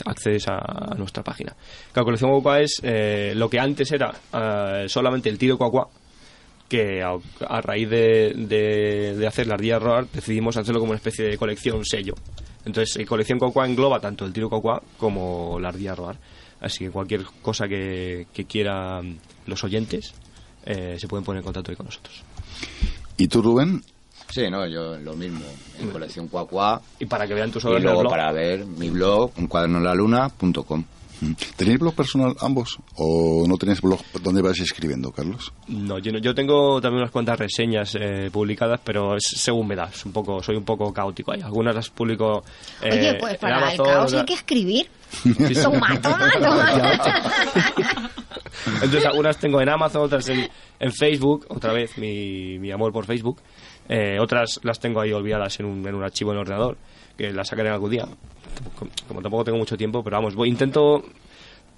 accedes 0.06 0.48
a, 0.48 0.95
nuestra 0.98 1.23
página. 1.23 1.56
La 1.95 2.03
colección 2.03 2.31
cuacua 2.31 2.60
es 2.61 2.80
eh, 2.84 3.34
lo 3.35 3.49
que 3.49 3.60
antes 3.60 3.91
era 3.91 4.14
eh, 4.34 4.85
solamente 4.88 5.30
el 5.30 5.38
tiro 5.38 5.57
cuacua 5.57 5.89
que 6.69 7.02
a, 7.02 7.61
raíz 7.61 7.89
de, 7.89 8.34
de, 8.35 9.15
de 9.15 9.27
hacer 9.27 9.48
la 9.48 9.56
ardilla 9.56 9.80
roar 9.80 10.07
decidimos 10.11 10.57
hacerlo 10.57 10.80
como 10.80 10.91
una 10.91 10.98
especie 10.98 11.26
de 11.26 11.38
colección, 11.38 11.84
sello. 11.85 12.14
Entonces, 12.68 12.98
eh, 12.98 13.06
colección 13.06 13.39
Cocoa 13.39 13.65
engloba 13.65 13.99
tanto 14.02 14.26
el 14.26 14.34
tiro 14.34 14.49
Cocoa 14.49 14.84
como 14.98 15.57
la 15.60 15.69
ardilla 15.69 15.95
roar. 15.95 16.18
Así 16.60 16.80
que 16.85 16.91
cualquier 16.91 17.23
cosa 17.41 17.68
que, 17.68 18.27
que 18.34 18.44
quieran 18.45 19.19
los 19.45 19.64
oyentes 19.64 20.14
eh, 20.65 20.98
se 20.99 21.07
pueden 21.07 21.23
poner 21.23 21.39
en 21.39 21.45
contacto 21.45 21.72
ahí 21.72 21.77
con 21.77 21.85
nosotros. 21.85 22.23
¿Y 23.15 23.27
tú, 23.30 23.41
Rubén? 23.41 23.81
Sí, 24.30 24.49
no, 24.52 24.68
yo 24.68 24.98
lo 24.98 25.15
mismo, 25.15 25.45
en 25.80 25.89
colección 25.89 26.27
Cuacua. 26.27 26.81
Y 26.99 27.06
para 27.06 27.26
que 27.26 27.34
vean 27.34 27.52
tus 27.52 27.64
Y 27.64 27.68
obras 27.68 27.77
en 27.81 27.88
el 27.88 27.94
luego 27.94 28.02
blog. 28.02 28.11
para 28.11 28.31
ver 28.34 28.65
mi 28.65 28.89
blog, 28.89 29.31
un 29.38 29.48
cuaderno 29.48 29.77
en 29.77 29.84
la 29.85 29.95
luna.com. 29.95 30.84
Mm. 31.19 31.31
¿Tenéis 31.56 31.80
blog 31.80 31.95
personal 31.95 32.35
ambos 32.41 32.77
o 32.95 33.45
no 33.48 33.57
tenéis 33.57 33.81
blog 33.81 33.99
donde 34.22 34.41
vais 34.41 34.60
escribiendo, 34.60 35.11
Carlos? 35.11 35.52
No, 35.68 35.98
yo, 35.99 36.11
no- 36.11 36.19
yo 36.19 36.35
tengo 36.35 36.80
también 36.80 37.02
unas 37.02 37.11
cuantas 37.11 37.39
reseñas 37.39 37.95
eh, 37.99 38.30
publicadas, 38.31 38.80
pero 38.84 39.15
es 39.15 39.23
según 39.35 39.68
me 39.68 39.76
da. 39.76 39.85
Es 39.94 40.06
un 40.06 40.11
poco, 40.11 40.44
soy 40.44 40.56
un 40.56 40.64
poco 40.64 40.94
caótico 40.94 41.31
ahí. 41.31 41.41
Algunas 41.41 41.73
las 41.76 41.89
publico. 41.89 42.44
eh, 42.81 42.89
Oye, 42.91 43.14
pues 43.19 43.34
en 43.34 43.39
para 43.39 43.57
el 43.57 43.64
Amazon, 43.64 43.85
caos 43.85 44.14
hay 44.14 44.26
que 44.26 44.34
escribir. 44.34 44.89
Toma, 45.64 45.99
toma, 46.02 46.31
toma. 46.39 48.11
Entonces 48.76 49.06
algunas 49.06 49.38
tengo 49.38 49.61
en 49.61 49.69
Amazon, 49.69 50.03
otras 50.03 50.27
en, 50.30 50.48
en 50.80 50.91
Facebook, 50.91 51.45
otra 51.49 51.73
vez 51.73 51.98
mi, 51.98 52.60
mi 52.60 52.72
amor 52.72 52.91
por 52.91 53.06
Facebook. 53.06 53.39
Eh, 53.89 54.18
otras 54.19 54.60
las 54.64 54.80
tengo 54.80 54.99
ahí 54.99 55.11
olvidadas 55.14 55.60
en 55.60 55.65
un, 55.65 55.88
en 55.88 55.95
un 55.95 56.03
archivo 56.03 56.31
en 56.31 56.38
el 56.38 56.41
ordenador, 56.41 56.77
que 57.18 57.31
las 57.31 57.48
sacaré 57.48 57.69
algún 57.69 57.91
día. 57.91 58.07
Como, 59.07 59.22
tampoco 59.22 59.44
tengo 59.44 59.57
mucho 59.57 59.77
tiempo, 59.77 60.03
pero 60.03 60.18
vamos, 60.18 60.35
voy, 60.35 60.49
intento... 60.49 61.03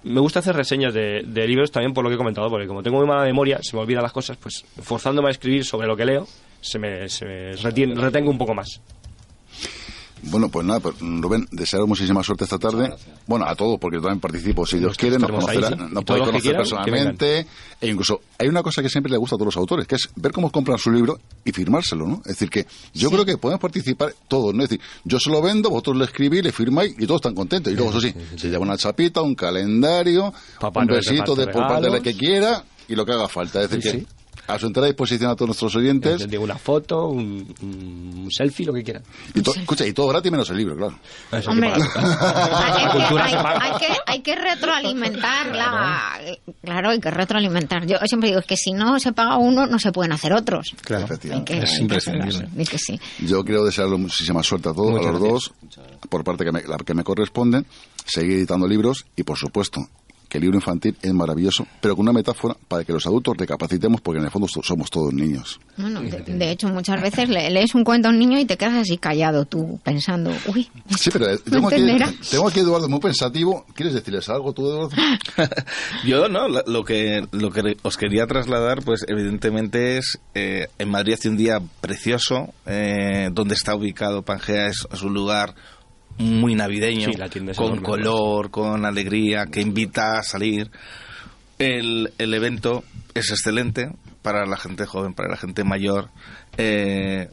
Me 0.02 0.20
gusta 0.20 0.38
hacer 0.38 0.56
reseñas 0.56 0.94
de, 0.94 1.22
libros 1.46 1.70
también 1.70 1.92
por 1.92 2.02
lo 2.02 2.08
que 2.08 2.14
he 2.14 2.18
comentado, 2.18 2.48
porque 2.48 2.66
como 2.66 2.82
tengo 2.82 2.98
muy 2.98 3.06
mala 3.06 3.22
memoria, 3.22 3.58
se 3.60 3.76
me 3.76 3.82
olvidan 3.82 4.02
las 4.02 4.12
cosas, 4.12 4.38
pues 4.38 4.64
forzándome 4.80 5.28
a 5.28 5.30
escribir 5.30 5.64
sobre 5.64 5.86
lo 5.86 5.94
que 5.94 6.06
leo, 6.06 6.26
se 6.62 6.78
me, 6.78 7.06
se 7.10 7.26
me 7.26 7.54
retengo 7.54 8.30
un 8.30 8.38
poco 8.38 8.54
más. 8.54 8.80
Bueno, 10.24 10.48
pues 10.48 10.66
nada, 10.66 10.80
pues, 10.80 10.96
Rubén, 11.00 11.48
desearos 11.50 11.88
muchísima 11.88 12.22
suerte 12.22 12.44
esta 12.44 12.58
tarde. 12.58 12.92
Bueno, 13.26 13.46
a 13.46 13.54
todos, 13.54 13.78
porque 13.78 13.96
yo 13.96 14.02
también 14.02 14.20
participo. 14.20 14.66
Si 14.66 14.78
Dios 14.78 14.96
quiere, 14.96 15.18
nos 15.18 15.30
estaremos 15.30 15.48
ahí, 15.48 15.56
conocerá, 15.56 15.86
sí. 15.86 15.94
nos 15.94 16.04
podéis 16.04 16.26
conocer 16.26 16.42
quieran, 16.42 16.60
personalmente. 16.60 17.46
E 17.80 17.88
incluso 17.88 18.20
hay 18.38 18.48
una 18.48 18.62
cosa 18.62 18.82
que 18.82 18.88
siempre 18.88 19.10
le 19.10 19.18
gusta 19.18 19.36
a 19.36 19.38
todos 19.38 19.46
los 19.46 19.56
autores, 19.56 19.86
que 19.86 19.94
es 19.94 20.08
ver 20.16 20.32
cómo 20.32 20.50
compran 20.50 20.78
su 20.78 20.90
libro 20.90 21.18
y 21.44 21.52
firmárselo, 21.52 22.06
¿no? 22.06 22.16
Es 22.24 22.32
decir, 22.32 22.50
que 22.50 22.66
yo 22.92 23.10
creo 23.10 23.24
que 23.24 23.38
podemos 23.38 23.60
participar 23.60 24.14
todos, 24.28 24.54
¿no? 24.54 24.62
Es 24.62 24.70
decir, 24.70 24.84
yo 25.04 25.18
se 25.18 25.30
lo 25.30 25.40
vendo, 25.40 25.70
vosotros 25.70 25.96
le 25.96 26.04
escribís, 26.04 26.42
le 26.42 26.52
firmáis 26.52 26.94
y 26.98 27.06
todos 27.06 27.20
están 27.20 27.34
contentos. 27.34 27.72
Y 27.72 27.76
luego, 27.76 27.90
eso 27.90 28.00
sí, 28.00 28.14
se 28.36 28.48
lleva 28.48 28.62
una 28.62 28.76
chapita, 28.76 29.22
un 29.22 29.34
calendario, 29.34 30.32
Papá 30.58 30.80
un 30.80 30.88
Noel 30.88 31.00
besito 31.00 31.34
de 31.34 31.46
por 31.46 31.66
parte 31.66 31.86
de 31.86 31.92
la 31.92 32.00
que 32.00 32.14
quiera 32.14 32.64
y 32.88 32.94
lo 32.94 33.06
que 33.06 33.12
haga 33.12 33.28
falta. 33.28 33.62
Es 33.62 33.70
decir, 33.70 34.06
que 34.06 34.19
a 34.50 34.58
su 34.58 34.66
entera 34.66 34.86
disposición 34.86 35.30
a 35.30 35.34
todos 35.36 35.48
nuestros 35.48 35.74
oyentes. 35.76 36.28
Digo, 36.28 36.44
una 36.44 36.56
foto, 36.58 37.08
un, 37.08 37.54
un 37.62 38.28
selfie, 38.30 38.66
lo 38.66 38.72
que 38.72 38.82
quieran. 38.82 39.02
Y 39.34 39.42
to- 39.42 39.54
escucha, 39.54 39.86
y 39.86 39.92
todo 39.92 40.08
gratis 40.08 40.30
menos 40.32 40.48
el 40.50 40.56
libro, 40.56 40.76
claro. 40.76 40.98
Hombre, 41.48 41.68
hay, 41.72 41.80
que- 41.82 41.98
hay- 41.98 43.30
se 43.30 43.36
paga. 43.36 43.58
hay 43.62 43.72
que, 43.78 43.86
hay 44.06 44.20
que 44.20 44.34
retroalimentar 44.36 45.46
la... 45.54 46.20
Claro, 46.62 46.90
hay 46.90 47.00
que 47.00 47.10
retroalimentar. 47.10 47.86
Yo 47.86 47.96
siempre 48.06 48.30
digo 48.30 48.42
que 48.42 48.56
si 48.56 48.72
no 48.72 48.98
se 49.00 49.12
paga 49.12 49.36
uno, 49.38 49.66
no 49.66 49.78
se 49.78 49.92
pueden 49.92 50.12
hacer 50.12 50.32
otros. 50.32 50.74
Claro, 50.82 51.04
efectivamente. 51.04 51.54
que 51.54 51.60
así, 51.62 51.86
di 52.52 52.64
que 52.66 52.78
sí. 52.78 53.00
Yo 53.20 53.44
quiero 53.44 53.64
desearle 53.64 53.96
muchísima 53.96 54.42
suerte 54.42 54.68
a 54.68 54.72
todos, 54.74 54.92
Muchas 54.92 55.06
a 55.06 55.12
los 55.12 55.20
dos, 55.20 55.52
por 56.08 56.24
parte 56.24 56.44
que 56.44 56.52
me, 56.52 56.62
la 56.62 56.76
que 56.78 56.94
me 56.94 57.04
corresponde, 57.04 57.64
seguir 58.06 58.32
editando 58.38 58.66
libros 58.66 59.04
y, 59.16 59.22
por 59.22 59.36
supuesto, 59.38 59.80
que 60.30 60.38
el 60.38 60.42
libro 60.44 60.56
infantil 60.56 60.96
es 61.02 61.12
maravilloso, 61.12 61.66
pero 61.82 61.94
con 61.94 62.04
una 62.04 62.12
metáfora 62.14 62.56
para 62.68 62.84
que 62.84 62.92
los 62.94 63.04
adultos 63.06 63.36
recapacitemos, 63.36 64.00
porque 64.00 64.20
en 64.20 64.24
el 64.24 64.30
fondo 64.30 64.48
so- 64.48 64.62
somos 64.62 64.88
todos 64.90 65.12
niños. 65.12 65.60
Bueno, 65.76 66.00
de, 66.00 66.20
de 66.22 66.50
hecho, 66.50 66.68
muchas 66.68 67.02
veces 67.02 67.28
le- 67.28 67.50
lees 67.50 67.74
un 67.74 67.84
cuento 67.84 68.08
a 68.08 68.12
un 68.12 68.18
niño 68.18 68.38
y 68.38 68.46
te 68.46 68.56
quedas 68.56 68.74
así 68.74 68.96
callado 68.96 69.44
tú, 69.44 69.78
pensando, 69.84 70.32
uy, 70.46 70.70
Sí, 70.98 71.10
pero 71.12 71.28
eh, 71.28 71.38
¿No 71.46 71.52
tengo 71.52 71.66
aquí, 71.68 71.76
entenderá? 71.76 72.12
tengo 72.30 72.48
aquí 72.48 72.60
a 72.60 72.62
Eduardo 72.62 72.88
muy 72.88 73.00
pensativo. 73.00 73.66
¿Quieres 73.74 73.92
decirles 73.94 74.28
algo 74.30 74.52
tú, 74.52 74.66
Eduardo? 74.70 74.90
Yo 76.04 76.28
no, 76.28 76.48
lo 76.48 76.84
que 76.84 77.26
lo 77.32 77.50
que 77.50 77.76
os 77.82 77.96
quería 77.96 78.26
trasladar, 78.26 78.82
pues 78.82 79.04
evidentemente 79.08 79.98
es 79.98 80.18
eh, 80.34 80.68
en 80.78 80.88
Madrid 80.88 81.14
hace 81.14 81.28
un 81.28 81.36
día 81.36 81.60
precioso, 81.80 82.52
eh, 82.66 83.28
donde 83.32 83.54
está 83.54 83.74
ubicado 83.74 84.22
Pangea 84.22 84.68
es, 84.68 84.86
es 84.92 85.02
un 85.02 85.14
lugar 85.14 85.54
muy 86.18 86.54
navideño, 86.54 87.10
Sí, 87.12 87.16
la 87.18 87.28
tienda 87.28 87.52
es 87.52 87.58
con 87.58 87.68
enorme. 87.68 87.82
color, 87.86 88.50
con 88.50 88.84
alegría, 88.84 89.46
que 89.46 89.60
invita 89.60 90.18
a 90.18 90.22
salir. 90.22 90.70
El, 91.58 92.12
el 92.18 92.34
evento 92.34 92.84
es 93.14 93.30
excelente 93.30 93.90
para 94.22 94.46
la 94.46 94.56
gente 94.56 94.86
joven, 94.86 95.14
para 95.14 95.28
la 95.30 95.36
gente 95.36 95.64
mayor. 95.64 96.08
Eh, 96.56 97.28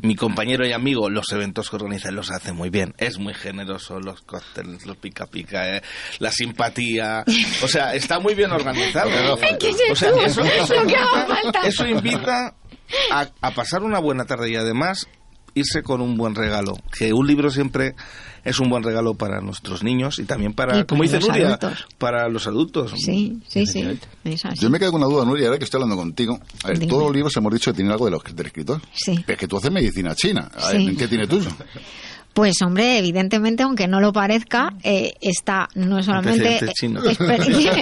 mi 0.00 0.16
compañero 0.16 0.66
y 0.66 0.72
amigo 0.72 1.08
los 1.08 1.30
eventos 1.32 1.70
que 1.70 1.76
organiza 1.76 2.10
los 2.10 2.30
hace 2.30 2.52
muy 2.52 2.68
bien. 2.68 2.94
Es 2.98 3.18
muy 3.18 3.32
generoso, 3.32 4.00
los 4.00 4.20
cócteles, 4.22 4.84
los 4.86 4.96
pica 4.96 5.26
pica, 5.26 5.76
eh, 5.76 5.82
la 6.18 6.30
simpatía. 6.30 7.24
O 7.62 7.68
sea, 7.68 7.94
está 7.94 8.18
muy 8.18 8.34
bien 8.34 8.50
organizado. 8.50 9.10
¿Qué 9.58 9.68
es 9.70 9.76
O 9.90 9.96
sea, 9.96 10.10
eso? 10.26 10.42
eso, 10.42 10.74
eso 11.64 11.86
invita 11.86 12.54
a, 13.12 13.28
a 13.40 13.50
pasar 13.52 13.82
una 13.82 13.98
buena 13.98 14.24
tarde 14.24 14.50
y 14.50 14.56
además 14.56 15.08
irse 15.54 15.82
con 15.82 16.00
un 16.00 16.16
buen 16.16 16.34
regalo. 16.34 16.76
Que 16.96 17.12
un 17.12 17.26
libro 17.26 17.50
siempre 17.50 17.94
es 18.44 18.58
un 18.60 18.68
buen 18.68 18.82
regalo 18.82 19.14
para 19.14 19.40
nuestros 19.40 19.82
niños 19.82 20.18
y 20.18 20.24
también 20.24 20.52
para, 20.52 20.80
Y 20.80 20.84
como 20.84 21.02
dice 21.02 21.18
Nuria, 21.20 21.46
adultos. 21.54 21.86
para 21.98 22.28
los 22.28 22.46
adultos. 22.46 22.92
sí, 22.96 23.40
sí, 23.48 23.66
sí, 23.66 23.98
es 24.24 24.44
así. 24.44 24.60
Yo 24.60 24.68
me 24.70 24.78
quedo 24.78 24.92
con 24.92 25.02
una 25.02 25.10
duda, 25.10 25.24
Nuria, 25.24 25.46
ahora 25.46 25.58
que 25.58 25.64
estoy 25.64 25.78
hablando 25.80 25.96
contigo. 26.02 26.38
A 26.64 26.68
ver, 26.68 26.78
Dime. 26.78 26.90
todos 26.90 27.04
los 27.04 27.12
libros 27.14 27.36
hemos 27.36 27.52
dicho 27.52 27.70
que 27.70 27.76
tienen 27.76 27.92
algo 27.92 28.04
de 28.04 28.10
los, 28.10 28.22
del 28.34 28.46
escritor. 28.46 28.80
Sí. 28.92 29.14
Pero 29.24 29.32
es 29.34 29.38
que 29.38 29.48
tú 29.48 29.56
haces 29.56 29.70
medicina 29.70 30.14
china. 30.14 30.50
A 30.54 30.68
ver, 30.68 30.76
Sí. 30.80 30.86
¿en 30.88 30.96
¿Qué 30.96 31.08
tiene 31.08 31.26
tuyo? 31.26 31.48
Pues 32.34 32.60
hombre, 32.62 32.98
evidentemente, 32.98 33.62
aunque 33.62 33.86
no 33.86 34.00
lo 34.00 34.12
parezca, 34.12 34.74
eh, 34.82 35.14
está 35.20 35.68
no 35.76 36.02
solamente 36.02 36.56
experiencia, 36.66 37.72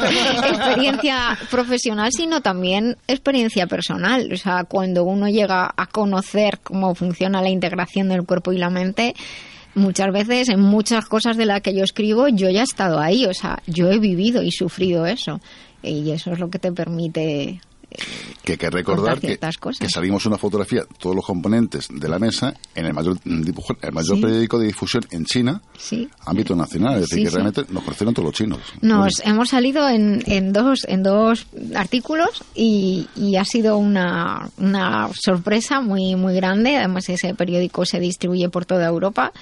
experiencia 0.46 1.38
profesional, 1.50 2.12
sino 2.12 2.42
también 2.42 2.98
experiencia 3.08 3.66
personal. 3.66 4.30
O 4.30 4.36
sea, 4.36 4.64
cuando 4.64 5.04
uno 5.04 5.26
llega 5.26 5.72
a 5.74 5.86
conocer 5.86 6.60
cómo 6.62 6.94
funciona 6.94 7.40
la 7.40 7.48
integración 7.48 8.10
del 8.10 8.24
cuerpo 8.26 8.52
y 8.52 8.58
la 8.58 8.68
mente, 8.68 9.14
muchas 9.74 10.12
veces 10.12 10.50
en 10.50 10.60
muchas 10.60 11.06
cosas 11.06 11.38
de 11.38 11.46
las 11.46 11.62
que 11.62 11.74
yo 11.74 11.82
escribo, 11.82 12.28
yo 12.28 12.50
ya 12.50 12.60
he 12.60 12.64
estado 12.64 13.00
ahí. 13.00 13.24
O 13.24 13.32
sea, 13.32 13.62
yo 13.66 13.90
he 13.90 13.98
vivido 13.98 14.42
y 14.42 14.50
sufrido 14.52 15.06
eso. 15.06 15.40
Y 15.82 16.10
eso 16.10 16.30
es 16.30 16.38
lo 16.38 16.50
que 16.50 16.58
te 16.58 16.72
permite 16.72 17.58
Que 18.42 18.52
hay 18.52 18.58
que 18.58 18.70
recordar 18.70 19.20
que, 19.20 19.38
salimos 19.88 20.26
una 20.26 20.38
fotografía, 20.38 20.84
todos 20.98 21.14
los 21.14 21.24
componentes 21.24 21.88
de 21.90 22.08
la 22.08 22.18
mesa, 22.18 22.54
en 22.74 22.86
el 22.86 22.92
mayor 22.94 23.18
dibujo, 23.24 23.76
el 23.80 23.92
mayor 23.92 24.16
Sí. 24.16 24.22
periódico 24.22 24.58
de 24.58 24.66
difusión 24.66 25.04
en 25.10 25.24
China, 25.24 25.62
Sí. 25.78 26.08
ámbito 26.26 26.54
nacional. 26.56 26.94
Es 27.02 27.08
decir, 27.08 27.24
que 27.24 27.30
realmente 27.30 27.64
nos 27.72 27.82
conocieron 27.84 28.14
todos 28.14 28.26
los 28.26 28.34
chinos. 28.34 28.60
Nos 28.80 29.20
hemos 29.24 29.50
salido 29.50 29.88
en, 29.88 30.22
en 30.26 30.52
dos 30.52 30.84
en 30.88 31.02
dos 31.02 31.46
artículos 31.74 32.42
y, 32.54 33.06
y 33.16 33.36
ha 33.36 33.44
sido 33.44 33.76
una, 33.78 34.48
una 34.58 35.08
sorpresa 35.14 35.80
muy 35.80 36.16
muy 36.16 36.34
grande. 36.34 36.76
Además 36.76 37.08
ese 37.08 37.34
periódico 37.34 37.84
se 37.86 38.00
distribuye 38.00 38.48
por 38.48 38.64
toda 38.66 38.86
Europa 38.86 39.32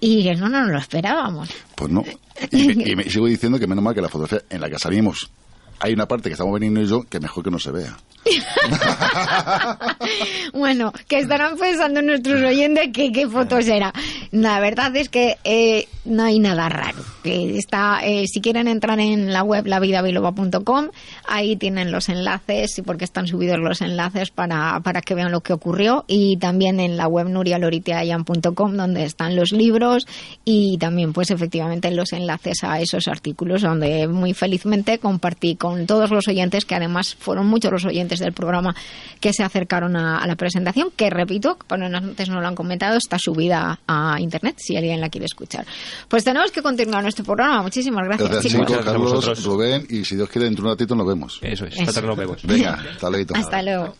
y 0.00 0.28
no 0.34 0.48
nos 0.48 0.68
lo 0.68 0.78
esperábamos. 0.78 1.48
Pues 1.76 1.90
no. 1.90 2.02
Y 2.50 2.74
me, 2.74 2.88
y 2.90 2.96
me 2.96 3.04
sigo 3.08 3.26
diciendo 3.26 3.60
que 3.60 3.66
menos 3.68 3.84
mal 3.84 3.94
que 3.94 4.02
la 4.02 4.08
fotografía 4.08 4.42
en 4.50 4.60
la 4.60 4.68
que 4.68 4.76
salimos 4.78 5.30
hay 5.80 5.92
una 5.92 6.06
parte 6.06 6.28
que 6.28 6.34
estamos 6.34 6.54
veniendo 6.54 6.80
y 6.80 6.86
yo 6.86 7.02
que 7.02 7.20
mejor 7.20 7.44
que 7.44 7.50
no 7.50 7.58
se 7.58 7.70
vea. 7.70 7.96
Bueno, 10.52 10.92
que 11.08 11.18
estarán 11.18 11.56
pensando 11.56 12.02
nuestros 12.02 12.42
oyentes 12.42 12.90
que 12.92 13.12
qué 13.12 13.28
fotos 13.28 13.66
era. 13.66 13.92
La 14.30 14.60
verdad 14.60 14.94
es 14.96 15.08
que 15.08 15.36
eh, 15.44 15.88
no 16.04 16.24
hay 16.24 16.38
nada 16.38 16.68
raro. 16.68 16.98
Está, 17.24 18.00
eh, 18.04 18.26
si 18.26 18.40
quieren 18.40 18.68
entrar 18.68 19.00
en 19.00 19.32
la 19.32 19.42
web 19.42 19.66
lavidabiloba.com, 19.66 20.88
ahí 21.26 21.56
tienen 21.56 21.90
los 21.90 22.08
enlaces, 22.08 22.78
y 22.78 22.82
porque 22.82 23.04
están 23.04 23.26
subidos 23.26 23.58
los 23.58 23.80
enlaces 23.80 24.30
para, 24.30 24.80
para 24.80 25.00
que 25.00 25.14
vean 25.14 25.32
lo 25.32 25.40
que 25.40 25.52
ocurrió. 25.52 26.04
Y 26.06 26.36
también 26.36 26.80
en 26.80 26.96
la 26.96 27.08
web 27.08 27.28
nurialoriteayan.com, 27.28 28.76
donde 28.76 29.04
están 29.04 29.36
los 29.36 29.52
libros 29.52 30.06
y 30.44 30.76
también, 30.78 31.12
pues 31.12 31.30
efectivamente, 31.30 31.90
los 31.90 32.12
enlaces 32.12 32.62
a 32.62 32.80
esos 32.80 33.08
artículos, 33.08 33.62
donde 33.62 34.06
muy 34.06 34.34
felizmente 34.34 34.98
compartí 34.98 35.56
con 35.56 35.86
todos 35.86 36.10
los 36.10 36.28
oyentes, 36.28 36.64
que 36.64 36.74
además 36.74 37.14
fueron 37.14 37.46
muchos 37.46 37.72
los 37.72 37.84
oyentes 37.86 38.13
del 38.18 38.32
programa 38.32 38.74
que 39.20 39.32
se 39.32 39.42
acercaron 39.42 39.96
a, 39.96 40.18
a 40.18 40.26
la 40.26 40.36
presentación, 40.36 40.90
que 40.96 41.10
repito, 41.10 41.56
bueno, 41.68 41.86
antes 41.86 42.28
no 42.28 42.40
lo 42.40 42.46
han 42.48 42.54
comentado, 42.54 42.96
está 42.96 43.18
subida 43.18 43.80
a 43.86 44.20
internet 44.20 44.56
si 44.58 44.76
alguien 44.76 45.00
la 45.00 45.08
quiere 45.08 45.26
escuchar. 45.26 45.66
Pues 46.08 46.24
tenemos 46.24 46.50
que 46.50 46.62
continuar 46.62 47.02
nuestro 47.02 47.24
programa. 47.24 47.62
Muchísimas 47.62 48.04
gracias, 48.06 48.28
Gracias, 48.30 48.52
chicos. 48.52 48.66
chicos, 48.66 48.84
Gracias 48.84 48.88
a 48.88 48.92
Carlos, 48.92 49.12
vosotros. 49.14 49.44
Rubén, 49.44 49.86
y 49.88 50.04
si 50.04 50.16
Dios 50.16 50.28
quiere, 50.28 50.46
dentro 50.46 50.64
de 50.64 50.70
un 50.70 50.74
ratito 50.76 50.94
nos 50.94 51.06
vemos. 51.06 51.38
Eso 51.42 51.66
es, 51.66 51.78
Eso. 51.78 51.92
tarde 51.92 52.08
nos 52.08 52.16
vemos. 52.16 52.42
Venga, 52.44 52.72
hasta 52.92 53.10
luego. 53.10 53.34
Hasta 53.34 53.62
luego. 53.62 53.94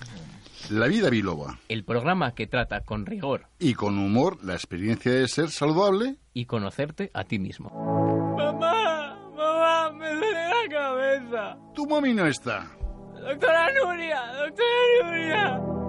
La 0.70 0.86
vida 0.86 1.10
biloba. 1.10 1.58
El 1.68 1.84
programa 1.84 2.32
que 2.34 2.46
trata 2.46 2.80
con 2.80 3.04
rigor 3.04 3.48
Y 3.58 3.74
con 3.74 3.98
humor 3.98 4.38
la 4.42 4.54
experiencia 4.54 5.12
de 5.12 5.28
ser 5.28 5.50
saludable. 5.50 6.16
y 6.32 6.46
conocerte 6.46 7.10
a 7.12 7.24
ti 7.24 7.38
mismo. 7.38 7.68
Mamá, 8.36 9.14
mamá, 9.36 9.90
me 9.92 10.08
duele 10.14 10.48
la 10.48 10.68
cabeza. 10.70 11.56
Tu 11.74 11.86
mami 11.86 12.14
no 12.14 12.26
está. 12.26 12.66
Doctora 13.22 13.70
Nuria, 13.72 14.20
doctora 14.38 15.02
Nuria. 15.02 15.83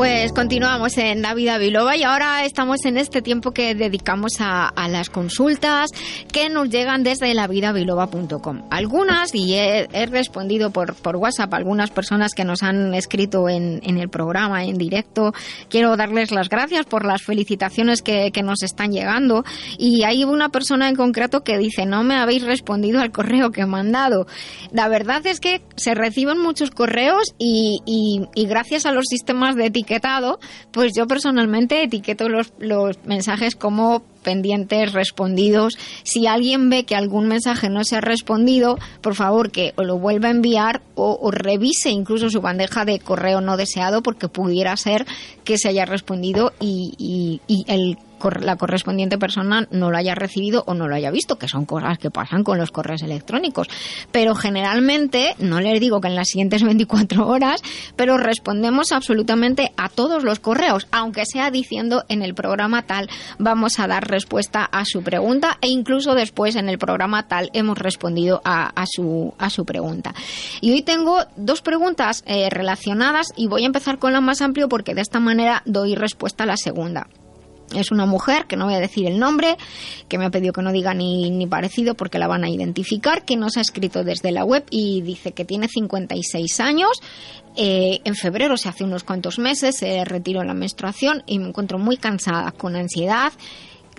Pues 0.00 0.32
continuamos 0.32 0.96
en 0.96 1.20
La 1.20 1.34
Vida 1.34 1.58
Biloba 1.58 1.94
y 1.94 2.04
ahora 2.04 2.46
estamos 2.46 2.86
en 2.86 2.96
este 2.96 3.20
tiempo 3.20 3.50
que 3.50 3.74
dedicamos 3.74 4.40
a, 4.40 4.66
a 4.66 4.88
las 4.88 5.10
consultas 5.10 5.90
que 6.32 6.48
nos 6.48 6.70
llegan 6.70 7.02
desde 7.02 7.34
lavidabiloba.com. 7.34 8.62
Algunas, 8.70 9.34
y 9.34 9.56
he, 9.56 9.88
he 9.92 10.06
respondido 10.06 10.70
por, 10.70 10.94
por 10.94 11.16
WhatsApp 11.16 11.52
algunas 11.52 11.90
personas 11.90 12.32
que 12.32 12.46
nos 12.46 12.62
han 12.62 12.94
escrito 12.94 13.50
en, 13.50 13.80
en 13.84 13.98
el 13.98 14.08
programa 14.08 14.64
en 14.64 14.78
directo. 14.78 15.34
Quiero 15.68 15.94
darles 15.98 16.30
las 16.30 16.48
gracias 16.48 16.86
por 16.86 17.04
las 17.04 17.20
felicitaciones 17.20 18.00
que, 18.00 18.30
que 18.32 18.42
nos 18.42 18.62
están 18.62 18.92
llegando. 18.92 19.44
Y 19.76 20.04
hay 20.04 20.24
una 20.24 20.48
persona 20.48 20.88
en 20.88 20.96
concreto 20.96 21.44
que 21.44 21.58
dice, 21.58 21.84
no 21.84 22.04
me 22.04 22.14
habéis 22.16 22.42
respondido 22.44 23.00
al 23.02 23.12
correo 23.12 23.50
que 23.50 23.60
he 23.60 23.66
mandado. 23.66 24.26
La 24.72 24.88
verdad 24.88 25.26
es 25.26 25.40
que 25.40 25.60
se 25.76 25.94
reciben 25.94 26.38
muchos 26.40 26.70
correos 26.70 27.34
y, 27.36 27.80
y- 27.84 28.24
y 28.34 28.46
gracias 28.46 28.86
a 28.86 28.92
los 28.92 29.04
sistemas 29.06 29.56
de 29.56 29.66
etiqueta 29.66 29.89
etiquetado, 29.90 30.38
pues 30.70 30.92
yo 30.96 31.06
personalmente 31.06 31.82
etiqueto 31.82 32.28
los, 32.28 32.52
los 32.58 32.96
mensajes 33.04 33.56
como 33.56 34.02
pendientes, 34.22 34.92
respondidos. 34.92 35.76
Si 36.04 36.26
alguien 36.26 36.70
ve 36.70 36.84
que 36.84 36.94
algún 36.94 37.26
mensaje 37.26 37.68
no 37.68 37.82
se 37.84 37.96
ha 37.96 38.00
respondido, 38.00 38.78
por 39.00 39.14
favor 39.14 39.50
que 39.50 39.72
o 39.76 39.82
lo 39.82 39.98
vuelva 39.98 40.28
a 40.28 40.32
enviar 40.32 40.82
o, 40.94 41.30
revise 41.30 41.90
incluso 41.90 42.30
su 42.30 42.40
bandeja 42.40 42.84
de 42.84 42.98
correo 42.98 43.40
no 43.40 43.56
deseado 43.56 44.02
porque 44.02 44.28
pudiera 44.28 44.76
ser 44.76 45.06
que 45.44 45.58
se 45.58 45.68
haya 45.68 45.86
respondido 45.86 46.52
y, 46.60 47.40
y 47.46 47.64
el 47.66 47.96
la 48.40 48.56
correspondiente 48.56 49.18
persona 49.18 49.66
no 49.70 49.90
lo 49.90 49.96
haya 49.96 50.14
recibido 50.14 50.64
o 50.66 50.74
no 50.74 50.88
lo 50.88 50.94
haya 50.94 51.10
visto, 51.10 51.38
que 51.38 51.48
son 51.48 51.64
cosas 51.64 51.98
que 51.98 52.10
pasan 52.10 52.44
con 52.44 52.58
los 52.58 52.70
correos 52.70 53.02
electrónicos. 53.02 53.68
Pero 54.12 54.34
generalmente, 54.34 55.34
no 55.38 55.60
les 55.60 55.80
digo 55.80 56.00
que 56.00 56.08
en 56.08 56.14
las 56.14 56.28
siguientes 56.28 56.62
24 56.64 57.26
horas, 57.26 57.62
pero 57.96 58.16
respondemos 58.18 58.92
absolutamente 58.92 59.72
a 59.76 59.88
todos 59.88 60.24
los 60.24 60.40
correos, 60.40 60.86
aunque 60.90 61.26
sea 61.26 61.50
diciendo 61.50 62.04
en 62.08 62.22
el 62.22 62.34
programa 62.34 62.82
tal 62.82 63.08
vamos 63.38 63.78
a 63.78 63.86
dar 63.86 64.08
respuesta 64.08 64.64
a 64.64 64.84
su 64.84 65.02
pregunta 65.02 65.58
e 65.60 65.68
incluso 65.68 66.14
después 66.14 66.56
en 66.56 66.68
el 66.68 66.78
programa 66.78 67.26
tal 67.28 67.50
hemos 67.52 67.78
respondido 67.78 68.40
a, 68.44 68.84
su, 68.86 69.34
a 69.38 69.50
su 69.50 69.64
pregunta. 69.64 70.14
Y 70.60 70.72
hoy 70.72 70.82
tengo 70.82 71.18
dos 71.36 71.62
preguntas 71.62 72.22
eh, 72.26 72.48
relacionadas 72.50 73.28
y 73.36 73.46
voy 73.46 73.64
a 73.64 73.66
empezar 73.66 73.98
con 73.98 74.12
la 74.12 74.20
más 74.20 74.40
amplio 74.40 74.68
porque 74.68 74.94
de 74.94 75.02
esta 75.02 75.20
manera 75.20 75.62
doy 75.64 75.94
respuesta 75.94 76.44
a 76.44 76.46
la 76.46 76.56
segunda. 76.56 77.06
Es 77.74 77.92
una 77.92 78.04
mujer, 78.04 78.46
que 78.46 78.56
no 78.56 78.64
voy 78.64 78.74
a 78.74 78.80
decir 78.80 79.06
el 79.06 79.18
nombre, 79.18 79.56
que 80.08 80.18
me 80.18 80.26
ha 80.26 80.30
pedido 80.30 80.52
que 80.52 80.62
no 80.62 80.72
diga 80.72 80.92
ni, 80.92 81.30
ni 81.30 81.46
parecido 81.46 81.94
porque 81.94 82.18
la 82.18 82.26
van 82.26 82.44
a 82.44 82.50
identificar, 82.50 83.24
que 83.24 83.36
nos 83.36 83.56
ha 83.56 83.60
escrito 83.60 84.02
desde 84.02 84.32
la 84.32 84.44
web 84.44 84.64
y 84.70 85.02
dice 85.02 85.32
que 85.32 85.44
tiene 85.44 85.68
56 85.68 86.60
años. 86.60 87.00
Eh, 87.56 88.00
en 88.04 88.14
febrero, 88.14 88.54
o 88.54 88.68
hace 88.68 88.84
unos 88.84 89.04
cuantos 89.04 89.38
meses, 89.38 89.76
se 89.76 90.04
retiró 90.04 90.42
la 90.44 90.54
menstruación 90.54 91.22
y 91.26 91.38
me 91.38 91.48
encuentro 91.48 91.78
muy 91.78 91.96
cansada, 91.96 92.52
con 92.52 92.76
ansiedad. 92.76 93.32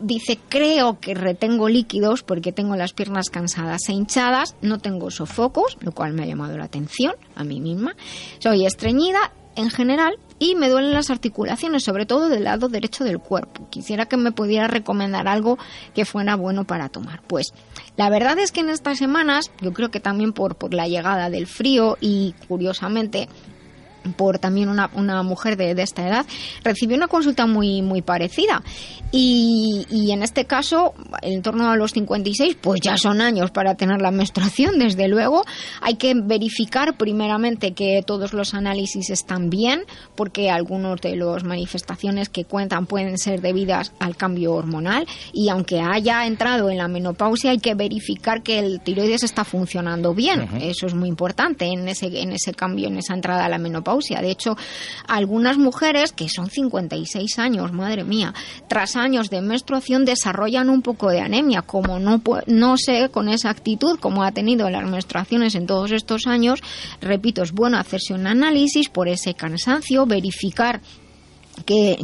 Dice, 0.02 0.40
creo 0.50 1.00
que 1.00 1.14
retengo 1.14 1.70
líquidos 1.70 2.24
porque 2.24 2.52
tengo 2.52 2.76
las 2.76 2.94
piernas 2.94 3.30
cansadas 3.30 3.88
e 3.90 3.94
hinchadas, 3.94 4.56
no 4.62 4.80
tengo 4.80 5.12
sofocos, 5.12 5.78
lo 5.82 5.92
cual 5.92 6.14
me 6.14 6.24
ha 6.24 6.26
llamado 6.26 6.58
la 6.58 6.66
atención 6.66 7.14
a 7.36 7.44
mí 7.44 7.60
misma. 7.60 7.96
Soy 8.40 8.66
estreñida 8.66 9.32
en 9.56 9.70
general 9.70 10.16
y 10.42 10.56
me 10.56 10.70
duelen 10.70 10.92
las 10.92 11.12
articulaciones, 11.12 11.84
sobre 11.84 12.08
todo 12.08 12.28
del 12.28 12.46
lado 12.46 12.68
derecho 12.68 13.04
del 13.04 13.20
cuerpo. 13.20 13.68
Quisiera 13.70 14.08
que 14.08 14.18
me 14.18 14.32
pudiera 14.32 14.68
recomendar 14.68 15.28
algo 15.28 15.60
que 15.94 16.04
fuera 16.04 16.36
bueno 16.36 16.64
para 16.66 16.90
tomar. 16.90 17.22
Pues 17.28 17.54
la 17.96 18.10
verdad 18.10 18.40
es 18.40 18.52
que 18.52 18.62
en 18.62 18.70
estas 18.70 18.98
semanas, 18.98 19.52
yo 19.62 19.72
creo 19.72 19.92
que 19.92 20.00
también 20.00 20.34
por, 20.34 20.56
por 20.56 20.74
la 20.74 20.88
llegada 20.88 21.30
del 21.30 21.46
frío 21.46 21.96
y 22.02 22.34
curiosamente 22.48 23.30
por 24.16 24.40
también 24.40 24.70
una, 24.70 24.90
una 24.94 25.24
mujer 25.24 25.58
de, 25.58 25.76
de, 25.76 25.84
esta 25.84 26.08
edad, 26.08 26.26
recibió 26.64 26.98
una 26.98 27.08
consulta 27.08 27.46
muy, 27.46 27.82
muy 27.82 28.02
parecida. 28.02 28.64
Y, 29.12 29.86
y, 29.90 30.12
en 30.12 30.24
este 30.24 30.46
caso, 30.46 30.94
en 31.22 31.42
torno 31.42 31.70
a 31.70 31.76
los 31.76 31.92
56, 31.92 32.58
pues 32.62 32.80
ya 32.82 32.96
son 32.96 33.20
años 33.20 33.52
para 33.52 33.76
tener 33.76 34.02
la 34.02 34.12
menstruación, 34.12 34.80
desde 34.80 35.10
luego. 35.10 35.44
Hay 35.82 35.96
que 35.96 36.14
verificar 36.16 36.96
primeramente 36.96 37.74
que 37.74 38.02
todos 38.06 38.32
los 38.34 38.54
análisis 38.54 39.10
están 39.10 39.50
bien, 39.50 39.84
porque 40.16 40.50
algunos 40.50 41.02
de 41.02 41.18
las 41.18 41.44
manifestaciones 41.44 42.30
que 42.30 42.46
cuentan 42.46 42.86
pueden 42.86 43.18
ser 43.18 43.42
debidas 43.42 43.92
al 44.00 44.16
cambio 44.16 44.54
hormonal. 44.54 45.06
Y 45.34 45.50
aunque 45.50 45.82
haya 45.82 46.26
entrado 46.26 46.70
en 46.70 46.78
la 46.78 46.88
menopausia, 46.88 47.52
hay 47.52 47.60
que 47.60 47.76
verificar 47.76 48.42
que 48.42 48.60
el 48.60 48.80
tiroides 48.80 49.24
está 49.24 49.44
funcionando 49.44 50.14
bien. 50.14 50.48
Eso 50.62 50.88
es 50.88 50.94
muy 50.94 51.10
importante 51.10 51.66
en 51.66 51.88
ese, 51.90 52.08
en 52.22 52.32
ese 52.32 52.54
cambio, 52.54 52.88
en 52.88 52.98
esa 52.98 53.14
entrada 53.14 53.46
a 53.46 53.50
la 53.50 53.58
menopausia 53.58 53.91
de 54.00 54.32
hecho, 54.32 54.58
algunas 55.08 55.58
mujeres 55.58 56.12
que 56.12 56.30
son 56.30 56.50
56 56.50 57.40
años, 57.40 57.72
madre 57.74 58.04
mía, 58.04 58.34
tras 58.68 58.96
años 58.96 59.30
de 59.30 59.42
menstruación 59.42 60.06
desarrollan 60.06 60.70
un 60.70 60.82
poco 60.82 61.10
de 61.10 61.20
anemia. 61.20 61.62
Como 61.62 62.00
no, 62.00 62.22
no 62.48 62.78
sé 62.78 63.10
con 63.10 63.30
esa 63.30 63.50
actitud 63.50 64.00
cómo 64.00 64.24
ha 64.24 64.32
tenido 64.32 64.70
las 64.70 64.88
menstruaciones 64.88 65.56
en 65.56 65.68
todos 65.68 65.92
estos 65.92 66.28
años, 66.28 66.62
repito, 67.02 67.44
es 67.44 67.52
bueno 67.52 67.78
hacerse 67.78 68.14
un 68.14 68.28
análisis 68.28 68.90
por 68.90 69.08
ese 69.08 69.34
cansancio, 69.34 70.06
verificar 70.06 70.82
que, 71.64 71.98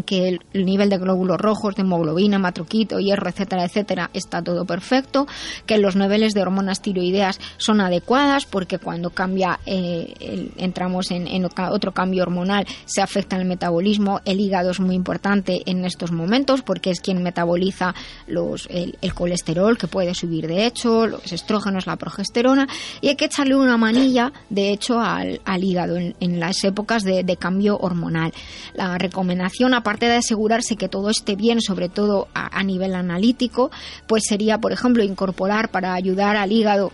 el 0.54 0.66
nivel 0.66 0.90
de 0.90 0.98
glóbulos 0.98 1.38
rojos, 1.40 1.76
de 1.76 1.82
hemoglobina, 1.82 2.40
matroquito, 2.40 3.00
hierro, 3.00 3.30
etcétera, 3.30 3.66
etcétera, 3.66 4.10
está 4.14 4.42
todo 4.42 4.66
perfecto, 4.66 5.28
que 5.66 5.78
los 5.78 5.96
niveles 5.96 6.34
de 6.34 6.42
hormonas 6.42 6.82
tiroideas 6.82 7.40
son 7.58 7.82
adecuadas, 7.82 8.46
porque 8.46 8.80
cuando 8.80 9.10
cambia, 9.10 9.60
eh, 9.66 10.52
entramos 10.58 11.12
en, 11.12 11.46
otro 11.46 11.92
cambio 11.92 12.24
hormonal, 12.24 12.66
se 12.86 13.02
afecta 13.02 13.38
el 13.38 13.46
metabolismo. 13.46 14.22
El 14.26 14.40
hígado 14.40 14.72
es 14.72 14.80
muy 14.80 14.96
importante 14.96 15.62
en 15.66 15.86
estos 15.86 16.12
momentos, 16.12 16.62
porque 16.62 16.92
es 16.92 17.00
quien 17.00 17.24
metaboliza 17.24 17.94
los, 18.28 18.68
el, 18.72 18.96
colesterol, 19.14 19.78
que 19.78 19.88
puede 19.88 20.14
subir 20.14 20.48
de 20.48 20.66
hecho, 20.66 21.08
los 21.08 21.32
estrógenos, 21.32 21.88
la 21.88 21.96
progesterona, 21.96 22.68
y 23.02 23.10
hay 23.10 23.16
que 23.16 23.26
echarle 23.26 23.56
una 23.56 23.78
manilla, 23.78 24.32
de 24.50 24.72
hecho, 24.72 25.00
al, 25.00 25.40
hígado 25.64 25.98
en, 25.98 26.40
las 26.40 26.64
épocas 26.64 27.04
de, 27.04 27.24
de 27.24 27.38
cambio 27.38 27.78
hormonal. 27.78 28.32
La 28.76 28.98
recomendación 28.98 29.47
aparte 29.74 30.08
de 30.08 30.16
asegurarse 30.16 30.76
que 30.76 30.90
todo 30.90 31.10
esté 31.10 31.36
bien, 31.36 31.62
sobre 31.62 31.90
todo 31.90 32.28
a, 32.34 32.64
nivel 32.64 32.96
analítico, 32.96 33.72
pues 34.08 34.24
sería, 34.28 34.60
por 34.60 34.72
ejemplo, 34.72 35.04
incorporar 35.04 35.70
para 35.70 35.94
ayudar 35.94 36.36
al 36.36 36.52
hígado 36.52 36.92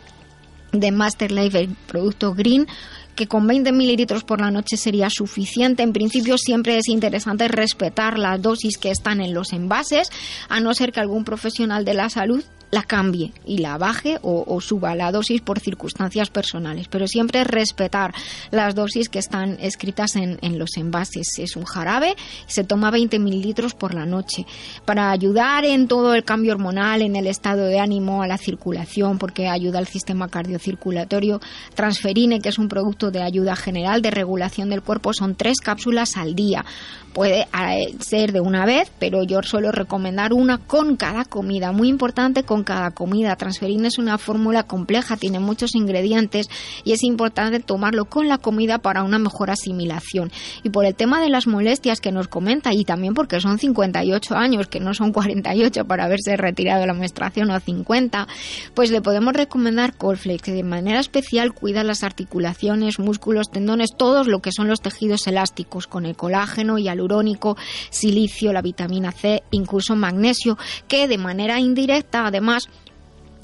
de 0.72 0.92
Master 0.92 1.32
Life 1.32 1.60
el 1.60 1.76
producto 1.88 2.34
Green 2.34 2.68
que 3.16 3.28
con 3.28 3.46
20 3.46 3.72
mililitros 3.72 4.24
por 4.24 4.42
la 4.42 4.50
noche 4.50 4.76
sería 4.76 5.10
suficiente. 5.10 5.84
En 5.84 5.94
principio 5.94 6.38
siempre 6.38 6.78
es 6.78 6.88
interesante 6.88 7.48
respetar 7.48 8.18
las 8.18 8.42
dosis 8.42 8.78
que 8.78 8.90
están 8.90 9.22
en 9.22 9.34
los 9.36 9.54
envases, 9.54 10.10
a 10.50 10.60
no 10.60 10.74
ser 10.74 10.92
que 10.92 11.00
algún 11.00 11.24
profesional 11.24 11.86
de 11.86 11.94
la 11.94 12.10
salud 12.10 12.44
la 12.74 12.82
cambie 12.82 13.32
y 13.46 13.60
la 13.60 13.78
baje 13.78 14.18
o, 14.24 14.60
suba 14.60 14.96
la 14.96 15.12
dosis 15.12 15.42
por 15.42 15.60
circunstancias 15.60 16.32
personales, 16.32 16.88
pero 16.88 17.08
siempre 17.08 17.44
respetar 17.44 18.12
las 18.50 18.74
dosis 18.74 19.10
que 19.10 19.20
están 19.20 19.58
escritas 19.60 20.16
en, 20.16 20.58
los 20.58 20.76
envases. 20.78 21.28
Es 21.38 21.56
un 21.56 21.66
jarabe, 21.66 22.16
se 22.48 22.64
toma 22.64 22.90
20 22.90 23.20
mililitros 23.20 23.76
por 23.76 23.94
la 23.94 24.08
noche 24.08 24.48
para 24.86 25.12
ayudar 25.12 25.66
en 25.66 25.88
todo 25.88 26.16
el 26.16 26.24
cambio 26.24 26.54
hormonal, 26.54 27.04
en 27.04 27.16
el 27.16 27.28
estado 27.28 27.66
de 27.66 27.80
ánimo, 27.80 28.24
a 28.24 28.28
la 28.28 28.40
circulación, 28.40 29.20
porque 29.20 29.48
ayuda 29.48 29.78
al 29.78 29.88
sistema 29.88 30.28
cardiocirculatorio. 30.28 31.42
Transferine, 31.76 32.42
que 32.42 32.50
es 32.50 32.58
un 32.58 32.70
producto 32.70 33.12
de 33.12 33.22
ayuda 33.22 33.56
general 33.56 34.02
de 34.02 34.10
regulación 34.10 34.72
del 34.72 34.82
cuerpo, 34.82 35.14
son 35.14 35.36
tres 35.36 35.60
cápsulas 35.60 36.18
al 36.18 36.34
día. 36.34 36.66
Puede 37.14 37.42
eh, 37.42 37.94
ser 38.00 38.32
de 38.32 38.42
una 38.42 38.66
vez, 38.66 38.92
pero 38.98 39.24
yo 39.24 39.44
suelo 39.44 39.72
recomendar 39.72 40.34
una 40.34 40.58
con 40.58 40.96
cada 40.96 41.26
comida. 41.26 41.72
Muy 41.72 41.88
importante 41.88 42.42
con 42.44 42.63
cada 42.64 42.92
comida. 42.92 43.36
Transferina 43.36 43.88
es 43.88 43.98
una 43.98 44.18
fórmula 44.18 44.64
compleja, 44.64 45.18
tiene 45.18 45.40
muchos 45.40 45.76
ingredientes 45.76 46.48
y 46.84 46.94
es 46.94 47.04
importante 47.04 47.60
tomarlo 47.60 48.06
con 48.06 48.28
la 48.28 48.38
comida 48.38 48.78
para 48.80 49.04
una 49.04 49.20
mejor 49.20 49.50
asimilación. 49.50 50.32
Y 50.64 50.70
por 50.70 50.86
el 50.86 50.96
tema 50.96 51.22
de 51.22 51.30
las 51.30 51.48
molestias 51.48 52.00
que 52.00 52.12
nos 52.12 52.28
comenta 52.28 52.74
y 52.74 52.84
también 52.84 53.14
porque 53.14 53.40
son 53.40 53.58
58 53.58 54.36
años, 54.36 54.68
que 54.68 54.80
no 54.80 54.94
son 54.94 55.12
48 55.12 55.86
para 55.86 56.06
haberse 56.06 56.36
retirado 56.38 56.86
la 56.86 56.94
menstruación 56.94 57.52
o 57.52 57.60
50, 57.60 58.28
pues 58.74 58.92
le 58.92 59.02
podemos 59.02 59.34
recomendar 59.34 59.96
Colflex, 59.96 60.42
que 60.42 60.52
de 60.52 60.64
manera 60.64 61.00
especial 61.00 61.54
cuida 61.54 61.84
las 61.84 62.04
articulaciones, 62.04 63.00
músculos, 63.00 63.50
tendones, 63.50 63.92
todos 63.98 64.28
lo 64.28 64.40
que 64.40 64.52
son 64.52 64.68
los 64.68 64.82
tejidos 64.82 65.28
elásticos, 65.28 65.88
con 65.88 66.06
el 66.06 66.16
colágeno, 66.16 66.78
hialurónico, 66.78 67.58
silicio, 67.90 68.54
la 68.54 68.62
vitamina 68.62 69.12
C, 69.12 69.44
incluso 69.52 69.96
magnesio, 69.96 70.58
que 70.88 71.08
de 71.08 71.18
manera 71.18 71.60
indirecta 71.60 72.28
además 72.28 72.53
más 72.54 72.70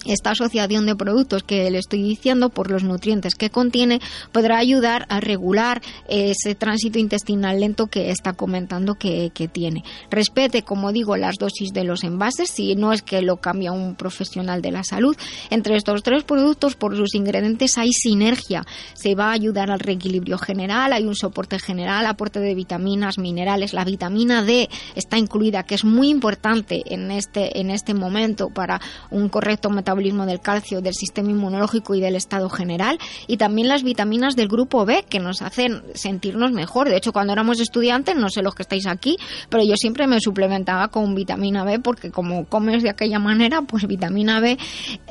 esta 0.06 0.32
asociación 0.32 0.86
de 0.86 0.96
productos 0.96 1.44
que 1.44 1.70
le 1.70 1.78
estoy 1.78 2.02
diciendo 2.02 2.50
por 2.50 2.72
los 2.72 2.84
nutrientes 2.84 3.36
que 3.36 3.50
contiene 3.50 4.00
podrá 4.32 4.58
ayudar 4.58 5.06
a 5.10 5.20
regular 5.20 5.82
ese 6.08 6.56
tránsito 6.56 7.00
intestinal 7.00 7.60
lento 7.60 7.88
que 7.88 8.12
está 8.12 8.34
comentando 8.34 8.96
que, 8.96 9.30
tiene. 9.52 9.84
Respete, 10.12 10.64
como 10.64 10.92
digo, 10.92 11.16
las 11.16 11.36
dosis 11.38 11.72
de 11.72 11.84
los 11.84 12.04
envases, 12.04 12.50
si 12.50 12.76
no 12.76 12.94
es 12.94 13.02
que 13.02 13.22
lo 13.22 13.38
cambia 13.38 13.72
un 13.72 13.96
profesional 13.96 14.62
de 14.62 14.72
la 14.72 14.84
salud. 14.84 15.16
Entre 15.50 15.76
estos 15.76 16.04
tres 16.04 16.24
productos, 16.24 16.76
por 16.76 16.96
sus 16.96 17.16
ingredientes, 17.16 17.78
hay 17.78 17.92
sinergia. 17.92 18.66
Se 18.94 19.16
va 19.16 19.30
a 19.30 19.32
ayudar 19.32 19.72
al 19.72 19.80
reequilibrio 19.80 20.38
general, 20.38 20.94
hay 20.94 21.06
un 21.06 21.16
soporte 21.16 21.58
general, 21.58 22.06
aporte 22.06 22.40
de 22.40 22.54
vitaminas, 22.54 23.18
minerales. 23.18 23.74
La 23.74 23.86
vitamina 23.86 24.44
D 24.44 24.70
está 24.96 25.18
incluida, 25.18 25.64
que 25.64 25.76
es 25.76 25.86
muy 25.86 26.10
importante 26.10 26.82
en 26.86 27.12
este, 27.12 27.60
en 27.60 27.70
este 27.70 27.94
momento 27.94 28.50
para 28.50 28.82
un 29.10 29.30
correcto 29.30 29.70
metabolismo 29.70 29.89
metabolismo 29.90 30.28
del 30.28 30.40
calcio, 30.40 30.82
del 30.82 30.94
sistema 30.94 31.32
inmunológico 31.32 31.96
y 31.96 32.02
del 32.02 32.16
estado 32.16 32.48
general. 32.50 33.00
Y 33.26 33.38
también 33.38 33.68
las 33.68 33.82
vitaminas 33.82 34.36
del 34.36 34.48
grupo 34.48 34.86
B 34.86 35.04
que 35.10 35.20
nos 35.20 35.42
hacen 35.42 35.82
sentirnos 35.96 36.52
mejor. 36.52 36.90
De 36.90 36.98
hecho, 36.98 37.12
cuando 37.12 37.34
éramos 37.34 37.60
estudiantes, 37.60 38.16
no 38.16 38.30
sé 38.30 38.44
los 38.44 38.54
que 38.54 38.62
estáis 38.62 38.86
aquí, 38.86 39.18
pero 39.50 39.64
yo 39.64 39.76
siempre 39.78 40.06
me 40.06 40.20
suplementaba 40.20 40.90
con 40.90 41.16
vitamina 41.16 41.64
B 41.64 41.80
porque 41.80 42.12
como 42.12 42.46
comes 42.46 42.84
de 42.84 42.92
aquella 42.92 43.18
manera, 43.18 43.64
pues 43.64 43.88
vitamina 43.88 44.40
B 44.40 44.60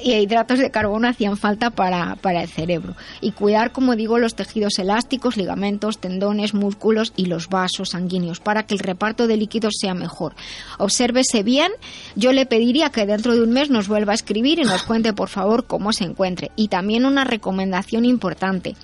y 0.02 0.12
hidratos 0.12 0.60
de 0.60 0.70
carbono 0.70 1.09
hacían 1.09 1.36
falta 1.36 1.70
para, 1.70 2.14
para 2.16 2.42
el 2.42 2.48
cerebro. 2.48 2.94
Y 3.20 3.32
cuidar, 3.32 3.72
como 3.72 3.96
digo, 3.96 4.18
los 4.18 4.36
tejidos 4.36 4.78
elásticos, 4.78 5.36
ligamentos, 5.36 5.98
tendones, 5.98 6.55
músculos 6.55 7.12
y 7.16 7.26
los 7.26 7.48
vasos 7.48 7.90
sanguíneos 7.90 8.38
para 8.38 8.64
que 8.64 8.74
el 8.74 8.80
reparto 8.80 9.26
de 9.26 9.36
líquidos 9.36 9.74
sea 9.80 9.94
mejor. 9.94 10.36
Obsérvese 10.78 11.42
bien. 11.42 11.72
Yo 12.14 12.32
le 12.32 12.46
pediría 12.46 12.90
que 12.90 13.06
dentro 13.06 13.34
de 13.34 13.42
un 13.42 13.50
mes 13.50 13.70
nos 13.70 13.88
vuelva 13.88 14.12
a 14.12 14.14
escribir 14.14 14.60
y 14.60 14.68
nos 14.69 14.82
cuente, 14.85 15.12
por 15.12 15.28
favor, 15.28 15.66
cómo 15.66 15.93
se 15.93 16.05
encuentre. 16.05 16.51
Y 16.57 16.69
también 16.69 17.05
una 17.05 17.24
recomendación 17.24 18.05
importante. 18.05 18.77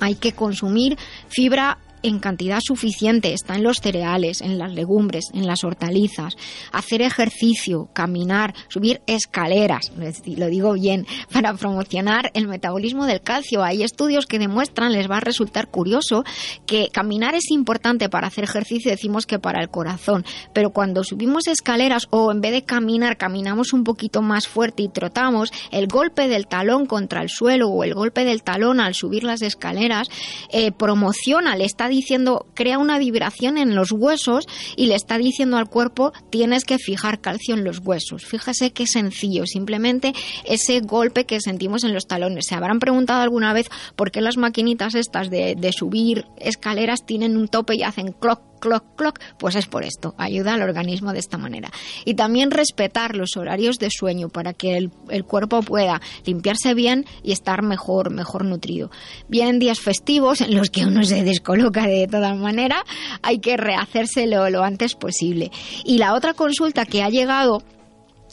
Hay 0.00 0.14
que 0.14 0.32
consumir 0.32 0.96
fibra 1.28 1.78
en 2.02 2.18
cantidad 2.18 2.60
suficiente, 2.60 3.32
está 3.32 3.54
en 3.54 3.62
los 3.62 3.78
cereales, 3.78 4.40
en 4.40 4.58
las 4.58 4.72
legumbres, 4.72 5.26
en 5.34 5.46
las 5.46 5.64
hortalizas, 5.64 6.34
hacer 6.72 7.02
ejercicio, 7.02 7.88
caminar, 7.92 8.54
subir 8.68 9.00
escaleras, 9.06 9.92
lo 10.36 10.46
digo 10.46 10.72
bien, 10.74 11.06
para 11.32 11.54
promocionar 11.54 12.30
el 12.34 12.48
metabolismo 12.48 13.06
del 13.06 13.20
calcio. 13.20 13.62
Hay 13.62 13.82
estudios 13.82 14.26
que 14.26 14.38
demuestran, 14.38 14.92
les 14.92 15.10
va 15.10 15.18
a 15.18 15.20
resultar 15.20 15.68
curioso, 15.68 16.24
que 16.66 16.88
caminar 16.92 17.34
es 17.34 17.50
importante 17.50 18.08
para 18.08 18.28
hacer 18.28 18.44
ejercicio, 18.44 18.90
decimos 18.90 19.26
que 19.26 19.38
para 19.38 19.60
el 19.60 19.70
corazón, 19.70 20.24
pero 20.52 20.70
cuando 20.70 21.04
subimos 21.04 21.46
escaleras 21.46 22.06
o 22.10 22.32
en 22.32 22.40
vez 22.40 22.52
de 22.52 22.64
caminar, 22.64 23.16
caminamos 23.16 23.72
un 23.72 23.84
poquito 23.84 24.22
más 24.22 24.46
fuerte 24.46 24.82
y 24.82 24.88
trotamos, 24.88 25.52
el 25.70 25.88
golpe 25.88 26.28
del 26.28 26.46
talón 26.46 26.86
contra 26.86 27.22
el 27.22 27.28
suelo 27.28 27.68
o 27.68 27.84
el 27.84 27.94
golpe 27.94 28.24
del 28.24 28.42
talón 28.42 28.80
al 28.80 28.94
subir 28.94 29.24
las 29.24 29.42
escaleras 29.42 30.08
eh, 30.50 30.72
promociona 30.72 31.54
el 31.54 31.62
estado 31.62 31.87
diciendo, 31.88 32.46
crea 32.54 32.78
una 32.78 32.98
vibración 32.98 33.58
en 33.58 33.74
los 33.74 33.92
huesos 33.92 34.46
y 34.76 34.86
le 34.86 34.94
está 34.94 35.18
diciendo 35.18 35.56
al 35.56 35.68
cuerpo, 35.68 36.12
tienes 36.30 36.64
que 36.64 36.78
fijar 36.78 37.20
calcio 37.20 37.54
en 37.54 37.64
los 37.64 37.80
huesos. 37.84 38.24
Fíjese 38.24 38.72
qué 38.72 38.86
sencillo, 38.86 39.46
simplemente 39.46 40.12
ese 40.44 40.80
golpe 40.80 41.24
que 41.24 41.40
sentimos 41.40 41.84
en 41.84 41.94
los 41.94 42.06
talones. 42.06 42.46
¿Se 42.46 42.54
habrán 42.54 42.78
preguntado 42.78 43.22
alguna 43.22 43.52
vez 43.52 43.68
por 43.96 44.10
qué 44.10 44.20
las 44.20 44.36
maquinitas 44.36 44.94
estas 44.94 45.30
de, 45.30 45.54
de 45.56 45.72
subir 45.72 46.26
escaleras 46.38 47.06
tienen 47.06 47.36
un 47.36 47.48
tope 47.48 47.76
y 47.76 47.82
hacen 47.82 48.12
cloc, 48.12 48.57
cloc, 48.58 48.84
cloc, 48.96 49.18
pues 49.38 49.54
es 49.56 49.66
por 49.66 49.84
esto, 49.84 50.14
ayuda 50.18 50.54
al 50.54 50.62
organismo 50.62 51.12
de 51.12 51.18
esta 51.18 51.38
manera. 51.38 51.70
Y 52.04 52.14
también 52.14 52.50
respetar 52.50 53.16
los 53.16 53.36
horarios 53.36 53.78
de 53.78 53.88
sueño 53.90 54.28
para 54.28 54.52
que 54.52 54.76
el, 54.76 54.90
cuerpo 55.24 55.62
pueda 55.62 56.00
limpiarse 56.24 56.74
bien 56.74 57.04
y 57.22 57.32
estar 57.32 57.62
mejor, 57.62 58.10
mejor 58.10 58.44
nutrido. 58.44 58.90
Bien, 59.28 59.58
días 59.58 59.80
festivos 59.80 60.40
en 60.40 60.54
los 60.54 60.70
que 60.70 60.84
uno 60.84 61.04
se 61.04 61.24
descoloca 61.24 61.86
de 61.86 62.06
todas 62.06 62.36
maneras, 62.36 62.82
hay 63.22 63.38
que 63.38 63.56
rehacérselo 63.56 64.48
lo 64.50 64.62
antes 64.62 64.94
posible. 64.94 65.50
Y 65.84 65.98
la 65.98 66.14
otra 66.14 66.34
consulta 66.34 66.86
que 66.86 67.02
ha 67.02 67.10
llegado 67.10 67.62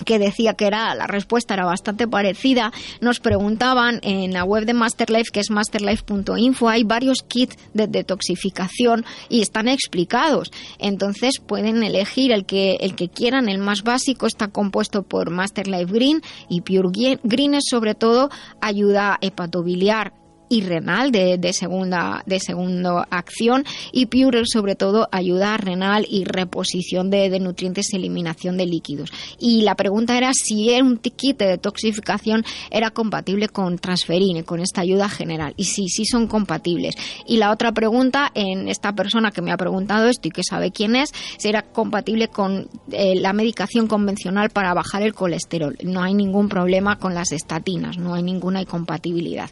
que 0.04 0.20
decía 0.20 0.54
que 0.54 0.68
era 0.68 0.94
la 0.96 1.08
respuesta 1.08 1.54
era 1.54 1.66
bastante 1.66 2.08
parecida, 2.08 2.72
nos 3.02 3.20
preguntaban 3.20 4.00
en 4.04 4.34
la 4.34 4.44
web 4.44 4.66
de 4.66 4.74
Masterlife, 4.74 5.32
que 5.32 5.40
es 5.40 5.50
masterlife.info, 5.50 6.70
hay 6.70 6.84
varios 6.84 7.24
kits 7.28 7.58
de 7.74 7.88
detoxificación 7.88 9.06
y 9.30 9.42
están 9.42 9.68
explicados. 9.68 10.52
Entonces 10.80 11.40
pueden 11.40 11.84
elegir 11.84 12.32
el 12.32 12.46
que 12.46 12.78
el 12.82 12.96
que 12.96 13.10
quieran, 13.10 13.50
el 13.50 13.60
más 13.60 13.84
básico 13.84 14.28
está 14.28 14.48
compuesto 14.48 15.04
por 15.04 15.30
Masterlife 15.30 15.92
Green 15.92 16.22
y 16.50 16.62
Pure 16.62 17.20
Green 17.24 17.56
es 17.56 17.64
sobre 17.70 17.96
todo 17.96 18.30
ayuda 18.62 19.18
hepatobiliar 19.22 20.25
y 20.50 20.62
renal 20.62 21.12
de, 21.12 21.54
segunda 21.54 22.24
de 22.26 22.40
segunda 22.40 23.08
acción. 23.10 23.66
Y 23.92 24.08
Pure 24.08 24.44
sobre 24.46 24.76
todo 24.76 25.08
ayuda 25.12 25.58
renal 25.58 26.06
y 26.10 26.24
reposición 26.26 27.10
de, 27.10 27.30
de, 27.30 27.40
nutrientes 27.40 27.94
y 27.94 27.98
eliminación 27.98 28.58
de 28.58 28.66
líquidos. 28.66 29.12
Y 29.40 29.62
la 29.62 29.76
pregunta 29.76 30.18
era 30.18 30.32
si 30.34 30.70
un 30.80 30.98
kit 30.98 31.38
de 31.38 31.48
detoxificación 31.48 32.44
era 32.72 32.92
compatible 32.92 33.50
con 33.50 33.78
transferine 33.78 34.44
con 34.44 34.60
esta 34.60 34.82
ayuda 34.82 35.10
general. 35.10 35.54
Y 35.58 35.66
sí 35.66 35.88
sí 35.88 36.06
son 36.06 36.28
compatibles. 36.28 36.96
Y 37.28 37.38
la 37.38 37.52
otra 37.52 37.72
pregunta 37.72 38.32
en 38.34 38.68
esta 38.68 38.94
persona 38.94 39.32
que 39.32 39.42
me 39.42 39.52
ha 39.52 39.58
preguntado 39.58 40.08
esto 40.08 40.28
y 40.28 40.32
que 40.32 40.44
sabe 40.44 40.72
quién 40.72 40.96
es 40.96 41.12
si 41.38 41.50
era 41.50 41.62
compatible 41.62 42.28
con 42.28 42.68
eh, 42.92 43.16
la 43.16 43.34
medicación 43.34 43.88
convencional 43.88 44.50
para 44.50 44.74
bajar 44.74 45.02
el 45.02 45.14
colesterol. 45.14 45.78
No 45.84 46.04
hay 46.04 46.14
ningún 46.14 46.50
problema 46.50 46.98
con 46.98 47.14
las 47.14 47.32
estatinas 47.32 47.98
no 47.98 48.14
hay 48.14 48.24
ninguna 48.24 48.62
incompatibilidad 48.62 49.50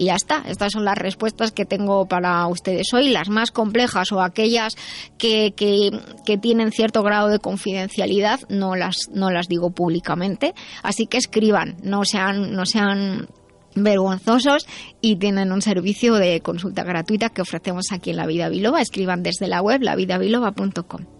y 0.00 0.06
ya 0.06 0.14
está. 0.14 0.42
Estas 0.46 0.72
son 0.72 0.86
las 0.86 0.96
respuestas 0.96 1.52
que 1.52 1.66
tengo 1.66 2.06
para 2.06 2.46
ustedes 2.46 2.94
hoy, 2.94 3.10
las 3.10 3.28
más 3.28 3.50
complejas 3.50 4.10
o 4.12 4.22
aquellas 4.22 4.74
que, 5.18 5.52
que, 5.54 6.38
tienen 6.38 6.72
cierto 6.72 7.02
grado 7.02 7.28
de 7.28 7.38
confidencialidad, 7.38 8.40
no 8.48 8.76
las, 8.76 9.10
no 9.12 9.30
las 9.30 9.46
digo 9.46 9.72
públicamente. 9.72 10.54
Así 10.82 11.06
que 11.06 11.18
escriban, 11.18 11.76
no 11.82 12.06
sean, 12.06 12.54
no 12.54 12.64
sean 12.64 13.28
vergonzosos 13.74 14.66
y 15.02 15.16
tienen 15.16 15.52
un 15.52 15.60
servicio 15.60 16.14
de 16.14 16.40
consulta 16.40 16.82
gratuita 16.82 17.28
que 17.28 17.42
ofrecemos 17.42 17.92
aquí 17.92 18.08
en 18.08 18.16
La 18.16 18.26
Vida 18.26 18.48
Biloba. 18.48 18.80
Escriban 18.80 19.22
desde 19.22 19.48
la 19.48 19.60
web 19.60 19.82
lavidabiloba.com. 19.82 21.19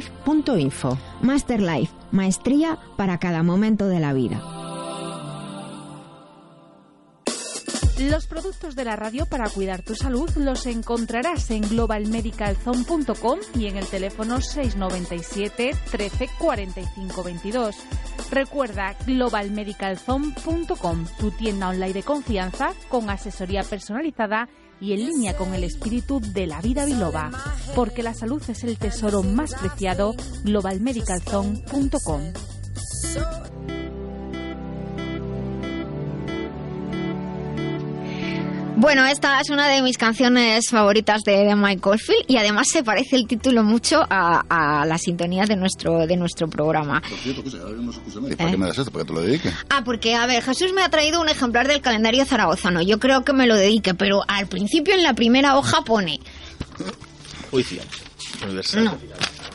masterlife.info. 0.25 0.97
Masterlife, 1.21 1.93
maestría 2.11 2.79
para 2.97 3.19
cada 3.19 3.43
momento 3.43 3.87
de 3.87 3.99
la 3.99 4.13
vida. 4.13 4.41
Los 8.09 8.25
productos 8.25 8.75
de 8.75 8.83
la 8.83 8.95
radio 8.95 9.27
para 9.27 9.47
cuidar 9.47 9.83
tu 9.83 9.93
salud 9.93 10.27
los 10.35 10.65
encontrarás 10.65 11.51
en 11.51 11.61
globalmedicalzone.com 11.61 13.39
y 13.53 13.67
en 13.67 13.77
el 13.77 13.85
teléfono 13.85 14.41
697 14.41 15.75
13 15.91 16.29
45 16.39 17.23
22. 17.23 17.75
Recuerda 18.31 18.95
globalmedicalzone.com, 19.05 21.05
tu 21.19 21.29
tienda 21.31 21.69
online 21.69 21.93
de 21.93 22.01
confianza 22.01 22.73
con 22.89 23.11
asesoría 23.11 23.63
personalizada 23.63 24.47
y 24.47 24.60
en 24.81 25.05
línea 25.05 25.37
con 25.37 25.53
el 25.53 25.63
espíritu 25.63 26.19
de 26.19 26.47
la 26.47 26.59
vida 26.61 26.85
biloba, 26.85 27.29
porque 27.75 28.01
la 28.01 28.15
salud 28.15 28.41
es 28.47 28.63
el 28.63 28.77
tesoro 28.77 29.21
más 29.21 29.53
preciado, 29.53 30.15
globalmedicalzone.com. 30.43 32.33
Bueno, 38.77 39.05
esta 39.05 39.39
es 39.39 39.49
una 39.49 39.67
de 39.67 39.81
mis 39.83 39.97
canciones 39.97 40.69
favoritas 40.69 41.21
de, 41.23 41.45
de 41.45 41.55
Michael 41.55 41.99
Field 41.99 42.23
y 42.27 42.37
además 42.37 42.67
se 42.71 42.83
parece 42.83 43.15
el 43.15 43.27
título 43.27 43.63
mucho 43.63 44.01
a, 44.09 44.43
a 44.49 44.85
la 44.85 44.97
sintonía 44.97 45.45
de 45.45 45.55
nuestro 45.55 46.07
de 46.07 46.17
nuestro 46.17 46.47
programa. 46.47 46.99
Por 47.01 47.17
cierto, 47.19 47.43
cosa, 47.43 47.57
ahora 47.61 47.77
no 47.77 47.91
¿Eh? 47.91 48.35
¿Para 48.35 48.51
qué 48.51 48.57
me 48.57 48.65
das 48.67 48.77
esto? 48.79 48.91
¿Para 48.91 49.03
que 49.03 49.07
te 49.09 49.13
lo 49.13 49.21
dedique? 49.21 49.51
Ah, 49.69 49.83
porque, 49.85 50.15
a 50.15 50.25
ver, 50.25 50.41
Jesús 50.43 50.73
me 50.73 50.81
ha 50.81 50.89
traído 50.89 51.21
un 51.21 51.29
ejemplar 51.29 51.67
del 51.67 51.81
calendario 51.81 52.25
zaragozano. 52.25 52.81
Yo 52.81 52.97
creo 52.99 53.23
que 53.23 53.33
me 53.33 53.45
lo 53.45 53.55
dedique, 53.55 53.93
pero 53.93 54.21
al 54.27 54.47
principio 54.47 54.95
en 54.95 55.03
la 55.03 55.13
primera 55.13 55.57
hoja 55.57 55.83
pone... 55.83 56.19
Juicio 57.51 57.81
universal. 58.43 58.85
No. 58.85 58.97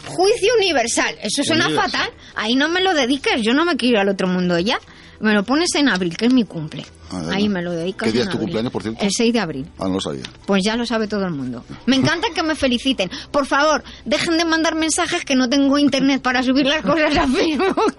Juicio 0.06 0.52
universal. 0.58 1.16
Eso 1.20 1.42
suena 1.42 1.66
Universal. 1.66 1.90
fatal. 1.90 2.10
Ahí 2.36 2.54
no 2.54 2.68
me 2.68 2.80
lo 2.80 2.94
dediques. 2.94 3.42
Yo 3.42 3.54
no 3.54 3.64
me 3.64 3.76
quiero 3.76 3.96
ir 3.96 4.00
al 4.02 4.08
otro 4.10 4.28
mundo 4.28 4.56
ya. 4.58 4.78
Me 5.18 5.32
lo 5.34 5.42
pones 5.42 5.74
en 5.74 5.88
abril, 5.88 6.16
que 6.16 6.26
es 6.26 6.32
mi 6.32 6.44
cumple. 6.44 6.84
Ah. 7.10 7.22
Ahí 7.32 7.48
me 7.48 7.62
lo 7.62 7.70
dedicas 7.72 8.06
¿Qué 8.06 8.12
día 8.12 8.22
es 8.22 8.26
tu 8.28 8.32
abril. 8.32 8.40
cumpleaños, 8.46 8.72
por 8.72 8.82
cierto? 8.82 9.04
El 9.04 9.10
6 9.12 9.32
de 9.32 9.40
abril. 9.40 9.66
Ah, 9.78 9.84
no 9.88 9.94
lo 9.94 10.00
sabía. 10.00 10.24
Pues 10.46 10.64
ya 10.64 10.76
lo 10.76 10.84
sabe 10.86 11.06
todo 11.06 11.24
el 11.24 11.32
mundo. 11.32 11.64
Me 11.86 11.96
encanta 11.96 12.28
que 12.34 12.42
me 12.42 12.54
feliciten. 12.54 13.10
Por 13.30 13.46
favor, 13.46 13.84
dejen 14.04 14.36
de 14.38 14.44
mandar 14.44 14.74
mensajes 14.74 15.24
que 15.24 15.36
no 15.36 15.48
tengo 15.48 15.78
internet 15.78 16.22
para 16.22 16.42
subir 16.42 16.66
las 16.66 16.82
cosas 16.82 17.16
a 17.16 17.26
Facebook. 17.28 17.94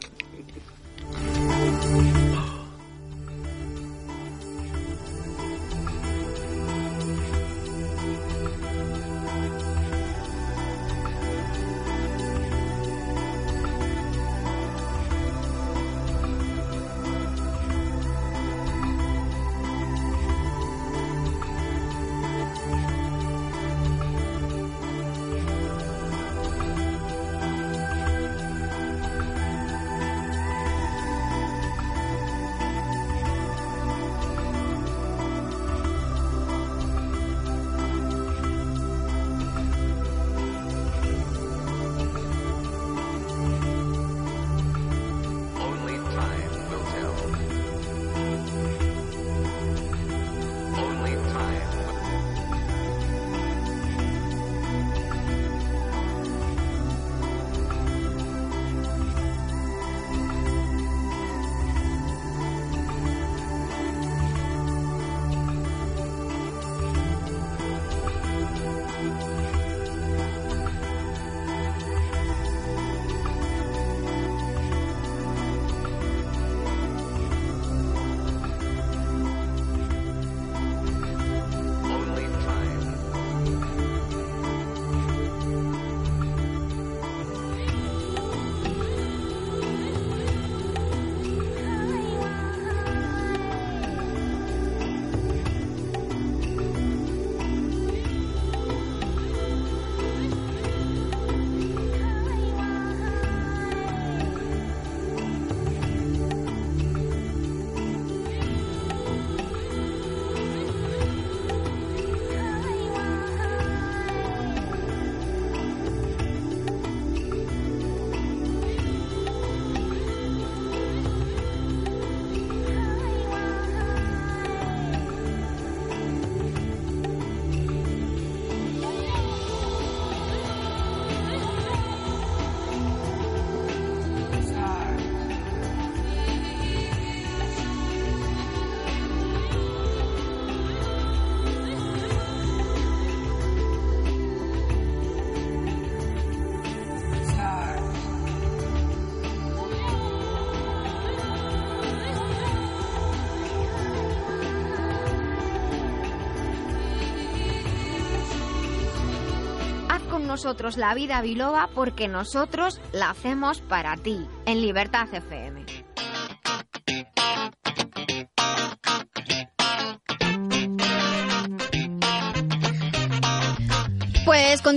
Nosotros 160.38 160.78
la 160.78 160.94
vida 160.94 161.20
biloba 161.24 161.68
porque 161.74 162.08
nosotros 162.08 162.80
la 162.94 163.10
hacemos 163.10 163.62
para 163.62 163.98
ti, 163.98 164.24
en 164.46 164.62
Libertad 164.62 165.12
FM. 165.12 165.47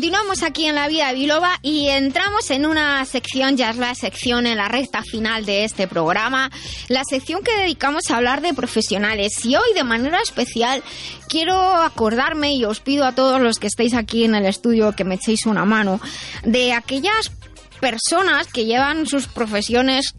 Continuamos 0.00 0.42
aquí 0.42 0.64
en 0.64 0.76
la 0.76 0.88
vida 0.88 1.12
biloba 1.12 1.58
y 1.60 1.88
entramos 1.88 2.50
en 2.50 2.64
una 2.64 3.04
sección, 3.04 3.58
ya 3.58 3.68
es 3.68 3.76
la 3.76 3.94
sección 3.94 4.46
en 4.46 4.56
la 4.56 4.66
recta 4.66 5.02
final 5.02 5.44
de 5.44 5.64
este 5.64 5.86
programa, 5.86 6.50
la 6.88 7.02
sección 7.04 7.42
que 7.42 7.54
dedicamos 7.54 8.10
a 8.10 8.16
hablar 8.16 8.40
de 8.40 8.54
profesionales. 8.54 9.44
Y 9.44 9.56
hoy 9.56 9.74
de 9.74 9.84
manera 9.84 10.18
especial 10.22 10.82
quiero 11.28 11.54
acordarme 11.54 12.54
y 12.54 12.64
os 12.64 12.80
pido 12.80 13.04
a 13.04 13.14
todos 13.14 13.42
los 13.42 13.58
que 13.58 13.66
estéis 13.66 13.92
aquí 13.92 14.24
en 14.24 14.34
el 14.34 14.46
estudio 14.46 14.92
que 14.92 15.04
me 15.04 15.16
echéis 15.16 15.44
una 15.44 15.66
mano 15.66 16.00
de 16.44 16.72
aquellas 16.72 17.30
personas 17.78 18.46
que 18.46 18.64
llevan 18.64 19.06
sus 19.06 19.26
profesiones 19.26 20.14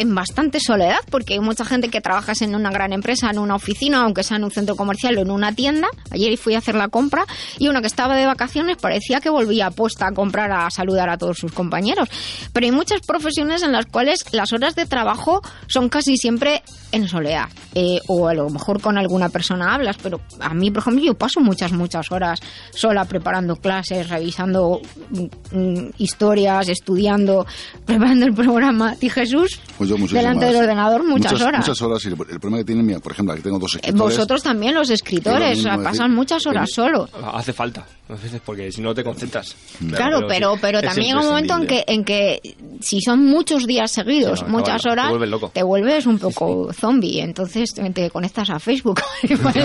en 0.00 0.14
bastante 0.14 0.60
soledad, 0.60 1.00
porque 1.10 1.34
hay 1.34 1.40
mucha 1.40 1.64
gente 1.64 1.90
que 1.90 2.00
trabaja 2.00 2.32
en 2.40 2.54
una 2.54 2.70
gran 2.70 2.92
empresa, 2.94 3.28
en 3.30 3.38
una 3.38 3.54
oficina, 3.54 4.02
aunque 4.02 4.22
sea 4.22 4.38
en 4.38 4.44
un 4.44 4.50
centro 4.50 4.74
comercial 4.74 5.18
o 5.18 5.20
en 5.20 5.30
una 5.30 5.54
tienda. 5.54 5.88
Ayer 6.10 6.38
fui 6.38 6.54
a 6.54 6.58
hacer 6.58 6.74
la 6.74 6.88
compra 6.88 7.26
y 7.58 7.68
uno 7.68 7.82
que 7.82 7.86
estaba 7.86 8.16
de 8.16 8.24
vacaciones 8.24 8.78
parecía 8.78 9.20
que 9.20 9.28
volvía 9.28 9.66
a 9.66 9.70
posta 9.70 10.06
a 10.06 10.12
comprar, 10.12 10.50
a 10.52 10.70
saludar 10.70 11.10
a 11.10 11.18
todos 11.18 11.36
sus 11.36 11.52
compañeros. 11.52 12.08
Pero 12.54 12.64
hay 12.64 12.72
muchas 12.72 13.02
profesiones 13.02 13.62
en 13.62 13.72
las 13.72 13.86
cuales 13.86 14.24
las 14.32 14.52
horas 14.52 14.74
de 14.74 14.86
trabajo 14.86 15.42
son 15.66 15.90
casi 15.90 16.16
siempre 16.16 16.62
en 16.92 17.08
soledad. 17.08 17.48
Eh, 17.74 18.00
o 18.08 18.26
a 18.28 18.34
lo 18.34 18.48
mejor 18.50 18.80
con 18.80 18.98
alguna 18.98 19.28
persona 19.28 19.74
hablas, 19.74 19.96
pero 20.02 20.20
a 20.40 20.52
mí, 20.54 20.70
por 20.70 20.80
ejemplo, 20.82 21.04
yo 21.04 21.14
paso 21.14 21.40
muchas, 21.40 21.72
muchas 21.72 22.10
horas 22.10 22.40
sola 22.74 23.04
preparando 23.04 23.56
clases, 23.56 24.08
revisando 24.08 24.80
mm, 25.10 25.56
mm, 25.58 25.90
historias, 25.98 26.68
estudiando, 26.68 27.46
preparando 27.86 28.26
el 28.26 28.34
programa. 28.34 28.94
¿Y 29.00 29.08
Jesús? 29.08 29.60
Pues 29.78 29.88
yo 29.90 29.96
delante 29.96 30.46
del 30.46 30.56
ordenador 30.56 31.04
muchas, 31.06 31.40
horas. 31.40 31.60
Muchas 31.66 31.82
horas. 31.82 32.04
Y 32.04 32.08
el 32.08 32.16
problema 32.16 32.58
que 32.58 32.64
tiene, 32.64 33.00
por 33.00 33.12
ejemplo, 33.12 33.34
aquí 33.34 33.42
tengo 33.42 33.58
dos 33.58 33.74
Eh, 33.76 33.78
escritores. 33.82 34.16
Vosotros 34.16 34.42
también, 34.42 34.74
los 34.74 34.90
escritores, 34.90 35.58
o 35.58 35.62
sea, 35.62 35.72
mismo 35.72 35.84
pasan 35.84 36.06
decir, 36.08 36.16
muchas 36.16 36.46
horas 36.46 36.70
solo. 36.72 37.08
Hace 37.32 37.52
falta, 37.52 37.86
a 38.08 38.12
veces, 38.14 38.40
porque 38.44 38.70
si 38.72 38.80
no 38.80 38.94
te 38.94 39.04
concentras. 39.04 39.54
Claro, 39.94 40.20
pero, 40.28 40.54
pero 40.60 40.80
también 40.80 41.08
llega 41.08 41.20
un 41.20 41.26
momento 41.26 41.56
en 41.56 41.66
que, 41.66 41.84
en 41.86 42.04
que 42.04 42.40
si 42.80 43.00
son 43.00 43.24
muchos 43.26 43.66
días 43.66 43.90
seguidos, 43.92 44.42
no, 44.42 44.48
muchas 44.48 44.82
te 44.82 44.90
horas, 44.90 45.10
vuelves 45.10 45.28
loco. 45.30 45.50
te 45.54 45.62
vuelves 45.62 46.06
un 46.06 46.18
poco 46.18 46.72
zombie. 46.80 47.20
Entonces 47.20 47.74
te- 47.74 48.10
conectas 48.10 48.48
a 48.50 48.58
Facebook. 48.58 49.00
Eduardo 49.22 49.60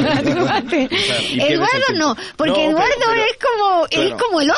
no, 1.96 2.16
porque 2.36 2.52
No, 2.68 2.72
Eduardo 2.72 2.94
pero- 3.00 3.24
es 3.24 3.38
como 3.38 3.88
es 3.90 4.14
como 4.22 4.42
el. 4.42 4.48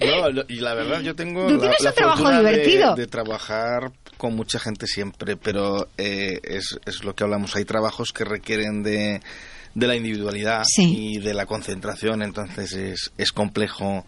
No, 0.00 0.30
lo- 0.34 0.44
y 0.48 0.56
la 0.60 0.74
verdad, 0.74 1.00
yo 1.02 1.14
tengo 1.14 1.46
Tú 1.46 1.58
tienes 1.58 1.80
la 1.82 1.90
un 1.90 1.96
trabajo 1.96 2.28
de- 2.30 2.38
divertido. 2.38 2.94
De, 2.94 3.06
trabajar 3.06 3.92
con 4.16 4.34
mucha 4.34 4.58
gente 4.58 4.86
siempre, 4.86 5.36
pero 5.36 5.88
eh, 5.98 6.40
es, 6.42 6.78
es 6.86 7.04
lo 7.04 7.14
que 7.14 7.24
hablamos. 7.24 7.54
Hay 7.56 7.64
trabajos 7.66 8.12
que 8.12 8.24
requieren 8.24 8.82
de, 8.82 9.20
de 9.74 9.86
la 9.86 9.96
individualidad 9.96 10.62
Sí. 10.64 11.16
y 11.16 11.18
de 11.18 11.34
la 11.34 11.44
concentración, 11.46 12.22
entonces 12.22 12.72
es, 12.72 13.12
es 13.18 13.32
complejo. 13.32 14.06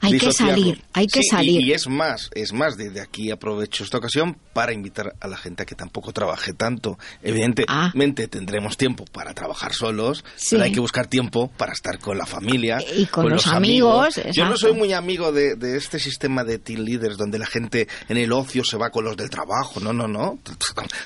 Hay 0.00 0.18
que 0.18 0.32
salir, 0.32 0.82
hay 0.92 1.06
que 1.06 1.20
Sí, 1.20 1.26
y- 1.26 1.30
salir. 1.30 1.60
Y, 1.62 1.72
es 1.72 1.86
más, 1.88 2.30
es 2.34 2.52
más, 2.52 2.76
desde 2.76 3.00
aquí 3.00 3.30
aprovecho 3.30 3.84
esta 3.84 3.98
ocasión 3.98 4.36
para 4.52 4.72
invitar 4.72 5.14
a 5.20 5.28
la 5.28 5.36
gente 5.36 5.62
a 5.62 5.66
que 5.66 5.74
tampoco 5.74 6.12
trabaje 6.12 6.52
tanto. 6.52 6.98
Evidentemente 7.22 8.28
tendremos 8.28 8.76
tiempo 8.76 9.04
para 9.04 9.34
trabajar 9.34 9.72
solos, 9.72 10.24
Sí. 10.36 10.48
pero 10.52 10.64
hay 10.64 10.72
que 10.72 10.80
buscar 10.80 11.06
tiempo 11.06 11.50
para 11.56 11.72
estar 11.72 11.98
con 11.98 12.18
la 12.18 12.26
familia. 12.26 12.78
Y 12.96 13.06
con 13.06 13.28
los 13.28 13.46
amigos, 13.46 14.20
Yo 14.32 14.44
no 14.46 14.56
soy 14.56 14.72
muy 14.74 14.92
amigo 14.92 15.32
de, 15.32 15.56
de 15.56 15.76
este 15.76 15.98
sistema 15.98 16.44
de 16.44 16.58
team 16.58 16.80
leaders 16.82 17.16
donde 17.16 17.38
la 17.38 17.46
gente 17.46 17.88
en 18.08 18.16
el 18.16 18.32
ocio 18.32 18.64
se 18.64 18.76
va 18.76 18.90
con 18.90 19.04
los 19.04 19.16
del 19.16 19.30
trabajo. 19.30 19.80
No, 19.80 19.92
no, 19.92 20.06
no. 20.06 20.38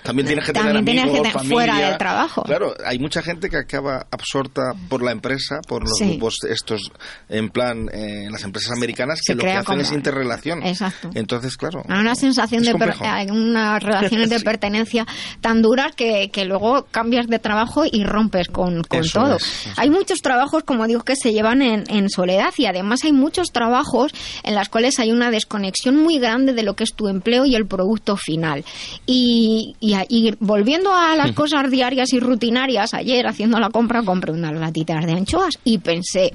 También 0.02 0.26
tienes 0.26 0.44
que 0.44 0.52
tener 0.52 0.74
También 0.74 0.84
tienes 0.96 1.02
amigos, 1.04 1.16
que 1.18 1.22
tener 1.22 1.32
familia. 1.32 1.54
fuera 1.56 1.88
del 1.90 1.98
trabajo. 1.98 2.42
Claro, 2.42 2.74
hay 2.84 2.98
mucha 2.98 3.22
gente 3.22 3.48
que 3.48 3.56
acaba 3.58 4.06
absorta 4.10 4.62
por 4.88 5.02
la 5.02 5.12
empresa, 5.12 5.60
por 5.66 5.82
los 5.82 5.96
Sí. 5.98 6.04
grupos 6.10 6.38
estos, 6.48 6.90
en 7.28 7.48
plan, 7.50 7.88
eh, 7.92 8.28
las 8.30 8.42
empresas 8.44 8.65
americanas, 8.70 9.20
Se 9.22 9.32
que 9.32 9.36
lo 9.36 9.42
que 9.44 9.50
hacen 9.52 9.64
como- 9.64 9.80
es 9.82 9.92
interrelación. 9.92 10.62
Exacto. 10.62 11.10
Entonces, 11.14 11.56
claro. 11.56 11.82
Hay 11.88 12.00
una 12.00 12.14
sensación 12.14 12.62
de 12.62 12.74
per- 12.74 12.94
hay 13.00 13.30
unas 13.30 13.82
relaciones 13.82 14.30
de 14.30 14.40
pertenencia 14.40 15.06
tan 15.40 15.62
duras 15.62 15.94
que, 15.94 16.30
que 16.32 16.44
luego 16.44 16.86
cambias 16.90 17.26
de 17.26 17.38
trabajo 17.38 17.84
y 17.90 18.04
rompes 18.04 18.48
con, 18.48 18.82
con 18.84 19.00
Eso 19.00 19.20
todo. 19.20 19.36
es, 19.36 19.68
Hay 19.76 19.90
muchos 19.90 20.20
trabajos, 20.20 20.64
como 20.64 20.86
digo, 20.86 21.02
que 21.02 21.16
se 21.16 21.32
llevan 21.32 21.62
en, 21.62 21.84
en 21.88 22.08
soledad 22.10 22.52
y 22.56 22.66
además 22.66 23.04
hay 23.04 23.12
muchos 23.12 23.52
trabajos 23.52 24.12
en 24.42 24.54
los 24.54 24.68
cuales 24.68 24.98
hay 24.98 25.10
una 25.12 25.30
desconexión 25.30 25.96
muy 25.96 26.18
grande 26.18 26.52
de 26.52 26.62
lo 26.62 26.74
que 26.74 26.84
es 26.84 26.94
tu 26.94 27.08
empleo 27.08 27.44
y 27.44 27.54
el 27.54 27.66
producto 27.66 28.16
final. 28.16 28.64
Y, 29.06 29.76
y, 29.80 29.94
y 30.08 30.34
volviendo 30.40 30.94
a 30.94 31.14
las 31.16 31.32
cosas 31.32 31.70
diarias 31.70 32.12
y 32.12 32.20
rutinarias, 32.20 32.94
ayer 32.94 33.26
haciendo 33.26 33.58
la 33.58 33.70
compra 33.70 34.02
compré 34.02 34.32
unas 34.32 34.54
latitas 34.54 35.04
de 35.06 35.12
anchoas 35.12 35.58
y 35.64 35.78
pensé, 35.78 36.32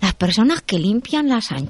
las 0.00 0.14
personas 0.14 0.62
que 0.62 0.78
limpian 0.78 1.28
las 1.28 1.50
anchoas, 1.52 1.63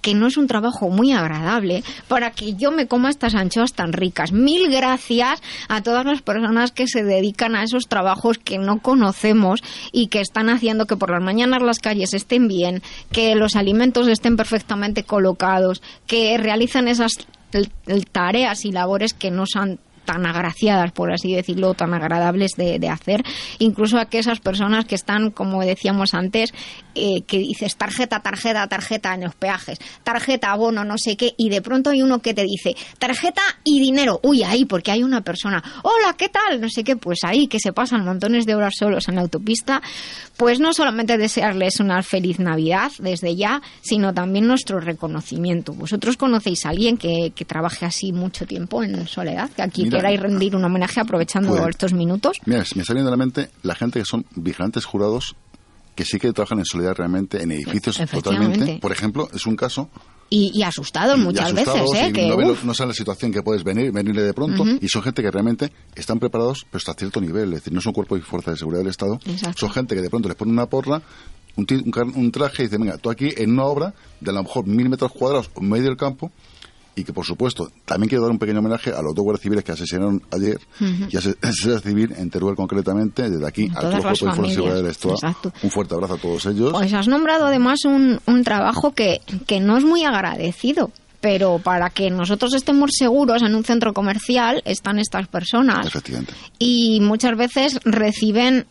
que 0.00 0.14
no 0.14 0.26
es 0.26 0.36
un 0.36 0.46
trabajo 0.46 0.88
muy 0.88 1.12
agradable, 1.12 1.82
para 2.08 2.30
que 2.30 2.54
yo 2.54 2.70
me 2.70 2.86
coma 2.86 3.10
estas 3.10 3.34
anchoas 3.34 3.72
tan 3.72 3.92
ricas. 3.92 4.32
Mil 4.32 4.70
gracias 4.70 5.42
a 5.68 5.82
todas 5.82 6.04
las 6.04 6.22
personas 6.22 6.72
que 6.72 6.86
se 6.86 7.04
dedican 7.04 7.56
a 7.56 7.62
esos 7.62 7.88
trabajos 7.88 8.38
que 8.38 8.58
no 8.58 8.80
conocemos 8.80 9.62
y 9.92 10.08
que 10.08 10.20
están 10.20 10.48
haciendo 10.48 10.86
que 10.86 10.96
por 10.96 11.10
las 11.10 11.22
mañanas 11.22 11.62
las 11.62 11.78
calles 11.78 12.14
estén 12.14 12.48
bien, 12.48 12.82
que 13.12 13.34
los 13.34 13.56
alimentos 13.56 14.08
estén 14.08 14.36
perfectamente 14.36 15.04
colocados, 15.04 15.82
que 16.06 16.36
realizan 16.38 16.88
esas 16.88 17.12
tareas 18.12 18.64
y 18.64 18.72
labores 18.72 19.14
que 19.14 19.30
no 19.30 19.44
son 19.46 19.78
tan 20.08 20.24
agraciadas, 20.24 20.90
por 20.92 21.12
así 21.12 21.34
decirlo, 21.34 21.74
tan 21.74 21.92
agradables 21.92 22.52
de, 22.56 22.78
de 22.78 22.88
hacer, 22.88 23.22
incluso 23.58 23.98
a 23.98 24.06
que 24.06 24.18
esas 24.18 24.40
personas 24.40 24.86
que 24.86 24.94
están, 24.94 25.30
como 25.30 25.60
decíamos 25.60 26.14
antes, 26.14 26.54
eh, 26.98 27.22
que 27.26 27.38
dices 27.38 27.76
tarjeta, 27.76 28.20
tarjeta, 28.20 28.66
tarjeta 28.66 29.14
en 29.14 29.22
los 29.24 29.34
peajes, 29.34 29.78
tarjeta, 30.04 30.50
abono, 30.52 30.84
no 30.84 30.94
sé 30.98 31.16
qué, 31.16 31.34
y 31.36 31.48
de 31.50 31.62
pronto 31.62 31.90
hay 31.90 32.02
uno 32.02 32.20
que 32.20 32.34
te 32.34 32.42
dice 32.44 32.76
tarjeta 32.98 33.42
y 33.64 33.80
dinero, 33.80 34.20
uy, 34.22 34.42
ahí, 34.42 34.64
porque 34.64 34.90
hay 34.90 35.02
una 35.02 35.20
persona, 35.22 35.62
hola, 35.82 36.14
¿qué 36.16 36.28
tal? 36.28 36.60
No 36.60 36.68
sé 36.68 36.84
qué, 36.84 36.96
pues 36.96 37.18
ahí 37.24 37.46
que 37.46 37.60
se 37.60 37.72
pasan 37.72 38.04
montones 38.04 38.46
de 38.46 38.54
horas 38.54 38.74
solos 38.78 39.08
en 39.08 39.14
la 39.16 39.22
autopista, 39.22 39.80
pues 40.36 40.60
no 40.60 40.72
solamente 40.72 41.18
desearles 41.18 41.80
una 41.80 42.02
feliz 42.02 42.38
Navidad 42.38 42.90
desde 42.98 43.34
ya, 43.36 43.62
sino 43.80 44.12
también 44.14 44.46
nuestro 44.46 44.80
reconocimiento. 44.80 45.72
¿Vosotros 45.72 46.16
conocéis 46.16 46.66
a 46.66 46.70
alguien 46.70 46.96
que, 46.96 47.32
que 47.34 47.44
trabaje 47.44 47.86
así 47.86 48.12
mucho 48.12 48.46
tiempo 48.46 48.82
en 48.82 49.06
soledad? 49.06 49.50
Que 49.50 49.62
aquí 49.62 49.84
Mira. 49.84 49.98
queráis 49.98 50.20
rendir 50.20 50.54
un 50.56 50.64
homenaje 50.64 51.00
aprovechando 51.00 51.50
Pues- 51.56 51.68
estos 51.70 51.92
minutos. 51.92 52.38
Mira, 52.44 52.64
me 52.74 52.82
viendo 52.88 53.08
a 53.08 53.10
la 53.10 53.16
mente 53.16 53.50
la 53.62 53.74
gente 53.74 53.98
que 54.00 54.04
son 54.04 54.24
vigilantes 54.34 54.84
jurados 54.84 55.36
que 55.98 56.04
sí 56.04 56.20
que 56.20 56.32
trabajan 56.32 56.60
en 56.60 56.64
soledad 56.64 56.94
realmente 56.94 57.42
en 57.42 57.50
edificios 57.50 58.00
totalmente. 58.08 58.78
Por 58.80 58.92
ejemplo, 58.92 59.28
es 59.34 59.46
un 59.46 59.56
caso 59.56 59.90
Y, 60.30 60.52
y 60.56 60.62
asustados 60.62 61.18
y 61.18 61.22
muchas 61.22 61.46
asustados 61.52 61.90
veces, 61.90 62.06
¿eh? 62.06 62.10
y 62.10 62.12
Que, 62.12 62.28
no, 62.28 62.36
ven 62.36 62.56
no 62.62 62.72
saben 62.72 62.90
la 62.90 62.94
situación 62.94 63.32
que 63.32 63.42
puedes 63.42 63.64
venir, 63.64 63.90
venirle 63.90 64.22
de 64.22 64.32
pronto 64.32 64.64
y 64.80 64.86
son 64.88 65.02
gente 65.02 65.22
que 65.22 65.30
realmente 65.32 65.72
están 65.96 66.20
preparados 66.20 66.64
pero 66.70 66.78
hasta 66.78 66.94
cierto 66.94 67.20
nivel, 67.20 67.48
es 67.52 67.62
decir, 67.62 67.72
no 67.72 67.80
son 67.80 67.92
cuerpo 67.92 68.16
y 68.16 68.20
fuerza 68.20 68.52
de 68.52 68.58
seguridad 68.58 68.82
del 68.82 68.90
Estado, 68.90 69.18
Exacto. 69.26 69.58
son 69.58 69.70
gente 69.72 69.96
que 69.96 70.02
de 70.02 70.08
pronto 70.08 70.28
les 70.28 70.36
pone 70.36 70.52
una 70.52 70.66
porra, 70.66 71.02
un, 71.56 71.66
un 71.68 72.12
un 72.14 72.30
traje 72.30 72.62
y 72.62 72.66
dice, 72.66 72.78
venga, 72.78 72.96
tú 72.98 73.10
aquí 73.10 73.30
en 73.36 73.50
una 73.50 73.64
obra 73.64 73.94
de 74.20 74.30
a 74.30 74.34
lo 74.34 74.44
mejor 74.44 74.68
mil 74.68 74.88
metros 74.88 75.10
cuadrados 75.10 75.50
en 75.56 75.68
medio 75.68 75.86
del 75.86 75.96
campo 75.96 76.30
y 76.94 77.04
que 77.04 77.12
por 77.12 77.24
supuesto 77.24 77.70
también 77.84 78.08
quiero 78.08 78.22
dar 78.22 78.30
un 78.32 78.38
pequeño 78.38 78.58
homenaje 78.58 78.90
a 78.90 79.00
los 79.02 79.14
dos 79.14 79.22
guardias 79.24 79.42
civiles 79.42 79.64
que 79.64 79.72
asesinaron 79.72 80.22
ayer 80.32 80.58
Ujú. 80.80 81.06
y 81.10 81.16
a 81.16 81.20
ese- 81.20 81.36
a 81.42 81.48
ese 81.48 81.78
civil 81.80 82.12
en 82.16 82.28
Teruel 82.30 82.56
concretamente 82.56 83.28
desde 83.30 83.46
aquí 83.46 83.68
a 83.74 83.88
y 83.88 84.02
fuerzas 84.02 84.36
de 84.38 84.50
seguridad 84.54 84.76
del. 84.76 84.86
Estado 84.86 85.14
un 85.62 85.70
fuerte 85.70 85.94
abrazo 85.94 86.14
a 86.14 86.18
todos 86.18 86.46
ellos 86.46 86.72
Pues 86.72 86.92
has 86.92 87.06
nombrado 87.08 87.46
además 87.46 87.84
un, 87.84 88.20
un 88.26 88.44
trabajo 88.44 88.92
que, 88.92 89.20
que 89.46 89.60
no 89.60 89.76
es 89.76 89.84
muy 89.84 90.04
agradecido. 90.04 90.90
Pero 91.20 91.58
para 91.58 91.90
que 91.90 92.10
nosotros 92.10 92.54
estemos 92.54 92.92
seguros 92.96 93.42
en 93.42 93.56
un 93.56 93.64
centro 93.64 93.92
comercial 93.92 94.62
están 94.64 95.00
estas 95.00 95.26
personas 95.26 95.84
efectivamente 95.84 96.32
y 96.60 97.00
muchas 97.00 97.36
veces 97.36 97.80
reciben 97.84 98.66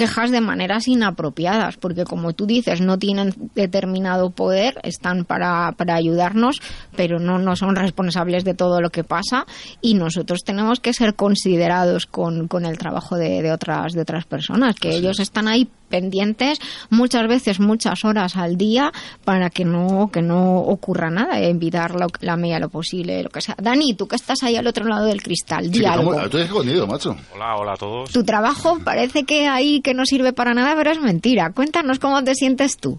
quejas 0.00 0.30
de 0.30 0.40
maneras 0.40 0.88
inapropiadas, 0.88 1.76
porque 1.76 2.04
como 2.04 2.32
tú 2.32 2.46
dices, 2.46 2.80
no 2.80 2.98
tienen 2.98 3.34
determinado 3.54 4.30
poder, 4.30 4.80
están 4.82 5.26
para, 5.26 5.72
para 5.72 5.94
ayudarnos, 5.94 6.62
pero 6.96 7.18
no, 7.18 7.38
no 7.38 7.54
son 7.54 7.76
responsables 7.76 8.42
de 8.44 8.54
todo 8.54 8.80
lo 8.80 8.88
que 8.88 9.04
pasa 9.04 9.44
y 9.82 9.92
nosotros 9.92 10.42
tenemos 10.42 10.80
que 10.80 10.94
ser 10.94 11.16
considerados 11.16 12.06
con, 12.06 12.48
con 12.48 12.64
el 12.64 12.78
trabajo 12.78 13.16
de, 13.16 13.42
de 13.42 13.52
otras, 13.52 13.92
de 13.92 14.00
otras 14.00 14.24
personas, 14.24 14.76
que 14.76 14.88
ellos 14.88 15.20
están 15.20 15.48
ahí 15.48 15.68
pendientes 15.90 16.58
muchas 16.88 17.28
veces 17.28 17.60
muchas 17.60 18.04
horas 18.04 18.36
al 18.36 18.56
día 18.56 18.92
para 19.24 19.50
que 19.50 19.64
no 19.66 20.08
que 20.10 20.22
no 20.22 20.56
ocurra 20.60 21.10
nada 21.10 21.38
evitar 21.40 21.94
lo- 21.94 22.06
la 22.20 22.36
medida 22.36 22.54
de 22.56 22.60
lo 22.62 22.68
posible 22.70 23.22
lo 23.22 23.28
que 23.28 23.42
sea 23.42 23.56
Dani 23.60 23.92
tú 23.94 24.08
que 24.08 24.16
estás 24.16 24.42
ahí 24.42 24.56
al 24.56 24.66
otro 24.66 24.86
lado 24.86 25.04
del 25.06 25.22
cristal 25.22 25.70
di 25.70 25.80
Sí, 25.80 25.84
algo 25.84 26.14
tú 26.30 26.36
eres 26.38 26.48
escondido, 26.48 26.86
macho 26.86 27.14
Hola, 27.34 27.56
hola 27.56 27.72
a 27.72 27.76
todos. 27.76 28.10
tu 28.12 28.24
trabajo 28.24 28.78
parece 28.84 29.24
que 29.24 29.48
ahí 29.48 29.80
que 29.82 29.92
no 29.92 30.06
sirve 30.06 30.32
para 30.32 30.54
nada, 30.54 30.74
pero 30.76 30.90
es 30.92 31.00
mentira. 31.00 31.50
Cuéntanos 31.52 31.98
cómo 31.98 32.22
te 32.22 32.34
sientes 32.34 32.76
tú. 32.76 32.98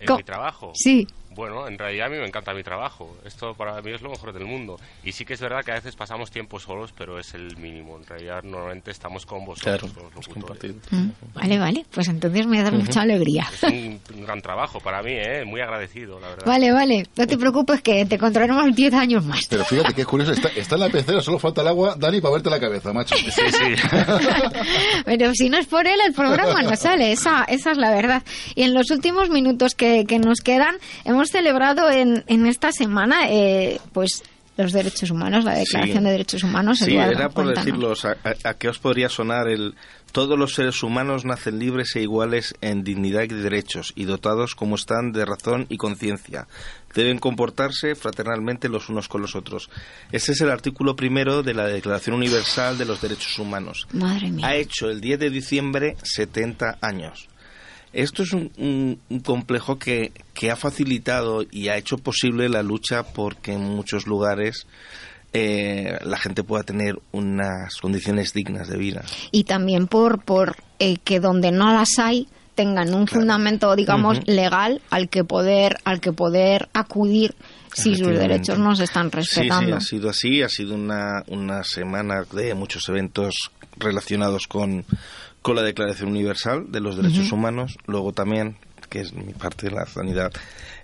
en 0.00 0.16
mi 0.16 0.22
trabajo. 0.24 0.72
Sí. 0.74 1.06
Bueno, 1.38 1.68
en 1.68 1.78
realidad 1.78 2.08
a 2.08 2.10
mí 2.10 2.16
me 2.18 2.26
encanta 2.26 2.52
mi 2.52 2.64
trabajo. 2.64 3.16
Esto 3.24 3.54
para 3.54 3.80
mí 3.80 3.92
es 3.92 4.02
lo 4.02 4.10
mejor 4.10 4.32
del 4.32 4.44
mundo. 4.44 4.76
Y 5.04 5.12
sí 5.12 5.24
que 5.24 5.34
es 5.34 5.40
verdad 5.40 5.60
que 5.64 5.70
a 5.70 5.74
veces 5.74 5.94
pasamos 5.94 6.32
tiempo 6.32 6.58
solos, 6.58 6.92
pero 6.98 7.16
es 7.16 7.32
el 7.32 7.56
mínimo. 7.58 7.96
En 7.96 8.04
realidad 8.04 8.42
normalmente 8.42 8.90
estamos 8.90 9.24
con 9.24 9.44
vosotros, 9.44 9.92
con 9.92 10.02
los 10.16 10.26
locutores. 10.26 10.74
Mm, 10.90 11.10
Vale, 11.34 11.58
vale. 11.60 11.86
Pues 11.92 12.08
entonces 12.08 12.44
me 12.48 12.60
da 12.60 12.72
mucha 12.72 13.02
alegría. 13.02 13.46
Es 13.54 13.62
un, 13.62 14.00
un 14.16 14.22
gran 14.26 14.42
trabajo 14.42 14.80
para 14.80 15.00
mí, 15.00 15.12
¿eh? 15.12 15.44
Muy 15.44 15.60
agradecido, 15.60 16.18
la 16.18 16.30
verdad. 16.30 16.44
Vale, 16.44 16.72
vale. 16.72 17.06
No 17.16 17.24
te 17.24 17.38
preocupes 17.38 17.82
que 17.82 18.04
te 18.04 18.16
encontraremos 18.16 18.74
10 18.74 18.94
años 18.94 19.24
más. 19.24 19.46
Pero 19.48 19.64
fíjate 19.64 19.94
que 19.94 20.00
es 20.00 20.08
curioso, 20.08 20.32
está, 20.32 20.48
está 20.48 20.74
en 20.74 20.80
la 20.80 20.88
pecera, 20.90 21.20
solo 21.22 21.38
falta 21.38 21.60
el 21.62 21.68
agua, 21.68 21.94
Dani, 21.96 22.20
para 22.20 22.34
verte 22.34 22.50
la 22.50 22.58
cabeza, 22.58 22.92
macho. 22.92 23.14
Sí, 23.16 23.30
sí. 23.30 23.74
Pero 25.04 25.32
si 25.34 25.48
no 25.48 25.56
es 25.58 25.66
por 25.66 25.86
él, 25.86 26.00
el 26.04 26.12
programa 26.12 26.62
no 26.62 26.74
sale. 26.74 27.12
Esa, 27.12 27.44
esa 27.44 27.70
es 27.70 27.78
la 27.78 27.92
verdad. 27.92 28.24
Y 28.56 28.62
en 28.64 28.74
los 28.74 28.90
últimos 28.90 29.30
minutos 29.30 29.76
que, 29.76 30.04
que 30.04 30.18
nos 30.18 30.40
quedan, 30.40 30.76
hemos 31.04 31.27
celebrado 31.30 31.90
en, 31.90 32.24
en 32.26 32.46
esta 32.46 32.72
semana, 32.72 33.28
eh, 33.30 33.80
pues 33.92 34.22
los 34.56 34.72
derechos 34.72 35.10
humanos, 35.12 35.44
la 35.44 35.54
Declaración 35.54 35.98
Sí. 35.98 36.04
de 36.04 36.10
Derechos 36.10 36.42
Humanos. 36.42 36.78
Sí, 36.78 36.90
Eduardo, 36.92 37.12
era 37.12 37.28
por 37.28 37.44
cuéntanos. 37.44 37.64
decirlos. 37.64 38.04
A, 38.04 38.16
a- 38.24 38.48
a 38.50 38.54
qué 38.54 38.68
os 38.68 38.78
podría 38.80 39.08
sonar 39.08 39.48
el 39.48 39.74
todos 40.10 40.36
los 40.38 40.54
seres 40.54 40.82
humanos 40.82 41.24
nacen 41.26 41.58
libres 41.60 41.94
e 41.94 42.00
iguales 42.00 42.54
en 42.62 42.82
dignidad 42.82 43.22
y 43.24 43.28
derechos 43.28 43.92
y 43.94 44.04
dotados 44.04 44.54
como 44.56 44.74
están 44.74 45.12
de 45.12 45.24
razón 45.26 45.66
y 45.68 45.76
conciencia. 45.76 46.48
Deben 46.94 47.18
comportarse 47.18 47.94
fraternalmente 47.94 48.68
los 48.70 48.88
unos 48.88 49.06
con 49.06 49.20
los 49.22 49.36
otros. 49.36 49.70
Ese 50.10 50.32
es 50.32 50.40
el 50.40 50.50
artículo 50.50 50.96
primero 50.96 51.42
de 51.44 51.54
la 51.54 51.66
Declaración 51.66 52.16
Universal 52.16 52.78
de 52.78 52.86
los 52.86 53.00
Derechos 53.02 53.38
Humanos. 53.38 53.86
Madre 53.92 54.30
mía. 54.30 54.46
Ha 54.46 54.56
hecho 54.56 54.88
el 54.90 55.00
10 55.00 55.20
de 55.20 55.30
diciembre 55.30 55.96
70 56.02 56.78
años. 56.80 57.28
Esto 57.92 58.22
es 58.22 58.32
un, 58.32 58.50
un- 58.58 59.00
un 59.08 59.20
complejo 59.20 59.78
que, 59.78 60.12
que 60.34 60.50
ha 60.50 60.56
facilitado 60.56 61.42
y 61.50 61.68
ha 61.68 61.76
hecho 61.76 61.98
posible 61.98 62.48
la 62.48 62.62
lucha 62.62 63.02
porque 63.02 63.52
en 63.54 63.62
muchos 63.62 64.06
lugares 64.06 64.66
eh, 65.32 65.98
la 66.04 66.16
gente 66.16 66.42
pueda 66.42 66.62
tener 66.62 66.98
unas 67.12 67.76
condiciones 67.76 68.32
dignas 68.32 68.68
de 68.68 68.78
vida. 68.78 69.02
Y 69.30 69.44
también 69.44 69.86
por, 69.86 70.22
por 70.22 70.56
eh, 70.78 70.96
que 71.04 71.20
donde 71.20 71.50
no 71.52 71.72
las 71.72 71.98
hay 71.98 72.28
tengan 72.54 72.92
un 72.92 73.06
fundamento, 73.06 73.76
digamos, 73.76 74.18
legal 74.26 74.80
al 74.90 75.08
que 75.08 75.22
poder, 75.22 75.76
al 75.84 76.00
que 76.00 76.12
poder 76.12 76.68
acudir 76.72 77.36
si 77.72 77.94
sus 77.94 78.08
derechos 78.08 78.58
no 78.58 78.74
se 78.74 78.82
están 78.84 79.12
Sí, 79.12 79.22
sí, 79.22 79.40
respetando. 79.40 79.76
ha 79.76 79.80
sido 79.80 80.10
así. 80.10 80.42
Ha 80.42 80.48
sido 80.48 80.74
una, 80.74 81.22
una 81.28 81.62
semana 81.62 82.24
de 82.32 82.54
muchos 82.54 82.88
eventos 82.88 83.52
relacionados 83.76 84.48
con, 84.48 84.84
con 85.48 85.56
la 85.56 85.62
Declaración 85.62 86.10
Universal 86.10 86.66
de 86.70 86.80
los 86.80 86.96
Derechos 86.96 87.26
Ujú. 87.26 87.36
Humanos. 87.36 87.76
Luego 87.86 88.12
también, 88.12 88.56
que 88.90 89.00
es 89.00 89.12
mi 89.14 89.32
parte 89.32 89.68
de 89.68 89.74
la 89.74 89.86
sanidad, 89.86 90.30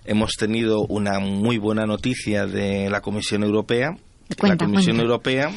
hemos 0.05 0.31
tenido 0.37 0.81
una 0.87 1.19
muy 1.19 1.57
buena 1.57 1.85
noticia 1.85 2.45
de 2.45 2.89
la 2.89 3.01
Comisión 3.01 3.43
Europea. 3.43 3.95
Cuenta, 4.39 4.65
la 4.65 4.71
Comisión 4.71 4.95
cuenta. 4.97 5.03
Europea, 5.03 5.51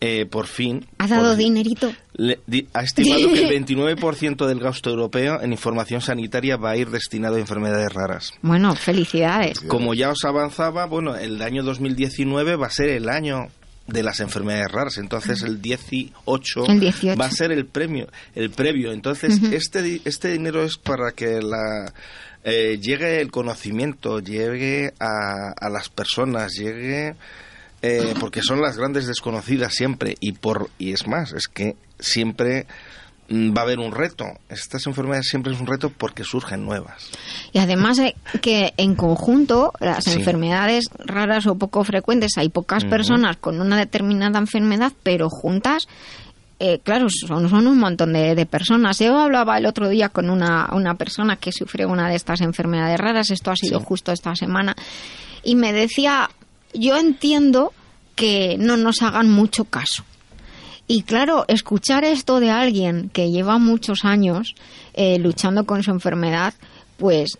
eh, 0.00 0.26
por 0.26 0.46
fin, 0.46 0.86
¿Has 0.98 1.10
dado 1.10 1.30
por- 1.30 1.36
dinerito? 1.36 1.92
le- 2.14 2.38
di- 2.46 2.68
ha 2.72 2.82
estimado 2.82 3.32
que 3.32 3.48
el 3.48 3.64
29% 3.66 4.46
del 4.46 4.60
gasto 4.60 4.90
europeo 4.90 5.40
en 5.42 5.50
información 5.52 6.00
sanitaria 6.00 6.56
va 6.56 6.70
a 6.70 6.76
ir 6.76 6.90
destinado 6.90 7.36
a 7.36 7.40
enfermedades 7.40 7.92
raras. 7.92 8.32
Bueno, 8.42 8.74
felicidades. 8.76 9.60
Como 9.60 9.94
ya 9.94 10.10
os 10.10 10.24
avanzaba, 10.24 10.86
bueno, 10.86 11.16
el 11.16 11.40
año 11.42 11.62
2019 11.64 12.54
va 12.56 12.66
a 12.66 12.70
ser 12.70 12.90
el 12.90 13.08
año 13.08 13.46
de 13.88 14.02
las 14.02 14.20
enfermedades 14.20 14.70
raras, 14.70 14.98
entonces 14.98 15.42
el 15.42 15.60
18, 15.60 16.66
El 16.68 16.80
18. 16.80 17.18
va 17.20 17.26
a 17.26 17.30
ser 17.30 17.50
el 17.50 17.66
premio, 17.66 18.06
el 18.34 18.50
previo. 18.50 18.92
Entonces 18.92 19.42
este 19.52 20.00
este 20.04 20.32
dinero 20.32 20.62
es 20.62 20.76
para 20.76 21.12
que 21.12 21.40
la 21.40 21.92
eh, 22.44 22.78
llegue 22.80 23.20
el 23.20 23.30
conocimiento, 23.30 24.20
llegue 24.20 24.92
a, 25.00 25.52
a 25.58 25.70
las 25.70 25.88
personas, 25.88 26.52
llegue 26.52 27.16
eh, 27.80 28.14
porque 28.20 28.42
son 28.42 28.60
las 28.60 28.76
grandes 28.76 29.06
desconocidas 29.06 29.72
siempre 29.72 30.16
y 30.20 30.32
por 30.32 30.68
y 30.78 30.92
es 30.92 31.06
más, 31.06 31.32
es 31.32 31.48
que 31.48 31.76
siempre 31.98 32.66
va 33.30 33.60
a 33.60 33.64
haber 33.64 33.78
un 33.78 33.92
reto. 33.92 34.24
Estas 34.48 34.86
enfermedades 34.86 35.26
siempre 35.28 35.52
es 35.52 35.60
un 35.60 35.66
reto 35.66 35.90
porque 35.90 36.24
surgen 36.24 36.64
nuevas. 36.64 37.10
Y 37.52 37.58
además 37.58 37.98
que 38.40 38.72
en 38.76 38.94
conjunto 38.94 39.72
las 39.80 40.04
Sí. 40.04 40.12
enfermedades 40.12 40.86
raras 40.98 41.46
o 41.46 41.56
poco 41.56 41.84
frecuentes, 41.84 42.32
hay 42.38 42.48
pocas 42.48 42.84
personas 42.84 43.36
con 43.36 43.60
una 43.60 43.76
determinada 43.76 44.38
enfermedad, 44.38 44.92
pero 45.02 45.28
juntas, 45.28 45.86
eh, 46.60 46.80
claro, 46.82 47.06
son, 47.10 47.48
son 47.48 47.66
un 47.66 47.78
montón 47.78 48.14
de, 48.14 48.34
de 48.34 48.46
personas. 48.46 48.98
Yo 48.98 49.18
hablaba 49.18 49.58
el 49.58 49.66
otro 49.66 49.88
día 49.88 50.08
con 50.08 50.30
una, 50.30 50.70
una 50.72 50.94
persona 50.94 51.36
que 51.36 51.52
sufre 51.52 51.84
una 51.86 52.08
de 52.08 52.16
estas 52.16 52.40
enfermedades 52.40 52.98
raras, 52.98 53.30
esto 53.30 53.50
ha 53.50 53.56
sido 53.56 53.78
Sí. 53.80 53.84
justo 53.86 54.10
esta 54.10 54.34
semana, 54.34 54.74
y 55.44 55.54
me 55.54 55.72
decía, 55.72 56.30
yo 56.74 56.96
entiendo 56.96 57.72
que 58.16 58.56
no 58.58 58.76
nos 58.76 59.02
hagan 59.02 59.30
mucho 59.30 59.66
caso. 59.66 60.02
Y 60.90 61.02
claro, 61.02 61.44
escuchar 61.48 62.04
esto 62.04 62.40
de 62.40 62.50
alguien 62.50 63.10
que 63.10 63.30
lleva 63.30 63.58
muchos 63.58 64.06
años 64.06 64.54
eh, 64.94 65.18
luchando 65.18 65.64
con 65.66 65.82
su 65.82 65.90
enfermedad, 65.90 66.54
pues 66.96 67.38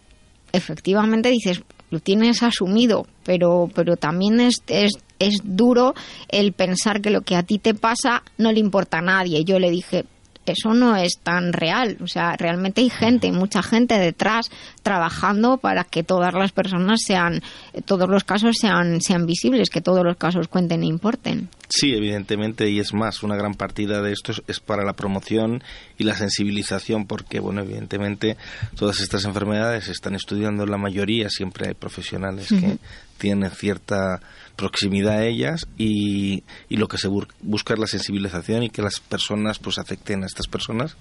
efectivamente 0.53 1.31
dices, 1.31 1.63
lo 1.91 1.99
tienes 1.99 2.43
asumido, 2.43 3.07
pero, 3.25 3.71
pero 3.75 3.97
también 3.97 4.41
es, 4.41 4.63
es, 4.67 4.99
es 5.19 5.41
duro 5.43 5.95
el 6.29 6.53
pensar 6.53 7.01
que 7.01 7.09
lo 7.09 7.23
que 7.23 7.37
a 7.37 7.43
ti 7.43 7.59
te 7.59 7.73
pasa 7.73 8.23
no 8.37 8.53
le 8.53 8.61
importa 8.61 8.99
a 8.99 9.03
nadie. 9.03 9.45
Yo 9.45 9.59
le 9.59 9.71
dije, 9.71 10.05
eso 10.45 10.75
no 10.75 10.97
es 10.97 11.19
tan 11.23 11.53
real. 11.53 11.97
O 12.03 12.07
sea, 12.07 12.37
realmente 12.37 12.81
hay 12.81 12.91
gente, 12.91 13.33
mucha 13.33 13.63
gente 13.63 13.99
detrás 13.99 14.51
trabajando 14.83 15.59
para 15.59 15.85
que 15.85 16.03
todas 16.03 16.35
las 16.35 16.53
personas 16.53 17.01
sean, 17.05 17.43
todos 17.85 18.09
los 18.09 18.25
casos 18.25 18.57
sean, 18.61 19.01
sean 19.01 19.27
visibles, 19.27 19.71
que 19.71 19.81
todos 19.81 20.05
los 20.05 20.17
casos 20.17 20.49
cuenten 20.49 20.83
e 20.83 20.87
importen. 20.87 21.49
Sí, 21.69 21.93
evidentemente, 21.95 22.71
y 22.71 22.81
es 22.81 22.95
más, 22.95 23.23
una 23.23 23.37
gran 23.37 23.55
partida 23.55 24.01
de 24.01 24.13
esto 24.13 24.33
es, 24.33 24.43
es 24.49 24.59
para 24.59 24.85
la 24.85 24.95
promoción 24.95 25.63
y 25.99 26.05
la 26.05 26.17
sensibilización, 26.17 27.07
porque, 27.07 27.41
bueno, 27.41 27.61
evidentemente, 27.61 28.39
todas 28.75 29.01
estas 29.01 29.25
enfermedades 29.25 29.85
se 29.85 29.93
están 29.93 30.15
estudiando 30.15 30.65
la 30.65 30.79
mayoría, 30.79 31.29
siempre 31.29 31.69
hay 31.69 31.75
profesionales 31.75 32.49
que 32.49 32.79
tienen 33.19 33.51
cierta 33.51 34.21
proximidad 34.57 35.19
a 35.19 35.27
ellas 35.27 35.67
y, 35.77 36.43
y 36.69 36.77
lo 36.77 36.89
que 36.89 36.99
se 36.99 37.09
busca 37.09 37.75
es 37.75 37.81
la 37.81 37.87
sensibilización 37.87 38.63
y 38.63 38.71
que 38.71 38.83
las 38.83 39.01
personas 39.01 39.59
pues 39.59 39.79
acepten 39.79 40.23
a 40.23 40.27
estas 40.27 40.47
personas 40.47 40.97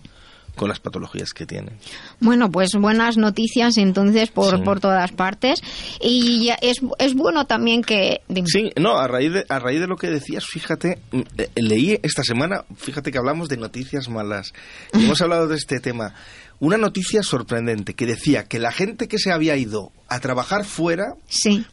con 0.58 0.68
las 0.70 0.80
patologías 0.82 1.32
que 1.34 1.46
tienen. 1.46 1.78
Bueno, 2.20 2.52
pues 2.52 2.72
buenas 2.78 3.16
noticias 3.18 3.78
entonces 3.78 4.30
por, 4.32 4.58
Sí. 4.58 4.64
por 4.64 4.80
todas 4.82 5.12
partes. 5.14 5.62
Y 6.02 6.46
ya 6.48 6.56
es, 6.62 6.78
es 7.00 7.14
bueno 7.14 7.46
también 7.46 7.82
que... 7.84 8.22
Sí, 8.46 8.72
no, 8.78 8.98
a 8.98 9.08
raíz 9.08 9.32
de, 9.32 9.46
a 9.48 9.60
raíz 9.60 9.80
de 9.80 9.88
lo 9.88 9.96
que 9.96 10.10
decías, 10.10 10.46
fíjate, 10.46 11.00
mm, 11.12 11.22
eh, 11.38 11.50
leí 11.56 12.00
esta 12.04 12.24
semana, 12.24 12.66
fíjate 12.76 13.12
que 13.12 13.18
hablamos 13.18 13.48
de 13.48 13.58
noticias 13.58 14.10
malas. 14.10 14.54
Y 14.94 15.06
hemos 15.06 15.22
hablado 15.22 15.48
de 15.48 15.56
este 15.56 15.80
tema. 15.80 16.14
Una 16.60 16.78
noticia 16.78 17.22
sorprendente 17.22 17.94
que 17.94 18.08
decía 18.08 18.46
que 18.46 18.58
la 18.58 18.72
gente 18.72 19.08
que 19.08 19.20
se 19.20 19.32
había 19.32 19.56
ido 19.58 19.92
a 20.10 20.20
trabajar 20.20 20.66
fuera 20.66 21.14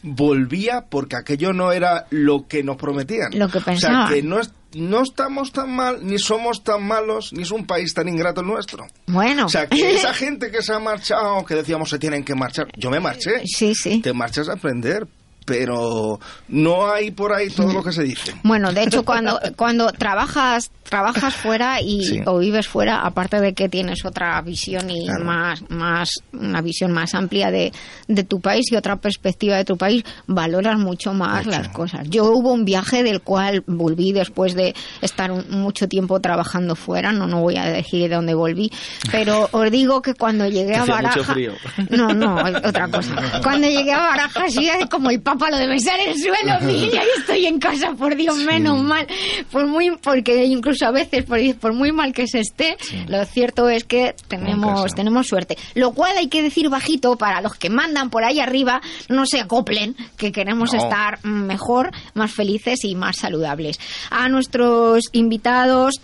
volvía 0.03 0.85
porque 0.91 1.17
aquello 1.17 1.53
no 1.53 1.73
era 1.73 2.07
lo 2.11 2.47
que 2.47 2.63
nos 2.63 2.77
prometían. 2.77 3.31
Lo 3.39 3.49
que 3.49 3.59
O 3.59 3.63
pensaban. 3.65 4.09
sea, 4.09 4.15
que 4.15 4.23
no, 4.23 4.41
es- 4.41 4.53
no 4.75 5.03
estamos 5.03 5.53
tan 5.53 5.75
mal, 5.75 6.05
ni 6.07 6.19
somos 6.19 6.63
tan 6.65 6.87
malos, 6.87 7.33
ni 7.33 7.43
es 7.43 7.51
un 7.51 7.67
país 7.67 7.95
tan 7.95 8.09
ingrato 8.09 8.41
el 8.41 8.47
nuestro. 8.47 8.87
Bueno. 9.07 9.47
O 9.47 9.49
sea, 9.49 9.67
que 9.67 9.91
esa 9.95 10.15
gente 10.15 10.51
que 10.51 10.63
se 10.63 10.73
ha 10.73 10.79
marchado, 10.79 11.45
que 11.45 11.55
decíamos 11.55 11.91
se 11.91 11.99
tienen 11.99 12.25
que 12.25 12.35
marchar, 12.35 12.69
yo 12.77 12.91
me 12.91 13.01
marché. 13.01 13.43
Sí, 13.47 13.75
sí. 13.75 14.01
Te 14.01 14.13
marchas 14.13 14.49
a 14.49 14.55
aprender, 14.55 15.07
pero 15.45 16.19
no 16.49 16.91
hay 16.91 17.11
por 17.11 17.33
ahí 17.33 17.49
todo 17.51 17.73
lo 17.73 17.83
que 17.83 17.93
se 17.93 18.03
dice. 18.03 18.35
Bueno, 18.43 18.73
de 18.73 18.83
hecho, 18.85 19.05
cuando, 19.05 19.39
cuando 19.57 19.91
trabajas 19.93 20.71
trabajas 20.85 21.35
fuera 21.35 21.81
y 21.81 22.05
Sí. 22.05 22.21
o 22.27 22.39
vives 22.39 22.69
fuera, 22.69 23.01
aparte 23.01 23.41
de 23.41 23.55
que 23.55 23.71
tienes 23.71 24.05
otra 24.05 24.41
visión 24.43 24.91
y 24.91 25.07
Claro. 25.07 25.25
más, 25.25 25.63
más 25.71 26.11
una 26.35 26.61
visión 26.61 26.93
más 26.93 27.15
amplia 27.15 27.51
de, 27.51 27.73
de 28.07 28.23
tu 28.23 28.39
país 28.41 28.67
y 28.71 28.77
otra 28.77 28.97
perspectiva 28.97 29.57
de 29.57 29.65
tu 29.65 29.79
país, 29.79 30.05
valoras 30.27 30.79
mucho 30.79 31.15
más 31.15 31.47
las 31.47 31.69
cosas. 31.71 32.07
Yo 32.11 32.25
hubo 32.27 32.53
un 32.53 32.67
viaje 32.67 33.03
del 33.03 33.23
cual 33.23 33.65
volví 33.67 34.13
después 34.13 34.55
de 34.55 34.75
estar 35.01 35.33
un- 35.33 35.47
mucho 35.51 35.89
tiempo 35.89 36.21
trabajando 36.21 36.77
fuera, 36.77 37.13
no, 37.13 37.27
no 37.27 37.41
voy 37.41 37.57
a 37.57 37.65
decir 37.65 38.09
de 38.11 38.15
dónde 38.17 38.35
volví, 38.35 38.71
pero 39.11 39.49
os 39.53 39.71
digo 39.71 40.03
que 40.03 40.13
cuando 40.15 40.47
llegué 40.47 40.77
a 40.77 40.85
Baraja... 40.85 41.17
mucho 41.19 41.33
frío. 41.33 41.53
No, 41.91 42.09
no, 42.09 42.37
otra 42.63 42.89
cosa. 42.89 43.15
Cuando 43.43 43.67
llegué 43.69 43.93
a 43.93 43.99
Barajas, 44.01 44.53
sí, 44.53 44.69
como 44.91 45.09
el 45.11 45.23
papa 45.39 45.51
lo 45.51 45.59
de 45.59 45.67
besar 45.69 45.99
el 46.01 46.15
suelo, 46.19 46.59
mira, 46.63 47.03
y 47.05 47.21
estoy 47.21 47.47
en 47.47 47.59
casa, 47.59 47.93
por 47.93 48.17
Dios, 48.17 48.37
menos 48.39 48.83
mal. 48.83 49.07
Por 49.51 49.67
muy, 49.67 49.91
porque 50.03 50.45
incluso 50.47 50.87
a 50.87 50.91
veces, 50.91 51.25
por, 51.25 51.39
por 51.57 51.73
muy 51.73 51.93
mal 51.93 52.13
que 52.13 52.27
se 52.27 52.41
esté, 52.41 52.77
lo 53.09 53.25
cierto 53.25 53.69
es 53.69 53.85
que 53.85 54.09
En 54.09 54.15
tenemos, 54.29 54.95
tenemos 54.95 55.27
suerte. 55.27 55.57
Lo 55.75 55.93
cual 55.93 56.17
hay 56.17 56.29
que 56.29 56.43
decir 56.43 56.69
bajito 56.69 57.17
para 57.17 57.41
los 57.41 57.55
que 57.55 57.71
mandan 57.71 58.11
por 58.11 58.25
ahí 58.25 58.41
arriba, 58.41 58.81
no 59.09 59.27
se 59.27 59.41
acoplen, 59.41 59.95
que 60.17 60.33
queremos 60.33 60.73
No. 60.73 60.79
estar 60.83 61.25
mejor, 61.25 61.91
más 62.15 62.33
felices 62.33 62.85
y 62.85 62.95
más 62.95 63.17
saludables. 63.19 63.79
A 64.11 64.29
nuestros 64.29 65.05
invitados, 65.13 66.01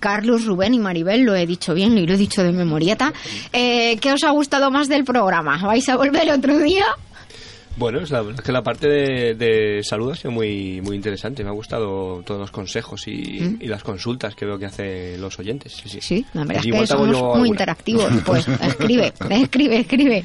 Carlos, 0.00 0.44
Rubén 0.44 0.74
y 0.74 0.78
Maribel, 0.78 1.22
lo 1.22 1.34
he 1.34 1.46
dicho 1.46 1.74
bien 1.74 1.96
y 1.98 2.06
lo 2.06 2.14
he 2.14 2.16
dicho 2.18 2.42
de 2.42 2.52
memorieta. 2.52 3.12
Eh, 3.52 3.96
¿Qué 4.00 4.12
os 4.12 4.22
ha 4.22 4.30
gustado 4.30 4.70
más 4.70 4.88
del 4.88 5.04
programa? 5.04 5.58
¿Vais 5.66 5.88
a 5.88 5.96
volver 5.96 6.30
otro 6.30 6.58
día? 6.58 6.84
Bueno, 7.78 8.00
es, 8.00 8.10
la, 8.10 8.22
es 8.22 8.40
que 8.40 8.50
la 8.50 8.62
parte 8.62 8.88
de, 8.88 9.34
de, 9.34 9.82
salud 9.84 10.10
ha 10.10 10.16
sido 10.16 10.32
muy, 10.32 10.80
muy 10.80 10.96
interesante. 10.96 11.44
Me 11.44 11.50
ha 11.50 11.52
gustado 11.52 12.22
todos 12.24 12.40
los 12.40 12.50
consejos 12.50 13.06
y, 13.06 13.40
¿Mm? 13.40 13.58
y 13.60 13.66
las 13.68 13.84
consultas 13.84 14.34
que 14.34 14.44
veo 14.44 14.58
que 14.58 14.66
hacen 14.66 15.20
los 15.20 15.38
oyentes. 15.38 15.74
Sí, 15.74 15.88
sí. 15.88 16.00
sí 16.00 16.26
la 16.32 16.44
verdad 16.44 16.64
es 16.66 16.72
que 16.72 16.86
somos 16.88 17.08
muy 17.08 17.16
alguna. 17.16 17.48
interactivos. 17.48 18.12
Pues 18.26 18.46
escribe, 18.48 19.12
escribe, 19.30 19.78
escribe. 19.78 20.22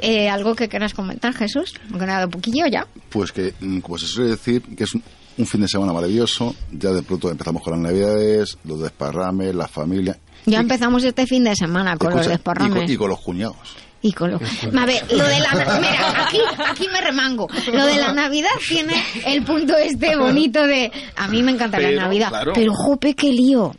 Eh, 0.00 0.28
¿Algo 0.28 0.54
que 0.54 0.68
quieras 0.68 0.94
comentar, 0.94 1.34
Jesús? 1.34 1.74
Porque 1.90 2.06
me 2.06 2.12
ha 2.12 2.16
dado 2.16 2.26
un 2.26 2.32
poquillo 2.32 2.66
ya. 2.66 2.86
Pues 3.10 3.32
que, 3.32 3.52
como 3.82 3.98
se 3.98 4.06
suele 4.06 4.30
decir, 4.30 4.62
que 4.62 4.84
es 4.84 4.94
un, 4.94 5.02
un 5.38 5.46
fin 5.46 5.60
de 5.60 5.68
semana 5.68 5.92
maravilloso. 5.92 6.54
Ya 6.72 6.92
de 6.92 7.02
pronto 7.02 7.30
empezamos 7.30 7.62
con 7.62 7.72
las 7.72 7.82
navidades, 7.82 8.58
los 8.64 8.80
desparrames, 8.80 9.54
la 9.54 9.66
familia. 9.66 10.18
Ya 10.46 10.58
y, 10.58 10.60
empezamos 10.60 11.02
este 11.04 11.26
fin 11.26 11.44
de 11.44 11.56
semana 11.56 11.96
con 11.96 12.08
escucha, 12.08 12.28
los 12.28 12.28
desparrames. 12.28 12.84
Y 12.84 12.86
con, 12.86 12.92
y 12.92 12.96
con 12.96 13.10
los 13.10 13.20
cuñados. 13.20 13.85
Y 14.02 14.12
con 14.12 14.30
lo... 14.30 14.36
A 14.36 14.86
ver, 14.86 15.02
lo 15.10 15.24
de 15.24 15.40
la... 15.40 15.78
Mira, 15.80 16.26
aquí, 16.26 16.38
aquí 16.64 16.88
me 16.92 17.00
remango. 17.00 17.48
Lo 17.72 17.86
de 17.86 17.96
la 17.96 18.12
Navidad 18.12 18.50
tiene 18.68 18.94
el 19.24 19.42
punto 19.42 19.76
este 19.76 20.16
bonito 20.16 20.66
de... 20.66 20.92
A 21.16 21.28
mí 21.28 21.42
me 21.42 21.52
encanta 21.52 21.78
pero, 21.78 21.90
la 21.90 22.02
Navidad. 22.02 22.28
Claro. 22.28 22.52
Pero, 22.54 22.72
jope, 22.74 23.14
qué 23.14 23.32
lío. 23.32 23.74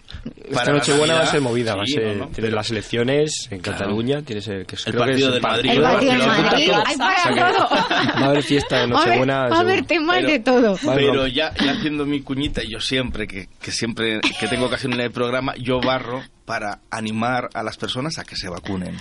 Esta 0.50 0.72
Nochebuena 0.72 1.16
va 1.16 1.22
a 1.22 1.26
ser 1.28 1.42
movida. 1.42 1.76
Va 1.76 1.84
a 1.84 1.86
ser, 1.86 2.18
no, 2.18 2.28
tienes 2.28 2.52
las 2.52 2.72
elecciones 2.72 3.48
en 3.52 3.60
claro. 3.60 3.80
Cataluña. 3.80 4.22
Tienes 4.24 4.48
el, 4.48 4.66
que 4.66 4.76
el 4.86 4.96
partido 4.96 5.32
del 5.32 5.42
Madrid. 5.42 5.72
El 5.72 5.82
partido 5.82 6.12
del 6.12 6.28
Madrid. 6.28 6.72
Hay 6.86 6.98
para 6.98 7.54
todo. 7.54 7.70
Va 7.70 8.20
a 8.20 8.26
haber 8.26 8.44
fiesta 8.44 8.80
de 8.80 8.88
Nochebuena. 8.88 9.48
Va 9.48 9.58
a 9.58 9.60
haber 9.60 9.86
temas 9.86 10.24
de 10.24 10.40
todo. 10.40 10.78
Pero 10.96 11.28
ya, 11.28 11.54
ya 11.54 11.72
haciendo 11.72 12.06
mi 12.06 12.22
cuñita, 12.22 12.62
yo 12.68 12.80
siempre, 12.80 13.28
que, 13.28 13.48
que 13.62 13.72
siempre 13.72 14.20
que 14.40 14.48
tengo 14.48 14.66
ocasión 14.66 14.94
en 14.94 15.02
el 15.02 15.12
programa, 15.12 15.54
yo 15.58 15.80
barro 15.80 16.24
para 16.48 16.80
animar 16.90 17.50
a 17.54 17.62
las 17.62 17.76
personas 17.76 18.18
a 18.20 18.24
que 18.24 18.38
se 18.38 18.48
vacunen. 18.48 18.98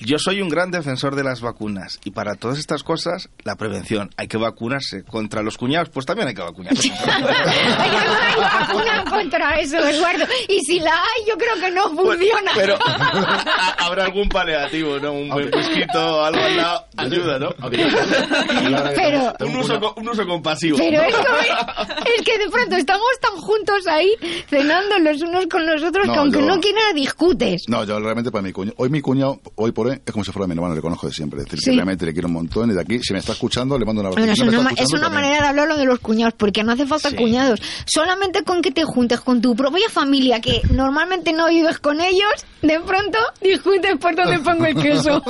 Yo 0.00 0.18
soy 0.18 0.42
un 0.42 0.48
gran 0.48 0.72
defensor 0.72 1.14
de 1.14 1.22
las 1.22 1.40
vacunas 1.40 2.00
y 2.02 2.10
para 2.10 2.34
todas 2.34 2.58
estas 2.58 2.82
cosas, 2.82 3.30
la 3.44 3.54
prevención. 3.54 4.10
Hay 4.16 4.26
que 4.26 4.36
vacunarse 4.36 5.04
contra 5.04 5.44
los 5.44 5.56
cuñados, 5.56 5.90
pues 5.90 6.06
también 6.06 6.26
hay 6.26 6.34
que 6.34 6.42
vacunarse. 6.42 6.90
hay 7.06 8.34
vacuna 8.36 9.04
contra 9.08 9.60
eso, 9.60 9.78
Eduardo. 9.78 10.26
Y 10.48 10.58
si 10.62 10.80
la 10.80 10.90
hay, 10.90 11.24
yo 11.28 11.38
creo 11.38 11.54
que 11.60 11.70
no 11.70 11.84
funciona. 11.90 12.50
Pero, 12.56 12.76
pero 13.12 13.26
habrá 13.78 14.06
algún 14.06 14.28
paliativo, 14.28 14.98
¿no? 14.98 15.12
Un 15.12 15.28
buen 15.28 15.54
whisquito, 15.54 16.24
algo 16.24 16.42
al 16.42 16.56
lado, 16.56 16.84
ayuda, 16.96 17.38
¿no? 17.38 17.50
pero, 18.96 19.34
un, 19.38 19.56
uso, 19.56 19.94
un 19.96 20.08
uso 20.08 20.26
compasivo. 20.26 20.78
Pero 20.78 21.00
es, 21.02 21.14
como, 21.14 21.38
es 21.38 22.22
que 22.24 22.38
de 22.38 22.50
pronto 22.50 22.74
estamos 22.74 23.06
tan 23.20 23.40
juntos 23.40 23.86
ahí, 23.86 24.10
cenando 24.50 24.98
los 24.98 25.22
unos 25.22 25.46
con 25.46 25.64
los 25.64 25.80
otros, 25.80 26.04
no, 26.08 26.12
que 26.12 26.18
aunque 26.18 26.40
yo... 26.40 26.46
no 26.46 26.60
quieran 26.60 26.87
discutes. 26.94 27.68
No, 27.68 27.84
yo 27.84 27.98
realmente 27.98 28.30
para 28.30 28.42
mi 28.42 28.52
cuñado, 28.52 28.74
hoy 28.78 28.88
mi 28.88 29.00
cuñado, 29.00 29.40
hoy 29.56 29.72
por 29.72 29.88
hoy, 29.88 30.00
es 30.04 30.12
como 30.12 30.24
si 30.24 30.32
fuera 30.32 30.46
mi 30.46 30.54
hermano, 30.54 30.74
le 30.74 30.80
conozco 30.80 31.06
de 31.06 31.12
siempre. 31.12 31.40
Es 31.40 31.46
decir, 31.46 31.60
sí. 31.60 31.70
que 31.70 31.76
realmente 31.76 32.06
le 32.06 32.12
quiero 32.12 32.28
un 32.28 32.34
montón 32.34 32.70
y 32.70 32.74
de 32.74 32.80
aquí, 32.80 33.00
si 33.02 33.12
me 33.12 33.18
está 33.18 33.32
escuchando, 33.32 33.78
le 33.78 33.84
mando 33.84 34.00
un 34.00 34.06
abrazo. 34.06 34.20
Bueno, 34.20 34.34
si 34.34 34.42
es, 34.42 34.52
no 34.52 34.60
una, 34.60 34.70
es 34.70 34.92
una 34.92 35.08
manera 35.08 35.42
de 35.42 35.48
hablar 35.48 35.68
lo 35.68 35.76
de 35.76 35.84
los 35.84 35.98
cuñados, 36.00 36.34
porque 36.34 36.62
no 36.62 36.72
hace 36.72 36.86
falta 36.86 37.10
sí. 37.10 37.16
cuñados. 37.16 37.60
Solamente 37.86 38.44
con 38.44 38.62
que 38.62 38.70
te 38.70 38.84
juntes 38.84 39.20
con 39.20 39.40
tu 39.40 39.54
propia 39.54 39.88
familia, 39.88 40.40
que 40.40 40.62
normalmente 40.70 41.32
no 41.32 41.48
vives 41.48 41.78
con 41.78 42.00
ellos, 42.00 42.46
de 42.62 42.80
pronto 42.80 43.18
discutes 43.40 43.96
por 43.98 44.16
dónde 44.16 44.38
pongo 44.40 44.66
el 44.66 44.74
queso. 44.74 45.22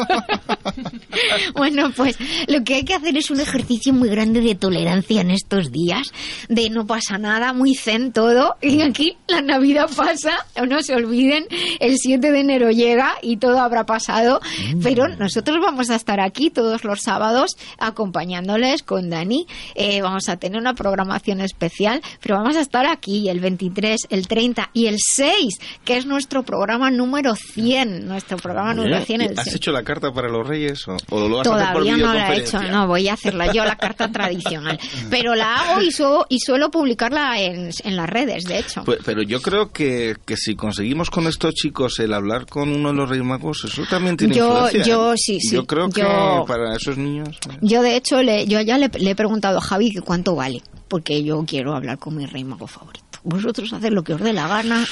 bueno, 1.55 1.91
pues 1.95 2.17
lo 2.47 2.65
que 2.65 2.77
hay 2.77 2.85
que 2.85 2.95
hacer 2.95 3.17
es 3.17 3.31
un 3.31 3.41
ejercicio 3.41 3.93
muy 3.93 4.09
grande 4.09 4.41
de 4.41 4.55
tolerancia 4.55 5.21
en 5.21 5.31
estos 5.31 5.71
días, 5.73 6.13
de 6.49 6.71
no 6.71 6.87
pasa 6.87 7.19
nada, 7.19 7.53
muy 7.53 7.75
zen 7.75 8.13
todo, 8.13 8.57
y 8.61 8.83
aquí 8.83 9.17
la 9.27 9.43
Navidad 9.43 9.91
pasa, 9.95 10.47
no 10.69 10.83
se 10.83 10.95
olviden, 10.95 11.47
el 11.81 11.97
7 11.99 12.31
de 12.31 12.41
enero 12.41 12.71
llega 12.71 13.15
y 13.23 13.37
todo 13.39 13.61
habrá 13.61 13.85
pasado, 13.85 14.41
mm. 14.75 14.83
pero 14.83 15.09
nosotros 15.09 15.59
vamos 15.61 15.91
a 15.91 15.97
estar 15.97 16.21
aquí 16.21 16.51
todos 16.51 16.85
los 16.85 17.01
sábados 17.01 17.57
acompañándoles 17.79 18.83
con 18.83 19.11
Dani, 19.11 19.47
eh, 19.75 20.01
vamos 20.03 20.29
a 20.29 20.37
tener 20.37 20.61
una 20.61 20.75
programación 20.75 21.41
especial, 21.41 22.03
pero 22.21 22.37
vamos 22.37 22.57
a 22.57 22.61
estar 22.61 22.87
aquí 22.87 23.29
el 23.29 23.41
23, 23.41 24.09
el 24.11 24.29
30 24.29 24.71
y 24.73 24.87
el 24.87 24.97
6, 24.99 25.59
que 25.85 25.97
es 25.97 26.07
nuestro 26.07 26.43
programa 26.43 26.91
número 26.91 27.35
100, 27.35 28.07
nuestro 28.07 28.37
programa 28.37 28.75
Bien. 28.75 28.85
número 28.85 29.05
100. 29.05 29.21
El 29.21 29.39
¿Has 29.39 29.45
6. 29.45 29.57
hecho 29.57 29.73
la 29.73 29.83
carta 29.83 30.13
para 30.13 30.29
los 30.29 30.47
Reyes 30.47 30.87
o, 30.89 30.97
o 31.11 31.29
lo 31.29 31.37
vas 31.37 31.45
Todavía 31.45 31.67
a 31.67 31.71
hacer 31.71 31.83
por 31.83 31.99
no 31.99 32.15
la 32.15 32.35
he 32.35 32.39
hecho, 32.39 32.63
no, 32.63 32.87
voy 32.87 33.09
a 33.09 33.15
hacerla 33.15 33.53
yo, 33.53 33.65
la 33.65 33.77
carta 33.77 34.09
tradicional, 34.13 34.79
pero 35.11 35.35
la 35.35 35.57
hago 35.57 35.83
y, 35.83 35.91
su, 35.91 36.25
y 36.29 36.41
suelo 36.41 36.71
publicarla 36.71 37.41
en, 37.41 37.71
en, 37.85 37.97
las 37.97 38.09
redes, 38.09 38.45
de 38.45 38.59
hecho. 38.59 38.83
Pues, 38.85 38.99
pero 39.05 39.23
yo 39.23 39.41
creo 39.41 39.71
que, 39.73 40.17
que 40.25 40.37
si 40.37 40.55
conseguimos 40.55 41.11
con 41.11 41.27
estos 41.39 41.55
chicos 41.55 42.01
el 42.01 42.13
hablar 42.13 42.47
con 42.47 42.69
uno 42.69 42.89
de 42.89 42.95
los 42.95 43.09
Reyes 43.09 43.25
Magos, 43.25 43.65
eso 43.65 43.85
también 43.89 44.17
tiene 44.17 44.35
yo, 44.35 44.49
influencia. 44.49 44.83
Yo 44.85 45.15
sí, 45.17 45.39
sí. 45.39 45.55
Yo 45.55 45.65
creo 45.67 45.89
que 45.89 46.01
yo, 46.01 46.45
para 46.49 46.75
esos 46.75 46.99
niños... 46.99 47.39
Yo 47.61 47.81
de 47.81 47.95
hecho, 47.95 48.21
le, 48.25 48.49
yo 48.49 48.61
ya 48.61 48.77
le, 48.77 48.89
le 48.89 49.11
he 49.11 49.15
preguntado 49.15 49.59
a 49.59 49.61
Javi 49.61 49.93
que 49.93 50.01
cuánto 50.01 50.35
vale, 50.35 50.63
porque 50.89 51.23
yo 51.23 51.45
quiero 51.47 51.77
hablar 51.77 51.99
con 51.99 52.17
mi 52.17 52.27
Rey 52.27 52.43
Mago 52.43 52.67
favorito 52.67 53.08
vosotros 53.25 53.73
haced 53.73 53.91
lo 53.91 54.03
que 54.05 54.15
os 54.15 54.21
dé 54.21 54.33
la 54.33 54.49
gana, 54.49 54.85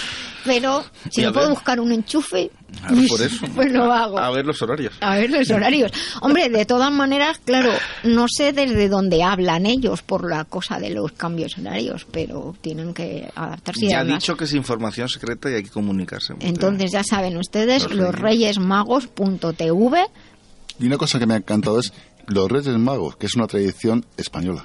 pero 0.44 0.84
si 1.10 1.22
me 1.22 1.32
puedo 1.32 1.50
buscar 1.50 1.80
un 1.80 1.92
enchufe, 1.92 2.50
a 2.82 2.92
ver, 2.92 3.08
por 3.08 3.22
eso. 3.22 3.46
pues 3.54 3.72
lo 3.72 3.92
hago. 3.92 4.18
A 4.18 4.30
ver 4.30 4.44
los 4.46 4.60
horarios. 4.62 4.94
A 5.00 5.16
ver 5.16 5.30
los 5.30 5.50
horarios. 5.50 5.90
Hombre, 6.20 6.48
de 6.48 6.64
todas 6.66 6.92
maneras, 6.92 7.40
claro, 7.44 7.72
no 8.04 8.26
sé 8.28 8.52
desde 8.52 8.88
dónde 8.88 9.22
hablan 9.22 9.66
ellos 9.66 10.02
por 10.02 10.28
la 10.28 10.44
cosa 10.44 10.78
de 10.78 10.90
los 10.90 11.12
cambios 11.12 11.56
horarios, 11.58 12.06
pero 12.10 12.54
tienen 12.60 12.92
que 12.94 13.28
adaptarse. 13.34 13.86
Ya 13.88 14.00
ha 14.00 14.04
dicho 14.04 14.36
que 14.36 14.44
es 14.44 14.52
información 14.54 15.08
secreta 15.08 15.50
y 15.50 15.54
hay 15.54 15.62
que 15.64 15.70
comunicarse. 15.70 16.34
Entonces, 16.40 16.92
ya 16.92 17.02
saben 17.04 17.36
ustedes, 17.36 17.90
los 17.90 18.14
reyesmagos.tv. 18.14 20.06
Y 20.78 20.86
una 20.86 20.98
cosa 20.98 21.18
que 21.18 21.26
me 21.26 21.34
ha 21.34 21.38
encantado 21.38 21.78
es 21.80 21.92
los 22.26 22.50
Reyes 22.50 22.76
Magos, 22.76 23.16
que 23.16 23.26
es 23.26 23.34
una 23.34 23.46
tradición 23.46 24.04
española. 24.16 24.64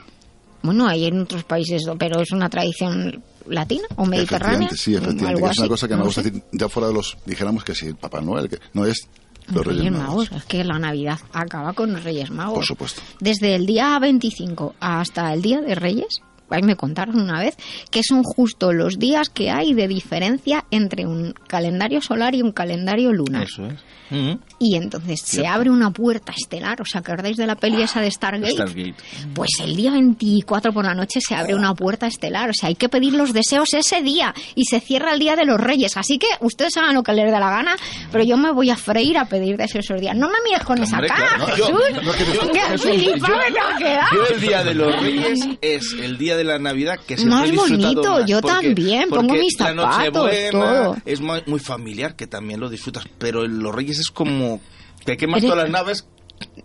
Bueno, 0.63 0.87
hay 0.87 1.05
en 1.05 1.21
otros 1.21 1.43
países, 1.43 1.83
pero 1.97 2.21
es 2.21 2.31
una 2.31 2.49
tradición 2.49 3.23
latina 3.47 3.83
o 3.95 4.05
mediterránea. 4.05 4.67
Efectivamente, 4.67 4.75
sí, 4.77 4.95
efectivamente. 4.95 5.51
es 5.51 5.59
una 5.59 5.67
cosa 5.67 5.87
que 5.87 5.95
me 5.95 6.03
gusta 6.03 6.21
decir, 6.21 6.43
ya 6.51 6.69
fuera 6.69 6.87
de 6.87 6.93
los, 6.93 7.17
dijéramos 7.25 7.63
que 7.63 7.75
sí, 7.75 7.93
Papá 7.93 8.21
Noel, 8.21 8.49
que 8.49 8.59
no 8.73 8.85
es 8.85 9.07
los 9.51 9.65
Reyes, 9.65 9.83
Reyes 9.83 9.91
Magos. 9.93 10.29
Magos. 10.29 10.43
Es 10.43 10.45
que 10.45 10.63
la 10.63 10.79
Navidad 10.79 11.19
acaba 11.33 11.73
con 11.73 11.93
los 11.93 12.03
Reyes 12.03 12.29
Magos. 12.29 12.55
Por 12.55 12.65
supuesto. 12.65 13.01
Desde 13.19 13.55
el 13.55 13.65
día 13.65 13.97
25 13.99 14.75
hasta 14.79 15.33
el 15.33 15.41
día 15.41 15.61
de 15.61 15.75
Reyes, 15.75 16.21
ahí 16.49 16.61
me 16.61 16.75
contaron 16.75 17.19
una 17.19 17.39
vez, 17.39 17.57
que 17.89 18.03
son 18.03 18.23
justo 18.23 18.71
los 18.71 18.99
días 18.99 19.29
que 19.29 19.49
hay 19.49 19.73
de 19.73 19.87
diferencia 19.87 20.65
entre 20.71 21.05
un 21.05 21.33
calendario 21.47 22.01
solar 22.01 22.35
y 22.35 22.41
un 22.41 22.51
calendario 22.51 23.11
lunar. 23.11 23.43
Eso 23.43 23.65
es. 23.65 23.79
Uh 24.11 24.15
-huh. 24.15 24.39
Y 24.63 24.75
entonces 24.75 25.21
se 25.21 25.47
abre 25.47 25.71
una 25.71 25.89
puerta 25.89 26.31
estelar, 26.37 26.79
¿os 26.83 26.95
acordáis 26.95 27.35
de 27.35 27.47
la 27.47 27.55
peli 27.55 27.81
esa 27.81 27.99
de 27.99 28.11
Stargate? 28.11 28.53
Stargate. 28.53 28.93
Pues 29.33 29.49
el 29.59 29.75
día 29.75 29.89
24 29.89 30.71
por 30.71 30.85
la 30.85 30.93
noche 30.93 31.19
se 31.19 31.33
abre 31.33 31.55
una 31.55 31.73
puerta 31.73 32.05
estelar, 32.05 32.51
o 32.51 32.53
sea, 32.53 32.69
hay 32.69 32.75
que 32.75 32.87
pedir 32.87 33.13
los 33.13 33.33
deseos 33.33 33.73
ese 33.73 34.03
día 34.03 34.35
y 34.53 34.65
se 34.65 34.79
cierra 34.79 35.13
el 35.13 35.19
día 35.19 35.35
de 35.35 35.45
los 35.45 35.59
Reyes, 35.59 35.97
así 35.97 36.19
que 36.19 36.27
ustedes 36.41 36.77
hagan 36.77 36.93
lo 36.93 37.01
que 37.01 37.11
les 37.13 37.25
dé 37.25 37.31
la 37.31 37.49
gana, 37.49 37.75
pero 38.11 38.23
yo 38.23 38.37
me 38.37 38.51
voy 38.51 38.69
a 38.69 38.75
freír 38.75 39.17
a 39.17 39.25
pedir 39.25 39.57
deseos 39.57 39.85
esos 39.85 39.99
días. 39.99 40.15
No 40.15 40.27
me 40.27 40.35
mires 40.45 40.63
con 40.63 40.77
esa 40.83 41.01
cara, 41.01 41.39
Jesús. 41.39 41.57
Yo, 41.57 41.71
no, 41.71 41.79
yo, 41.89 42.25
yo, 42.33 42.53
yo, 42.77 44.25
el 44.29 44.41
día 44.41 44.63
de 44.63 44.75
los 44.75 45.01
Reyes 45.01 45.39
es 45.61 45.95
el 45.99 46.19
día 46.19 46.37
de 46.37 46.43
la 46.43 46.59
Navidad 46.59 46.99
que 47.07 47.17
se 47.17 47.25
Más 47.25 47.51
bonito, 47.51 48.19
más, 48.19 48.25
yo 48.27 48.41
porque, 48.41 48.67
también, 48.67 49.09
porque 49.09 49.27
pongo 49.27 49.41
mis 49.41 49.55
zapatos, 49.57 50.31
todo. 50.51 50.97
Es 51.03 51.19
muy, 51.19 51.41
muy 51.47 51.59
familiar 51.59 52.15
que 52.15 52.27
también 52.27 52.59
lo 52.59 52.69
disfrutas, 52.69 53.05
pero 53.17 53.47
los 53.47 53.73
Reyes 53.73 53.97
es 53.97 54.11
como 54.11 54.50
que 55.05 55.17
quemas 55.17 55.41
todas 55.41 55.57
las 55.57 55.69
naves 55.69 56.07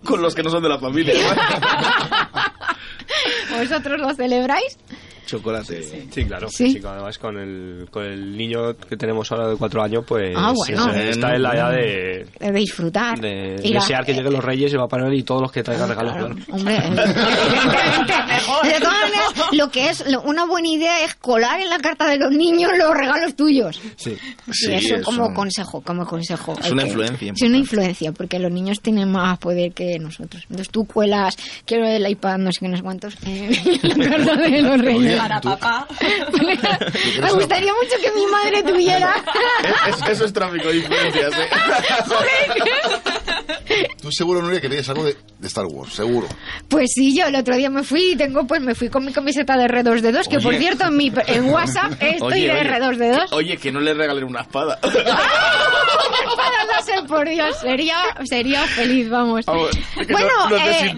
con 0.04 0.22
los 0.22 0.34
que 0.34 0.42
no 0.42 0.50
son 0.50 0.62
de 0.62 0.68
la 0.68 0.78
familia. 0.78 1.14
¿Vosotros 3.58 4.00
lo 4.00 4.14
celebráis? 4.14 4.78
Chocolate. 5.26 5.82
Sí, 5.82 6.08
sí 6.10 6.24
claro. 6.24 6.48
¿Sí? 6.48 6.72
sí, 6.72 6.80
además 6.84 7.18
con 7.18 7.36
el, 7.36 7.88
con 7.90 8.04
el 8.04 8.36
niño 8.36 8.76
que 8.76 8.96
tenemos 8.96 9.30
ahora 9.32 9.48
de 9.48 9.56
cuatro 9.56 9.82
años, 9.82 10.04
pues 10.06 10.34
ah, 10.36 10.52
bueno. 10.54 10.92
está 10.92 11.34
en 11.34 11.42
la 11.42 11.54
edad 11.54 11.72
de, 11.72 12.26
de 12.38 12.52
disfrutar. 12.52 13.20
De 13.20 13.56
desear 13.62 14.04
que 14.04 14.14
lleguen 14.14 14.32
los 14.32 14.44
reyes 14.44 14.72
y 14.72 14.76
va 14.76 14.84
a 14.84 14.88
parar 14.88 15.12
y 15.12 15.22
todos 15.22 15.42
los 15.42 15.52
que 15.52 15.62
traigan 15.62 15.88
regalos. 15.88 16.14
Claro. 16.14 16.34
Claro. 16.34 16.56
Hombre, 16.56 16.74
de 18.64 18.80
todas 18.80 19.00
maneras, 19.00 19.34
lo 19.52 19.70
que 19.70 19.90
es 19.90 20.04
una 20.24 20.46
buena 20.46 20.68
idea 20.68 21.04
es 21.04 21.14
colar 21.14 21.60
en 21.60 21.68
la 21.68 21.78
carta 21.78 22.08
de 22.08 22.18
los 22.18 22.30
niños 22.30 22.70
los 22.76 22.94
regalos 22.94 23.34
tuyos. 23.34 23.80
Sí. 23.96 24.16
sí 24.52 24.72
eso 24.72 24.96
es 24.96 25.02
como 25.02 25.26
un... 25.26 25.34
consejo, 25.34 25.80
como 25.80 26.06
consejo. 26.06 26.56
Es 26.62 26.70
una 26.70 26.84
que, 26.84 26.88
influencia. 26.88 27.32
Es 27.34 27.42
una 27.42 27.58
influencia, 27.58 28.12
porque 28.12 28.38
los 28.38 28.52
niños 28.52 28.80
tienen 28.80 29.10
más 29.10 29.38
poder 29.38 29.72
que 29.72 29.98
nosotros. 29.98 30.42
Entonces 30.44 30.70
tú 30.70 30.84
cuelas, 30.84 31.36
quiero 31.64 31.86
el 31.86 32.08
iPad, 32.08 32.38
no 32.38 32.52
sé 32.52 32.60
qué, 32.60 32.68
no 32.68 32.76
sé 32.76 32.82
cuántos, 32.82 33.14
eh, 33.26 33.80
la 33.82 34.08
carta 34.08 34.36
de 34.36 34.62
los 34.62 34.80
reyes 34.80 35.15
para 35.16 35.40
papá. 35.40 35.86
Me 37.20 37.32
gustaría 37.32 37.72
mucho 37.74 37.96
que 38.00 38.12
mi 38.12 38.26
madre 38.26 38.62
tuviera. 38.62 39.14
Es, 39.88 40.08
eso 40.08 40.24
es 40.24 40.32
tráfico 40.32 40.68
de 40.68 40.76
influencias. 40.78 41.32
¿eh? 41.38 43.35
Tú 44.00 44.10
seguro, 44.12 44.42
Nuria, 44.42 44.60
que 44.60 44.68
veías 44.68 44.88
algo 44.88 45.04
de, 45.04 45.16
de 45.38 45.46
Star 45.46 45.66
Wars, 45.66 45.92
seguro. 45.94 46.26
Pues 46.68 46.90
sí, 46.94 47.16
yo 47.16 47.26
el 47.26 47.36
otro 47.36 47.56
día 47.56 47.70
me 47.70 47.82
fui 47.82 48.12
y 48.12 48.16
tengo, 48.16 48.46
pues 48.46 48.60
me 48.60 48.74
fui 48.74 48.88
con 48.88 49.04
mi 49.04 49.12
camiseta 49.12 49.56
de 49.56 49.64
R2D2, 49.66 50.28
que 50.28 50.38
por 50.38 50.48
Oye. 50.54 50.58
cierto 50.58 50.84
en 50.86 50.96
mi 50.96 51.12
en 51.26 51.48
WhatsApp 51.50 51.92
estoy 52.00 52.32
Oye, 52.32 52.46
de 52.46 52.60
oye, 52.60 52.70
R2D2. 52.70 53.28
que- 53.30 53.34
Oye, 53.34 53.56
que 53.56 53.72
no 53.72 53.80
le 53.80 53.94
regalen 53.94 54.24
una 54.24 54.40
espada. 54.42 54.78
Para 56.36 56.64
láser, 56.66 57.06
por 57.06 57.28
Dios, 57.28 57.56
sería, 57.60 57.96
sería 58.24 58.64
feliz, 58.64 59.08
vamos. 59.08 59.44
Vamos, 59.46 59.70
es 59.98 60.06
que 60.06 60.12
bueno, 60.12 60.28
lo- 60.50 60.50
lo 60.50 60.56
eh, 60.58 60.94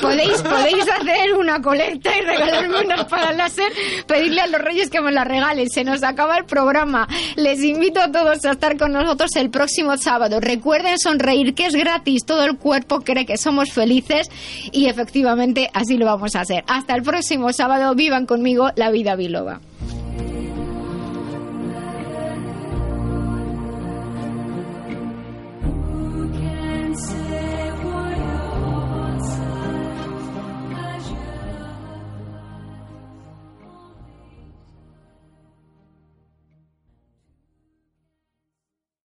podéis, 0.00 0.42
podéis 0.42 0.84
hacer 0.88 1.34
una 1.34 1.60
colecta 1.60 2.16
y 2.16 2.20
regalarme 2.22 2.80
una 2.84 2.94
espada 2.96 3.32
láser, 3.32 3.72
pedirle 4.06 4.40
a 4.40 4.46
los 4.48 4.60
reyes 4.60 4.90
que 4.90 5.00
me 5.00 5.12
la 5.12 5.24
regalen. 5.24 5.68
Se 5.70 5.84
nos 5.84 6.02
acaba 6.02 6.36
el 6.38 6.44
programa. 6.44 7.06
Les 7.36 7.62
invito 7.62 8.00
a 8.00 8.10
todos 8.10 8.44
a 8.44 8.52
estar 8.52 8.76
con 8.76 8.92
nosotros 8.92 9.30
el 9.36 9.50
próximo 9.50 9.96
sábado. 9.96 10.40
Recuerden 10.40 10.98
sonreír, 10.98 11.54
que 11.54 11.66
es 11.66 11.74
Todo 12.26 12.44
el 12.44 12.56
cuerpo 12.56 13.00
cree 13.00 13.26
que 13.26 13.36
somos 13.36 13.72
felices 13.72 14.28
y 14.72 14.86
efectivamente 14.86 15.70
así 15.74 15.96
lo 15.96 16.06
vamos 16.06 16.36
a 16.36 16.40
hacer. 16.40 16.64
Hasta 16.66 16.94
el 16.94 17.02
próximo 17.02 17.52
sábado. 17.52 17.94
Vivan 17.94 18.26
conmigo 18.26 18.70
la 18.76 18.90
vida 18.90 19.16
biloba. 19.16 19.60